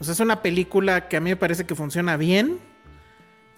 O 0.00 0.04
sea, 0.04 0.14
es 0.14 0.20
una 0.20 0.40
película 0.40 1.08
que 1.08 1.18
a 1.18 1.20
mí 1.20 1.28
me 1.28 1.36
parece 1.36 1.66
que 1.66 1.74
funciona 1.74 2.16
bien, 2.16 2.58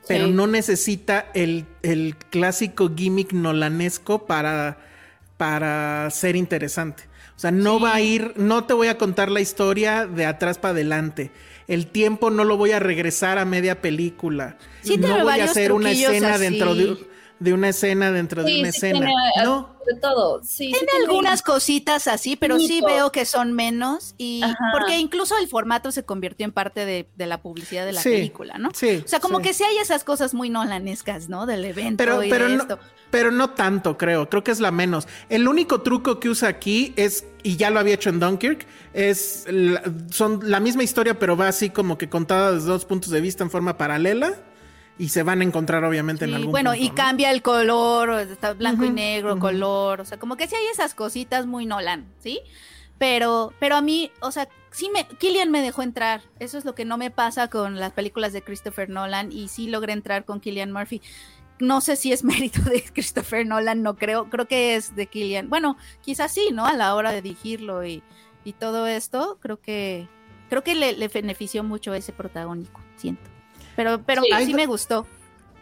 pero 0.08 0.26
no 0.26 0.48
necesita 0.48 1.26
el, 1.32 1.66
el 1.82 2.16
clásico 2.16 2.90
gimmick 2.96 3.32
nolanesco 3.32 4.26
para, 4.26 4.78
para 5.36 6.10
ser 6.10 6.34
interesante. 6.34 7.04
O 7.40 7.44
sea, 7.48 7.52
no 7.52 7.80
va 7.80 7.94
a 7.94 8.02
ir, 8.02 8.34
no 8.36 8.64
te 8.64 8.74
voy 8.74 8.88
a 8.88 8.98
contar 8.98 9.30
la 9.30 9.40
historia 9.40 10.06
de 10.06 10.26
atrás 10.26 10.58
para 10.58 10.72
adelante. 10.72 11.30
El 11.68 11.86
tiempo 11.86 12.28
no 12.28 12.44
lo 12.44 12.58
voy 12.58 12.72
a 12.72 12.80
regresar 12.80 13.38
a 13.38 13.46
media 13.46 13.80
película. 13.80 14.58
Sí 14.82 14.98
no 14.98 15.24
voy 15.24 15.40
a 15.40 15.44
hacer 15.44 15.72
una 15.72 15.90
escena 15.90 16.34
así. 16.34 16.42
dentro 16.42 16.74
de, 16.74 16.98
de 17.40 17.52
una 17.54 17.70
escena 17.70 18.12
dentro 18.12 18.44
de 18.44 18.60
una 18.60 18.70
sí 18.70 18.76
escena. 18.76 18.98
tiene, 18.98 19.12
eh, 19.12 19.42
no. 19.44 19.80
De 19.86 19.98
todo, 19.98 20.40
sí. 20.44 20.48
sí 20.66 20.72
Tiene 20.72 20.86
tiene- 20.86 21.04
algunas 21.06 21.40
cositas 21.42 22.06
así, 22.06 22.36
pero 22.36 22.58
sí 22.60 22.80
veo 22.86 23.10
que 23.10 23.24
son 23.24 23.52
menos 23.54 24.14
y 24.18 24.42
Ajá. 24.42 24.54
porque 24.72 24.98
incluso 24.98 25.36
el 25.38 25.48
formato 25.48 25.90
se 25.90 26.04
convirtió 26.04 26.44
en 26.44 26.52
parte 26.52 26.84
de, 26.84 27.08
de 27.16 27.26
la 27.26 27.40
publicidad 27.42 27.86
de 27.86 27.92
la 27.94 28.02
Sí, 28.02 28.10
película, 28.10 28.58
¿no? 28.58 28.68
sí, 28.74 29.02
o 29.04 29.08
sea, 29.08 29.18
como 29.20 29.38
sí. 29.38 29.44
que 29.44 29.54
sí 29.54 29.64
hay 29.64 29.78
esas 29.78 30.04
cosas 30.04 30.34
muy 30.34 30.50
nolanescas, 30.50 31.28
¿no? 31.30 31.46
Del 31.46 31.64
evento 31.64 31.96
Pero, 31.96 32.22
y 32.22 32.28
pero, 32.30 32.48
de 32.48 32.56
no, 32.56 32.62
esto. 32.62 32.78
pero 33.10 33.30
no 33.32 33.50
tanto, 33.50 33.96
creo. 33.96 34.28
Creo 34.28 34.44
que 34.44 34.50
es 34.50 34.60
la 34.60 34.70
menos. 34.70 35.08
El 35.30 35.48
único 35.48 35.80
truco 35.80 36.20
que 36.20 36.28
usa 36.28 36.50
aquí 36.50 36.92
es, 36.96 37.24
y 37.42 37.56
ya 37.56 37.70
lo 37.70 37.80
había 37.80 37.94
hecho 37.94 38.10
en 38.10 38.20
Dunkirk, 38.20 38.66
es 38.92 39.46
la, 39.48 39.82
son 40.10 40.40
la 40.44 40.60
misma 40.60 40.82
historia, 40.84 41.18
pero 41.18 41.38
va 41.38 41.48
así 41.48 41.70
como 41.70 41.96
que 41.96 42.08
contada 42.10 42.52
desde 42.52 42.68
dos 42.68 42.84
puntos 42.84 43.10
de 43.10 43.22
vista 43.22 43.42
en 43.44 43.50
forma 43.50 43.78
paralela. 43.78 44.34
Y 45.00 45.08
se 45.08 45.22
van 45.22 45.40
a 45.40 45.44
encontrar, 45.44 45.82
obviamente, 45.84 46.26
en 46.26 46.34
algún 46.34 46.50
bueno, 46.50 46.72
punto, 46.72 46.84
y 46.84 46.90
¿no? 46.90 46.94
cambia 46.94 47.30
el 47.30 47.40
color, 47.40 48.10
o 48.10 48.18
está 48.18 48.52
blanco 48.52 48.84
y 48.84 48.90
negro, 48.90 49.38
color, 49.38 50.02
o 50.02 50.04
sea, 50.04 50.18
como 50.18 50.36
que 50.36 50.46
sí 50.46 50.54
hay 50.54 50.66
esas 50.66 50.92
cositas 50.92 51.46
muy 51.46 51.64
Nolan, 51.64 52.04
¿sí? 52.18 52.40
Pero, 52.98 53.54
pero 53.58 53.76
a 53.76 53.80
mí, 53.80 54.12
o 54.20 54.30
sea, 54.30 54.46
sí 54.70 54.90
me, 54.92 55.06
Killian 55.16 55.50
me 55.50 55.62
dejó 55.62 55.80
entrar, 55.80 56.20
eso 56.38 56.58
es 56.58 56.66
lo 56.66 56.74
que 56.74 56.84
no 56.84 56.98
me 56.98 57.10
pasa 57.10 57.48
con 57.48 57.80
las 57.80 57.92
películas 57.92 58.34
de 58.34 58.42
Christopher 58.42 58.90
Nolan 58.90 59.32
y 59.32 59.48
sí 59.48 59.68
logré 59.68 59.94
entrar 59.94 60.26
con 60.26 60.38
Killian 60.38 60.70
Murphy. 60.70 61.00
No 61.60 61.80
sé 61.80 61.96
si 61.96 62.12
es 62.12 62.22
mérito 62.24 62.60
de 62.60 62.82
Christopher 62.82 63.46
Nolan, 63.46 63.82
no 63.82 63.96
creo, 63.96 64.28
creo 64.28 64.46
que 64.46 64.76
es 64.76 64.94
de 64.96 65.06
Killian. 65.06 65.48
Bueno, 65.48 65.78
quizás 66.02 66.30
sí, 66.30 66.50
¿no? 66.52 66.66
A 66.66 66.74
la 66.74 66.94
hora 66.94 67.10
de 67.10 67.22
dirigirlo 67.22 67.86
y, 67.86 68.02
y 68.44 68.52
todo 68.52 68.86
esto, 68.86 69.38
creo 69.40 69.62
que, 69.62 70.10
creo 70.50 70.62
que 70.62 70.74
le, 70.74 70.92
le 70.92 71.08
benefició 71.08 71.64
mucho 71.64 71.94
ese 71.94 72.12
protagónico, 72.12 72.82
siento. 72.96 73.29
Pero, 73.76 74.02
pero 74.04 74.22
Sí. 74.22 74.54
me 74.54 74.66
gustó. 74.66 75.06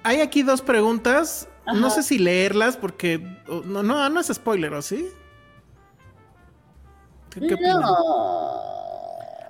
Hay 0.02 0.20
aquí 0.20 0.42
dos 0.42 0.62
preguntas. 0.62 1.48
No 1.74 1.90
sé 1.90 2.02
si 2.02 2.18
leerlas 2.18 2.76
porque. 2.76 3.18
No, 3.66 3.82
no, 3.82 4.08
no 4.08 4.20
es 4.20 4.28
spoiler, 4.28 4.72
¿o 4.74 4.80
sí? 4.82 5.06
¿Qué, 7.30 7.40
qué 7.40 7.54
opinan? 7.54 7.80
No. 7.80 7.88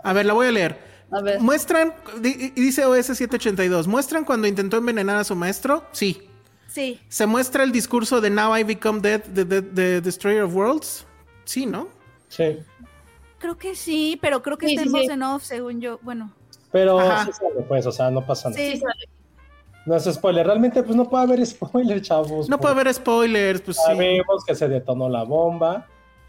A 0.03 0.13
ver, 0.13 0.27
la 0.27 0.33
voy 0.33 0.47
a 0.49 0.53
leer. 0.53 0.79
A 1.11 1.23
ver. 1.23 1.41
Muestran, 1.41 1.95
dice 2.21 2.85
OS 2.85 3.07
782, 3.07 3.87
¿muestran 3.87 4.25
cuando 4.25 4.47
intentó 4.47 4.77
envenenar 4.77 5.17
a 5.17 5.25
su 5.25 5.35
maestro? 5.35 5.85
Sí. 5.93 6.23
Sí. 6.67 7.01
¿Se 7.09 7.27
muestra 7.27 7.65
el 7.65 7.73
discurso 7.73 8.21
de 8.21 8.29
Now 8.31 8.57
I 8.57 8.63
Become 8.65 9.01
Dead, 9.01 9.23
the, 9.23 9.45
the- 9.45 9.63
the 9.63 10.01
Destroyer 10.03 10.43
of 10.43 10.55
Worlds? 10.55 11.07
Sí, 11.45 11.65
¿no? 11.65 11.89
Sí. 12.29 12.59
Creo 13.39 13.57
que 13.57 13.75
sí, 13.75 14.19
pero 14.21 14.43
creo 14.43 14.59
que 14.59 14.67
Sí, 14.67 14.75
está 14.75 14.83
sí, 14.83 14.89
en 14.89 14.93
voz 14.93 15.03
sí. 15.07 15.11
en 15.13 15.23
off, 15.23 15.45
según 15.45 15.81
yo. 15.81 15.99
Bueno, 16.03 16.31
Pero 16.71 16.99
Ajá. 16.99 17.25
sí 17.27 17.33
sale, 17.33 17.63
pues, 17.67 17.87
o 17.87 17.93
sea, 17.93 18.11
no 18.11 18.25
pasa 18.25 18.51
nada. 18.51 18.61
sí. 18.61 18.73
Sí, 18.73 18.77
sale. 18.79 19.09
No 19.87 19.97
es 19.97 20.05
spoiler. 20.05 20.47
Realmente, 20.47 20.83
pues 20.83 20.95
no 20.95 21.09
puede 21.09 21.25
haber 21.25 21.47
spoiler, 21.47 22.03
chavos. 22.03 22.47
No 22.49 22.61
puede 22.61 22.75
haber 22.75 22.93
spoilers, 22.93 23.63
pues 23.63 23.79
sí. 23.79 23.83
Sabemos 23.87 24.45
que 24.45 24.55
se 24.55 24.69
detonó 24.69 25.09
la 25.09 25.23
bomba. 25.25 25.87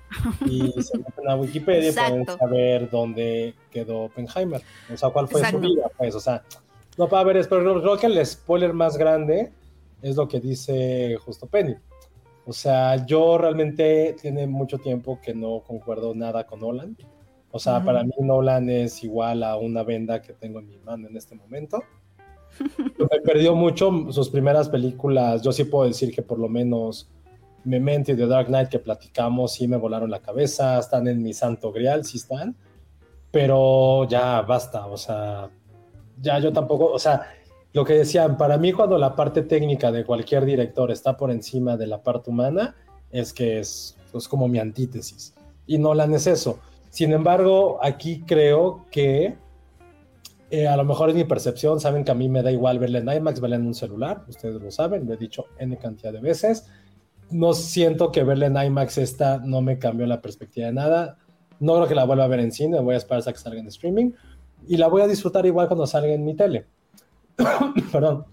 Y 0.48 0.72
se 0.82 0.98
meten 0.98 1.30
a 1.30 1.36
Wikipedia 1.36 1.90
y 1.90 1.94
pueden 1.94 2.22
Exacto. 2.22 2.38
saber 2.40 2.90
dónde 2.90 3.54
quedó 3.70 4.06
Oppenheimer. 4.06 4.62
O 4.92 4.98
sea, 4.98 5.10
cuál 5.10 5.28
fue 5.28 5.42
Exacto. 5.42 5.62
su 5.62 5.74
vida, 5.74 5.92
pues. 5.98 6.16
O 6.16 6.20
sea, 6.20 6.42
no 6.98 7.08
puede 7.10 7.22
haber 7.22 7.44
spoiler. 7.44 7.82
Creo 7.82 7.98
que 7.98 8.08
el 8.08 8.26
spoiler 8.26 8.74
más 8.74 8.98
grande 8.98 9.52
es 10.02 10.16
lo 10.16 10.28
que 10.28 10.40
dice 10.40 11.18
justo 11.24 11.46
Penny. 11.46 11.76
O 12.46 12.54
sea, 12.54 13.06
yo 13.06 13.38
realmente 13.38 14.16
tiene 14.20 14.48
mucho 14.48 14.78
tiempo 14.80 15.20
que 15.22 15.34
no 15.36 15.62
concuerdo 15.68 16.16
nada 16.16 16.46
con 16.48 16.62
Nolan. 16.62 16.98
O 17.52 17.60
sea, 17.60 17.78
Ujú. 17.78 17.86
para 17.86 18.04
mí 18.04 18.14
Nolan 18.20 18.70
es 18.70 19.04
igual 19.04 19.43
a 19.43 19.58
una 19.58 19.84
venda 19.84 20.22
que 20.22 20.34
tengo 20.34 20.60
en 20.60 20.68
mi 20.70 20.78
mano 20.78 21.08
en 21.08 21.18
este 21.18 21.36
momento. 21.36 21.82
Me 22.97 23.22
perdió 23.22 23.56
mucho 23.56 23.91
sus 24.12 24.30
primeras 24.30 24.70
películas. 24.70 25.41
Yo 25.41 25.52
sí 25.52 25.64
puedo 25.64 25.86
decir 25.88 26.14
que 26.14 26.22
por 26.22 26.39
lo 26.39 26.50
menos 26.50 27.10
Memento 27.64 28.12
y 28.12 28.16
The 28.16 28.28
Dark 28.28 28.47
Knight 28.47 28.70
que 28.70 28.80
platicamos 28.80 29.54
sí 29.54 29.68
me 29.68 29.78
volaron 29.78 30.10
la 30.10 30.20
cabeza. 30.20 30.80
Están 30.80 31.08
en 31.08 31.22
mi 31.22 31.34
santo 31.34 31.72
grial, 31.72 32.06
sí 32.06 32.18
están. 32.18 32.56
Pero 33.32 34.08
ya 34.08 34.41
basta. 34.41 34.88
O 34.88 34.97
sea, 34.97 35.50
ya 36.22 36.39
yo 36.39 36.52
tampoco. 36.52 36.91
O 36.91 37.00
sea, 37.00 37.28
lo 37.74 37.86
que 37.86 37.93
decían, 37.93 38.38
para 38.38 38.58
mí 38.58 38.72
cuando 38.74 38.97
la 38.97 39.16
parte 39.16 39.43
técnica 39.43 39.91
de 39.91 40.04
cualquier 40.06 40.45
director 40.45 40.91
está 40.91 41.16
por 41.16 41.32
encima 41.32 41.78
de 41.78 41.88
la 41.88 42.02
parte 42.02 42.30
humana, 42.32 42.76
es 43.12 43.32
que 43.34 43.60
es, 43.60 43.95
es 44.14 44.28
como 44.28 44.47
mi 44.47 44.60
antítesis. 44.60 45.34
Y 45.68 45.78
Nolan 45.78 46.14
es 46.14 46.26
eso. 46.28 46.60
Sin 46.90 47.14
embargo, 47.14 47.80
aquí 47.82 48.24
creo 48.26 48.86
que 48.92 49.38
eh, 50.51 50.68
a 50.68 50.76
lo 50.76 50.84
mejor 50.84 51.09
es 51.09 51.16
mi 51.16 51.24
percepción, 51.24 51.80
saben 51.80 52.04
que 52.04 52.12
a 52.12 52.16
mí 52.16 52.28
me 52.28 52.42
da 52.42 52.51
igual 52.51 52.80
verla 52.80 53.00
en 53.00 53.09
IMAX, 53.09 53.39
verla 53.39 53.58
en 53.58 53.68
un 53.68 53.76
celular, 53.76 54.24
ustedes 54.28 54.62
lo 54.62 54.72
saben, 54.72 55.05
lo 55.05 55.13
he 55.13 55.18
dicho 55.18 55.46
N 55.59 55.78
cantidad 55.78 56.12
de 56.12 56.20
veces. 56.20 56.68
No 57.30 57.54
siento 57.54 58.12
que 58.12 58.24
verla 58.24 58.47
en 58.47 58.58
IMAX 58.58 58.97
esta 58.97 59.38
no 59.38 59.62
me 59.62 59.78
cambió 59.78 60.08
la 60.08 60.22
perspectiva 60.22 60.68
de 60.68 60.74
nada. 60.74 61.18
No 61.59 61.76
creo 61.76 61.88
que 61.88 61.96
la 61.96 62.05
vuelva 62.05 62.24
a 62.24 62.28
ver 62.28 62.39
en 62.39 62.51
cine, 62.51 62.80
voy 62.80 62.96
a 62.96 62.97
esperar 62.97 63.20
hasta 63.20 63.34
que 63.34 63.38
salga 63.38 63.59
en 63.59 63.68
streaming 63.68 64.12
y 64.68 64.78
la 64.78 64.88
voy 64.88 65.04
a 65.04 65.08
disfrutar 65.08 65.46
igual 65.46 65.68
cuando 65.68 65.86
salga 65.86 66.12
en 66.12 66.26
mi 66.26 66.36
tele. 66.36 66.66
Perdón. 67.92 68.26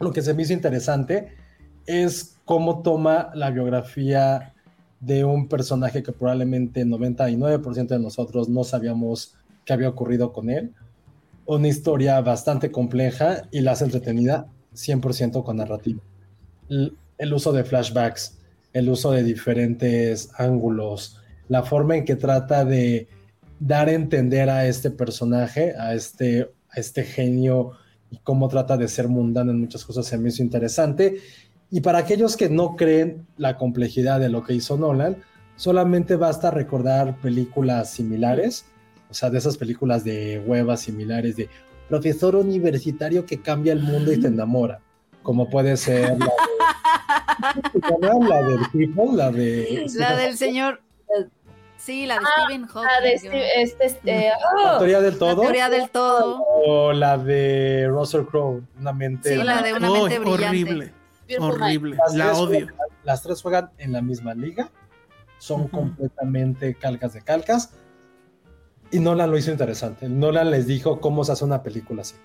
Lo 0.00 0.12
que 0.12 0.22
se 0.22 0.32
me 0.32 0.42
hizo 0.42 0.54
interesante 0.54 1.34
es 1.86 2.38
cómo 2.46 2.82
toma 2.82 3.30
la 3.34 3.50
biografía 3.50 4.54
de 5.00 5.24
un 5.24 5.48
personaje 5.48 6.02
que 6.02 6.12
probablemente 6.12 6.84
99% 6.84 7.88
de 7.88 7.98
nosotros 7.98 8.48
no 8.48 8.64
sabíamos 8.64 9.34
qué 9.64 9.72
había 9.72 9.88
ocurrido 9.88 10.32
con 10.32 10.50
él. 10.50 10.72
Una 11.46 11.68
historia 11.68 12.20
bastante 12.20 12.70
compleja 12.70 13.48
y 13.50 13.60
la 13.60 13.72
hace 13.72 13.84
entretenida 13.84 14.46
100% 14.74 15.42
con 15.42 15.56
narrativa. 15.56 16.00
El, 16.68 16.96
el 17.18 17.34
uso 17.34 17.52
de 17.52 17.64
flashbacks, 17.64 18.38
el 18.72 18.88
uso 18.88 19.10
de 19.12 19.22
diferentes 19.24 20.30
ángulos, 20.36 21.20
la 21.48 21.62
forma 21.62 21.96
en 21.96 22.04
que 22.04 22.16
trata 22.16 22.64
de 22.64 23.08
dar 23.58 23.88
a 23.88 23.92
entender 23.92 24.48
a 24.48 24.66
este 24.66 24.90
personaje, 24.90 25.74
a 25.76 25.94
este, 25.94 26.50
a 26.70 26.80
este 26.80 27.04
genio 27.04 27.72
y 28.10 28.18
cómo 28.18 28.48
trata 28.48 28.76
de 28.76 28.88
ser 28.88 29.08
mundano 29.08 29.50
en 29.50 29.60
muchas 29.60 29.84
cosas 29.84 30.06
se 30.06 30.16
me 30.16 30.30
hizo 30.30 30.42
interesante. 30.42 31.18
Y 31.70 31.80
para 31.82 31.98
aquellos 31.98 32.36
que 32.36 32.48
no 32.48 32.74
creen 32.76 33.26
la 33.36 33.56
complejidad 33.56 34.18
de 34.20 34.28
lo 34.28 34.42
que 34.42 34.54
hizo 34.54 34.76
Nolan, 34.76 35.16
solamente 35.56 36.16
basta 36.16 36.50
recordar 36.50 37.16
películas 37.18 37.90
similares, 37.90 38.64
o 39.08 39.14
sea, 39.14 39.30
de 39.30 39.38
esas 39.38 39.56
películas 39.56 40.02
de 40.04 40.42
huevas 40.46 40.80
similares 40.80 41.36
de 41.36 41.48
profesor 41.88 42.36
universitario 42.36 43.24
que 43.26 43.40
cambia 43.40 43.72
el 43.72 43.82
mundo 43.82 44.12
y 44.12 44.20
te 44.20 44.28
enamora, 44.28 44.80
como 45.22 45.48
puede 45.48 45.76
ser 45.76 46.16
la, 46.18 46.26
de, 47.72 48.28
la 48.28 48.42
del 48.42 48.60
People, 48.72 49.16
la 49.16 49.30
de... 49.30 49.86
La 49.94 50.16
del 50.16 50.36
señor... 50.36 50.80
Sí, 51.76 52.04
la 52.04 52.16
de 52.16 52.20
Ah, 52.26 52.44
Stephen 52.44 52.66
Hawking. 52.66 52.88
La 52.90 53.00
de 53.00 53.18
yo- 53.24 53.30
este, 53.32 53.62
este, 53.62 53.86
este, 53.86 54.28
La 54.62 54.74
oh, 54.74 54.78
teoría 54.78 55.00
del 55.00 55.16
todo. 55.18 55.36
La 55.36 55.40
teoría 55.42 55.68
del 55.70 55.88
todo. 55.90 56.42
O 56.66 56.92
la 56.92 57.16
de 57.16 57.86
Russell 57.88 58.24
Crowe, 58.26 58.60
una 58.78 58.92
mente... 58.92 59.34
Sí, 59.36 59.42
la 59.42 59.62
de 59.62 59.72
una 59.72 59.90
Uy, 59.90 60.00
mente 60.00 60.18
brillante. 60.18 60.46
horrible. 60.46 60.92
Horrible. 61.38 61.96
Las 61.96 62.14
La 62.14 62.24
tres 62.26 62.38
odio. 62.38 62.58
juegan- 62.66 62.74
las 63.04 63.22
tres 63.22 63.42
juegan 63.42 63.70
en 63.78 63.92
la 63.92 64.02
misma 64.02 64.34
liga, 64.34 64.70
son 65.38 65.68
completamente 65.68 66.74
calcas 66.74 67.12
de 67.14 67.22
calcas. 67.22 67.70
Y 68.90 68.98
Nolan 68.98 69.30
lo 69.30 69.38
hizo 69.38 69.50
interesante. 69.50 70.08
Nolan 70.08 70.50
les 70.50 70.66
dijo 70.66 71.00
cómo 71.00 71.24
se 71.24 71.32
hace 71.32 71.44
una 71.44 71.62
película 71.62 72.02
así. 72.02 72.16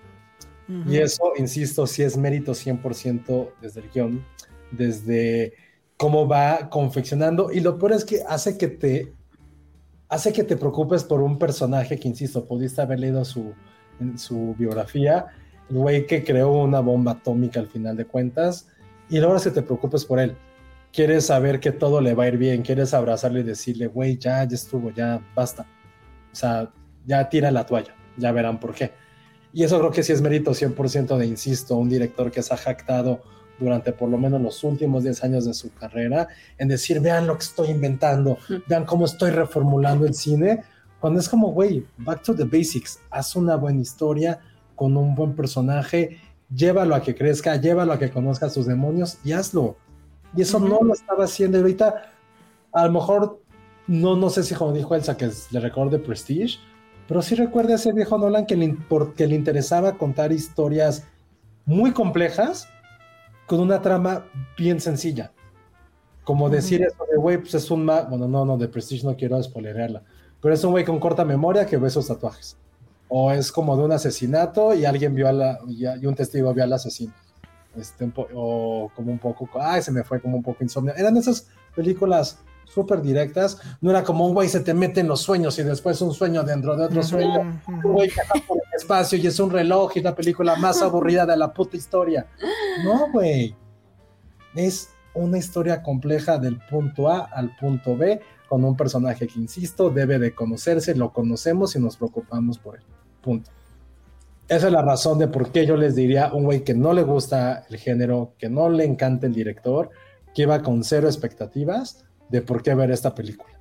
Y 0.88 0.96
eso, 0.96 1.32
insisto, 1.36 1.86
sí 1.86 2.02
es 2.02 2.16
mérito 2.16 2.52
100% 2.52 3.52
desde 3.62 3.80
el 3.82 3.90
guion, 3.90 4.24
desde 4.72 5.52
cómo 5.96 6.26
va 6.26 6.68
confeccionando. 6.70 7.52
Y 7.52 7.60
lo 7.60 7.78
peor 7.78 7.92
es 7.92 8.04
que 8.04 8.22
hace 8.28 8.58
que 8.58 8.66
te 8.68 9.12
hace 10.08 10.32
que 10.32 10.42
te 10.44 10.56
preocupes 10.56 11.04
por 11.04 11.20
un 11.22 11.38
personaje 11.38 11.98
que, 11.98 12.08
insisto, 12.08 12.44
pudiste 12.46 12.80
haber 12.82 12.98
leído 13.00 13.24
su, 13.24 13.54
en 14.00 14.18
su 14.18 14.54
biografía, 14.58 15.26
el 15.70 15.76
güey 15.78 16.06
que 16.06 16.22
creó 16.24 16.52
una 16.62 16.80
bomba 16.80 17.12
atómica 17.12 17.58
al 17.60 17.66
final 17.68 17.96
de 17.96 18.04
cuentas, 18.06 18.68
y 19.08 19.18
es 19.18 19.44
que 19.44 19.50
te 19.50 19.62
preocupes 19.62 20.04
por 20.04 20.18
él. 20.18 20.36
Quieres 20.92 21.26
saber 21.26 21.60
que 21.60 21.72
todo 21.72 22.00
le 22.00 22.14
va 22.14 22.24
a 22.24 22.28
ir 22.28 22.38
bien, 22.38 22.62
quieres 22.62 22.94
abrazarle 22.94 23.40
y 23.40 23.44
decirle, 23.44 23.86
güey, 23.86 24.16
ya, 24.18 24.44
ya 24.44 24.54
estuvo, 24.54 24.90
ya 24.90 25.20
basta. 25.34 25.66
O 26.32 26.34
sea, 26.34 26.70
ya 27.04 27.28
tira 27.28 27.50
la 27.50 27.66
toalla, 27.66 27.94
ya 28.16 28.32
verán 28.32 28.58
por 28.58 28.74
qué. 28.74 28.92
Y 29.52 29.62
eso 29.62 29.78
creo 29.78 29.90
que 29.90 30.02
sí 30.02 30.12
es 30.12 30.20
mérito 30.20 30.52
100% 30.52 31.16
de, 31.16 31.26
insisto, 31.26 31.76
un 31.76 31.88
director 31.88 32.30
que 32.30 32.42
se 32.42 32.52
ha 32.52 32.56
jactado 32.56 33.22
durante 33.58 33.92
por 33.92 34.08
lo 34.08 34.18
menos 34.18 34.40
los 34.40 34.62
últimos 34.64 35.02
10 35.02 35.24
años 35.24 35.44
de 35.46 35.54
su 35.54 35.72
carrera 35.72 36.28
en 36.58 36.68
decir, 36.68 37.00
vean 37.00 37.26
lo 37.26 37.38
que 37.38 37.44
estoy 37.44 37.70
inventando, 37.70 38.38
vean 38.66 38.84
cómo 38.84 39.06
estoy 39.06 39.30
reformulando 39.30 40.06
el 40.06 40.14
cine, 40.14 40.62
cuando 41.00 41.20
es 41.20 41.28
como, 41.28 41.52
güey, 41.52 41.86
back 41.98 42.22
to 42.22 42.34
the 42.34 42.44
basics, 42.44 43.00
haz 43.10 43.36
una 43.36 43.56
buena 43.56 43.80
historia 43.80 44.40
con 44.74 44.96
un 44.96 45.14
buen 45.14 45.34
personaje, 45.34 46.20
llévalo 46.54 46.94
a 46.94 47.02
que 47.02 47.14
crezca, 47.14 47.56
llévalo 47.56 47.92
a 47.92 47.98
que 47.98 48.10
conozca 48.10 48.46
a 48.46 48.50
sus 48.50 48.66
demonios 48.66 49.18
y 49.24 49.32
hazlo. 49.32 49.76
Y 50.36 50.42
eso 50.42 50.58
no 50.60 50.80
lo 50.82 50.92
estaba 50.94 51.24
haciendo 51.24 51.58
y 51.58 51.60
ahorita, 51.62 52.12
a 52.72 52.86
lo 52.86 52.92
mejor, 52.92 53.40
no, 53.86 54.16
no 54.16 54.30
sé 54.30 54.42
si 54.42 54.54
como 54.54 54.72
dijo 54.72 54.94
Elsa 54.94 55.16
que 55.16 55.30
le 55.50 55.60
recorde 55.60 55.98
Prestige, 55.98 56.58
pero 57.08 57.22
sí 57.22 57.34
recuerda 57.36 57.72
a 57.72 57.76
ese 57.76 57.92
viejo 57.92 58.18
Nolan 58.18 58.46
que 58.46 58.56
le, 58.56 58.66
impor- 58.66 59.14
que 59.14 59.26
le 59.26 59.34
interesaba 59.36 59.96
contar 59.96 60.32
historias 60.32 61.04
muy 61.64 61.92
complejas 61.92 62.68
con 63.46 63.60
una 63.60 63.80
trama 63.80 64.26
bien 64.58 64.80
sencilla. 64.80 65.32
Como 66.24 66.50
decir 66.50 66.82
eso 66.82 67.04
de, 67.08 67.16
güey, 67.16 67.38
pues 67.38 67.54
es 67.54 67.70
un... 67.70 67.84
ma- 67.84 68.02
Bueno, 68.02 68.26
no, 68.26 68.44
no, 68.44 68.58
de 68.58 68.66
Prestige 68.66 69.06
no 69.06 69.14
quiero 69.16 69.40
spoilerearla. 69.40 70.02
Pero 70.42 70.52
es 70.52 70.64
un 70.64 70.72
güey 70.72 70.84
con 70.84 70.98
corta 70.98 71.24
memoria 71.24 71.64
que 71.64 71.76
ve 71.76 71.86
esos 71.86 72.08
tatuajes. 72.08 72.58
O 73.08 73.30
es 73.30 73.52
como 73.52 73.76
de 73.76 73.84
un 73.84 73.92
asesinato 73.92 74.74
y 74.74 74.84
alguien 74.84 75.14
vio 75.14 75.28
a 75.28 75.32
la... 75.32 75.58
y, 75.68 76.06
un 76.06 76.14
testigo 76.14 76.52
vio 76.52 76.64
al 76.64 76.72
asesino. 76.72 77.12
Este, 77.76 78.10
o 78.34 78.90
como 78.94 79.12
un 79.12 79.18
poco... 79.18 79.48
Ay, 79.60 79.82
se 79.82 79.92
me 79.92 80.02
fue 80.02 80.20
como 80.20 80.36
un 80.36 80.42
poco 80.42 80.64
insomnio. 80.64 80.94
Eran 80.96 81.16
esas 81.16 81.48
películas 81.74 82.38
súper 82.64 83.00
directas. 83.00 83.58
No 83.80 83.90
era 83.90 84.02
como 84.02 84.26
un 84.26 84.34
güey 84.34 84.48
se 84.48 84.60
te 84.60 84.74
mete 84.74 85.00
en 85.00 85.08
los 85.08 85.20
sueños 85.20 85.58
y 85.58 85.62
después 85.62 86.00
un 86.00 86.12
sueño 86.12 86.42
dentro 86.42 86.76
de 86.76 86.84
otro 86.86 87.02
sueño. 87.02 87.60
Un 87.68 87.80
güey 87.82 88.10
viaja 88.10 88.34
por 88.46 88.58
el 88.58 88.78
espacio 88.78 89.18
y 89.18 89.26
es 89.26 89.38
un 89.40 89.50
reloj 89.50 89.92
y 89.94 89.98
es 90.00 90.04
la 90.04 90.14
película 90.14 90.56
más 90.56 90.82
aburrida 90.82 91.24
de 91.26 91.36
la 91.36 91.52
puta 91.52 91.76
historia. 91.76 92.26
No, 92.84 93.10
güey. 93.12 93.54
Es 94.54 94.90
una 95.14 95.38
historia 95.38 95.82
compleja 95.82 96.38
del 96.38 96.58
punto 96.68 97.08
A 97.08 97.20
al 97.24 97.56
punto 97.56 97.96
B 97.96 98.20
con 98.48 98.64
un 98.64 98.76
personaje 98.76 99.26
que, 99.26 99.38
insisto, 99.38 99.90
debe 99.90 100.18
de 100.18 100.34
conocerse, 100.34 100.94
lo 100.94 101.12
conocemos 101.12 101.74
y 101.74 101.80
nos 101.80 101.96
preocupamos 101.96 102.58
por 102.58 102.76
él. 102.76 102.82
Punto. 103.26 103.50
Esa 104.48 104.68
es 104.68 104.72
la 104.72 104.82
razón 104.82 105.18
de 105.18 105.26
por 105.26 105.50
qué 105.50 105.66
yo 105.66 105.76
les 105.76 105.96
diría 105.96 106.26
a 106.26 106.34
un 106.34 106.44
güey 106.44 106.62
que 106.62 106.74
no 106.74 106.92
le 106.92 107.02
gusta 107.02 107.66
el 107.68 107.78
género, 107.78 108.34
que 108.38 108.48
no 108.48 108.70
le 108.70 108.84
encanta 108.84 109.26
el 109.26 109.34
director, 109.34 109.90
que 110.32 110.42
iba 110.42 110.62
con 110.62 110.84
cero 110.84 111.08
expectativas 111.08 112.04
de 112.28 112.42
por 112.42 112.62
qué 112.62 112.76
ver 112.76 112.92
esta 112.92 113.12
película. 113.12 113.58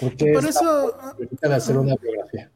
Porque 0.00 0.32
Por 0.32 0.44
eso, 0.44 0.96
película 1.18 1.48
de 1.48 1.54
hacer 1.56 1.76
una 1.76 1.96
biografía. 1.96 2.48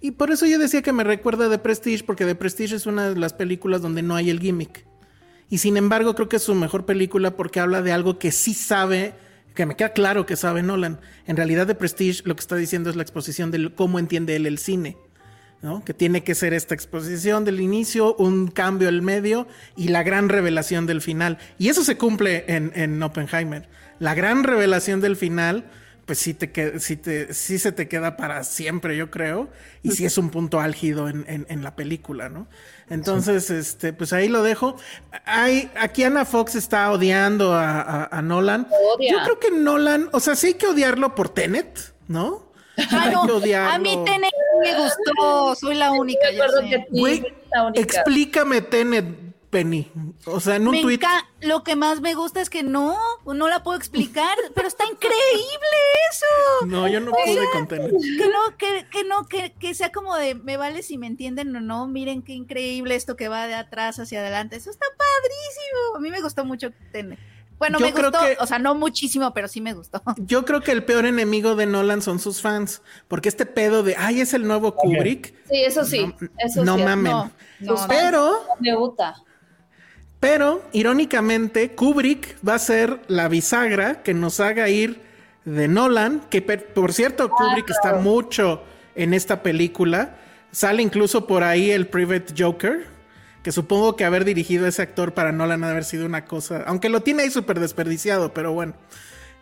y 0.00 0.12
por 0.12 0.30
eso 0.30 0.46
yo 0.46 0.58
decía 0.58 0.80
que 0.80 0.94
me 0.94 1.04
recuerda 1.04 1.50
de 1.50 1.58
Prestige, 1.58 2.04
porque 2.04 2.24
The 2.24 2.34
Prestige 2.34 2.76
es 2.76 2.86
una 2.86 3.10
de 3.10 3.16
las 3.16 3.34
películas 3.34 3.82
donde 3.82 4.00
no 4.00 4.14
hay 4.14 4.30
el 4.30 4.40
gimmick. 4.40 4.86
Y 5.50 5.58
sin 5.58 5.76
embargo, 5.76 6.14
creo 6.14 6.30
que 6.30 6.36
es 6.36 6.42
su 6.42 6.54
mejor 6.54 6.86
película 6.86 7.36
porque 7.36 7.60
habla 7.60 7.82
de 7.82 7.92
algo 7.92 8.18
que 8.18 8.32
sí 8.32 8.54
sabe, 8.54 9.12
que 9.54 9.66
me 9.66 9.76
queda 9.76 9.90
claro 9.90 10.24
que 10.24 10.36
sabe 10.36 10.62
Nolan. 10.62 11.00
En 11.26 11.36
realidad, 11.36 11.66
The 11.66 11.74
Prestige 11.74 12.22
lo 12.24 12.34
que 12.34 12.40
está 12.40 12.56
diciendo 12.56 12.88
es 12.88 12.96
la 12.96 13.02
exposición 13.02 13.50
de 13.50 13.74
cómo 13.74 13.98
entiende 13.98 14.34
él 14.36 14.46
el 14.46 14.56
cine. 14.56 14.96
¿No? 15.62 15.84
Que 15.84 15.94
tiene 15.94 16.22
que 16.24 16.34
ser 16.34 16.52
esta 16.54 16.74
exposición 16.74 17.44
del 17.44 17.60
inicio, 17.60 18.14
un 18.16 18.48
cambio 18.48 18.88
al 18.88 19.00
medio 19.02 19.46
y 19.76 19.88
la 19.88 20.02
gran 20.02 20.28
revelación 20.28 20.86
del 20.86 21.00
final. 21.00 21.38
Y 21.58 21.68
eso 21.68 21.84
se 21.84 21.96
cumple 21.96 22.44
en, 22.48 22.72
en 22.74 23.02
Oppenheimer. 23.02 23.68
La 23.98 24.14
gran 24.14 24.42
revelación 24.42 25.00
del 25.00 25.14
final, 25.16 25.64
pues 26.04 26.18
sí, 26.18 26.34
te, 26.34 26.50
que- 26.50 26.80
sí, 26.80 26.96
te, 26.96 27.32
sí 27.32 27.60
se 27.60 27.70
te 27.70 27.86
queda 27.86 28.16
para 28.16 28.42
siempre, 28.42 28.96
yo 28.96 29.10
creo. 29.12 29.48
Y 29.84 29.92
sí 29.92 30.04
es 30.04 30.18
un 30.18 30.30
punto 30.30 30.58
álgido 30.58 31.08
en, 31.08 31.24
en- 31.28 31.46
en 31.48 31.62
la 31.62 31.76
película, 31.76 32.28
¿no? 32.28 32.48
Entonces, 32.90 33.48
este, 33.50 33.92
pues 33.92 34.12
ahí 34.12 34.26
lo 34.28 34.42
dejo. 34.42 34.76
Hay, 35.24 35.70
aquí 35.80 36.02
Ana 36.02 36.24
Fox 36.24 36.56
está 36.56 36.90
odiando 36.90 37.54
a, 37.54 37.80
a- 37.80 38.04
a 38.18 38.20
Nolan. 38.22 38.66
Odia. 38.96 39.12
Yo 39.12 39.18
creo 39.22 39.38
que 39.38 39.50
Nolan, 39.52 40.08
o 40.12 40.18
sea, 40.18 40.34
sí 40.34 40.48
hay 40.48 40.54
que 40.54 40.66
odiarlo 40.66 41.14
por 41.14 41.28
Tenet, 41.28 41.94
¿no? 42.08 42.50
Ah, 42.90 43.10
no, 43.12 43.40
que 43.40 43.54
a 43.54 43.78
mí 43.78 43.98
Tenet 44.04 44.32
me 44.62 44.74
gustó, 44.82 45.54
soy 45.54 45.74
la 45.74 45.92
única. 45.92 46.28
Que 46.30 46.78
sí, 46.78 47.00
Güey, 47.00 47.18
es 47.18 47.32
la 47.50 47.64
única. 47.66 47.80
explícame 47.82 48.62
Tenet, 48.62 49.04
Penny. 49.50 49.90
O 50.24 50.40
sea, 50.40 50.56
en 50.56 50.66
un 50.66 50.72
Me 50.76 50.80
tweet. 50.80 51.00
Lo 51.40 51.62
que 51.64 51.76
más 51.76 52.00
me 52.00 52.14
gusta 52.14 52.40
es 52.40 52.48
que 52.48 52.62
no, 52.62 52.96
no 53.26 53.48
la 53.48 53.62
puedo 53.62 53.76
explicar, 53.76 54.36
pero 54.54 54.68
está 54.68 54.84
increíble 54.86 55.76
eso. 56.10 56.66
No, 56.66 56.88
yo 56.88 57.00
no 57.00 57.10
pude 57.12 57.44
con 57.52 57.68
Tenet. 57.68 57.90
Que 57.90 58.28
no, 58.28 58.56
que, 58.56 58.86
que 58.90 59.04
no, 59.04 59.26
que, 59.26 59.52
que 59.52 59.74
sea 59.74 59.92
como 59.92 60.16
de 60.16 60.34
me 60.34 60.56
vale 60.56 60.82
si 60.82 60.96
me 60.96 61.06
entienden 61.06 61.54
o 61.54 61.60
no. 61.60 61.86
Miren 61.86 62.22
qué 62.22 62.32
increíble 62.32 62.94
esto 62.94 63.16
que 63.16 63.28
va 63.28 63.46
de 63.46 63.54
atrás 63.54 63.98
hacia 63.98 64.20
adelante. 64.20 64.56
Eso 64.56 64.70
está 64.70 64.86
padrísimo. 64.96 65.96
A 65.96 66.00
mí 66.00 66.10
me 66.10 66.22
gustó 66.22 66.46
mucho 66.46 66.70
Tenet. 66.92 67.18
Bueno, 67.62 67.78
Yo 67.78 67.86
me 67.86 67.92
creo 67.92 68.10
gustó, 68.10 68.26
que- 68.26 68.36
o 68.40 68.46
sea, 68.46 68.58
no 68.58 68.74
muchísimo, 68.74 69.32
pero 69.32 69.46
sí 69.46 69.60
me 69.60 69.72
gustó. 69.72 70.02
Yo 70.16 70.44
creo 70.44 70.62
que 70.62 70.72
el 70.72 70.82
peor 70.82 71.06
enemigo 71.06 71.54
de 71.54 71.66
Nolan 71.66 72.02
son 72.02 72.18
sus 72.18 72.40
fans. 72.40 72.82
Porque 73.06 73.28
este 73.28 73.46
pedo 73.46 73.84
de, 73.84 73.94
ay, 73.96 74.20
es 74.20 74.34
el 74.34 74.48
nuevo 74.48 74.74
Kubrick. 74.74 75.32
Sí, 75.48 75.62
eso 75.62 75.84
sí. 75.84 76.06
No, 76.06 76.28
eso 76.38 76.64
no 76.64 76.76
sí. 76.76 76.82
mamen. 76.82 77.12
No, 77.12 77.24
no, 77.24 77.30
Sus 77.60 77.68
no. 77.68 77.76
fans 77.76 77.88
Pero, 77.88 78.40
Me 78.58 78.74
gusta. 78.74 79.14
pero, 80.18 80.62
irónicamente, 80.72 81.70
Kubrick 81.74 82.36
va 82.46 82.54
a 82.54 82.58
ser 82.58 83.00
la 83.08 83.28
bisagra 83.28 84.02
que 84.02 84.12
nos 84.14 84.40
haga 84.40 84.68
ir 84.68 85.00
de 85.44 85.68
Nolan. 85.68 86.20
Que, 86.30 86.42
per- 86.42 86.72
por 86.74 86.92
cierto, 86.92 87.30
Kubrick 87.30 87.70
está 87.70 87.94
mucho 87.94 88.62
en 88.96 89.14
esta 89.14 89.42
película. 89.42 90.16
Sale 90.50 90.82
incluso 90.82 91.26
por 91.26 91.44
ahí 91.44 91.70
el 91.70 91.86
Private 91.86 92.34
Joker. 92.36 92.86
Que 93.42 93.52
supongo 93.52 93.96
que 93.96 94.04
haber 94.04 94.24
dirigido 94.24 94.66
a 94.66 94.68
ese 94.68 94.82
actor 94.82 95.14
para 95.14 95.32
Nolan 95.32 95.64
ha 95.64 95.70
haber 95.70 95.84
sido 95.84 96.06
una 96.06 96.24
cosa. 96.24 96.62
Aunque 96.66 96.88
lo 96.88 97.00
tiene 97.00 97.24
ahí 97.24 97.30
súper 97.30 97.58
desperdiciado, 97.60 98.32
pero 98.32 98.52
bueno. 98.52 98.74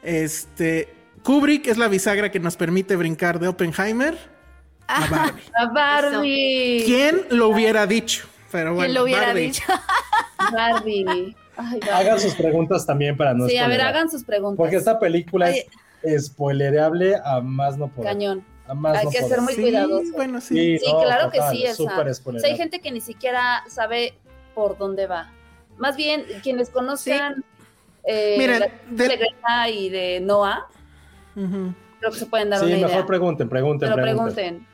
Este. 0.02 0.94
Kubrick 1.22 1.66
es 1.66 1.76
la 1.76 1.88
bisagra 1.88 2.30
que 2.30 2.40
nos 2.40 2.56
permite 2.56 2.96
brincar 2.96 3.38
de 3.40 3.48
Oppenheimer 3.48 4.16
a 4.90 5.06
Barbie. 5.06 5.42
A 5.54 5.66
Barbie. 5.66 6.82
¿Quién 6.84 7.22
lo 7.30 7.48
hubiera 7.48 7.86
dicho? 7.86 8.26
Pero 8.50 8.74
bueno, 8.74 8.86
¿Quién 8.86 8.94
lo 8.94 9.02
hubiera 9.04 9.26
Barbie. 9.26 9.46
dicho? 9.46 9.62
Barbie. 10.52 11.36
Ay. 11.56 11.80
Hagan 11.92 12.18
sus 12.18 12.34
preguntas 12.34 12.86
también 12.86 13.16
para 13.16 13.34
no 13.34 13.46
Sí, 13.46 13.56
a 13.58 13.68
ver, 13.68 13.82
hagan 13.82 14.10
sus 14.10 14.24
preguntas. 14.24 14.56
Porque 14.56 14.76
esta 14.76 14.98
película 14.98 15.52
es 16.02 16.26
spoilereable 16.26 17.16
a 17.22 17.40
más 17.40 17.76
no 17.76 17.88
poder. 17.88 18.12
Cañón. 18.12 18.44
Hay 18.70 19.04
no 19.04 19.10
que 19.10 19.22
ser 19.24 19.40
muy 19.40 19.54
Sí, 19.54 19.62
cuidadoso. 19.62 20.12
bueno, 20.12 20.40
sí. 20.40 20.78
Sí, 20.78 20.92
no, 20.92 21.02
claro 21.02 21.30
que 21.30 21.38
sí, 21.50 21.64
O 21.66 21.74
sea, 22.38 22.50
hay 22.50 22.56
gente 22.56 22.80
que 22.80 22.90
ni 22.92 23.00
siquiera 23.00 23.64
sabe 23.68 24.14
por 24.54 24.78
dónde 24.78 25.06
va. 25.06 25.30
Más 25.78 25.96
bien, 25.96 26.24
quienes 26.42 26.70
conozcan 26.70 27.44
eh, 28.04 28.36
de- 28.88 29.04
de 29.06 29.16
Greta 29.16 29.68
y 29.68 29.88
de 29.88 30.20
Noah, 30.20 30.66
creo 31.34 32.12
que 32.12 32.18
se 32.18 32.26
pueden 32.26 32.50
dar 32.50 32.60
Sí, 32.60 32.66
una 32.66 32.76
mejor 32.76 32.90
idea. 32.90 33.06
pregunten, 33.06 33.48
pregunten, 33.48 33.90
Pero 33.90 34.02
pregunten. 34.02 34.34
pregunten. 34.34 34.66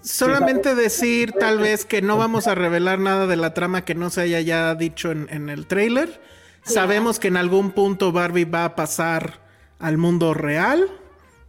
Solamente 0.00 0.74
decir 0.74 1.32
tal 1.32 1.58
vez 1.58 1.84
que 1.86 2.02
no 2.02 2.18
vamos 2.18 2.46
a 2.46 2.54
revelar 2.54 2.98
nada 2.98 3.26
de 3.26 3.36
la 3.36 3.54
trama 3.54 3.84
que 3.84 3.94
no 3.94 4.10
se 4.10 4.20
haya 4.22 4.40
ya 4.40 4.74
dicho 4.74 5.10
en, 5.10 5.28
en 5.30 5.48
el 5.48 5.66
trailer. 5.66 6.20
Sabemos 6.62 7.18
que 7.18 7.28
en 7.28 7.36
algún 7.38 7.70
punto 7.70 8.12
Barbie 8.12 8.44
va 8.44 8.64
a 8.66 8.76
pasar 8.76 9.40
al 9.78 9.96
mundo 9.96 10.34
real. 10.34 10.88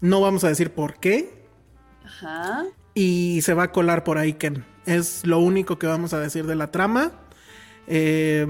No 0.01 0.21
vamos 0.21 0.43
a 0.43 0.49
decir 0.49 0.71
por 0.71 0.95
qué. 0.99 1.44
Ajá. 2.05 2.65
Y 2.93 3.41
se 3.41 3.53
va 3.53 3.63
a 3.63 3.71
colar 3.71 4.03
por 4.03 4.17
ahí 4.17 4.33
Ken. 4.33 4.65
Es 4.85 5.25
lo 5.25 5.39
único 5.39 5.77
que 5.79 5.87
vamos 5.87 6.13
a 6.13 6.19
decir 6.19 6.45
de 6.45 6.55
la 6.55 6.71
trama. 6.71 7.11
Eh, 7.87 8.45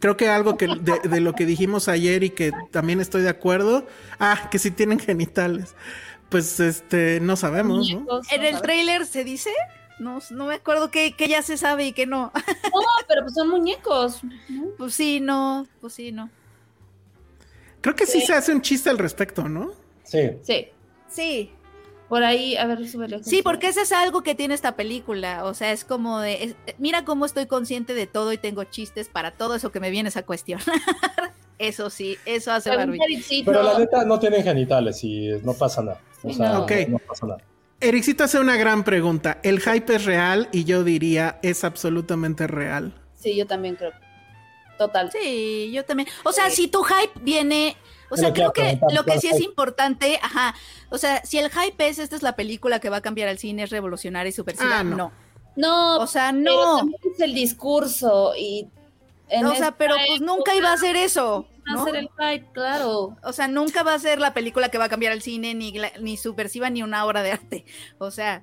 creo 0.00 0.16
que 0.16 0.28
algo 0.28 0.56
que 0.56 0.66
de, 0.66 1.00
de 1.08 1.20
lo 1.20 1.34
que 1.34 1.46
dijimos 1.46 1.88
ayer 1.88 2.24
y 2.24 2.30
que 2.30 2.52
también 2.70 3.00
estoy 3.00 3.22
de 3.22 3.28
acuerdo. 3.28 3.86
Ah, 4.18 4.48
que 4.50 4.58
si 4.58 4.70
tienen 4.70 4.98
genitales. 4.98 5.74
Pues 6.30 6.58
este, 6.58 7.20
no 7.20 7.36
sabemos, 7.36 7.88
En 7.90 8.04
¿no 8.06 8.18
el 8.18 8.24
sabes? 8.24 8.62
trailer 8.62 9.06
se 9.06 9.22
dice, 9.22 9.50
no, 10.00 10.18
no 10.30 10.46
me 10.46 10.54
acuerdo 10.54 10.90
que, 10.90 11.12
que 11.12 11.28
ya 11.28 11.42
se 11.42 11.56
sabe 11.56 11.86
y 11.86 11.92
que 11.92 12.06
no. 12.06 12.32
No, 12.34 12.80
pero 13.06 13.22
pues 13.22 13.34
son 13.34 13.50
muñecos. 13.50 14.22
pues 14.76 14.94
sí, 14.94 15.20
no, 15.20 15.66
pues 15.80 15.92
sí, 15.92 16.10
no. 16.10 16.30
Creo 17.82 17.94
que 17.94 18.06
sí 18.06 18.20
se 18.22 18.32
hace 18.32 18.52
un 18.52 18.62
chiste 18.62 18.90
al 18.90 18.98
respecto, 18.98 19.48
¿no? 19.48 19.72
Sí. 20.02 20.30
Sí. 20.42 20.68
Sí, 21.08 21.52
Por 22.14 22.22
ahí, 22.22 22.54
a 22.56 22.64
ver, 22.66 22.88
súbele. 22.88 23.24
sí, 23.24 23.42
porque 23.42 23.66
eso 23.66 23.80
es 23.80 23.90
algo 23.90 24.22
que 24.22 24.36
tiene 24.36 24.54
esta 24.54 24.76
película. 24.76 25.44
O 25.46 25.52
sea, 25.52 25.72
es 25.72 25.84
como 25.84 26.20
de, 26.20 26.44
es- 26.44 26.56
mira 26.78 27.04
cómo 27.04 27.26
estoy 27.26 27.46
consciente 27.46 27.92
de 27.92 28.06
todo 28.06 28.32
y 28.32 28.38
tengo 28.38 28.62
chistes 28.62 29.08
para 29.08 29.32
todo 29.32 29.56
eso 29.56 29.72
que 29.72 29.80
me 29.80 29.90
vienes 29.90 30.16
a 30.16 30.22
cuestionar. 30.22 30.64
eso 31.58 31.90
sí, 31.90 32.16
eso 32.24 32.52
hace. 32.52 32.70
Pero 33.44 33.62
la 33.64 33.76
neta 33.80 34.04
no 34.04 34.20
tienen 34.20 34.44
genitales 34.44 35.02
y 35.02 35.30
no 35.42 35.54
pasa 35.54 35.82
nada. 35.82 36.00
O 36.22 36.32
sea, 36.32 36.52
no. 36.52 36.62
Ok. 36.62 36.70
no 36.86 36.98
pasa 37.00 37.26
nada. 37.26 37.40
Ericito 37.80 38.22
hace 38.22 38.38
una 38.38 38.56
gran 38.56 38.84
pregunta. 38.84 39.40
El 39.42 39.58
hype 39.58 39.96
es 39.96 40.04
real 40.04 40.48
y 40.52 40.62
yo 40.62 40.84
diría 40.84 41.40
es 41.42 41.64
absolutamente 41.64 42.46
real. 42.46 42.94
Sí, 43.18 43.34
yo 43.34 43.44
también 43.48 43.74
creo. 43.74 43.90
Total. 44.78 45.10
Sí, 45.10 45.72
yo 45.72 45.84
también. 45.84 46.08
O 46.22 46.30
sea, 46.30 46.48
si 46.48 46.68
tu 46.68 46.84
hype 46.84 47.18
viene, 47.22 47.76
o 48.10 48.16
sea, 48.16 48.32
creo 48.32 48.52
que 48.52 48.78
lo 48.92 49.04
que 49.04 49.10
¿cuál 49.12 49.20
sí 49.20 49.28
es 49.28 49.40
importante, 49.40 50.18
ajá, 50.22 50.54
o 50.90 50.98
sea, 50.98 51.24
si 51.24 51.38
el 51.38 51.50
hype 51.50 51.88
es, 51.88 51.98
esta 51.98 52.16
es 52.16 52.22
la 52.22 52.36
película 52.36 52.78
que 52.80 52.90
va 52.90 52.98
a 52.98 53.00
cambiar 53.02 53.28
el 53.28 53.38
cine, 53.38 53.62
es 53.64 53.70
revolucionaria 53.70 54.28
y 54.28 54.32
subversiva, 54.32 54.80
Ah, 54.80 54.84
no. 54.84 54.96
no. 54.96 55.12
No, 55.56 55.98
O 55.98 56.06
sea, 56.08 56.30
pero 56.32 56.42
no. 56.56 56.76
también 56.78 57.00
es 57.14 57.20
el 57.20 57.32
discurso 57.34 58.34
y. 58.36 58.66
en 59.28 59.46
O 59.46 59.54
sea, 59.54 59.70
pero 59.72 59.94
pues 60.08 60.20
nunca 60.20 60.54
iba 60.56 60.72
a 60.72 60.76
ser 60.76 60.96
eso, 60.96 61.46
va 61.68 61.72
a 61.72 61.76
¿no? 61.76 61.84
ser 61.84 61.94
el 61.96 62.08
hype, 62.18 62.46
claro. 62.52 63.16
O 63.22 63.32
sea, 63.32 63.46
nunca 63.46 63.84
va 63.84 63.94
a 63.94 63.98
ser 64.00 64.18
la 64.18 64.34
película 64.34 64.68
que 64.68 64.78
va 64.78 64.86
a 64.86 64.88
cambiar 64.88 65.12
el 65.12 65.22
cine, 65.22 65.54
ni, 65.54 65.72
ni 66.00 66.16
subversiva, 66.16 66.70
ni 66.70 66.82
una 66.82 67.04
obra 67.06 67.22
de 67.22 67.32
arte. 67.32 67.64
O 67.98 68.10
sea, 68.10 68.42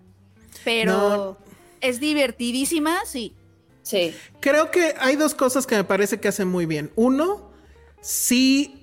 pero 0.63 0.93
No. 0.93 1.37
es 1.81 1.99
divertidísima, 1.99 2.97
sí. 3.05 3.35
Sí. 3.83 4.15
Creo 4.39 4.71
que 4.71 4.95
hay 4.99 5.17
dos 5.17 5.35
cosas 5.35 5.67
que 5.67 5.75
me 5.75 5.83
parece 5.83 6.19
que 6.21 6.29
hacen 6.29 6.47
muy 6.47 6.65
bien. 6.65 6.91
Uno, 6.95 7.51
sí 7.99 8.80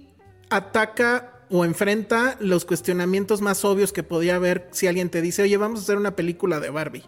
ataca 0.50 1.34
o 1.50 1.64
enfrenta 1.64 2.36
los 2.40 2.64
cuestionamientos 2.64 3.40
más 3.40 3.64
obvios 3.64 3.92
que 3.92 4.02
podía 4.02 4.36
haber 4.36 4.68
si 4.70 4.86
alguien 4.86 5.10
te 5.10 5.22
dice, 5.22 5.42
oye, 5.42 5.56
vamos 5.56 5.80
a 5.80 5.82
hacer 5.82 5.96
una 5.96 6.14
película 6.16 6.60
de 6.60 6.70
Barbie, 6.70 7.04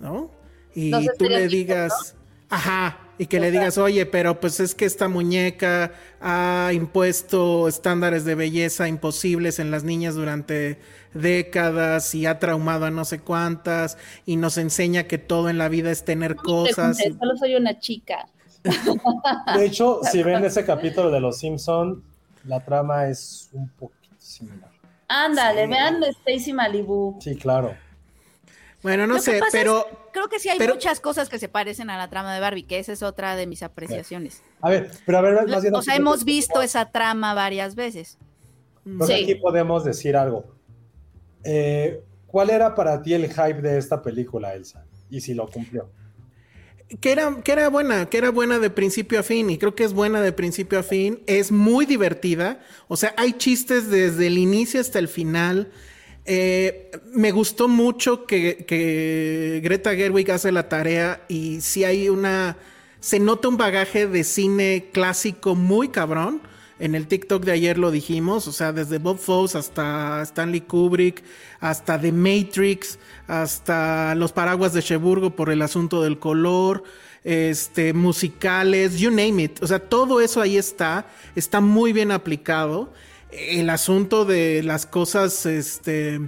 ¿no? 0.00 0.30
Y 0.74 0.90
tú 1.18 1.24
le 1.24 1.48
digas, 1.48 2.14
ajá, 2.48 3.08
y 3.18 3.26
que 3.26 3.40
le 3.40 3.50
digas, 3.50 3.78
oye, 3.78 4.06
pero 4.06 4.38
pues 4.38 4.60
es 4.60 4.74
que 4.74 4.84
esta 4.84 5.08
muñeca 5.08 5.92
ha 6.20 6.70
impuesto 6.72 7.66
estándares 7.66 8.24
de 8.24 8.36
belleza 8.36 8.88
imposibles 8.88 9.58
en 9.58 9.70
las 9.70 9.82
niñas 9.82 10.14
durante 10.14 10.78
décadas 11.14 12.14
y 12.14 12.26
ha 12.26 12.38
traumado 12.38 12.86
a 12.86 12.90
no 12.90 13.04
sé 13.04 13.18
cuántas 13.18 13.98
y 14.24 14.36
nos 14.36 14.56
enseña 14.56 15.04
que 15.04 15.18
todo 15.18 15.48
en 15.48 15.58
la 15.58 15.68
vida 15.68 15.90
es 15.90 16.04
tener 16.04 16.36
cosas. 16.36 16.98
Solo 17.18 17.36
soy 17.36 17.56
una 17.56 17.80
chica. 17.80 18.28
De 19.56 19.66
hecho, 19.66 20.00
si 20.10 20.22
ven 20.22 20.44
ese 20.44 20.64
capítulo 20.64 21.10
de 21.10 21.20
Los 21.20 21.38
Simpson, 21.38 22.04
la 22.48 22.64
trama 22.64 23.08
es 23.08 23.50
un 23.52 23.68
poquito 23.68 24.16
similar. 24.18 24.70
Ándale, 25.06 25.66
vean 25.66 26.00
de 26.00 26.08
Stacy 26.08 26.52
Malibu. 26.52 27.18
Sí, 27.20 27.36
claro. 27.36 27.74
Bueno, 28.82 29.06
no 29.06 29.14
Lo 29.14 29.20
sé, 29.20 29.40
pero 29.50 29.78
es- 29.78 29.96
creo 30.12 30.28
que 30.28 30.38
sí 30.38 30.48
hay 30.48 30.58
pero- 30.58 30.74
muchas 30.74 31.00
cosas 31.00 31.28
que 31.28 31.38
se 31.38 31.48
parecen 31.48 31.90
a 31.90 31.98
la 31.98 32.08
trama 32.08 32.32
de 32.34 32.40
Barbie, 32.40 32.62
que 32.64 32.78
esa 32.78 32.92
es 32.92 33.02
otra 33.02 33.34
de 33.36 33.46
mis 33.46 33.62
apreciaciones. 33.62 34.42
A 34.60 34.70
ver, 34.70 34.90
pero 35.04 35.18
a 35.18 35.20
ver, 35.20 35.46
más 35.48 35.62
bien. 35.62 35.74
O 35.74 35.82
sea, 35.82 35.96
hemos 35.96 36.24
visto 36.24 36.62
esa 36.62 36.90
trama 36.90 37.34
varias 37.34 37.74
veces. 37.74 38.18
creo 38.84 38.98
que 39.00 39.06
Sí. 39.06 39.22
aquí 39.24 39.34
podemos 39.34 39.84
decir 39.84 40.16
algo. 40.16 40.46
Eh, 41.44 42.02
¿Cuál 42.26 42.48
era 42.50 42.74
para 42.74 43.02
ti 43.02 43.12
el 43.14 43.26
hype 43.28 43.60
de 43.60 43.76
esta 43.78 44.00
película, 44.00 44.54
Elsa? 44.54 44.84
Y 45.10 45.20
si 45.20 45.34
lo 45.34 45.46
cumplió. 45.48 45.90
Que 47.00 47.12
era, 47.12 47.42
que 47.42 47.52
era 47.52 47.68
buena, 47.68 48.08
que 48.08 48.18
era 48.18 48.30
buena 48.30 48.58
de 48.58 48.70
principio 48.70 49.20
a 49.20 49.22
fin, 49.22 49.50
y 49.50 49.58
creo 49.58 49.74
que 49.74 49.84
es 49.84 49.92
buena 49.92 50.22
de 50.22 50.32
principio 50.32 50.78
a 50.78 50.82
fin, 50.82 51.20
es 51.26 51.52
muy 51.52 51.84
divertida, 51.84 52.60
o 52.88 52.96
sea, 52.96 53.14
hay 53.16 53.34
chistes 53.34 53.90
desde 53.90 54.26
el 54.26 54.38
inicio 54.38 54.80
hasta 54.80 54.98
el 54.98 55.08
final. 55.08 55.70
Eh, 56.30 56.90
me 57.12 57.30
gustó 57.30 57.68
mucho 57.68 58.26
que, 58.26 58.64
que 58.66 59.60
Greta 59.64 59.94
Gerwig 59.94 60.30
hace 60.30 60.52
la 60.52 60.68
tarea 60.68 61.24
y 61.28 61.62
si 61.62 61.84
hay 61.84 62.10
una, 62.10 62.58
se 63.00 63.18
nota 63.18 63.48
un 63.48 63.56
bagaje 63.56 64.06
de 64.06 64.24
cine 64.24 64.90
clásico 64.92 65.54
muy 65.54 65.88
cabrón. 65.88 66.42
En 66.78 66.94
el 66.94 67.06
TikTok 67.08 67.44
de 67.44 67.52
ayer 67.52 67.76
lo 67.78 67.90
dijimos, 67.90 68.46
o 68.46 68.52
sea, 68.52 68.72
desde 68.72 68.98
Bob 68.98 69.18
Fosse 69.18 69.56
hasta 69.58 70.22
Stanley 70.22 70.60
Kubrick, 70.60 71.24
hasta 71.60 72.00
The 72.00 72.12
Matrix, 72.12 72.98
hasta 73.26 74.14
Los 74.14 74.32
Paraguas 74.32 74.72
de 74.72 74.82
Cheburgo 74.82 75.30
por 75.34 75.50
el 75.50 75.62
asunto 75.62 76.02
del 76.02 76.18
color, 76.18 76.84
este, 77.24 77.92
musicales, 77.92 78.98
you 78.98 79.10
name 79.10 79.42
it. 79.42 79.62
O 79.62 79.66
sea, 79.66 79.80
todo 79.80 80.20
eso 80.20 80.40
ahí 80.40 80.56
está, 80.56 81.06
está 81.34 81.60
muy 81.60 81.92
bien 81.92 82.12
aplicado. 82.12 82.92
El 83.32 83.70
asunto 83.70 84.24
de 84.24 84.62
las 84.62 84.86
cosas, 84.86 85.46
este, 85.46 86.20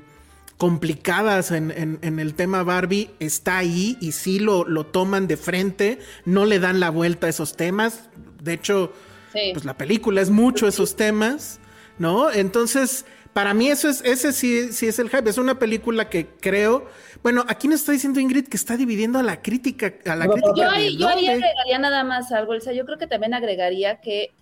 complicadas 0.59 1.52
en, 1.52 1.70
en- 2.02 2.18
el 2.18 2.35
tema 2.35 2.62
Barbie 2.64 3.09
está 3.18 3.56
ahí 3.59 3.97
y 4.01 4.12
sí 4.12 4.39
lo, 4.39 4.64
lo 4.68 4.85
toman 4.85 5.27
de 5.27 5.39
frente, 5.39 6.01
no 6.27 6.44
le 6.44 6.59
dan 6.59 6.81
la 6.81 6.90
vuelta 6.90 7.28
a 7.28 7.31
esos 7.31 7.56
temas. 7.56 8.10
De 8.43 8.52
hecho, 8.52 8.93
Sí. 9.32 9.51
pues 9.52 9.65
la 9.65 9.77
película 9.77 10.20
es 10.20 10.31
mucho 10.31 10.66
esos 10.66 10.97
temas, 10.97 11.61
¿no? 11.98 12.31
Entonces, 12.32 13.05
para 13.32 13.55
mí 13.55 13.69
eso 13.69 13.89
es, 13.89 14.02
ese 14.05 14.32
sí, 14.32 14.73
sí 14.73 14.89
es 14.89 14.98
el 14.98 15.09
hype. 15.09 15.28
Es 15.31 15.39
una 15.39 15.59
película 15.59 16.09
que 16.09 16.27
creo. 16.27 16.89
Bueno, 17.23 17.44
aquí 17.48 17.69
nos 17.69 17.81
está 17.81 17.93
diciendo 17.93 18.19
Ingrid 18.19 18.48
que 18.48 18.57
está 18.57 18.77
dividiendo 18.77 19.19
a 19.19 19.23
la 19.23 19.40
crítica, 19.40 19.94
a 20.07 20.16
la 20.16 20.27
No, 20.27 20.32
crítica. 20.32 20.55
Yo 20.57 20.62
¿de 20.62 20.77
ahí, 20.77 20.97
yo 20.97 21.09
ahí 21.09 21.28
agregaría 21.28 21.78
nada 21.78 22.02
más 22.02 22.32
algo, 22.32 22.55
Elsa. 22.55 22.73
Yo 22.73 22.85
creo 22.85 22.98
que 22.98 23.07
también 23.07 23.35
agregaría 23.35 24.01
que 24.01 24.32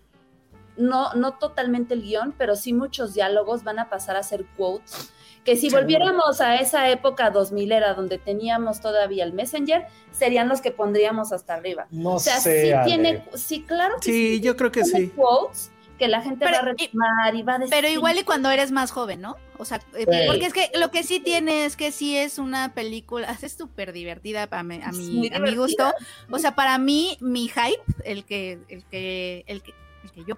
no, 0.79 1.13
no 1.15 1.35
totalmente 1.35 1.93
el 1.95 2.03
guion, 2.03 2.35
pero 2.39 2.57
sí 2.57 2.73
muchos 2.73 3.15
diálogos 3.15 3.65
van 3.65 3.79
a 3.79 3.91
pasar 3.91 4.17
a 4.17 4.23
ser 4.23 4.47
quotes. 4.57 5.13
Que 5.49 5.57
si 5.57 5.71
volviéramos 5.71 6.43
a 6.43 6.57
esa 6.57 6.91
época 6.91 7.31
2000 7.31 7.73
era 7.73 7.95
donde 7.95 8.19
teníamos 8.19 8.83
todavía 8.83 9.25
el 9.25 9.33
Messenger, 9.33 9.87
serían 10.13 10.47
los 10.47 10.61
que 10.61 10.73
pondríamos 10.73 11.33
hasta 11.33 11.55
arriba. 11.55 11.87
No 11.91 12.17
o 12.17 12.19
sea, 12.19 12.39
sé. 12.39 12.65
sí 12.67 12.73
Ale. 12.73 12.85
tiene, 12.85 13.25
sí, 13.35 13.63
claro 13.63 13.95
que 13.97 14.03
Sí, 14.13 14.41
yo 14.41 14.57
creo 14.59 14.71
que 14.71 14.85
sí. 14.85 15.09
quotes 15.17 15.71
que 15.99 16.07
la 16.07 16.21
gente 16.21 16.45
Pero- 16.45 16.59
va 16.59 16.63
a 16.63 16.75
retomar 16.75 17.35
y 17.35 17.43
va 17.43 17.55
a 17.55 17.59
decir. 17.61 17.75
Pero 17.75 17.89
igual 17.89 18.19
y 18.19 18.25
cuando 18.25 18.51
eres 18.51 18.71
más 18.73 18.91
joven, 18.91 19.23
¿no? 19.23 19.37
O 19.57 19.65
sea, 19.65 19.81
eh, 19.97 20.05
Sí. 20.09 20.19
porque 20.27 20.45
es 20.47 20.53
que 20.53 20.71
lo 20.79 20.91
que 20.91 21.03
sí 21.03 21.19
tiene 21.19 21.65
es 21.65 21.77
que 21.77 21.93
sí 21.93 22.15
es 22.15 22.39
una 22.39 22.75
película, 22.75 23.27
es 23.43 23.53
súper 23.55 23.95
divertida 23.95 24.49
a 24.51 24.63
mi, 24.63 24.83
a 24.83 24.93
mi, 24.93 25.31
a 25.33 25.39
mi 25.39 25.57
gusto. 25.57 25.95
O 26.31 26.39
sea, 26.39 26.55
para 26.55 26.77
mí, 26.77 27.17
mi 27.21 27.49
hype, 27.49 27.83
el 28.05 28.25
que, 28.27 28.59
el 28.69 28.85
que, 28.85 29.45
el 29.47 29.63
que, 29.63 29.73
el 30.05 30.13
que 30.13 30.25
yo 30.25 30.37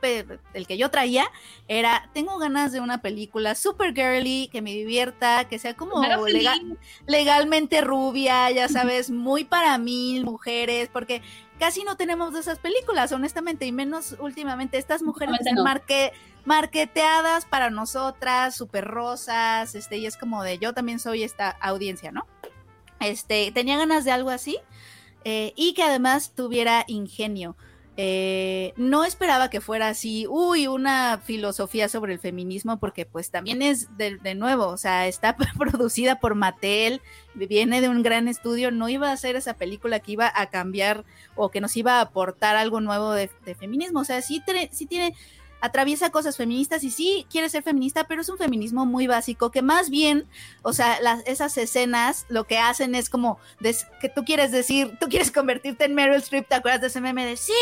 el 0.54 0.66
que 0.66 0.76
yo 0.78 0.90
traía, 0.90 1.26
era 1.68 2.08
tengo 2.14 2.38
ganas 2.38 2.72
de 2.72 2.80
una 2.80 3.02
película 3.02 3.54
super 3.54 3.94
girly, 3.94 4.48
que 4.50 4.62
me 4.62 4.72
divierta, 4.72 5.44
que 5.48 5.58
sea 5.58 5.74
como 5.74 6.02
feliz. 6.24 6.48
legalmente 7.06 7.80
rubia, 7.80 8.50
ya 8.50 8.68
sabes, 8.68 9.10
muy 9.10 9.44
para 9.44 9.76
mí, 9.78 10.20
mujeres, 10.24 10.88
porque 10.92 11.22
casi 11.58 11.84
no 11.84 11.96
tenemos 11.96 12.32
de 12.32 12.40
esas 12.40 12.58
películas, 12.58 13.12
honestamente, 13.12 13.66
y 13.66 13.72
menos 13.72 14.16
últimamente 14.18 14.78
estas 14.78 15.02
mujeres 15.02 15.36
que 15.38 15.50
Últimamente 15.50 15.50
están 15.50 15.56
no. 15.56 15.64
marque- 15.64 16.12
marqueteadas 16.46 17.44
para 17.44 17.70
nosotras, 17.70 18.56
súper 18.56 18.84
rosas, 18.86 19.74
este, 19.74 19.98
y 19.98 20.06
es 20.06 20.16
como 20.16 20.42
de 20.42 20.58
yo 20.58 20.72
también 20.72 20.98
soy 20.98 21.22
esta 21.22 21.50
audiencia, 21.50 22.12
¿no? 22.12 22.26
Este, 23.00 23.50
tenía 23.52 23.76
ganas 23.78 24.04
de 24.04 24.10
algo 24.12 24.30
así, 24.30 24.58
eh, 25.24 25.52
y 25.56 25.74
que 25.74 25.82
además 25.82 26.32
tuviera 26.34 26.84
ingenio. 26.86 27.56
Eh, 28.02 28.72
no 28.78 29.05
esperaba 29.05 29.51
que 29.51 29.60
fuera 29.60 29.89
así, 29.89 30.27
uy, 30.27 30.66
una 30.66 31.20
filosofía 31.22 31.86
sobre 31.86 32.14
el 32.14 32.18
feminismo, 32.18 32.81
porque 32.81 33.05
pues 33.05 33.31
también 33.31 33.60
es 33.60 33.94
de, 33.98 34.35
nuevo, 34.35 34.68
o 34.68 34.78
sea, 34.78 35.06
está 35.06 35.36
producida 35.59 36.18
por 36.18 36.35
Mattel, 36.35 37.02
viene 37.35 37.82
de 37.82 37.90
un 37.90 38.02
gran 38.02 38.27
estudio, 38.27 38.70
no 38.70 38.89
iba 38.89 39.12
a 39.12 39.16
ser 39.18 39.36
esa 39.36 39.52
película 39.52 40.01
que 40.01 40.12
iba 40.12 40.32
a 40.35 40.47
cambiar 40.47 41.05
o 41.35 41.51
que 41.51 41.60
nos 41.60 41.77
iba 41.77 41.98
a 41.98 42.01
aportar 42.01 42.56
algo 42.56 42.81
nuevo 42.81 43.12
de, 43.12 43.28
de 43.44 43.55
feminismo, 43.55 44.01
o 44.01 44.05
sea, 44.05 44.22
sí, 44.22 44.43
sí 44.70 44.86
tiene 44.86 45.14
atraviesa 45.60 46.10
cosas 46.10 46.36
feministas 46.36 46.84
y 46.84 46.90
sí 46.90 47.26
quiere 47.30 47.48
ser 47.48 47.62
feminista, 47.62 48.04
pero 48.04 48.22
es 48.22 48.28
un 48.28 48.38
feminismo 48.38 48.86
muy 48.86 49.06
básico 49.06 49.50
que 49.50 49.62
más 49.62 49.90
bien, 49.90 50.26
o 50.62 50.72
sea, 50.72 51.00
las, 51.00 51.26
esas 51.26 51.56
escenas 51.58 52.26
lo 52.28 52.44
que 52.44 52.58
hacen 52.58 52.94
es 52.94 53.10
como 53.10 53.38
que 54.00 54.08
tú 54.08 54.24
quieres 54.24 54.50
decir, 54.50 54.96
tú 55.00 55.08
quieres 55.08 55.30
convertirte 55.30 55.84
en 55.84 55.94
Meryl 55.94 56.16
Streep, 56.16 56.48
¿te 56.48 56.54
acuerdas 56.54 56.80
de 56.80 56.86
ese 56.88 57.00
meme 57.00 57.26
de 57.26 57.36
sí? 57.36 57.52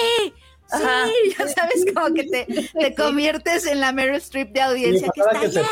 Sí, 0.71 1.35
ya 1.39 1.49
sabes, 1.49 1.85
como 1.95 2.15
que 2.15 2.25
te, 2.25 2.47
te, 2.79 2.95
conviertes 2.95 3.67
en 3.67 3.81
la 3.81 3.93
Meryl 3.93 4.17
Streep 4.17 4.53
de 4.53 4.61
audiencia 4.61 5.09
que 5.15 5.21
está, 5.21 5.41
que 5.41 5.49
yes, 5.49 5.63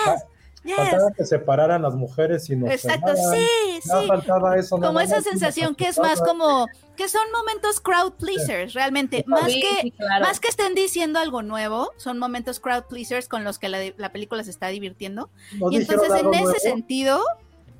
yes. 0.66 0.76
Faltaba 0.76 1.12
que 1.12 1.24
separaran 1.24 1.82
las 1.82 1.94
mujeres 1.94 2.48
y 2.50 2.56
nos 2.56 2.70
Exacto, 2.70 3.12
pegaran. 3.14 3.34
sí, 3.34 3.80
No 3.88 4.00
sí. 4.02 4.06
faltaba 4.08 4.56
eso. 4.56 4.78
Como 4.78 5.00
esa 5.00 5.20
sensación 5.22 5.74
que 5.74 5.88
es 5.88 5.98
más 5.98 6.20
como 6.20 6.66
que 6.96 7.08
son 7.08 7.22
momentos 7.32 7.80
crowd 7.80 8.12
pleasers, 8.14 8.74
realmente. 8.74 9.24
Más 9.26 9.44
Sí, 9.50 9.60
que 9.60 9.82
sí, 9.82 9.90
claro. 9.92 10.24
más 10.24 10.40
que 10.40 10.48
estén 10.48 10.74
diciendo 10.74 11.18
algo 11.18 11.42
nuevo, 11.42 11.90
son 11.96 12.18
momentos 12.18 12.60
crowd 12.60 12.84
pleasers 12.84 13.28
con 13.28 13.44
los 13.44 13.58
que 13.58 13.68
la, 13.68 13.78
la 13.96 14.12
película 14.12 14.42
se 14.44 14.50
está 14.50 14.68
divirtiendo. 14.68 15.30
No 15.58 15.70
y 15.70 15.76
entonces 15.76 16.08
en 16.10 16.16
ese 16.34 16.42
nuevo, 16.42 16.58
sentido, 16.58 17.20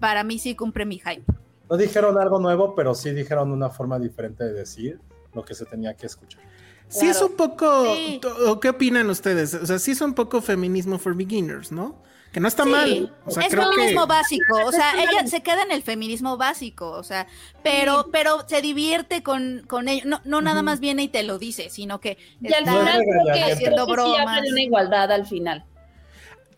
para 0.00 0.22
mí 0.24 0.38
sí 0.38 0.54
cumple 0.54 0.84
mi 0.86 0.98
hype. 0.98 1.22
No 1.68 1.76
dijeron 1.76 2.16
algo 2.18 2.38
nuevo, 2.38 2.74
pero 2.74 2.94
sí 2.94 3.10
dijeron 3.10 3.50
una 3.50 3.70
forma 3.70 3.98
diferente 3.98 4.44
de 4.44 4.52
decir 4.52 5.00
lo 5.34 5.44
que 5.44 5.54
se 5.54 5.64
tenía 5.64 5.94
que 5.94 6.06
escuchar. 6.06 6.42
Sí 6.88 7.08
es 7.08 7.16
Claro. 7.18 7.26
un 7.32 7.36
poco... 7.36 7.94
Sí. 7.94 8.20
¿o 8.46 8.60
¿Qué 8.60 8.68
opinan 8.68 9.10
ustedes? 9.10 9.54
O 9.54 9.66
sea, 9.66 9.78
sí 9.80 9.90
es 9.90 10.00
un 10.00 10.14
poco 10.14 10.40
feminismo 10.40 10.98
for 10.98 11.16
beginners, 11.16 11.72
¿no? 11.72 11.96
Que 12.36 12.40
no 12.40 12.48
está 12.48 12.64
Sí, 12.64 12.68
mal. 12.68 13.16
O 13.24 13.30
sea, 13.30 13.44
es 13.44 13.48
creo 13.48 13.72
feminismo 13.72 14.02
que... 14.02 14.08
básico, 14.08 14.66
o 14.66 14.70
sea, 14.70 14.92
ella 15.02 15.26
se 15.26 15.42
queda 15.42 15.62
en 15.62 15.72
el 15.72 15.82
feminismo 15.82 16.36
básico, 16.36 16.90
o 16.90 17.02
sea, 17.02 17.26
pero, 17.62 18.10
pero 18.12 18.46
se 18.46 18.60
divierte 18.60 19.22
con, 19.22 19.64
con 19.66 19.88
ello, 19.88 20.02
no, 20.04 20.20
no 20.26 20.42
nada 20.42 20.60
más 20.60 20.78
viene 20.78 21.02
y 21.04 21.08
te 21.08 21.22
lo 21.22 21.38
dice, 21.38 21.70
sino 21.70 21.98
que 21.98 22.18
Y 22.42 22.52
al 22.52 22.66
final 22.66 23.02
creo 23.08 23.24
que, 23.32 23.42
haciendo 23.42 23.86
creo 23.86 23.86
que 23.86 24.02
sí 24.02 24.16
habla 24.18 24.24
bromas. 24.26 24.42
de 24.42 24.50
una 24.50 24.60
igualdad 24.60 25.12
al 25.12 25.24
final. 25.26 25.64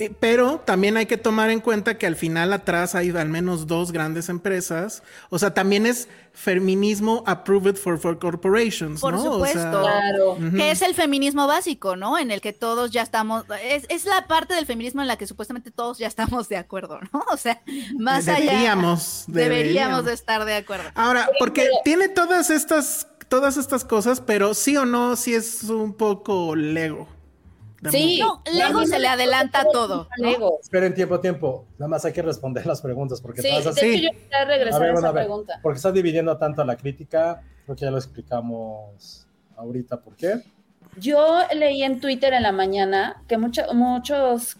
Eh, 0.00 0.12
Pero 0.20 0.60
también 0.64 0.96
hay 0.96 1.06
que 1.06 1.16
tomar 1.16 1.50
en 1.50 1.60
cuenta 1.60 1.98
que 1.98 2.06
al 2.06 2.14
final 2.14 2.52
atrás 2.52 2.94
hay 2.94 3.10
al 3.10 3.28
menos 3.28 3.66
dos 3.66 3.90
grandes 3.90 4.28
empresas. 4.28 5.02
O 5.28 5.38
sea, 5.40 5.54
también 5.54 5.86
es 5.86 6.08
feminismo 6.32 7.24
approved 7.26 7.74
for, 7.76 7.98
for 7.98 8.16
corporations, 8.18 9.00
Por 9.00 9.14
¿no? 9.14 9.20
O 9.24 9.32
supuesto. 9.32 9.58
sea, 9.58 9.70
Claro. 9.72 10.38
que 10.56 10.70
es 10.70 10.82
el 10.82 10.94
feminismo 10.94 11.48
básico, 11.48 11.96
¿no? 11.96 12.16
En 12.16 12.30
el 12.30 12.40
que 12.40 12.52
todos 12.52 12.92
ya 12.92 13.02
estamos, 13.02 13.44
es, 13.64 13.86
es 13.88 14.04
la 14.04 14.28
parte 14.28 14.54
del 14.54 14.66
feminismo 14.66 15.02
en 15.02 15.08
la 15.08 15.16
que 15.16 15.26
supuestamente 15.26 15.72
todos 15.72 15.98
ya 15.98 16.06
estamos 16.06 16.48
de 16.48 16.58
acuerdo, 16.58 17.00
¿no? 17.12 17.24
O 17.32 17.36
sea, 17.36 17.60
más 17.98 18.28
allá 18.28 18.38
Deberíamos, 18.52 19.24
deberíamos 19.26 20.04
de 20.04 20.12
estar 20.12 20.44
de 20.44 20.54
acuerdo. 20.54 20.88
Ahora, 20.94 21.28
porque 21.40 21.68
tiene 21.84 22.08
todas 22.08 22.50
estas, 22.50 23.08
todas 23.28 23.56
estas 23.56 23.84
cosas, 23.84 24.20
pero 24.20 24.54
sí 24.54 24.76
o 24.76 24.84
no, 24.86 25.16
sí 25.16 25.34
es 25.34 25.64
un 25.64 25.92
poco 25.92 26.54
Lego. 26.54 27.08
De 27.80 27.90
Sí. 27.90 28.20
No, 28.20 28.42
Lego 28.52 28.84
se 28.86 28.98
le 28.98 29.06
adelanta 29.08 29.64
todo. 29.72 30.08
Esperen 30.60 30.94
tiempo, 30.94 31.20
tiempo. 31.20 31.66
Nada 31.78 31.88
más 31.88 32.04
hay 32.04 32.12
que 32.12 32.22
responder 32.22 32.66
las 32.66 32.80
preguntas 32.82 33.20
porque 33.20 33.40
Sí, 33.42 33.48
todas 33.48 33.74
de 33.76 33.92
hecho 33.94 34.02
yo 34.02 34.10
quería 34.18 34.44
regresar 34.44 34.74
A 34.82 34.84
ver, 34.84 34.90
a, 34.90 34.92
bueno, 34.92 34.98
esa 34.98 35.08
a 35.08 35.12
ver, 35.12 35.24
pregunta. 35.24 35.60
porque 35.62 35.76
está 35.76 35.92
dividiendo 35.92 36.36
tanto 36.38 36.64
la 36.64 36.76
crítica. 36.76 37.42
Creo 37.64 37.76
que 37.76 37.84
ya 37.84 37.90
lo 37.90 37.98
explicamos 37.98 39.26
ahorita 39.56 40.00
por 40.00 40.16
qué. 40.16 40.42
Yo 40.96 41.40
leí 41.54 41.82
en 41.82 42.00
Twitter 42.00 42.32
en 42.32 42.42
la 42.42 42.52
mañana 42.52 43.22
que 43.28 43.38
mucho- 43.38 43.72
muchos 43.74 44.56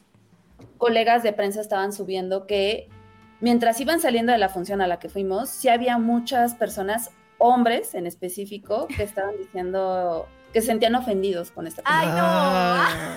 colegas 0.77 1.23
de 1.23 1.33
prensa 1.33 1.61
estaban 1.61 1.93
subiendo 1.93 2.47
que 2.47 2.89
mientras 3.41 3.81
iban 3.81 4.01
saliendo 4.01 4.33
de 4.33 4.39
la 4.39 4.49
función 4.49 4.81
a 4.81 4.87
la 4.87 4.99
que 5.01 5.09
fuimos, 5.09 5.49
sí 5.49 5.69
había 5.69 5.99
muchas 5.99 6.55
personas, 6.55 7.11
hombres 7.39 7.95
en 7.95 8.07
específico, 8.07 8.87
que 8.89 9.03
estaban 9.03 9.37
diciendo 9.39 10.27
que 10.53 10.61
se 10.61 10.67
sentían 10.69 10.95
ofendidos 10.95 11.51
con 11.51 11.67
esta 11.67 11.83
Ay, 11.85 12.07
película. 12.07 12.25
Ah, 12.27 13.17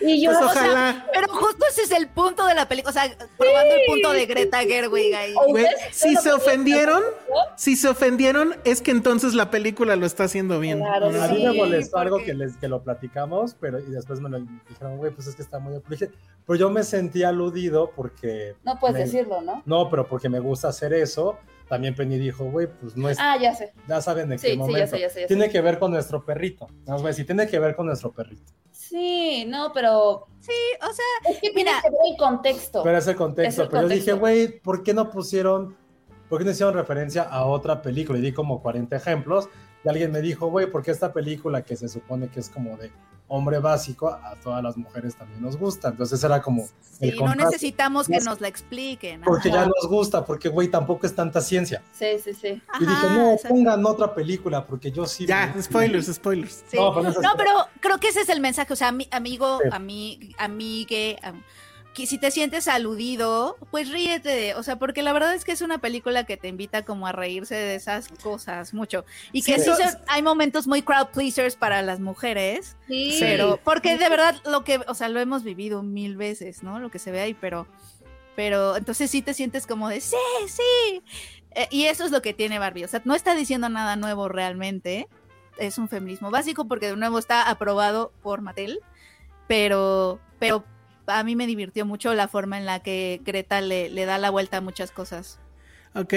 Y 0.00 0.22
yo, 0.22 0.32
pues 0.32 0.42
o 0.44 0.52
sea, 0.52 0.62
ojalá. 0.62 1.06
Pero 1.14 1.32
justo 1.32 1.64
ese 1.70 1.82
es 1.82 1.90
el 1.92 2.08
punto 2.08 2.44
de 2.46 2.54
la 2.54 2.68
película, 2.68 2.90
o 2.90 2.92
sea, 2.92 3.04
probando 3.38 3.74
el 3.74 3.80
punto 3.86 4.12
de 4.12 4.26
Greta 4.26 4.58
Gerwig 4.60 5.14
ahí. 5.14 5.34
O- 5.34 5.46
Güey, 5.50 5.64
¿Ustedes 5.64 5.96
si 5.96 6.12
no 6.14 6.20
se 6.20 6.32
ofendieron, 6.32 7.00
¿no? 7.02 7.36
si 7.56 7.76
se 7.76 7.88
ofendieron, 7.88 8.54
es 8.64 8.82
que 8.82 8.90
entonces 8.90 9.34
la 9.34 9.50
película 9.50 9.96
lo 9.96 10.04
está 10.04 10.24
haciendo 10.24 10.58
bien. 10.60 10.80
Claro, 10.80 11.06
A 11.06 11.28
mí 11.28 11.36
Sí, 11.38 11.44
me 11.46 11.52
molestó 11.52 11.98
algo 11.98 12.18
que, 12.18 12.34
les, 12.34 12.56
que 12.56 12.68
lo 12.68 12.82
platicamos, 12.82 13.56
pero 13.58 13.78
y 13.78 13.90
después 13.90 14.20
me 14.20 14.28
lo 14.28 14.40
dijeron, 14.68 14.96
güey, 14.98 15.12
pues 15.12 15.26
es 15.28 15.36
que 15.36 15.42
está 15.42 15.58
muy... 15.58 15.80
Pero 15.88 16.58
yo 16.58 16.68
me 16.70 16.82
sentí 16.82 17.22
aludido 17.24 17.90
porque... 17.94 18.56
no 18.64 18.78
puedes 18.78 18.94
me- 18.96 19.04
decirlo, 19.04 19.40
¿no? 19.40 19.62
No, 19.64 19.88
pero 19.88 20.06
porque 20.06 20.28
me 20.28 20.40
gusta 20.40 20.68
hacer 20.68 20.92
eso. 20.92 21.38
También 21.68 21.94
Penny 21.94 22.18
dijo, 22.18 22.44
güey, 22.44 22.66
pues 22.66 22.96
no 22.96 23.08
es... 23.08 23.16
Ah, 23.20 23.36
ya 23.40 23.54
sé. 23.54 23.72
Ya 23.88 24.00
saben 24.00 24.28
de 24.28 24.38
Sí, 24.38 24.46
qué 24.46 24.52
sí, 24.52 24.58
ya 24.58 24.64
momento. 24.64 24.86
sé, 24.90 25.00
ya 25.00 25.08
sé, 25.08 25.20
ya 25.20 25.22
sé. 25.22 25.26
Tiene 25.26 25.48
que 25.50 25.60
ver 25.60 25.78
con 25.78 25.90
nuestro 25.92 26.24
perrito. 26.24 26.66
Vamos 26.84 27.02
a 27.04 27.06
decir, 27.08 27.24
tiene 27.26 27.46
que 27.48 27.58
ver 27.58 27.74
con 27.74 27.86
nuestro 27.86 28.12
perrito. 28.12 28.52
Sí, 28.70 29.44
no, 29.48 29.72
pero 29.72 30.26
Sí, 30.40 30.52
o 30.82 30.92
sea, 30.92 31.32
es 31.32 31.40
que 31.40 31.52
Mira. 31.54 31.72
tiene 31.72 31.82
que 31.82 31.90
ver 31.90 32.00
el 32.12 32.16
contexto. 32.18 32.82
Pero 32.82 32.98
es 32.98 33.06
el 33.06 33.16
contexto. 33.16 33.62
Es 33.62 33.66
el 33.66 33.70
pero 33.70 33.82
yo 33.82 33.88
dije, 33.88 34.12
güey, 34.12 34.60
¿por 34.60 34.82
qué 34.82 34.92
no 34.92 35.08
pusieron, 35.10 35.74
por 36.28 36.38
qué 36.38 36.44
no 36.44 36.50
hicieron 36.50 36.74
referencia 36.74 37.22
a 37.22 37.46
otra 37.46 37.80
película? 37.80 38.18
Y 38.18 38.22
di 38.22 38.32
como 38.32 38.60
40 38.60 38.94
ejemplos. 38.94 39.48
Y 39.84 39.88
alguien 39.88 40.12
me 40.12 40.20
dijo, 40.20 40.48
güey, 40.48 40.70
¿por 40.70 40.82
qué 40.82 40.90
esta 40.90 41.12
película 41.14 41.62
que 41.62 41.76
se 41.76 41.88
supone 41.88 42.28
que 42.28 42.40
es 42.40 42.50
como 42.50 42.76
de 42.76 42.90
hombre 43.28 43.58
básico, 43.58 44.08
a 44.08 44.34
todas 44.42 44.62
las 44.62 44.76
mujeres 44.76 45.16
también 45.16 45.40
nos 45.42 45.56
gusta? 45.56 45.88
Entonces 45.88 46.22
era 46.22 46.40
como 46.42 46.62
el 47.00 47.10
sí, 47.10 47.16
no 47.18 47.26
contraste. 47.26 47.44
necesitamos 47.44 48.06
que 48.06 48.20
nos 48.20 48.40
la 48.40 48.48
expliquen. 48.48 49.22
Porque 49.22 49.48
ajá. 49.48 49.62
ya 49.62 49.66
nos 49.66 49.88
gusta, 49.90 50.24
porque, 50.24 50.48
güey, 50.48 50.68
tampoco 50.68 51.06
es 51.06 51.14
tanta 51.14 51.40
ciencia. 51.40 51.82
Sí, 51.92 52.06
sí, 52.22 52.34
sí. 52.34 52.62
y 52.80 52.86
dije, 52.86 53.06
no, 53.10 53.32
exacto. 53.32 53.48
pongan 53.54 53.84
otra 53.86 54.14
película, 54.14 54.64
porque 54.66 54.90
yo 54.92 55.06
sí. 55.06 55.26
Ya, 55.26 55.54
spoilers, 55.60 56.06
spoilers. 56.12 56.64
Sí. 56.68 56.76
No, 56.76 56.92
No, 57.02 57.30
pero 57.36 57.50
creo 57.80 57.98
que 57.98 58.08
ese 58.08 58.20
es 58.20 58.28
el 58.28 58.40
mensaje, 58.40 58.72
o 58.72 58.76
sea, 58.76 58.90
ami- 58.92 59.08
amigo, 59.10 59.58
Sí. 59.62 59.68
ami- 59.72 60.34
amigue, 60.38 61.18
am- 61.22 61.42
que 61.94 62.06
si 62.06 62.18
te 62.18 62.30
sientes 62.32 62.66
aludido, 62.68 63.56
pues 63.70 63.88
ríete, 63.90 64.54
o 64.56 64.62
sea, 64.64 64.76
porque 64.76 65.02
la 65.02 65.12
verdad 65.12 65.32
es 65.34 65.44
que 65.44 65.52
es 65.52 65.62
una 65.62 65.78
película 65.78 66.24
que 66.24 66.36
te 66.36 66.48
invita 66.48 66.84
como 66.84 67.06
a 67.06 67.12
reírse 67.12 67.54
de 67.54 67.76
esas 67.76 68.08
cosas 68.22 68.74
mucho. 68.74 69.04
Y 69.32 69.42
que 69.42 69.58
Sí, 69.60 69.64
son- 69.66 69.78
hay 70.08 70.20
momentos 70.22 70.66
muy 70.66 70.82
crowd 70.82 71.08
pleasers 71.12 71.54
para 71.56 71.82
las 71.82 72.00
mujeres, 72.00 72.76
Sí. 72.88 73.16
pero 73.20 73.60
porque 73.62 73.96
de 73.96 74.08
verdad 74.08 74.34
lo 74.44 74.64
que, 74.64 74.80
o 74.88 74.94
sea, 74.94 75.08
lo 75.08 75.20
hemos 75.20 75.44
vivido 75.44 75.82
mil 75.84 76.16
veces, 76.16 76.62
¿no? 76.64 76.80
Lo 76.80 76.90
que 76.90 76.98
se 76.98 77.10
ve 77.12 77.20
ahí, 77.20 77.34
pero 77.34 77.66
pero 78.36 78.76
entonces 78.76 79.12
sí 79.12 79.22
te 79.22 79.32
sientes 79.32 79.64
como 79.64 79.88
de, 79.88 80.00
sí, 80.00 80.16
sí. 80.48 81.02
Eh, 81.52 81.68
y 81.70 81.84
eso 81.84 82.04
es 82.04 82.10
lo 82.10 82.20
que 82.20 82.34
tiene 82.34 82.58
Barbie, 82.58 82.82
o 82.84 82.88
sea, 82.88 83.00
no 83.04 83.14
está 83.14 83.36
diciendo 83.36 83.68
nada 83.68 83.94
nuevo 83.94 84.28
realmente, 84.28 85.06
es 85.56 85.78
un 85.78 85.88
feminismo 85.88 86.32
básico 86.32 86.66
porque 86.66 86.86
de 86.86 86.96
nuevo 86.96 87.20
está 87.20 87.48
aprobado 87.48 88.12
por 88.24 88.40
Mattel, 88.40 88.80
pero, 89.46 90.18
pero 90.40 90.64
a 91.06 91.22
mí 91.24 91.36
me 91.36 91.46
divirtió 91.46 91.84
mucho 91.86 92.14
la 92.14 92.28
forma 92.28 92.58
en 92.58 92.66
la 92.66 92.80
que 92.82 93.20
Greta 93.24 93.60
le, 93.60 93.90
le 93.90 94.04
da 94.04 94.18
la 94.18 94.30
vuelta 94.30 94.58
a 94.58 94.60
muchas 94.60 94.90
cosas. 94.90 95.38
Ok. 95.94 96.14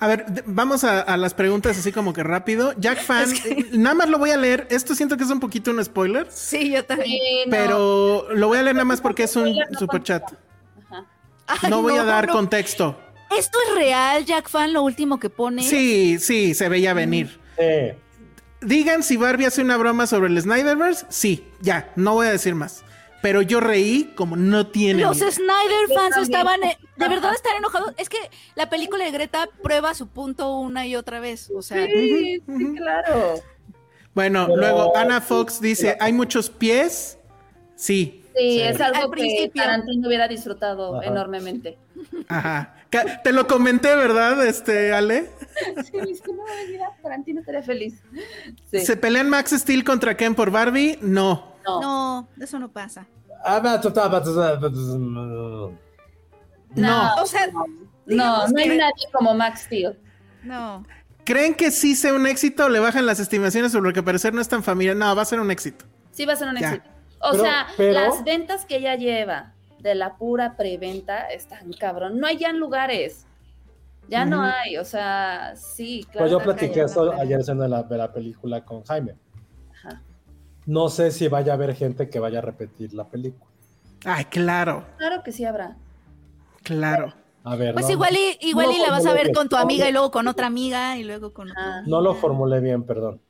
A 0.00 0.06
ver, 0.06 0.26
vamos 0.46 0.84
a, 0.84 1.00
a 1.00 1.16
las 1.16 1.34
preguntas 1.34 1.76
así 1.76 1.90
como 1.90 2.12
que 2.12 2.22
rápido. 2.22 2.72
Jack 2.78 3.02
Fan, 3.02 3.28
eh, 3.46 3.66
nada 3.72 3.94
más 3.94 4.08
lo 4.08 4.18
voy 4.18 4.30
a 4.30 4.36
leer. 4.36 4.66
Esto 4.70 4.94
siento 4.94 5.16
que 5.16 5.24
es 5.24 5.30
un 5.30 5.40
poquito 5.40 5.70
un 5.72 5.84
spoiler, 5.84 6.26
Sí, 6.30 6.70
yo 6.70 6.84
también. 6.84 7.08
Sí, 7.10 7.42
no. 7.46 7.50
pero 7.50 8.26
lo 8.34 8.46
voy 8.48 8.58
a 8.58 8.62
leer 8.62 8.76
nada 8.76 8.84
más 8.84 9.00
porque 9.00 9.24
es 9.24 9.34
un 9.34 9.52
no 9.54 9.78
super 9.78 10.02
chat. 10.02 10.22
Ajá. 10.88 11.04
Ay, 11.48 11.70
No 11.70 11.82
voy 11.82 11.96
a 11.96 12.04
dar 12.04 12.28
contexto. 12.28 12.96
Esto 13.36 13.58
es 13.68 13.74
real, 13.74 14.24
Jack 14.24 14.48
Fan, 14.48 14.72
lo 14.72 14.82
último 14.82 15.18
que 15.18 15.30
pone. 15.30 15.62
Sí, 15.62 16.18
sí, 16.20 16.54
se 16.54 16.68
veía 16.68 16.94
venir. 16.94 17.38
Sí. 17.58 17.92
Digan 18.60 19.02
si 19.02 19.16
Barbie 19.16 19.46
hace 19.46 19.62
una 19.62 19.76
broma 19.76 20.06
sobre 20.06 20.28
el 20.28 20.40
Snyderverse. 20.40 21.06
Sí, 21.10 21.44
ya, 21.60 21.92
no 21.96 22.14
voy 22.14 22.26
a 22.28 22.30
decir 22.30 22.54
más. 22.54 22.84
Pero 23.20 23.42
yo 23.42 23.58
reí 23.60 24.12
como 24.14 24.36
no 24.36 24.68
tiene. 24.68 25.02
Los 25.02 25.18
Snyder 25.18 25.88
fans 25.94 26.16
estaban, 26.18 26.60
de 26.60 27.08
verdad 27.08 27.32
están 27.34 27.56
enojados. 27.56 27.92
Es 27.98 28.08
que 28.08 28.18
la 28.54 28.70
película 28.70 29.04
de 29.04 29.10
Greta 29.10 29.48
prueba 29.62 29.92
su 29.94 30.06
punto 30.08 30.56
una 30.58 30.86
y 30.86 30.94
otra 30.94 31.18
vez. 31.18 31.50
O 31.54 31.60
sea, 31.62 31.84
Sí, 31.86 32.40
sí, 32.46 32.74
claro. 32.76 33.34
Bueno, 34.14 34.46
Pero- 34.46 34.56
luego 34.60 34.96
Ana 34.96 35.20
Fox 35.20 35.60
dice, 35.60 35.96
¿hay 36.00 36.12
muchos 36.12 36.48
pies? 36.50 37.18
Sí. 37.76 38.22
Sí, 38.36 38.50
Sí. 38.50 38.60
es 38.60 38.80
algo 38.80 38.96
Al 38.98 39.04
que 39.06 39.10
principio. 39.10 39.62
Tarantino 39.62 40.06
hubiera 40.06 40.28
disfrutado 40.28 40.98
Ajá. 41.00 41.06
enormemente. 41.08 41.76
Ajá. 42.28 42.74
Te 43.24 43.32
lo 43.32 43.46
comenté, 43.48 43.94
¿verdad, 43.96 44.46
este, 44.46 44.92
Ale? 44.94 45.28
Sí, 45.84 45.98
es 46.10 46.22
que 46.22 46.32
no, 46.32 46.42
mira, 46.70 46.88
Tarantino 47.02 47.40
estaría 47.40 47.62
feliz. 47.62 48.00
Sí. 48.70 48.80
¿Se 48.86 48.96
pelean 48.96 49.28
Max 49.28 49.50
Steel 49.50 49.82
contra 49.84 50.16
Ken 50.16 50.34
por 50.34 50.50
Barbie? 50.50 50.98
No. 51.02 51.57
No. 51.80 52.28
no, 52.36 52.44
eso 52.44 52.58
no 52.58 52.70
pasa. 52.70 53.06
Ah, 53.44 53.60
tu- 53.80 53.90
No. 56.74 57.14
O 57.22 57.26
sea, 57.26 57.46
No, 58.06 58.48
no 58.48 58.58
hay 58.58 58.68
que- 58.68 58.76
nadie 58.76 59.04
como 59.12 59.34
Max 59.34 59.62
Steel. 59.62 59.98
no. 60.42 60.84
¿Creen 61.24 61.54
que 61.54 61.70
sí 61.70 61.94
sea 61.94 62.14
un 62.14 62.26
éxito 62.26 62.64
o 62.64 62.68
le 62.70 62.78
bajan 62.80 63.04
las 63.04 63.20
estimaciones 63.20 63.72
sobre 63.72 63.88
lo 63.90 63.92
que 63.92 64.02
parecer 64.02 64.32
no 64.32 64.40
es 64.40 64.48
tan 64.48 64.62
familiar? 64.62 64.96
No, 64.96 65.14
va 65.14 65.20
a 65.20 65.24
ser 65.26 65.40
un 65.40 65.50
éxito. 65.50 65.84
Sí 66.10 66.24
va 66.24 66.32
a 66.32 66.36
ser 66.36 66.48
un 66.48 66.56
Ya. 66.56 66.68
éxito. 66.72 66.88
O 67.20 67.32
Pero- 67.32 67.42
sea, 67.44 67.66
pero- 67.76 67.92
las 67.92 68.24
ventas 68.24 68.64
que 68.64 68.76
ella 68.76 68.94
lleva 68.96 69.52
de 69.78 69.94
la 69.94 70.16
pura 70.16 70.56
preventa 70.56 71.26
están 71.28 71.70
cabrón. 71.74 72.18
No 72.18 72.26
hay 72.26 72.38
ya 72.38 72.48
en 72.48 72.58
lugares. 72.58 73.26
Ya 74.08 74.24
no 74.24 74.40
hay, 74.40 74.78
o 74.78 74.86
sea, 74.86 75.52
sí, 75.54 76.02
claro. 76.10 76.20
Pues 76.20 76.30
yo 76.30 76.38
platiqué 76.38 76.82
una 76.86 77.20
ayer 77.20 77.44
la, 77.68 77.82
de 77.82 77.98
la 77.98 78.10
película 78.10 78.64
con 78.64 78.82
Jaime. 78.84 79.14
No 80.68 80.90
sé 80.90 81.10
si 81.12 81.28
vaya 81.28 81.52
a 81.52 81.54
haber 81.54 81.74
gente 81.74 82.10
que 82.10 82.20
vaya 82.20 82.40
a 82.40 82.42
repetir 82.42 82.92
la 82.92 83.04
película. 83.08 83.50
Ay, 84.04 84.26
claro, 84.26 84.84
Claro 84.98 85.22
que 85.24 85.32
sí 85.32 85.44
habrá. 85.46 85.76
claro. 86.62 87.14
A 87.44 87.56
ver, 87.56 87.72
Pues 87.72 87.86
no, 87.86 87.92
igual 87.92 88.14
y, 88.14 88.46
igual 88.46 88.66
no 88.66 88.72
y 88.74 88.78
la 88.80 88.90
vas 88.90 89.06
a 89.06 89.14
ver 89.14 89.24
bien. 89.24 89.34
con 89.34 89.48
tu 89.48 89.56
amiga 89.56 89.88
y 89.88 89.92
luego 89.92 90.10
con 90.10 90.28
otra 90.28 90.46
amiga 90.48 90.98
y 90.98 91.04
luego 91.04 91.32
con 91.32 91.48
Ah. 91.56 91.82
no 91.86 92.02
lo 92.02 92.14
formulé 92.14 92.60
bien, 92.60 92.82
perdón. 92.82 93.20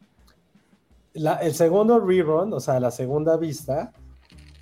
La- 1.14 1.36
el 1.36 1.54
segundo 1.54 2.00
rerun, 2.00 2.52
o 2.52 2.58
sea, 2.58 2.80
la 2.80 2.90
segunda 2.90 3.36
vista, 3.36 3.92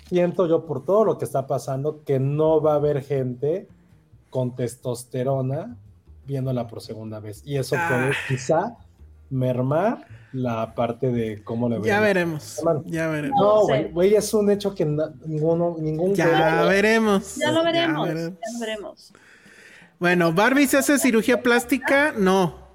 siento 0.09 0.45
yo 0.47 0.65
por 0.67 0.85
todo 0.85 1.05
lo 1.05 1.17
que 1.17 1.25
está 1.25 1.47
pasando 1.47 2.03
que 2.05 2.19
no 2.19 2.61
va 2.61 2.73
a 2.73 2.75
haber 2.75 3.01
gente 3.03 3.67
con 4.29 4.55
testosterona 4.55 5.75
viéndola 6.27 6.67
por 6.67 6.81
segunda 6.81 7.19
vez. 7.19 7.41
Y 7.43 7.57
eso 7.57 7.75
Ah. 7.79 7.87
puede 7.89 8.11
quizá 8.27 8.75
mermar 9.31 10.05
la 10.37 10.75
parte 10.75 11.11
de 11.11 11.43
cómo 11.43 11.67
le 11.67 11.81
Ya 11.81 11.99
veremos, 11.99 12.61
ya 12.85 13.07
veremos. 13.07 13.39
No, 13.39 13.61
güey, 13.63 13.91
güey, 13.91 14.15
es 14.15 14.33
un 14.33 14.49
hecho 14.51 14.75
que 14.75 14.85
ninguno, 14.85 15.75
ningún 15.79 16.13
Ya 16.13 16.61
güey- 16.63 16.69
veremos. 16.69 17.35
Ya 17.37 17.51
lo 17.51 17.63
veremos, 17.63 18.07
ya, 18.07 18.13
veremos. 18.13 18.39
lo 18.53 18.59
veremos. 18.59 19.13
Bueno, 19.99 20.31
Barbie 20.33 20.67
se 20.67 20.77
hace 20.77 20.99
cirugía 20.99 21.41
plástica, 21.41 22.13
no. 22.15 22.67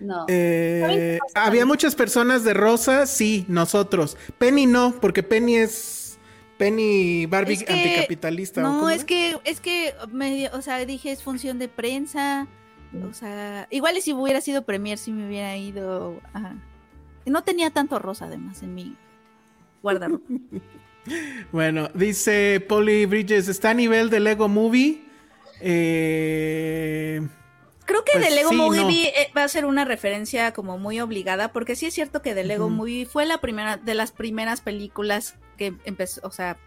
No. 0.00 0.26
Eh, 0.28 1.18
había 1.34 1.64
muchas 1.64 1.94
personas 1.94 2.42
de 2.44 2.54
rosa, 2.54 3.06
sí, 3.06 3.44
nosotros. 3.48 4.16
Penny 4.38 4.66
no, 4.66 4.94
porque 5.00 5.22
Penny 5.22 5.56
es 5.56 6.18
Penny 6.58 7.26
Barbie 7.26 7.54
Es 7.54 7.64
que- 7.64 7.72
anticapitalista. 7.72 8.60
¿o 8.60 8.64
No, 8.64 8.90
es 8.90 9.04
que, 9.04 9.38
es 9.44 9.60
que, 9.60 9.94
o 10.52 10.60
sea, 10.60 10.84
dije 10.84 11.12
es 11.12 11.22
función 11.22 11.58
de 11.58 11.68
prensa. 11.68 12.48
O 13.08 13.12
sea, 13.14 13.66
igual 13.70 13.96
y 13.96 14.00
si 14.00 14.12
hubiera 14.12 14.40
sido 14.40 14.62
premier, 14.62 14.98
si 14.98 15.12
me 15.12 15.26
hubiera 15.26 15.56
ido. 15.56 16.20
Ajá. 16.32 16.56
No 17.26 17.42
tenía 17.42 17.70
tanto 17.70 17.98
rosa, 17.98 18.26
además, 18.26 18.62
en 18.62 18.74
mi 18.74 18.96
guardarropa. 19.82 20.24
Bueno, 21.52 21.88
dice 21.94 22.58
Polly 22.68 23.06
Bridges, 23.06 23.46
está 23.46 23.70
a 23.70 23.74
nivel 23.74 24.10
de 24.10 24.18
Lego 24.18 24.48
Movie. 24.48 25.04
Eh, 25.60 27.26
Creo 27.84 28.02
que 28.04 28.12
Pues 28.14 28.28
The 28.28 28.34
Lego 28.34 28.50
sí, 28.50 28.56
Movie 28.56 28.82
no. 28.82 28.88
eh, 28.88 29.30
va 29.36 29.44
a 29.44 29.48
ser 29.48 29.64
una 29.64 29.84
referencia 29.84 30.52
como 30.52 30.78
muy 30.78 30.98
obligada, 31.00 31.52
porque 31.52 31.76
sí 31.76 31.86
es 31.86 31.94
cierto 31.94 32.22
que 32.22 32.34
The 32.34 32.42
Lego. 32.42 32.68
Movie 32.68 33.06
fue 33.06 33.24
la 33.24 33.38
primera 33.38 33.76
de 33.76 33.94
las 33.94 34.10
primeras 34.10 34.60
películas 34.60 35.36
que 35.56 35.74
empezó, 35.84 36.20
o 36.24 36.32
sea, 36.32 36.58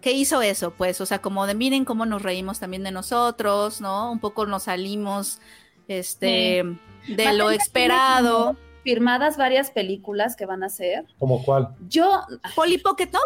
que 0.00 0.12
hizo 0.12 0.40
eso, 0.42 0.70
pues, 0.70 1.00
o 1.00 1.06
sea, 1.06 1.20
como 1.20 1.46
de 1.48 1.54
miren 1.54 1.84
cómo 1.84 2.06
nos 2.06 2.22
reímos 2.22 2.60
también 2.60 2.84
de 2.84 2.92
nosotros, 2.92 3.80
¿no? 3.80 4.12
Un 4.12 4.20
poco 4.20 4.46
nos 4.46 4.64
salimos, 4.64 5.40
este, 5.88 6.62
de 7.08 7.32
lo 7.32 7.50
esperado. 7.50 8.56
Firmadas 8.84 9.36
varias 9.36 9.70
películas 9.70 10.36
que 10.36 10.46
van 10.46 10.62
a 10.62 10.66
hacer. 10.66 11.06
¿Como 11.18 11.42
cuál? 11.42 11.74
Yo 11.88 12.20
Polly 12.54 12.78
Pocket, 12.78 13.08
¿no? 13.12 13.18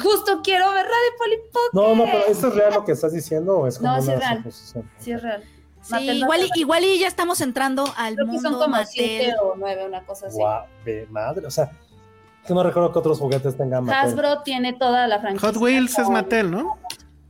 justo 0.00 0.40
quiero 0.42 0.68
ver 0.72 0.84
la 0.84 0.90
de 0.90 1.18
Polly 1.18 1.36
Pocket. 1.52 1.70
No, 1.74 1.94
no, 1.94 2.04
pero 2.04 2.26
¿esto 2.28 2.48
es 2.48 2.54
real 2.54 2.72
lo 2.74 2.84
que 2.84 2.92
estás 2.92 3.12
diciendo 3.12 3.58
o 3.58 3.66
es 3.66 3.78
como 3.78 3.90
No, 3.92 4.00
sí 4.00 4.06
una 4.08 4.14
es 4.14 4.20
real. 4.20 4.36
suposición? 4.38 4.90
Sí, 4.98 5.12
es 5.12 5.22
real. 5.22 5.42
Sí, 5.82 5.92
Mattel 5.92 6.16
igual 6.18 6.40
y, 6.40 6.44
hacer- 6.44 6.58
igual 6.58 6.84
y 6.84 6.98
ya 7.00 7.08
estamos 7.08 7.40
entrando 7.40 7.84
al 7.96 8.14
Creo 8.14 8.26
que 8.26 8.32
mundo 8.32 8.48
son 8.50 8.58
como 8.58 8.68
Mattel. 8.70 8.86
siete 8.88 9.34
o 9.42 9.54
nueve, 9.56 9.84
una 9.86 10.04
cosa 10.04 10.26
así. 10.28 10.36
Guau, 10.36 10.64
ve, 10.84 11.06
madre, 11.10 11.46
o 11.46 11.50
sea, 11.50 11.70
que 12.46 12.54
no 12.54 12.62
recuerdo 12.62 12.92
que 12.92 12.98
otros 13.00 13.18
juguetes 13.18 13.56
tengan 13.56 13.84
Mattel. 13.84 14.10
Hasbro 14.10 14.42
tiene 14.42 14.74
toda 14.74 15.06
la 15.08 15.18
franquicia. 15.20 15.48
Hot 15.48 15.56
Wheels 15.56 15.98
es 15.98 16.08
Mattel, 16.08 16.50
¿no? 16.50 16.78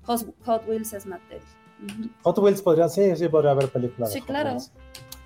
Hot, 0.05 0.27
Hot 0.44 0.69
Wheels 0.69 0.93
es 0.93 1.07
Mattel. 1.07 1.40
Hot 2.24 2.39
Wheels 2.39 2.61
podría, 2.61 2.89
sí, 2.89 3.16
sí 3.16 3.28
podría 3.28 3.52
haber 3.52 3.69
películas. 3.69 4.11
de 4.11 4.15
Sí, 4.15 4.20
Hot 4.20 4.28
claro. 4.28 4.51
Wheels. 4.51 4.73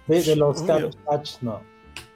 De, 0.07 0.23
de 0.23 0.37
los 0.37 0.63
Patch, 1.05 1.37
no. 1.41 1.61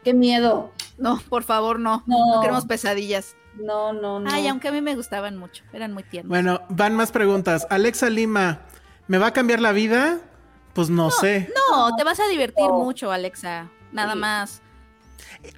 Qué 0.08 0.14
miedo. 0.14 0.72
No, 0.96 1.20
por 1.28 1.42
favor, 1.42 1.78
no. 1.78 2.02
No. 2.06 2.36
No 2.36 2.40
queremos 2.40 2.64
pesadillas. 2.64 3.36
No, 3.62 3.92
no, 3.92 4.20
no. 4.20 4.30
Ay, 4.30 4.48
aunque 4.48 4.68
a 4.68 4.72
mí 4.72 4.80
me 4.80 4.94
gustaban 4.94 5.36
mucho, 5.36 5.64
eran 5.74 5.92
muy 5.92 6.02
tiernos. 6.02 6.30
Bueno, 6.30 6.62
van 6.70 6.94
más 6.96 7.12
preguntas. 7.12 7.66
Alexa 7.68 8.08
Lima, 8.08 8.62
¿me 9.06 9.18
va 9.18 9.26
a 9.26 9.32
cambiar 9.34 9.60
la 9.60 9.72
vida? 9.72 10.18
Pues 10.72 10.88
no, 10.88 11.10
sé. 11.10 11.52
No, 11.70 11.94
te 11.94 12.04
vas 12.04 12.20
a 12.20 12.28
divertir 12.28 12.64
No. 12.68 12.78
mucho, 12.78 13.12
Alexa. 13.12 13.68
Nada 13.92 14.14
Sí. 14.14 14.18
más. 14.18 14.62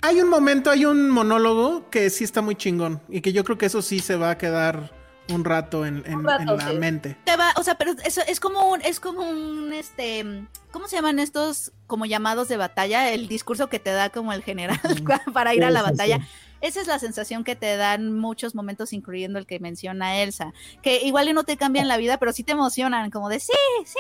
Hay 0.02 0.20
un 0.20 0.28
momento, 0.28 0.68
hay 0.72 0.85
un 0.85 1.10
monólogo 1.10 1.89
que 1.90 2.10
sí 2.10 2.24
está 2.24 2.43
muy 2.43 2.56
chingón 2.56 3.01
y 3.09 3.20
que 3.20 3.32
yo 3.32 3.44
creo 3.44 3.56
que 3.56 3.66
eso 3.66 3.82
sí 3.82 4.01
se 4.01 4.16
va 4.16 4.31
a 4.31 4.39
quedar 4.39 4.90
un 5.31 5.44
rato 5.44 5.86
en, 5.86 6.02
en- 6.07 6.16
Un 6.16 6.24
rato, 6.24 6.43
en 6.52 6.57
la 6.59 6.69
sí. 6.70 6.77
mente. 6.78 7.16
Te 7.24 7.36
va, 7.36 7.52
o 7.57 7.62
sea, 7.62 7.77
pero 7.77 7.93
eso 8.05 8.20
es 8.27 8.40
como 8.40 8.70
un, 8.70 8.81
es 8.82 9.01
como 9.01 9.23
un, 9.28 9.73
este, 9.73 10.44
¿cómo 10.70 10.89
se 10.89 10.97
llaman 10.97 11.19
estos 11.19 11.73
como 11.86 12.07
llamados 12.07 12.48
de 12.48 12.57
batalla? 12.57 13.11
El 13.11 13.28
discurso 13.28 13.69
que 13.69 13.78
te 13.78 13.90
da 13.90 14.11
como 14.11 14.32
el 14.32 14.43
general 14.43 14.81
para 15.32 15.55
ir 15.55 15.65
a 15.65 15.70
la 15.70 15.82
batalla. 15.82 16.19
sí. 16.19 16.24
Esa 16.62 16.82
es 16.82 16.89
la 16.89 16.98
sensación 16.98 17.43
que 17.43 17.57
te 17.57 17.74
dan 17.78 18.12
muchos 18.19 18.55
momentos, 18.55 18.93
incluyendo 18.93 19.39
el 19.39 19.47
que 19.47 19.59
menciona 19.61 20.19
Elsa, 20.19 20.52
que 20.82 21.01
igual 21.07 21.27
y 21.28 21.32
no 21.32 21.44
te 21.44 21.57
cambian 21.57 21.89
la 21.89 21.97
vida, 21.97 22.19
pero 22.19 22.32
sí 22.35 22.44
te 22.44 22.52
emocionan, 22.52 23.11
como 23.11 23.31
de 23.31 23.40
sí, 23.40 23.52
sí, 23.86 23.98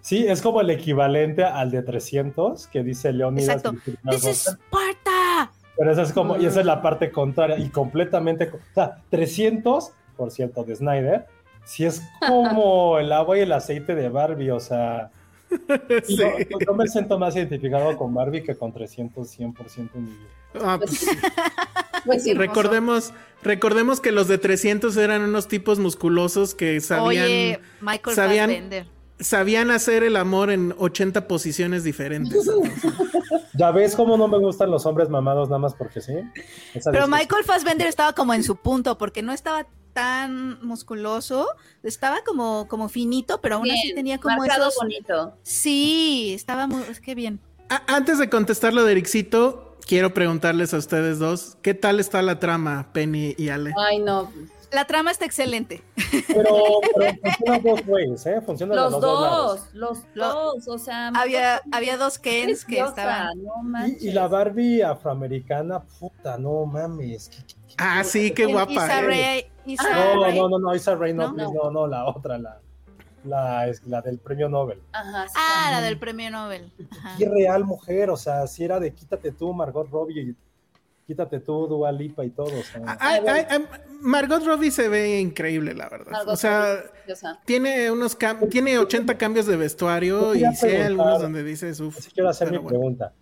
Sí, 0.00 0.26
es 0.28 0.42
como 0.42 0.60
el 0.60 0.70
equivalente 0.70 1.42
al 1.44 1.70
de 1.72 1.82
300 1.82 2.68
que 2.68 2.82
dice 2.84 3.12
Leonidas. 3.12 3.56
Exacto. 3.56 3.74
this 4.10 4.24
is 4.24 4.48
Sparta. 4.48 5.50
Pero 5.76 5.90
esa 5.92 6.02
es 6.02 6.12
como, 6.12 6.36
y 6.36 6.46
esa 6.46 6.60
es 6.60 6.66
la 6.66 6.82
parte 6.82 7.10
contraria 7.10 7.58
y 7.58 7.68
completamente, 7.70 8.48
co- 8.50 8.58
o 8.58 8.74
sea, 8.74 8.98
300, 9.10 9.90
por 10.22 10.30
cierto, 10.30 10.62
de 10.62 10.76
Snyder, 10.76 11.26
sí 11.64 11.84
es 11.84 12.00
como 12.28 12.96
el 13.00 13.10
agua 13.10 13.36
y 13.36 13.40
el 13.40 13.50
aceite 13.50 13.96
de 13.96 14.08
Barbie, 14.08 14.52
o 14.52 14.60
sea, 14.60 15.10
Sí. 16.06 16.16
yo, 16.16 16.58
yo 16.64 16.74
me 16.74 16.86
siento 16.86 17.18
más 17.18 17.34
identificado 17.34 17.96
con 17.98 18.14
Barbie 18.14 18.44
que 18.44 18.54
con 18.54 18.72
300, 18.72 19.28
100% 19.36 19.90
en 19.96 20.04
mi 20.04 20.10
vida. 20.12 20.28
Ah, 20.64 20.78
pues, 20.78 21.04
Pues 22.06 22.24
recordemos, 22.36 23.12
recordemos 23.42 24.00
que 24.00 24.12
los 24.12 24.28
de 24.28 24.38
300 24.38 24.96
eran 24.96 25.22
unos 25.22 25.48
tipos 25.48 25.80
musculosos 25.80 26.54
que 26.54 26.80
sabían, 26.80 27.24
Oye, 27.26 27.60
Michael 27.80 28.16
sabían- 28.16 28.50
Fassbender. 28.50 28.86
sabían 29.18 29.70
hacer 29.72 30.04
el 30.04 30.14
amor 30.16 30.50
en 30.52 30.72
80 30.78 31.26
posiciones 31.26 31.82
diferentes. 31.84 32.48
¿Ya 33.54 33.70
ves 33.72 33.94
cómo 33.96 34.16
no 34.16 34.28
me 34.28 34.38
gustan 34.38 34.70
los 34.70 34.86
hombres 34.86 35.08
mamados 35.10 35.48
nada 35.48 35.58
más 35.58 35.74
porque 35.74 36.00
sí? 36.00 36.14
Esa 36.74 36.92
Pero. 36.92 37.08
Michael 37.08 37.44
Fassbender 37.44 37.86
estaba 37.88 38.12
como 38.14 38.34
en 38.34 38.42
su 38.44 38.56
punto, 38.56 38.96
porque 38.98 39.22
no 39.22 39.32
estaba 39.32 39.66
tan 39.92 40.58
musculoso, 40.64 41.46
estaba 41.82 42.18
como, 42.24 42.66
como 42.68 42.88
finito, 42.88 43.40
pero 43.40 43.56
aún 43.56 43.70
así 43.70 43.94
tenía 43.94 44.18
como 44.18 44.36
marcado 44.36 44.68
esos... 44.68 44.76
bonito. 44.82 45.34
Sí, 45.42 46.32
estaba 46.34 46.66
muy... 46.66 46.82
Es 46.90 47.00
que 47.00 47.14
bien. 47.14 47.40
A- 47.68 47.82
antes 47.94 48.18
de 48.18 48.28
contestar 48.30 48.72
lo 48.72 48.84
de 48.84 48.92
Ericito, 48.92 49.76
quiero 49.86 50.12
preguntarles 50.14 50.74
a 50.74 50.78
ustedes 50.78 51.18
dos, 51.18 51.56
¿qué 51.62 51.74
tal 51.74 52.00
está 52.00 52.22
la 52.22 52.38
trama, 52.38 52.88
Penny 52.92 53.34
y 53.38 53.48
Ale? 53.48 53.72
Ay, 53.78 53.98
no. 53.98 54.30
La 54.70 54.86
trama 54.86 55.10
está 55.10 55.26
excelente. 55.26 55.82
Pero, 56.28 56.80
pero 56.96 57.12
funciona 57.22 57.58
dos 57.58 57.80
ways, 57.86 58.24
¿eh? 58.24 58.40
Funciona 58.40 58.74
Los 58.74 58.92
los 58.92 59.00
dos 59.02 59.20
lados. 59.22 59.60
los 59.74 59.98
Lo- 60.14 60.32
dos, 60.54 60.68
o 60.68 60.78
sea. 60.78 61.08
Había, 61.08 61.60
había 61.70 61.98
dos 61.98 62.18
Kens 62.18 62.64
que 62.64 62.80
estaban... 62.80 63.42
No. 63.42 63.86
Y, 63.86 64.08
y 64.08 64.12
la 64.12 64.28
Barbie 64.28 64.82
afroamericana, 64.82 65.80
puta, 65.80 66.38
no 66.38 66.64
mames. 66.64 67.28
¿qué- 67.28 67.36
qué- 67.46 67.54
qué- 67.54 67.61
Ah, 67.78 68.04
sí, 68.04 68.30
qué 68.32 68.46
guapa. 68.46 68.72
Issa 68.72 69.00
eh. 69.00 69.06
Rae- 69.06 69.50
Issa 69.66 69.90
No, 70.14 70.30
no, 70.32 70.48
no, 70.48 70.58
no, 70.58 70.74
Issa 70.74 70.94
Rae, 70.94 71.12
no, 71.14 71.32
¿No? 71.32 71.52
no, 71.52 71.70
no, 71.70 71.86
la 71.86 72.04
otra, 72.06 72.38
la, 72.38 72.60
la, 73.24 73.68
es 73.68 73.84
la 73.86 74.00
del 74.02 74.18
premio 74.18 74.48
Nobel. 74.48 74.80
Ajá, 74.92 75.28
sí. 75.28 75.34
Ah, 75.36 75.68
la 75.72 75.80
del 75.80 75.98
premio 75.98 76.30
Nobel. 76.30 76.72
Ajá. 76.90 77.14
Qué 77.18 77.28
real 77.28 77.64
mujer, 77.64 78.10
o 78.10 78.16
sea, 78.16 78.46
si 78.46 78.64
era 78.64 78.80
de 78.80 78.92
quítate 78.92 79.32
tú, 79.32 79.52
Margot 79.52 79.88
Robbie, 79.90 80.20
y 80.30 80.36
quítate 81.06 81.40
tú, 81.40 81.66
Dua 81.66 81.92
Lipa 81.92 82.24
y 82.24 82.30
todo, 82.30 82.46
o 82.58 82.62
sea. 82.62 82.82
Ah, 82.86 82.96
ah, 83.00 83.46
ah, 83.50 83.58
Margot 84.00 84.44
Robbie 84.44 84.70
se 84.70 84.88
ve 84.88 85.20
increíble, 85.20 85.74
la 85.74 85.88
verdad. 85.88 86.10
Margot 86.12 86.34
o 86.34 86.36
sea, 86.36 86.74
Robbie, 86.76 87.38
tiene 87.44 87.90
unos 87.90 88.18
cam- 88.18 88.48
tiene 88.48 88.78
80 88.78 89.16
cambios 89.16 89.46
de 89.46 89.56
vestuario 89.56 90.34
y 90.34 90.40
sí 90.56 90.66
hay 90.66 90.82
algunos 90.82 91.20
donde 91.20 91.42
dices, 91.44 91.78
uff. 91.80 91.98
Así 91.98 92.10
quiero 92.10 92.28
hacer 92.28 92.50
mi 92.50 92.56
bueno. 92.58 92.68
pregunta. 92.68 93.12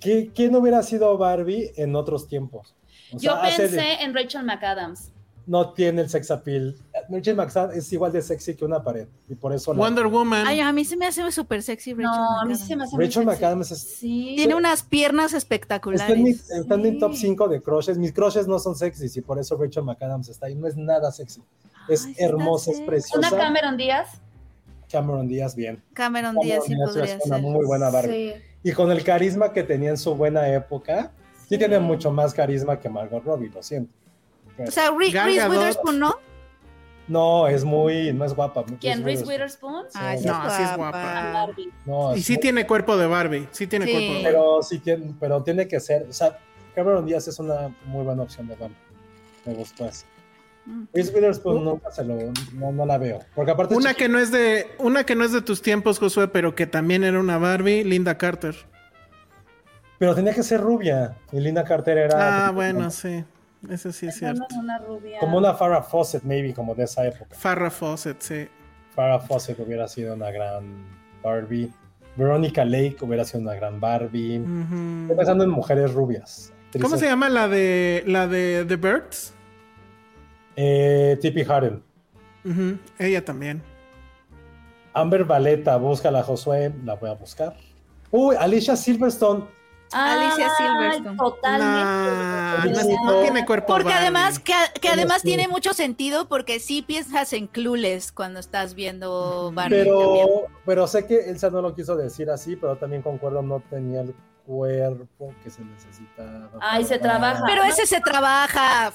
¿Qué, 0.00 0.30
¿Quién 0.34 0.54
hubiera 0.54 0.82
sido 0.82 1.16
Barbie 1.16 1.72
en 1.76 1.96
otros 1.96 2.28
tiempos? 2.28 2.75
O 3.12 3.18
Yo 3.18 3.32
sea, 3.32 3.42
pensé 3.56 3.76
de- 3.76 3.92
en 4.02 4.14
Rachel 4.14 4.44
McAdams. 4.44 5.12
no 5.46 5.72
tiene 5.74 6.02
el 6.02 6.10
sex 6.10 6.28
appeal. 6.32 6.76
Rachel 7.08 7.36
McAdams 7.36 7.76
es 7.76 7.92
igual 7.92 8.10
de 8.10 8.20
sexy 8.20 8.54
que 8.56 8.64
una 8.64 8.82
pared, 8.82 9.06
y 9.28 9.34
por 9.36 9.52
eso 9.52 9.72
la- 9.72 9.78
Wonder 9.78 10.08
Woman. 10.08 10.44
Ay, 10.44 10.58
a 10.60 10.72
mí 10.72 10.84
se 10.84 10.96
me 10.96 11.06
hace 11.06 11.30
súper 11.30 11.62
sexy 11.62 11.92
Rachel 11.92 12.04
No, 12.04 12.40
a 12.40 12.44
mí 12.44 12.50
McAdams. 12.54 12.66
se 12.68 12.76
me 12.76 12.82
hace 12.84 12.96
Rachel. 12.96 13.24
McAdams 13.26 13.70
es, 13.70 13.78
Sí. 13.96 14.34
Tiene 14.36 14.54
unas 14.56 14.82
piernas 14.82 15.26
está 15.26 15.38
espectaculares. 15.38 16.10
en 16.16 16.22
mi, 16.24 16.30
está 16.30 16.74
en 16.74 16.82
mi 16.82 16.98
top 16.98 17.12
Sí. 17.14 17.20
5 17.20 17.46
de 17.48 17.62
crushes. 17.62 17.96
Mis 17.96 18.12
crushes 18.12 18.48
no 18.48 18.58
son 18.58 18.74
sexys 18.74 19.16
y 19.16 19.20
por 19.20 19.38
eso 19.38 19.56
Rachel 19.56 19.84
McAdams 19.84 20.28
está 20.28 20.46
ahí. 20.46 20.56
No 20.56 20.66
es 20.66 20.76
nada 20.76 21.12
sexy. 21.12 21.40
Es 21.88 22.06
Ay, 22.06 22.16
hermosa, 22.18 22.72
es 22.72 22.80
preciosa. 22.80 23.16
Una 23.16 23.30
Cameron 23.30 23.76
Díaz. 23.76 24.20
Cameron 24.90 25.28
Díaz 25.28 25.54
bien. 25.54 25.80
Cameron 25.94 26.36
Díaz 26.40 26.64
sí 26.64 26.72
Cameron 26.72 26.94
podría 26.94 27.14
es 27.16 27.26
una 27.26 27.36
ser. 27.36 27.44
muy 27.44 27.64
buena 27.64 27.90
Barbie. 27.90 28.32
Sí. 28.34 28.42
Y 28.64 28.72
con 28.72 28.90
el 28.90 29.04
carisma 29.04 29.52
que 29.52 29.62
tenía 29.62 29.90
en 29.90 29.96
su 29.96 30.14
buena 30.16 30.48
época, 30.48 31.12
sí, 31.48 31.58
tiene 31.58 31.78
mucho 31.78 32.10
más 32.10 32.32
carisma 32.34 32.78
que 32.78 32.88
Margot 32.88 33.24
Robbie, 33.24 33.50
lo 33.54 33.62
siento. 33.62 33.92
Pero- 34.56 34.68
O 34.68 34.72
sea, 34.72 34.90
Re- 34.90 35.10
Gal 35.10 35.26
Reese 35.26 35.38
Gadot. 35.40 35.56
Witherspoon, 35.58 35.98
¿no? 35.98 36.14
no, 37.08 37.46
es 37.46 37.62
muy, 37.64 38.12
no 38.12 38.24
es 38.24 38.34
guapa. 38.34 38.64
¿Quién? 38.80 39.04
Reese 39.04 39.20
¿Reese 39.22 39.24
Witherspoon? 39.26 39.86
Ay, 39.94 40.18
No, 40.24 40.50
sí 40.50 40.56
sí 40.56 40.62
es 40.62 40.68
A 40.70 40.76
guapa. 40.76 41.30
Barbie. 41.32 41.72
No, 41.84 42.16
Y 42.16 42.18
es 42.18 42.24
sí 42.26 42.32
muy- 42.34 42.40
tiene 42.40 42.66
cuerpo 42.66 42.96
de 42.96 43.06
Barbie. 43.06 43.46
Sí 43.52 43.66
tiene 43.66 43.86
Sí. 43.86 43.92
cuerpo 43.92 44.06
de 44.08 44.12
Barbie. 44.14 44.24
pero 44.24 44.62
sí 44.62 44.78
tiene, 44.80 45.14
pero 45.20 45.42
tiene 45.42 45.68
que 45.68 45.78
ser, 45.78 46.06
o 46.08 46.12
sea, 46.12 46.38
Cameron 46.74 47.06
Díaz 47.06 47.28
es 47.28 47.38
una 47.38 47.72
muy 47.84 48.04
buena 48.04 48.22
opción 48.22 48.48
de 48.48 48.56
Barbie. 48.56 48.74
Me 49.44 49.54
gustó 49.54 49.86
eso. 49.86 50.04
Mm. 50.64 50.82
Reese 50.92 51.14
Witherspoon 51.14 51.64
nunca 51.64 51.92
se 51.92 52.02
lo, 52.04 52.16
no, 52.54 52.72
no 52.72 52.84
la 52.86 52.98
veo. 52.98 53.20
Porque 53.36 53.52
aparte 53.52 53.74
Una 53.74 53.90
chiquita. 53.90 53.98
que 53.98 54.08
no 54.08 54.18
es 54.18 54.32
de 54.32 54.66
una 54.78 55.04
que 55.06 55.14
no 55.14 55.24
es 55.24 55.30
de 55.30 55.42
tus 55.42 55.62
tiempos, 55.62 56.00
Josué, 56.00 56.26
pero 56.26 56.56
que 56.56 56.66
también 56.66 57.04
era 57.04 57.20
una 57.20 57.38
Barbie, 57.38 57.84
Linda 57.84 58.18
Carter. 58.18 58.56
Pero 59.98 60.14
tenía 60.14 60.34
que 60.34 60.42
ser 60.42 60.60
rubia. 60.60 61.16
Y 61.32 61.40
Linda 61.40 61.64
Carter 61.64 61.96
era 61.98 62.46
Ah, 62.46 62.50
bueno, 62.50 62.90
sí. 62.90 63.24
Eso 63.70 63.90
sí 63.92 64.06
es 64.06 64.16
cierto. 64.18 64.44
Una, 64.50 64.60
una 64.60 64.78
rubia. 64.78 65.18
como 65.18 65.38
una 65.38 65.54
Farrah 65.54 65.82
Fawcett, 65.82 66.22
maybe, 66.22 66.52
como 66.54 66.74
de 66.74 66.84
esa 66.84 67.06
época. 67.06 67.34
Farrah 67.34 67.70
Fawcett, 67.70 68.20
sí. 68.20 68.48
Farrah 68.94 69.18
Fawcett 69.20 69.58
hubiera 69.58 69.88
sido 69.88 70.14
una 70.14 70.30
gran 70.30 70.84
Barbie. 71.22 71.72
Veronica 72.16 72.64
Lake 72.64 72.96
hubiera 73.00 73.24
sido 73.24 73.40
una 73.40 73.54
gran 73.54 73.80
Barbie. 73.80 74.38
Ujú. 74.38 75.02
Estoy 75.02 75.16
pensando 75.16 75.44
en 75.44 75.50
mujeres 75.50 75.92
rubias. 75.92 76.52
¿Cómo 76.80 76.96
se 76.98 77.06
llama 77.06 77.28
la 77.30 77.48
de 77.48 78.04
la 78.06 78.26
de 78.28 78.64
The 78.68 78.76
Birds? 78.76 79.32
Eh, 80.56 81.18
Tippi 81.20 81.44
Harden. 81.44 81.82
Ella 82.98 83.24
también. 83.24 83.62
Amber 84.92 85.24
Valeta, 85.24 85.76
búscala, 85.76 86.22
Josué. 86.22 86.72
La 86.84 86.94
voy 86.94 87.10
a 87.10 87.14
buscar. 87.14 87.56
Uy, 88.10 88.36
Alicia 88.38 88.76
Silverstone. 88.76 89.44
Alicia 90.04 90.48
Silverstone. 90.56 91.16
Totalmente. 91.16 91.66
Nah, 91.66 92.64
no, 92.64 93.04
no 93.12 93.20
tiene 93.22 93.44
cuerpo 93.46 93.66
Porque 93.68 93.84
Barbie. 93.88 94.00
además, 94.02 94.38
que, 94.38 94.54
además 94.92 95.22
sí. 95.22 95.28
tiene 95.28 95.48
mucho 95.48 95.72
sentido 95.74 96.28
porque 96.28 96.60
sí 96.60 96.82
piensas 96.82 97.32
en 97.32 97.46
Clueless 97.46 98.12
cuando 98.12 98.40
estás 98.40 98.74
viendo 98.74 99.50
Barbie. 99.54 99.76
Pero, 99.84 99.98
también. 100.00 100.28
pero 100.64 100.86
sé 100.86 101.06
que 101.06 101.30
Elsa 101.30 101.50
no 101.50 101.62
lo 101.62 101.74
quiso 101.74 101.96
decir 101.96 102.30
así, 102.30 102.56
pero 102.56 102.76
también 102.76 103.02
concuerdo, 103.02 103.42
no 103.42 103.60
tenía 103.70 104.02
el 104.02 104.14
cuerpo 104.46 105.34
que 105.42 105.50
se 105.50 105.62
necesitaba. 105.64 106.50
Ay, 106.60 106.84
se 106.84 106.98
trabaja. 107.00 107.42
Pero 107.46 107.64
ese 107.64 107.84
se 107.84 108.00
trabaja. 108.00 108.92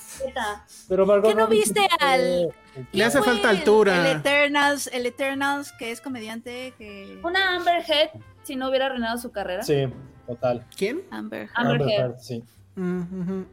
Pero 0.88 1.06
Margot 1.06 1.30
¿Qué 1.30 1.36
no 1.36 1.45
Robbie 1.45 1.60
viste 1.60 1.88
al- 1.99 2.48
Le 2.94 3.03
hace 3.03 3.19
¿Quién 3.19 3.23
fue 3.23 3.34
falta 3.34 3.52
el- 3.52 3.57
altura. 3.57 4.10
El 4.11 4.18
Eternals, 4.18 4.88
el 4.94 5.06
Eternals, 5.06 5.73
que 5.73 5.91
es 5.91 5.99
comediante. 5.99 6.73
Que... 6.78 7.19
Una 7.23 7.56
Amber 7.57 7.84
Head, 7.86 8.10
si 8.44 8.56
no 8.56 8.69
hubiera 8.69 8.86
arruinado 8.86 9.18
su 9.18 9.32
carrera. 9.32 9.64
Sí, 9.64 9.88
total. 10.26 10.65
¿Quién? 10.76 11.02
Amber. 11.11 11.49
Amber 11.56 11.81
Heard. 11.81 11.99
Heard, 11.99 12.19
sí. 12.19 12.43
Mm. 12.76 13.43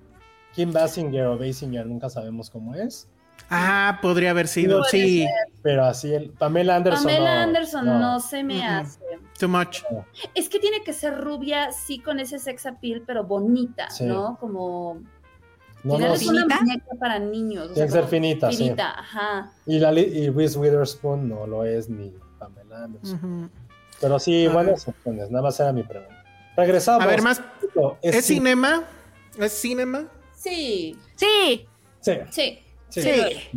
Kim 0.55 0.73
Basinger 0.73 1.27
o 1.27 1.39
Basinger, 1.39 1.87
nunca 1.87 2.09
sabemos 2.09 2.51
cómo 2.51 2.75
es. 2.75 3.09
Ah, 3.51 3.99
podría 4.03 4.31
haber 4.31 4.49
sido, 4.49 4.85
sí. 4.85 5.27
Pero 5.63 5.85
así, 5.85 6.13
el, 6.13 6.31
Pamela 6.31 6.77
Anderson. 6.77 7.05
Pamela 7.05 7.35
no, 7.35 7.43
Anderson 7.43 7.87
no, 7.87 8.21
se 8.21 8.43
me 8.45 8.67
hace. 8.67 9.01
Too 9.39 9.49
much. 9.49 9.83
Es 10.35 10.49
que 10.49 10.59
tiene 10.59 10.83
que 10.83 10.93
ser 10.93 11.17
rubia, 11.19 11.73
sí, 11.73 11.99
con 12.01 12.21
ese 12.21 12.39
sex 12.39 12.67
appeal, 12.67 13.03
pero 13.07 13.25
bonita, 13.25 13.89
Sí. 13.91 14.05
¿no? 14.05 14.37
Como. 14.39 15.01
No, 15.85 15.97
no, 15.97 16.13
es 16.13 16.21
sí. 16.21 16.29
una 16.29 16.45
muñeca 16.45 16.91
para 16.99 17.19
niños. 17.19 17.73
Tiene 17.73 17.87
que 17.87 17.93
ser 17.93 18.05
finita, 18.07 18.51
sí. 18.51 18.59
finita, 18.59 18.99
ajá. 18.99 19.53
Y, 19.65 19.79
la, 19.79 19.93
y 19.93 20.29
Reese 20.29 20.59
Witherspoon 20.59 21.29
no 21.29 21.47
lo 21.47 21.65
es 21.65 21.89
ni 21.89 22.13
Pamela 22.39 22.85
Anderson. 22.85 23.51
Pero 24.01 24.19
sí, 24.19 24.49
buenas 24.49 24.87
opciones. 24.87 25.31
Nada 25.31 25.45
más 25.45 25.59
era 25.61 25.73
mi 25.73 25.85
pregunta. 25.85 26.18
Regresamos. 26.59 27.05
A 27.05 27.07
ver, 27.07 27.23
más. 27.23 27.41
Es, 28.03 28.17
¿Es 28.17 28.25
sí. 28.27 28.35
cinema? 28.35 28.85
¿Es 29.39 29.53
cinema? 29.53 30.09
Sí, 30.35 30.97
Sí, 31.15 31.67
Sí. 32.01 32.13
sí. 32.31 32.59
Sí. 32.89 33.03
Sí. 33.03 33.51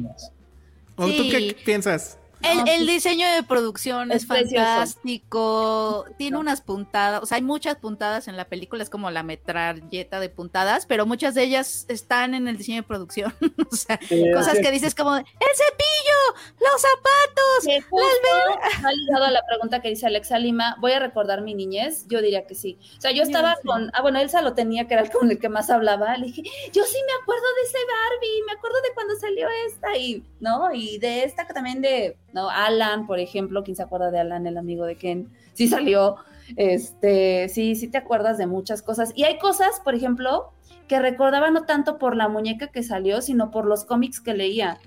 ¿O 0.95 1.05
tú 1.07 1.23
qué 1.31 1.57
piensas? 1.65 2.19
El, 2.43 2.67
el 2.67 2.87
diseño 2.87 3.27
de 3.31 3.43
producción 3.43 4.11
es, 4.11 4.23
Es 4.23 4.25
precioso. 4.27 4.63
fantástico. 4.65 6.05
Tiene 6.17 6.35
No. 6.35 6.39
unas 6.41 6.61
puntadas, 6.61 7.21
o 7.23 7.25
sea, 7.25 7.37
hay 7.37 7.41
muchas 7.43 7.75
puntadas 7.77 8.27
en 8.27 8.37
la 8.37 8.45
película, 8.45 8.83
es 8.83 8.89
como 8.89 9.11
la 9.11 9.23
metralleta 9.23 10.19
de 10.19 10.29
puntadas, 10.29 10.85
pero 10.85 11.05
muchas 11.05 11.35
de 11.35 11.43
ellas 11.43 11.85
están 11.89 12.33
en 12.33 12.47
el 12.47 12.57
diseño 12.57 12.77
de 12.77 12.83
producción. 12.87 13.33
o 13.71 13.75
sea, 13.75 13.99
cosas 14.33 14.59
que 14.59 14.71
dices 14.71 14.95
como, 14.95 15.15
el 15.15 15.23
cepillo, 15.25 16.41
los 16.59 16.81
zapatos. 16.81 17.85
Justo 17.89 18.87
ha 18.87 18.91
ligado 18.91 19.25
a 19.25 19.31
la 19.31 19.41
pregunta 19.47 19.81
que 19.81 19.89
dice 19.89 20.05
Alexa 20.07 20.39
Lima, 20.39 20.75
voy 20.79 20.93
a 20.93 20.99
recordar 20.99 21.41
mi 21.41 21.53
niñez, 21.53 22.05
yo 22.07 22.21
diría 22.21 22.45
que 22.47 22.55
sí. 22.55 22.77
O 22.97 23.01
sea, 23.01 23.11
yo 23.11 23.23
estaba 23.23 23.55
sí. 23.55 23.61
con, 23.67 23.89
ah, 23.93 24.01
bueno, 24.01 24.19
Elsa 24.19 24.41
lo 24.41 24.53
tenía, 24.53 24.87
que 24.87 24.93
era 24.95 25.03
el 25.03 25.11
con 25.11 25.29
el 25.29 25.39
que 25.39 25.49
más 25.49 25.69
hablaba, 25.69 26.17
le 26.17 26.27
dije, 26.27 26.43
yo 26.73 26.83
sí 26.83 26.97
me 27.07 27.21
acuerdo 27.21 27.43
de 27.55 27.61
ese 27.67 27.77
Barbie, 27.85 28.43
me 28.47 28.53
acuerdo 28.53 28.77
de 28.81 28.93
cuando 28.93 29.15
salió 29.15 29.47
esta, 29.67 29.97
y, 29.97 30.23
¿no? 30.39 30.73
Y 30.73 30.97
de 30.99 31.23
esta 31.23 31.45
que 31.47 31.53
también 31.53 31.81
de, 31.81 32.17
¿no? 32.33 32.49
Alan, 32.49 33.07
por 33.07 33.19
ejemplo, 33.19 33.63
¿quién 33.63 33.75
se 33.75 33.83
acuerda 33.83 34.11
de 34.11 34.19
Alan, 34.19 34.47
el 34.47 34.57
amigo 34.57 34.85
de 34.85 34.95
Ken? 34.95 35.29
Sí 35.53 35.67
salió, 35.67 36.17
este, 36.55 37.49
sí, 37.49 37.75
sí 37.75 37.87
te 37.87 37.97
acuerdas 37.97 38.37
de 38.37 38.47
muchas 38.47 38.81
cosas. 38.81 39.11
Y 39.15 39.23
hay 39.23 39.37
cosas, 39.37 39.81
por 39.83 39.95
ejemplo, 39.95 40.53
que 40.87 40.99
recordaba 40.99 41.51
no 41.51 41.63
tanto 41.63 41.97
por 41.97 42.15
la 42.15 42.27
muñeca 42.27 42.67
que 42.67 42.83
salió, 42.83 43.21
sino 43.21 43.51
por 43.51 43.65
los 43.65 43.85
cómics 43.85 44.19
que 44.19 44.33
leía. 44.33 44.79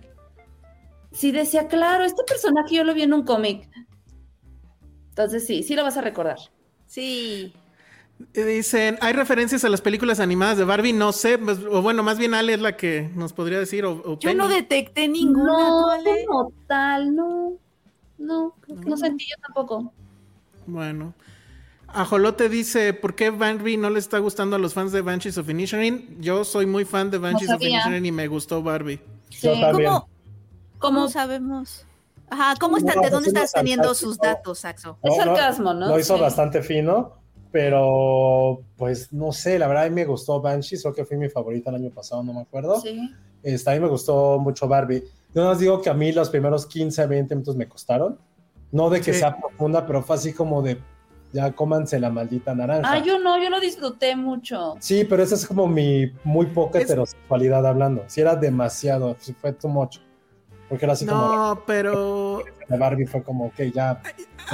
Sí 1.13 1.33
decía, 1.33 1.69
claro, 1.69 2.05
este 2.05 2.25
personaje 2.25 2.77
yo 2.77 2.85
lo 2.85 2.95
vi 2.95 3.03
en 3.03 3.15
un 3.15 3.25
cómic. 3.25 3.69
Entonces 5.11 5.47
sí, 5.47 5.63
sí 5.63 5.75
lo 5.77 5.83
vas 5.83 5.97
a 5.97 6.01
recordar. 6.01 6.39
Sí. 6.87 7.55
Dicen, 8.33 8.97
¿hay 9.01 9.13
referencias 9.13 9.65
a 9.65 9.69
las 9.69 9.81
películas 9.81 10.21
animadas 10.21 10.57
de 10.59 10.65
Barbie? 10.65 10.93
No 10.93 11.13
sé, 11.13 11.37
pues, 11.39 11.59
o 11.69 11.83
bueno, 11.83 12.03
más 12.03 12.19
bien 12.19 12.35
Ale 12.35 12.55
es 12.55 12.61
la 12.61 12.77
que 12.77 13.11
nos 13.15 13.33
podría 13.33 13.59
decir. 13.59 13.85
O, 13.85 13.93
o 14.05 14.19
Yo 14.19 14.35
no 14.35 14.49
detecté 14.49 15.09
ninguna. 15.09 15.53
no, 15.69 15.89
como 16.27 16.53
tal, 16.67 17.15
no. 17.15 17.53
No, 18.19 18.55
no 18.67 18.97
sentí 18.97 19.27
yo 19.29 19.37
tampoco. 19.43 19.93
Bueno. 20.67 21.15
Ajolote 21.89 22.49
dice, 22.49 22.93
¿por 22.95 23.15
qué 23.15 23.31
Barbie 23.31 23.77
no 23.77 23.89
le 23.91 23.99
está 24.01 24.19
gustando 24.19 24.57
a 24.57 24.59
los 24.59 24.75
fans 24.75 24.91
de 24.93 25.01
Banshees 25.01 25.39
of 25.39 25.49
Inisherin? 25.49 26.17
Yo 26.21 26.45
soy 26.45 26.67
muy 26.67 26.85
fan 26.85 27.11
de 27.11 27.19
Banshees 27.19 27.51
of 27.51 27.55
sabía. 27.61 27.81
Inisherin 27.81 28.07
y 28.07 28.13
me 28.13 28.27
gustó 28.27 28.63
Barbie. 28.63 29.01
Yo 29.31 29.55
Sí. 29.55 29.61
también. 29.61 29.91
¿Cómo, 29.91 30.09
Como 30.79 30.99
¿Cómo 31.01 31.09
sabemos? 31.09 31.87
Ajá, 32.31 32.55
¿cómo 32.59 32.79
está, 32.79 32.95
No, 32.95 33.03
¿de 33.03 33.11
dónde 33.11 33.29
estás 33.29 33.45
es 33.45 33.53
teniendo 33.53 33.95
sus 33.95 34.19
datos, 34.19 34.61
Saxo? 34.61 34.99
Es 35.03 35.17
sarcasmo, 35.17 35.73
¿no? 35.75 35.89
Lo 35.89 35.99
hizo 35.99 36.17
Sí. 36.17 36.21
bastante 36.21 36.63
fino, 36.63 37.15
pero 37.55 38.63
pues 38.77 39.13
no 39.13 39.31
sé, 39.31 39.61
la 39.61 39.69
verdad 39.69 39.85
a 39.85 39.89
mí 39.89 39.95
me 39.95 40.05
gustó 40.05 40.41
Banshee, 40.41 40.77
creo 40.81 40.93
que 40.93 41.05
fue 41.05 41.17
mi 41.17 41.29
favorita 41.29 41.71
el 41.71 41.77
año 41.77 41.91
pasado, 41.91 42.21
no 42.25 42.33
me 42.33 42.41
acuerdo. 42.41 42.81
Sí. 42.81 43.11
Este, 43.45 43.71
a 43.71 43.75
mí 43.75 43.81
me 43.81 43.87
gustó 43.87 44.41
mucho 44.41 44.67
Barbie. 44.67 45.05
Yo 45.33 45.41
nada 45.41 45.51
más 45.51 45.61
digo 45.61 45.81
que 45.81 45.89
a 45.89 45.95
mí 45.95 46.11
los 46.11 46.31
primeros 46.31 46.67
15, 46.67 47.07
20 47.07 47.33
minutos 47.37 47.55
me 47.55 47.69
costaron. 47.69 48.19
No 48.73 48.91
de 48.91 49.01
que 49.01 49.13
Sí. 49.13 49.21
sea 49.21 49.37
profunda, 49.39 49.87
pero 49.87 50.03
fue 50.03 50.17
así 50.17 50.33
como 50.33 50.63
de 50.63 50.79
ya 51.33 51.53
cómanse 51.53 52.01
la 52.01 52.11
maldita 52.11 52.55
naranja. 52.57 52.91
Ah, 52.93 52.99
yo 52.99 53.21
no, 53.21 53.41
yo 53.41 53.49
lo 53.51 53.61
disfruté 53.61 54.17
mucho. 54.17 54.75
Sí, 54.81 55.05
pero 55.05 55.23
esa 55.23 55.37
es 55.37 55.47
como 55.47 55.69
mi 55.69 56.11
muy 56.25 56.47
poca 56.47 56.79
Es- 56.81 56.85
heterosexualidad 56.87 57.65
hablando. 57.67 58.03
Si 58.09 58.21
era 58.21 58.35
demasiado, 58.35 59.15
si 59.21 59.33
fue 59.33 59.53
too 59.53 59.69
much. 59.69 59.99
Porque 60.69 60.87
era 60.87 60.95
así 60.95 61.07
como 61.07 61.21
No, 61.21 61.63
pero 61.67 62.43
Barbie 62.69 63.07
fue 63.07 63.23
como, 63.23 63.47
ok, 63.47 63.61
ya. 63.73 64.01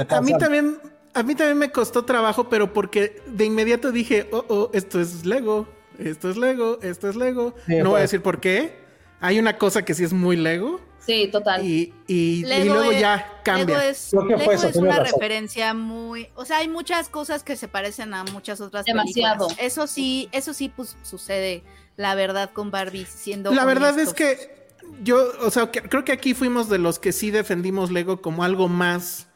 a 0.09 0.21
mí 0.21 0.33
también, 0.37 0.77
a 1.13 1.23
mí 1.23 1.35
también 1.35 1.57
me 1.57 1.71
costó 1.71 2.05
trabajo, 2.05 2.49
pero 2.49 2.73
porque 2.73 3.21
de 3.27 3.45
inmediato 3.45 3.91
dije, 3.91 4.27
oh, 4.31 4.45
oh, 4.47 4.69
esto 4.73 4.99
es 5.01 5.25
Lego, 5.25 5.67
esto 5.99 6.29
es 6.29 6.37
Lego, 6.37 6.79
esto 6.81 7.09
es 7.09 7.15
Lego. 7.15 7.53
Sí, 7.67 7.75
no 7.77 7.91
voy 7.91 7.99
a 7.99 8.01
decir 8.01 8.21
por 8.21 8.39
qué. 8.39 8.79
Hay 9.19 9.37
una 9.39 9.57
cosa 9.57 9.83
que 9.85 9.93
sí 9.93 10.03
es 10.03 10.13
muy 10.13 10.35
Lego 10.35 10.79
Sí, 11.05 11.29
total. 11.31 11.63
y, 11.65 11.93
y- 12.07 12.41
y 12.41 12.43
Lego 12.43 12.73
luego 12.75 12.91
es- 12.91 12.99
ya 13.01 13.39
cambia. 13.43 13.65
Lego 13.77 13.89
es, 13.89 14.07
Creo 14.11 14.27
que 14.27 14.33
fue 14.35 14.39
Lego 14.39 14.51
eso, 14.53 14.67
es 14.67 14.73
tienes 14.73 14.89
una 14.91 14.99
razón. 15.03 15.19
referencia 15.19 15.73
muy, 15.73 16.29
o 16.35 16.45
sea, 16.45 16.57
hay 16.57 16.67
muchas 16.67 17.07
cosas 17.09 17.43
que 17.43 17.55
se 17.55 17.67
parecen 17.67 18.13
a 18.13 18.23
muchas 18.23 18.61
otras 18.61 18.85
Demasiado. 18.85 19.47
películas. 19.47 19.65
Eso 19.73 19.87
sí, 19.87 20.29
eso 20.31 20.53
sí 20.53 20.69
pues 20.75 20.97
sucede, 21.03 21.63
la 21.97 22.15
verdad 22.15 22.51
con 22.51 22.71
Barbie 22.71 23.05
siendo 23.05 23.53
La 23.53 23.65
verdad 23.65 23.97
es 23.99 24.13
que 24.13 24.71
yo, 25.03 25.31
o 25.41 25.51
sea, 25.51 25.69
que- 25.71 25.81
creo 25.83 26.03
que 26.03 26.11
aquí 26.13 26.33
fuimos 26.33 26.67
de 26.69 26.77
los 26.79 26.97
que 26.99 27.11
sí 27.11 27.29
defendimos 27.31 27.91
Lego 27.91 28.21
como 28.21 28.43
algo 28.43 28.67
más 28.67 29.27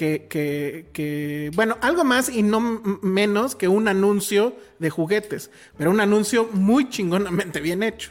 que, 0.00 0.28
que, 0.30 0.86
que- 0.94 1.50
bueno, 1.54 1.76
algo 1.82 2.04
más 2.04 2.30
y 2.30 2.42
no 2.42 2.58
menos 3.02 3.54
que 3.54 3.68
un 3.68 3.86
anuncio 3.86 4.56
de 4.78 4.88
juguetes, 4.88 5.50
pero 5.76 5.90
un 5.90 6.00
anuncio 6.00 6.48
muy 6.54 6.88
chingonamente 6.88 7.60
bien 7.60 7.82
hecho. 7.82 8.10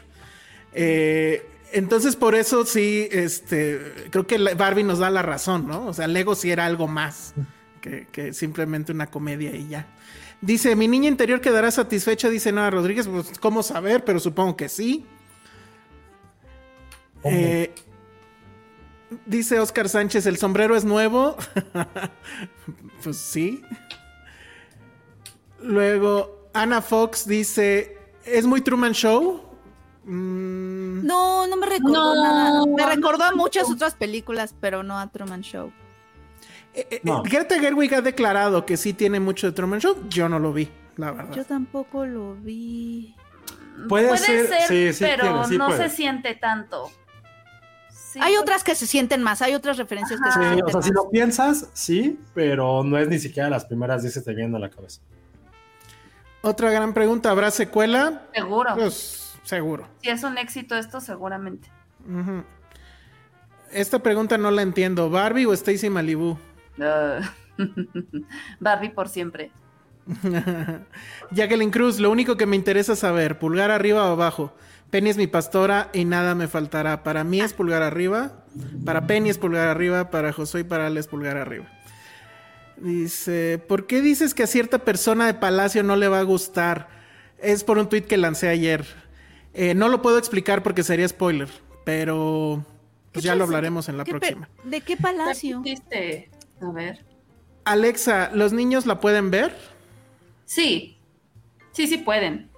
Eh, 0.72 1.44
entonces, 1.72 2.14
por 2.14 2.36
eso 2.36 2.64
sí, 2.64 3.08
este, 3.10 3.80
creo 4.10 4.24
que 4.24 4.38
Barbie 4.54 4.84
nos 4.84 5.00
da 5.00 5.10
la 5.10 5.22
razón, 5.22 5.66
¿no? 5.66 5.86
O 5.88 5.92
sea, 5.92 6.06
Lego 6.06 6.36
sí 6.36 6.52
era 6.52 6.64
algo 6.64 6.86
más 6.86 7.34
que, 7.80 8.06
que 8.12 8.32
simplemente 8.34 8.92
una 8.92 9.08
comedia 9.08 9.50
y 9.56 9.66
ya. 9.66 9.88
Dice, 10.40 10.76
mi 10.76 10.86
niña 10.86 11.08
interior 11.08 11.40
quedará 11.40 11.72
satisfecha, 11.72 12.30
dice 12.30 12.52
Nora 12.52 12.70
Rodríguez, 12.70 13.08
pues, 13.08 13.36
¿cómo 13.40 13.64
saber? 13.64 14.04
Pero 14.04 14.20
supongo 14.20 14.56
que 14.56 14.68
sí. 14.68 15.06
Eh, 17.24 17.72
Dice 19.26 19.58
Oscar 19.58 19.88
Sánchez, 19.88 20.26
¿el 20.26 20.36
sombrero 20.36 20.76
es 20.76 20.84
nuevo? 20.84 21.36
pues 23.02 23.16
sí. 23.16 23.62
Luego, 25.62 26.48
Ana 26.54 26.80
Fox 26.80 27.26
dice, 27.26 27.98
¿es 28.24 28.46
muy 28.46 28.60
Truman 28.60 28.92
Show? 28.92 29.42
Mm, 30.04 31.04
No, 31.06 31.46
no 31.46 31.56
me 31.56 31.66
recordó 31.66 32.14
No, 32.14 32.22
nada. 32.22 32.64
Me 32.66 32.82
no, 32.82 32.88
recordó 32.88 33.24
a 33.24 33.30
no. 33.30 33.36
muchas 33.36 33.68
otras 33.70 33.94
películas, 33.94 34.54
pero 34.60 34.82
no 34.82 34.98
a 34.98 35.10
Truman 35.10 35.42
Show. 35.42 35.72
eh, 36.74 36.86
eh, 36.90 37.00
No. 37.02 37.22
Greta 37.22 37.58
Gerwig 37.58 37.94
ha 37.94 38.00
declarado 38.00 38.64
que 38.64 38.76
sí 38.76 38.92
tiene 38.94 39.20
mucho 39.20 39.46
de 39.48 39.52
Truman 39.52 39.80
Show. 39.80 39.96
Yo 40.08 40.28
no 40.28 40.38
lo 40.38 40.52
vi, 40.52 40.68
la 40.96 41.10
verdad. 41.12 41.34
Yo 41.34 41.44
tampoco 41.44 42.06
lo 42.06 42.34
vi. 42.36 43.14
Puede 43.88 44.08
Puede 44.08 44.18
ser, 44.18 44.46
ser, 44.46 44.62
sí, 44.68 44.92
sí 44.92 45.04
pero 45.04 45.22
tiene, 45.24 45.44
sí 45.46 45.58
no 45.58 45.66
puede. 45.68 45.88
se 45.88 45.96
siente 45.96 46.34
tanto. 46.34 46.90
Sí, 48.12 48.18
hay 48.20 48.32
pues, 48.32 48.42
otras 48.42 48.64
que 48.64 48.74
se 48.74 48.86
sienten 48.86 49.22
más, 49.22 49.40
hay 49.40 49.54
otras 49.54 49.76
referencias 49.76 50.20
que 50.20 50.32
se 50.32 50.38
Sí, 50.38 50.44
sienten 50.44 50.64
o 50.64 50.68
sea, 50.68 50.76
más. 50.78 50.84
si 50.86 50.92
lo 50.92 51.08
piensas, 51.10 51.68
sí, 51.74 52.18
pero 52.34 52.82
no 52.82 52.98
es 52.98 53.06
ni 53.08 53.18
siquiera 53.20 53.48
las 53.48 53.64
primeras 53.66 54.02
10 54.02 54.14
que 54.14 54.20
te 54.20 54.34
vienen 54.34 54.56
a 54.56 54.58
la 54.58 54.68
cabeza. 54.68 55.00
Otra 56.42 56.70
gran 56.70 56.92
pregunta, 56.92 57.30
¿habrá 57.30 57.50
secuela? 57.50 58.22
Seguro. 58.34 58.74
Pues 58.74 59.34
seguro. 59.44 59.86
Si 60.02 60.08
es 60.08 60.22
un 60.24 60.38
éxito 60.38 60.76
esto, 60.76 61.00
seguramente. 61.00 61.68
Esta 63.70 64.00
pregunta 64.00 64.38
no 64.38 64.50
la 64.50 64.62
entiendo. 64.62 65.10
¿Barbie 65.10 65.46
o 65.46 65.52
Stacy 65.52 65.90
Malibu? 65.90 66.38
Ah. 66.80 67.20
Barbie 68.60 68.88
por 68.90 69.08
siempre. 69.08 69.52
Jacqueline 71.30 71.70
Cruz, 71.70 72.00
lo 72.00 72.10
único 72.10 72.36
que 72.36 72.46
me 72.46 72.56
interesa 72.56 72.96
saber, 72.96 73.38
pulgar 73.38 73.70
arriba 73.70 74.04
o 74.08 74.12
abajo. 74.12 74.52
Penny 74.90 75.10
es 75.10 75.16
mi 75.16 75.26
pastora 75.26 75.88
y 75.92 76.04
nada 76.04 76.34
me 76.34 76.48
faltará. 76.48 77.02
Para 77.02 77.22
mí 77.24 77.40
es 77.40 77.52
pulgar 77.52 77.82
arriba, 77.82 78.44
para 78.84 79.06
Penny 79.06 79.30
es 79.30 79.38
pulgar 79.38 79.68
arriba, 79.68 80.10
para 80.10 80.32
Josué 80.32 80.60
y 80.62 80.64
para 80.64 80.86
Ale 80.86 80.98
es 81.00 81.06
pulgar 81.06 81.36
arriba. 81.36 81.66
Dice, 82.76 83.62
¿por 83.68 83.86
qué 83.86 84.00
dices 84.00 84.34
que 84.34 84.42
a 84.42 84.46
cierta 84.46 84.78
persona 84.80 85.26
de 85.26 85.34
Palacio 85.34 85.82
no 85.82 85.96
le 85.96 86.08
va 86.08 86.18
a 86.20 86.22
gustar? 86.24 86.88
Es 87.38 87.62
por 87.62 87.78
un 87.78 87.88
tweet 87.88 88.02
que 88.02 88.16
lancé 88.16 88.48
ayer. 88.48 88.86
Eh, 89.52 89.74
no 89.74 89.88
lo 89.88 90.00
puedo 90.02 90.18
explicar 90.18 90.62
porque 90.62 90.82
sería 90.82 91.06
spoiler, 91.08 91.48
pero 91.84 92.64
pues 93.12 93.22
¿Qué 93.22 93.26
ya 93.28 93.34
lo 93.34 93.44
hablaremos 93.44 93.88
en 93.88 93.96
la 93.98 94.04
¿Qué 94.04 94.12
pe- 94.12 94.18
próxima. 94.20 94.48
¿De 94.64 94.80
qué 94.80 94.96
palacio? 94.96 95.62
A 96.62 96.72
ver. 96.72 97.04
Alexa, 97.64 98.30
¿los 98.34 98.52
niños 98.52 98.86
la 98.86 99.00
pueden 99.00 99.30
ver? 99.30 99.54
Sí. 100.46 100.96
Sí, 101.72 101.86
sí 101.86 101.98
pueden. 101.98 102.49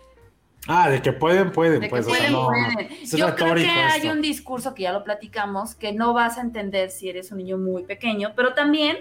Ah, 0.69 0.89
de 0.89 1.03
que 1.03 1.13
pueden, 1.13 1.51
pueden, 1.51 1.81
De 1.81 1.87
que 1.87 1.91
pues. 1.91 2.07
o 2.07 2.11
sea, 2.11 2.19
pueden, 2.19 2.33
no, 2.33 2.47
pueden. 2.47 2.93
es 3.03 3.11
Yo 3.11 3.35
creo 3.35 3.55
que 3.55 3.69
hay 3.69 4.03
esto. 4.03 4.13
un 4.13 4.23
discurso 4.23 4.75
que 4.75 4.85
ya 4.85 4.93
lo 4.93 5.03
platicamos, 5.03 5.75
que 5.75 5.93
no 5.93 6.13
vas 6.13 6.39
a 6.39 6.41
entender 6.41 6.91
si 6.91 7.09
eres 7.09 7.33
un 7.33 7.39
niño 7.39 7.59
muy 7.59 7.83
pequeño, 7.85 8.33
pero 8.37 8.55
también, 8.55 8.99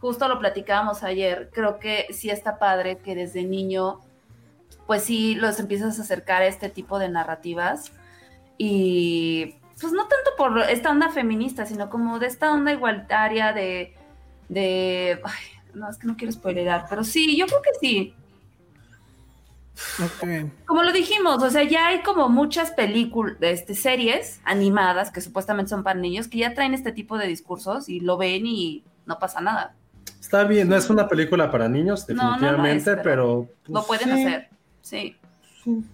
justo 0.00 0.26
lo 0.28 0.38
platicábamos 0.38 1.04
ayer, 1.04 1.50
creo 1.52 1.78
que 1.78 2.06
sí 2.10 2.30
está 2.30 2.58
padre 2.58 2.98
que 2.98 3.14
desde 3.14 3.44
niño, 3.44 4.00
pues 4.86 5.04
sí 5.04 5.36
los 5.36 5.60
empiezas 5.60 5.98
a 5.98 6.02
acercar 6.02 6.42
a 6.42 6.46
este 6.46 6.68
tipo 6.68 6.98
de 6.98 7.08
narrativas 7.08 7.92
y 8.56 9.54
pues 9.80 9.92
no 9.92 10.08
tanto 10.08 10.30
por 10.36 10.58
esta 10.62 10.90
onda 10.90 11.10
feminista, 11.10 11.64
sino 11.64 11.88
como 11.88 12.18
de 12.18 12.26
esta 12.26 12.52
onda 12.52 12.72
igualitaria 12.72 13.52
de, 13.52 13.94
de, 14.48 15.20
ay, 15.22 15.74
no, 15.74 15.88
es 15.88 15.98
que 15.98 16.08
no 16.08 16.16
quiero 16.16 16.32
spoilerar, 16.32 16.86
pero 16.90 17.04
sí, 17.04 17.36
yo 17.36 17.46
creo 17.46 17.62
que 17.62 17.70
sí. 17.80 18.14
Como 20.66 20.82
lo 20.82 20.92
dijimos, 20.92 21.42
o 21.42 21.50
sea, 21.50 21.62
ya 21.64 21.88
hay 21.88 22.02
como 22.02 22.28
muchas 22.28 22.70
películas, 22.72 23.36
este, 23.40 23.74
series 23.74 24.40
animadas 24.44 25.10
que 25.10 25.20
supuestamente 25.20 25.70
son 25.70 25.82
para 25.82 25.98
niños 25.98 26.28
que 26.28 26.38
ya 26.38 26.54
traen 26.54 26.74
este 26.74 26.92
tipo 26.92 27.18
de 27.18 27.26
discursos 27.26 27.88
y 27.88 28.00
lo 28.00 28.16
ven 28.16 28.46
y 28.46 28.84
no 29.06 29.18
pasa 29.18 29.40
nada. 29.40 29.74
Está 30.20 30.44
bien, 30.44 30.68
no 30.68 30.76
es 30.76 30.90
una 30.90 31.08
película 31.08 31.50
para 31.50 31.68
niños, 31.68 32.06
No, 32.08 32.14
no 32.14 32.22
es, 32.34 32.40
definitivamente, 32.40 32.96
pero. 32.98 33.48
Lo 33.66 33.84
pues, 33.84 33.86
pueden 33.86 34.16
sí, 34.16 34.24
hacer, 34.24 34.48
sí. 34.82 35.16
sí. 35.64 35.86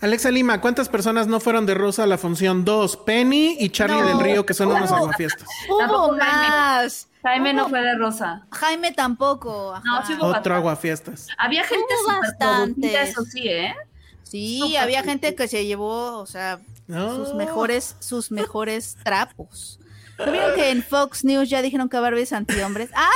Alexa 0.00 0.30
Lima, 0.30 0.60
¿cuántas 0.60 0.88
personas 0.90 1.26
no 1.26 1.40
fueron 1.40 1.64
de 1.64 1.74
Rosa 1.74 2.02
a 2.04 2.06
la 2.06 2.18
función? 2.18 2.64
Dos, 2.64 2.96
Penny 2.98 3.56
y 3.58 3.70
Charlie 3.70 4.00
No. 4.02 4.06
del 4.08 4.20
Río, 4.20 4.44
que 4.46 4.52
son 4.52 4.68
unos 4.68 4.90
No. 4.90 4.96
aguafiestas. 4.98 5.48
Hubo 5.70 6.12
más. 6.16 7.08
Jaime 7.26 7.52
no 7.52 7.68
fue 7.68 7.80
de 7.82 7.94
rosa. 7.96 8.46
Jaime 8.52 8.92
tampoco. 8.92 9.80
No, 9.84 9.96
ajá. 9.96 10.06
sí 10.06 10.14
hubo- 10.14 10.26
Otro 10.26 10.54
aguafiestas. 10.54 11.26
Había 11.38 11.64
gente 11.64 11.94
bastantes. 12.06 12.94
eso 13.10 13.24
sí, 13.24 13.48
¿eh? 13.48 13.74
Sí, 14.22 14.76
había 14.76 15.02
gente 15.02 15.34
que 15.34 15.48
se 15.48 15.66
llevó, 15.66 16.18
o 16.18 16.26
sea, 16.26 16.60
No. 16.86 17.14
sus 17.16 17.34
mejores, 17.34 17.96
sus 18.00 18.30
mejores 18.30 18.96
trapos. 19.04 19.80
¿No 20.18 20.30
vieron 20.32 20.54
que 20.54 20.70
en 20.70 20.82
Fox 20.82 21.24
News 21.24 21.50
ya 21.50 21.62
dijeron 21.62 21.88
que 21.88 21.98
Barbie 21.98 22.22
es 22.22 22.32
antihombres? 22.32 22.90
¡Ah! 22.94 23.10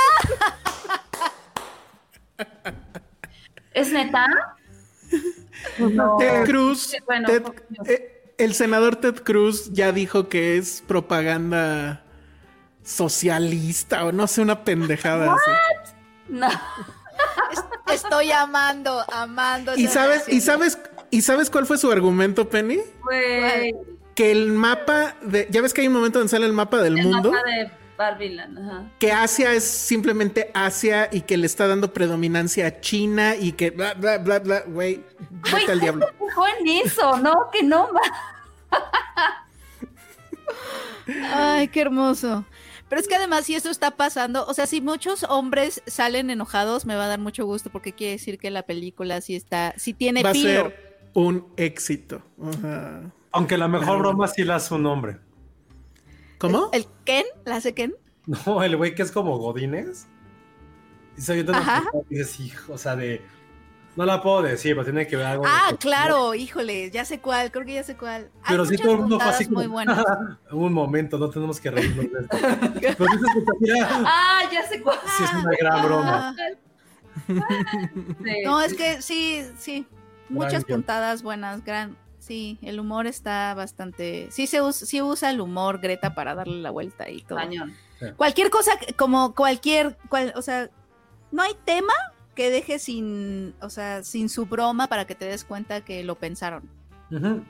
¿Es 3.73 3.91
neta? 3.91 4.25
No. 5.79 6.17
Ted 6.17 6.45
Cruz, 6.45 6.93
bueno, 7.05 7.27
Ted- 7.27 7.43
Fox 7.43 7.61
News. 7.69 7.89
eh, 7.89 8.33
el 8.37 8.53
senador 8.53 8.95
Ted 8.97 9.21
Cruz 9.23 9.71
ya 9.73 9.91
dijo 9.91 10.27
que 10.29 10.57
es 10.57 10.83
propaganda 10.87 12.03
socialista 12.91 14.05
o 14.05 14.11
no 14.11 14.27
sé, 14.27 14.41
una 14.41 14.63
pendejada 14.63 15.33
así. 15.33 15.51
No. 16.29 16.47
Es- 17.51 17.63
Estoy 18.03 18.31
amando, 18.31 19.03
amando. 19.11 19.75
¿Y 19.75 19.87
sabes, 19.87 20.23
y 20.29 20.39
sabes, 20.41 20.79
y 21.09 21.21
sabes 21.23 21.49
cuál 21.49 21.65
fue 21.65 21.77
su 21.77 21.91
argumento, 21.91 22.47
Penny? 22.49 22.79
Que 24.15 24.31
el 24.31 24.51
mapa 24.53 25.15
de, 25.21 25.47
ya 25.49 25.61
ves 25.61 25.73
que 25.73 25.81
hay 25.81 25.87
un 25.87 25.93
momento 25.93 26.19
donde 26.19 26.29
sale 26.31 26.45
el 26.45 26.53
mapa 26.53 26.77
del 26.77 26.97
El 26.99 27.03
mundo. 27.05 27.31
mapa 27.31 27.43
de 27.49 27.71
Barbiland, 27.97 28.57
ajá. 28.59 28.83
que 28.97 29.11
Asia 29.11 29.53
es 29.53 29.63
simplemente 29.65 30.51
Asia 30.53 31.09
y 31.11 31.21
que 31.21 31.37
le 31.37 31.45
está 31.45 31.67
dando 31.67 31.93
predominancia 31.93 32.65
a 32.67 32.79
China 32.79 33.35
y 33.35 33.51
que 33.51 33.71
bla, 33.71 33.93
bla, 33.93 34.17
bla, 34.19 34.39
bla, 34.39 34.61
güey, 34.67 35.03
vete 35.53 35.71
al 35.71 35.79
diablo. 35.81 36.07
¿cómo 36.17 36.29
se 36.29 36.33
fijó 36.33 36.47
en 36.59 36.67
eso? 36.87 37.17
No, 37.17 37.49
que 37.51 37.61
no, 37.63 37.89
ma- 37.91 38.01
Ay, 41.33 41.67
qué 41.67 41.81
hermoso. 41.81 42.45
Pero 42.91 42.99
es 42.99 43.07
que 43.07 43.15
además, 43.15 43.45
si 43.45 43.55
esto 43.55 43.69
está 43.69 43.91
pasando, 43.91 44.45
o 44.47 44.53
sea, 44.53 44.67
si 44.67 44.81
muchos 44.81 45.23
hombres 45.23 45.81
salen 45.87 46.29
enojados, 46.29 46.85
me 46.85 46.97
va 46.97 47.05
a 47.05 47.07
dar 47.07 47.21
mucho 47.21 47.45
gusto 47.45 47.69
porque 47.69 47.93
quiere 47.93 48.11
decir 48.11 48.37
que 48.37 48.51
la 48.51 48.63
película 48.63 49.21
sí 49.21 49.33
está, 49.33 49.73
sí 49.77 49.93
tiene 49.93 50.21
Va 50.21 50.31
a 50.31 50.33
ser 50.33 51.07
un 51.13 51.47
éxito. 51.55 52.21
Ajá. 52.43 53.09
Aunque 53.31 53.57
la 53.57 53.69
mejor 53.69 53.99
broma 53.99 54.27
sí 54.27 54.43
la 54.43 54.57
hace 54.57 54.73
un 54.73 54.85
hombre. 54.87 55.19
¿Cómo? 56.37 56.69
¿El 56.73 56.85
Ken? 57.05 57.23
¿La 57.45 57.55
hace 57.55 57.73
Ken? 57.73 57.95
No, 58.25 58.61
el 58.61 58.75
güey 58.75 58.93
que 58.93 59.03
es 59.03 59.11
como 59.13 59.37
Godínez. 59.37 60.07
Y 61.17 61.21
se 61.21 61.45
Ajá. 61.49 61.85
dices, 62.09 62.41
hijo, 62.41 62.73
o 62.73 62.77
sea, 62.77 62.97
de. 62.97 63.21
No 63.95 64.05
la 64.05 64.21
puedo 64.21 64.41
decir, 64.43 64.73
pero 64.73 64.85
tiene 64.85 65.05
que 65.05 65.17
ver 65.17 65.25
algo. 65.25 65.43
Ah, 65.45 65.71
claro, 65.79 66.33
híjole, 66.33 66.89
ya 66.91 67.03
sé 67.03 67.19
cuál, 67.19 67.51
creo 67.51 67.65
que 67.65 67.73
ya 67.73 67.83
sé 67.83 67.97
cuál. 67.97 68.29
Hay 68.43 68.51
Pero 68.55 68.65
sí 68.65 68.77
todo 68.77 68.93
el 68.93 68.99
mundo 68.99 69.17
fue 69.19 69.25
puntadas 69.25 69.35
así 69.35 69.45
como. 69.45 69.57
muy 69.59 69.67
buenas. 69.67 70.03
un 70.51 70.73
momento, 70.73 71.17
no 71.17 71.29
tenemos 71.29 71.59
que 71.59 71.71
reírnos 71.71 72.05
de 72.11 72.19
esto. 72.19 72.37
pero 72.97 73.85
Ah, 74.05 74.41
ya 74.51 74.65
sé 74.67 74.81
cuál. 74.81 74.97
sí 75.17 75.23
es 75.25 75.33
una 75.33 75.51
gran 75.59 75.83
broma. 75.85 76.35
Sí. 77.27 77.33
No, 78.45 78.61
es 78.61 78.73
que 78.73 79.01
sí, 79.01 79.45
sí, 79.57 79.85
muchas 80.29 80.63
puntadas 80.63 81.21
buenas, 81.23 81.63
gran, 81.65 81.97
sí, 82.19 82.57
el 82.61 82.79
humor 82.79 83.07
está 83.07 83.53
bastante, 83.53 84.27
sí 84.31 84.47
se 84.47 84.61
usa, 84.61 84.85
sí 84.87 85.01
usa 85.01 85.29
el 85.29 85.41
humor 85.41 85.79
Greta 85.81 86.13
para 86.15 86.33
darle 86.35 86.61
la 86.61 86.71
vuelta 86.71 87.09
y 87.09 87.21
todo. 87.21 87.37
Cañón. 87.37 87.75
Cualquier 88.15 88.49
cosa, 88.49 88.71
como 88.97 89.35
cualquier, 89.35 89.97
cual- 90.09 90.33
o 90.37 90.41
sea, 90.41 90.69
no 91.31 91.43
hay 91.43 91.51
tema 91.65 91.93
que 92.35 92.49
deje 92.49 92.79
sin, 92.79 93.53
o 93.61 93.69
sea, 93.69 94.03
sin 94.03 94.29
su 94.29 94.45
broma 94.45 94.87
para 94.87 95.05
que 95.05 95.15
te 95.15 95.25
des 95.25 95.43
cuenta 95.43 95.81
que 95.81 96.03
lo 96.03 96.15
pensaron. 96.15 96.63
Ujú. 97.11 97.43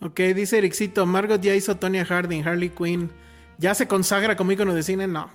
Ok, 0.00 0.18
dice 0.34 0.58
Ericito, 0.58 1.06
Margot 1.06 1.40
ya 1.40 1.54
hizo 1.54 1.76
Tonya 1.76 2.04
Harding, 2.04 2.46
Harley 2.46 2.70
Quinn. 2.70 3.10
¿Ya 3.58 3.74
se 3.74 3.86
consagra 3.86 4.34
como 4.36 4.50
ícono 4.52 4.74
de 4.74 4.82
cine? 4.82 5.06
No. 5.06 5.30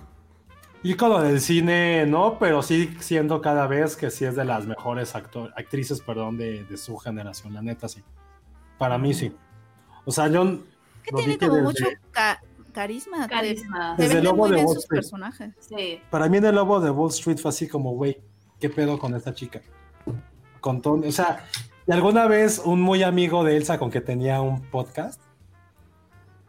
Ícono 0.82 1.20
del 1.22 1.40
cine, 1.40 2.04
no, 2.06 2.38
pero 2.38 2.62
sí 2.62 2.94
siendo 3.00 3.40
cada 3.40 3.66
vez 3.66 3.96
que 3.96 4.10
sí 4.10 4.24
es 4.26 4.36
de 4.36 4.44
las 4.44 4.66
mejores 4.66 5.14
actor- 5.14 5.52
actrices, 5.56 6.00
perdón, 6.00 6.36
de, 6.36 6.64
de 6.64 6.76
su 6.76 6.96
generación, 6.98 7.54
la 7.54 7.62
neta 7.62 7.88
sí. 7.88 8.02
Para 8.76 8.98
mí 8.98 9.14
sí. 9.14 9.34
O 10.04 10.12
sea, 10.12 10.28
yo 10.28 10.44
Que 11.02 11.10
lo 11.12 11.18
tiene 11.18 11.32
dije 11.34 11.38
como 11.48 11.54
desde- 11.54 11.64
mucho 11.64 11.84
ca- 12.12 12.40
carisma. 12.82 13.26
Carisma. 13.28 13.94
Te, 13.96 14.02
Desde 14.02 14.14
venden 14.16 14.24
Lobo 14.32 14.36
muy 14.42 14.48
de 14.50 14.54
bien 14.56 14.66
Wall 14.66 14.74
sus 14.76 14.84
Street. 14.84 14.98
personajes. 15.00 15.54
Sí. 15.60 16.00
Para 16.10 16.28
mí 16.28 16.36
en 16.38 16.44
el 16.46 16.54
lobo 16.54 16.80
de 16.80 16.90
Wall 16.90 17.10
Street 17.10 17.38
fue 17.38 17.48
así 17.50 17.66
como, 17.68 17.92
güey, 17.92 18.20
¿qué 18.60 18.70
pedo 18.70 18.98
con 18.98 19.14
esta 19.14 19.34
chica? 19.34 19.60
Con 20.60 20.80
todo, 20.82 21.00
o 21.06 21.12
sea, 21.12 21.44
y 21.86 21.92
alguna 21.92 22.26
vez 22.26 22.60
un 22.64 22.80
muy 22.82 23.02
amigo 23.02 23.44
de 23.44 23.56
Elsa 23.56 23.78
con 23.78 23.90
que 23.90 24.00
tenía 24.00 24.40
un 24.40 24.62
podcast, 24.62 25.20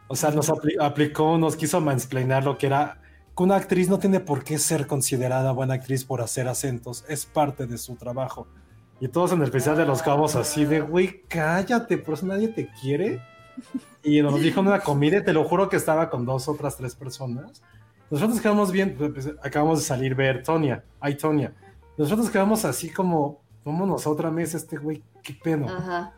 o 0.07 0.15
sea, 0.15 0.31
nos 0.31 0.49
apli- 0.49 0.81
aplicó, 0.81 1.37
nos 1.37 1.55
quiso 1.55 1.79
mansplainar 1.81 2.43
lo 2.43 2.57
que 2.57 2.67
era 2.67 3.01
que 3.37 3.43
una 3.43 3.55
actriz 3.55 3.87
no 3.87 3.99
tiene 3.99 4.19
por 4.19 4.43
qué 4.43 4.57
ser 4.57 4.85
considerada 4.87 5.51
buena 5.53 5.75
actriz 5.75 6.03
por 6.03 6.21
hacer 6.21 6.47
acentos, 6.47 7.05
es 7.07 7.25
parte 7.25 7.67
de 7.67 7.77
su 7.77 7.95
trabajo. 7.95 8.47
Y 8.99 9.07
todos 9.07 9.31
en 9.31 9.37
el 9.37 9.45
especial 9.45 9.77
de 9.77 9.85
los 9.85 10.01
cabos 10.01 10.35
así 10.35 10.65
de, 10.65 10.81
güey, 10.81 11.21
cállate, 11.29 11.97
por 11.97 12.15
eso 12.15 12.25
nadie 12.25 12.49
te 12.49 12.67
quiere. 12.81 13.21
Y 14.03 14.21
nos 14.21 14.39
dijo 14.41 14.59
en 14.61 14.67
una 14.67 14.79
comida, 14.79 15.17
y 15.17 15.23
te 15.23 15.33
lo 15.33 15.43
juro 15.43 15.69
que 15.69 15.75
estaba 15.77 16.09
con 16.09 16.25
dos 16.25 16.47
otras 16.47 16.77
tres 16.77 16.95
personas. 16.95 17.61
Nosotros 18.09 18.41
quedamos 18.41 18.71
bien, 18.71 18.95
pues, 18.97 19.29
acabamos 19.43 19.79
de 19.79 19.85
salir 19.85 20.15
ver 20.15 20.41
Tonia, 20.43 20.83
ay 20.99 21.15
Tonia. 21.15 21.53
Nosotros 21.97 22.29
quedamos 22.29 22.65
así 22.65 22.89
como, 22.89 23.41
vámonos 23.63 24.05
a 24.07 24.09
otra 24.09 24.31
mesa, 24.31 24.57
este 24.57 24.77
güey, 24.77 25.03
qué 25.21 25.33
pedo. 25.43 25.67
Ajá. 25.67 26.13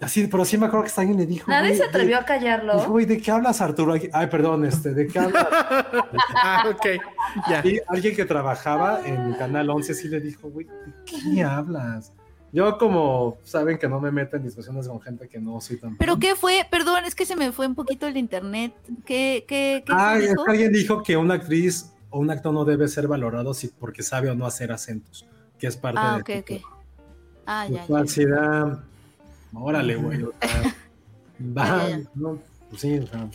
Así, 0.00 0.26
pero 0.28 0.46
sí 0.46 0.56
me 0.56 0.64
acuerdo 0.64 0.86
que 0.86 0.98
alguien 0.98 1.18
le 1.18 1.26
dijo. 1.26 1.50
Nadie 1.50 1.76
se 1.76 1.84
atrevió 1.84 2.16
de- 2.16 2.22
a 2.22 2.24
callarlo. 2.24 2.74
Dijo, 2.78 2.90
güey, 2.90 3.04
¿de 3.04 3.18
qué 3.20 3.30
hablas, 3.30 3.60
Arturo? 3.60 3.94
Ay, 4.14 4.26
perdón, 4.28 4.64
este, 4.64 4.94
¿de 4.94 5.06
qué 5.06 5.18
hablas? 5.18 5.46
Ah, 6.42 6.64
ok. 6.70 6.86
Ya. 7.50 7.60
Y 7.66 7.80
alguien 7.86 8.16
que 8.16 8.24
trabajaba 8.24 9.00
en 9.06 9.34
Canal 9.34 9.68
11 9.68 9.92
sí 9.94 10.08
le 10.08 10.20
dijo, 10.20 10.48
güey, 10.48 10.66
¿de 10.66 10.92
qué 11.04 11.44
hablas? 11.44 12.14
Yo 12.52 12.78
como 12.78 13.38
saben 13.44 13.78
que 13.78 13.88
no 13.88 14.00
me 14.00 14.10
meto 14.10 14.36
en 14.36 14.42
discusiones 14.42 14.88
con 14.88 15.00
gente 15.00 15.28
que 15.28 15.38
no 15.38 15.60
soy 15.60 15.76
tan... 15.78 15.96
¿Pero 15.96 16.18
qué 16.18 16.34
fue? 16.34 16.66
Perdón, 16.70 17.04
es 17.04 17.14
que 17.14 17.24
se 17.24 17.36
me 17.36 17.52
fue 17.52 17.66
un 17.68 17.74
poquito 17.76 18.06
el 18.08 18.16
internet. 18.16 18.74
¿Qué, 19.06 19.44
qué, 19.46 19.84
qué 19.86 19.92
Ah, 19.94 20.16
dijo? 20.18 20.44
que 20.44 20.50
alguien 20.50 20.72
dijo 20.72 21.02
que 21.02 21.16
una 21.16 21.34
actriz 21.34 21.92
o 22.10 22.18
un 22.18 22.30
actor 22.30 22.52
no 22.52 22.64
debe 22.64 22.88
ser 22.88 23.06
valorado 23.06 23.54
si 23.54 23.68
porque 23.68 24.02
sabe 24.02 24.30
o 24.30 24.34
no 24.34 24.46
hacer 24.46 24.72
acentos, 24.72 25.24
que 25.58 25.68
es 25.68 25.76
parte 25.76 26.00
Ah, 26.02 26.20
de... 26.26 26.40
ok, 26.40 26.44
ok. 26.50 26.60
Ah, 27.46 27.66
ya, 27.68 27.86
ya. 27.86 28.82
Órale, 29.54 29.96
güey. 29.96 30.22
o 30.22 30.32
sea, 30.40 30.74
va, 31.56 31.64
Ya, 31.66 31.88
ya, 31.88 31.98
ya. 31.98 32.10
no, 32.14 32.38
pues 32.68 32.82
sí, 32.82 32.98
o 32.98 33.06
sea, 33.06 33.28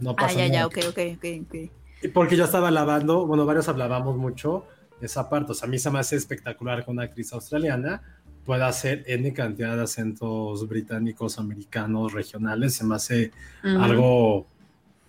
no 0.00 0.10
Ah, 0.10 0.16
pasa 0.16 0.34
ya, 0.38 0.46
ya, 0.46 0.52
nada. 0.52 0.66
ok, 0.66 0.78
ok, 0.88 0.98
ok, 1.16 1.24
ok. 1.42 2.12
Porque 2.12 2.36
yo 2.36 2.44
estaba 2.44 2.70
lavando, 2.70 3.26
bueno, 3.26 3.46
varios 3.46 3.68
hablábamos 3.68 4.16
mucho 4.16 4.66
esa 5.00 5.28
parte. 5.28 5.52
O 5.52 5.54
sea, 5.54 5.66
a 5.66 5.70
mí 5.70 5.78
se 5.78 5.90
me 5.90 5.98
hace 5.98 6.16
espectacular 6.16 6.84
que 6.84 6.90
una 6.90 7.02
actriz 7.04 7.32
australiana 7.32 8.02
pueda 8.44 8.66
hacer 8.68 9.04
N 9.06 9.32
cantidad 9.32 9.76
de 9.76 9.82
acentos 9.82 10.68
británicos, 10.68 11.38
americanos, 11.38 12.12
regionales. 12.12 12.74
Se 12.74 12.84
me 12.84 12.94
hace 12.96 13.32
Ujú. 13.64 13.82
algo 13.82 14.46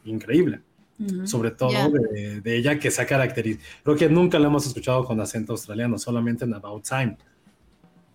increíble. 0.06 0.62
Ujú. 1.00 1.28
Sobre 1.28 1.52
todo 1.52 1.72
Ya. 1.72 1.90
de, 1.90 2.40
de 2.42 2.56
ella 2.58 2.80
que 2.80 2.90
se 2.92 3.02
ha 3.02 3.06
caracterizado. 3.06 3.66
Creo 3.84 3.98
que 3.98 4.10
nunca 4.10 4.40
la 4.40 4.48
hemos 4.48 4.66
escuchado 4.66 5.04
con 5.04 5.20
acento 5.20 5.52
australiano, 5.54 5.98
solamente 5.98 6.46
en 6.46 6.54
About 6.54 6.88
Time. 6.88 7.18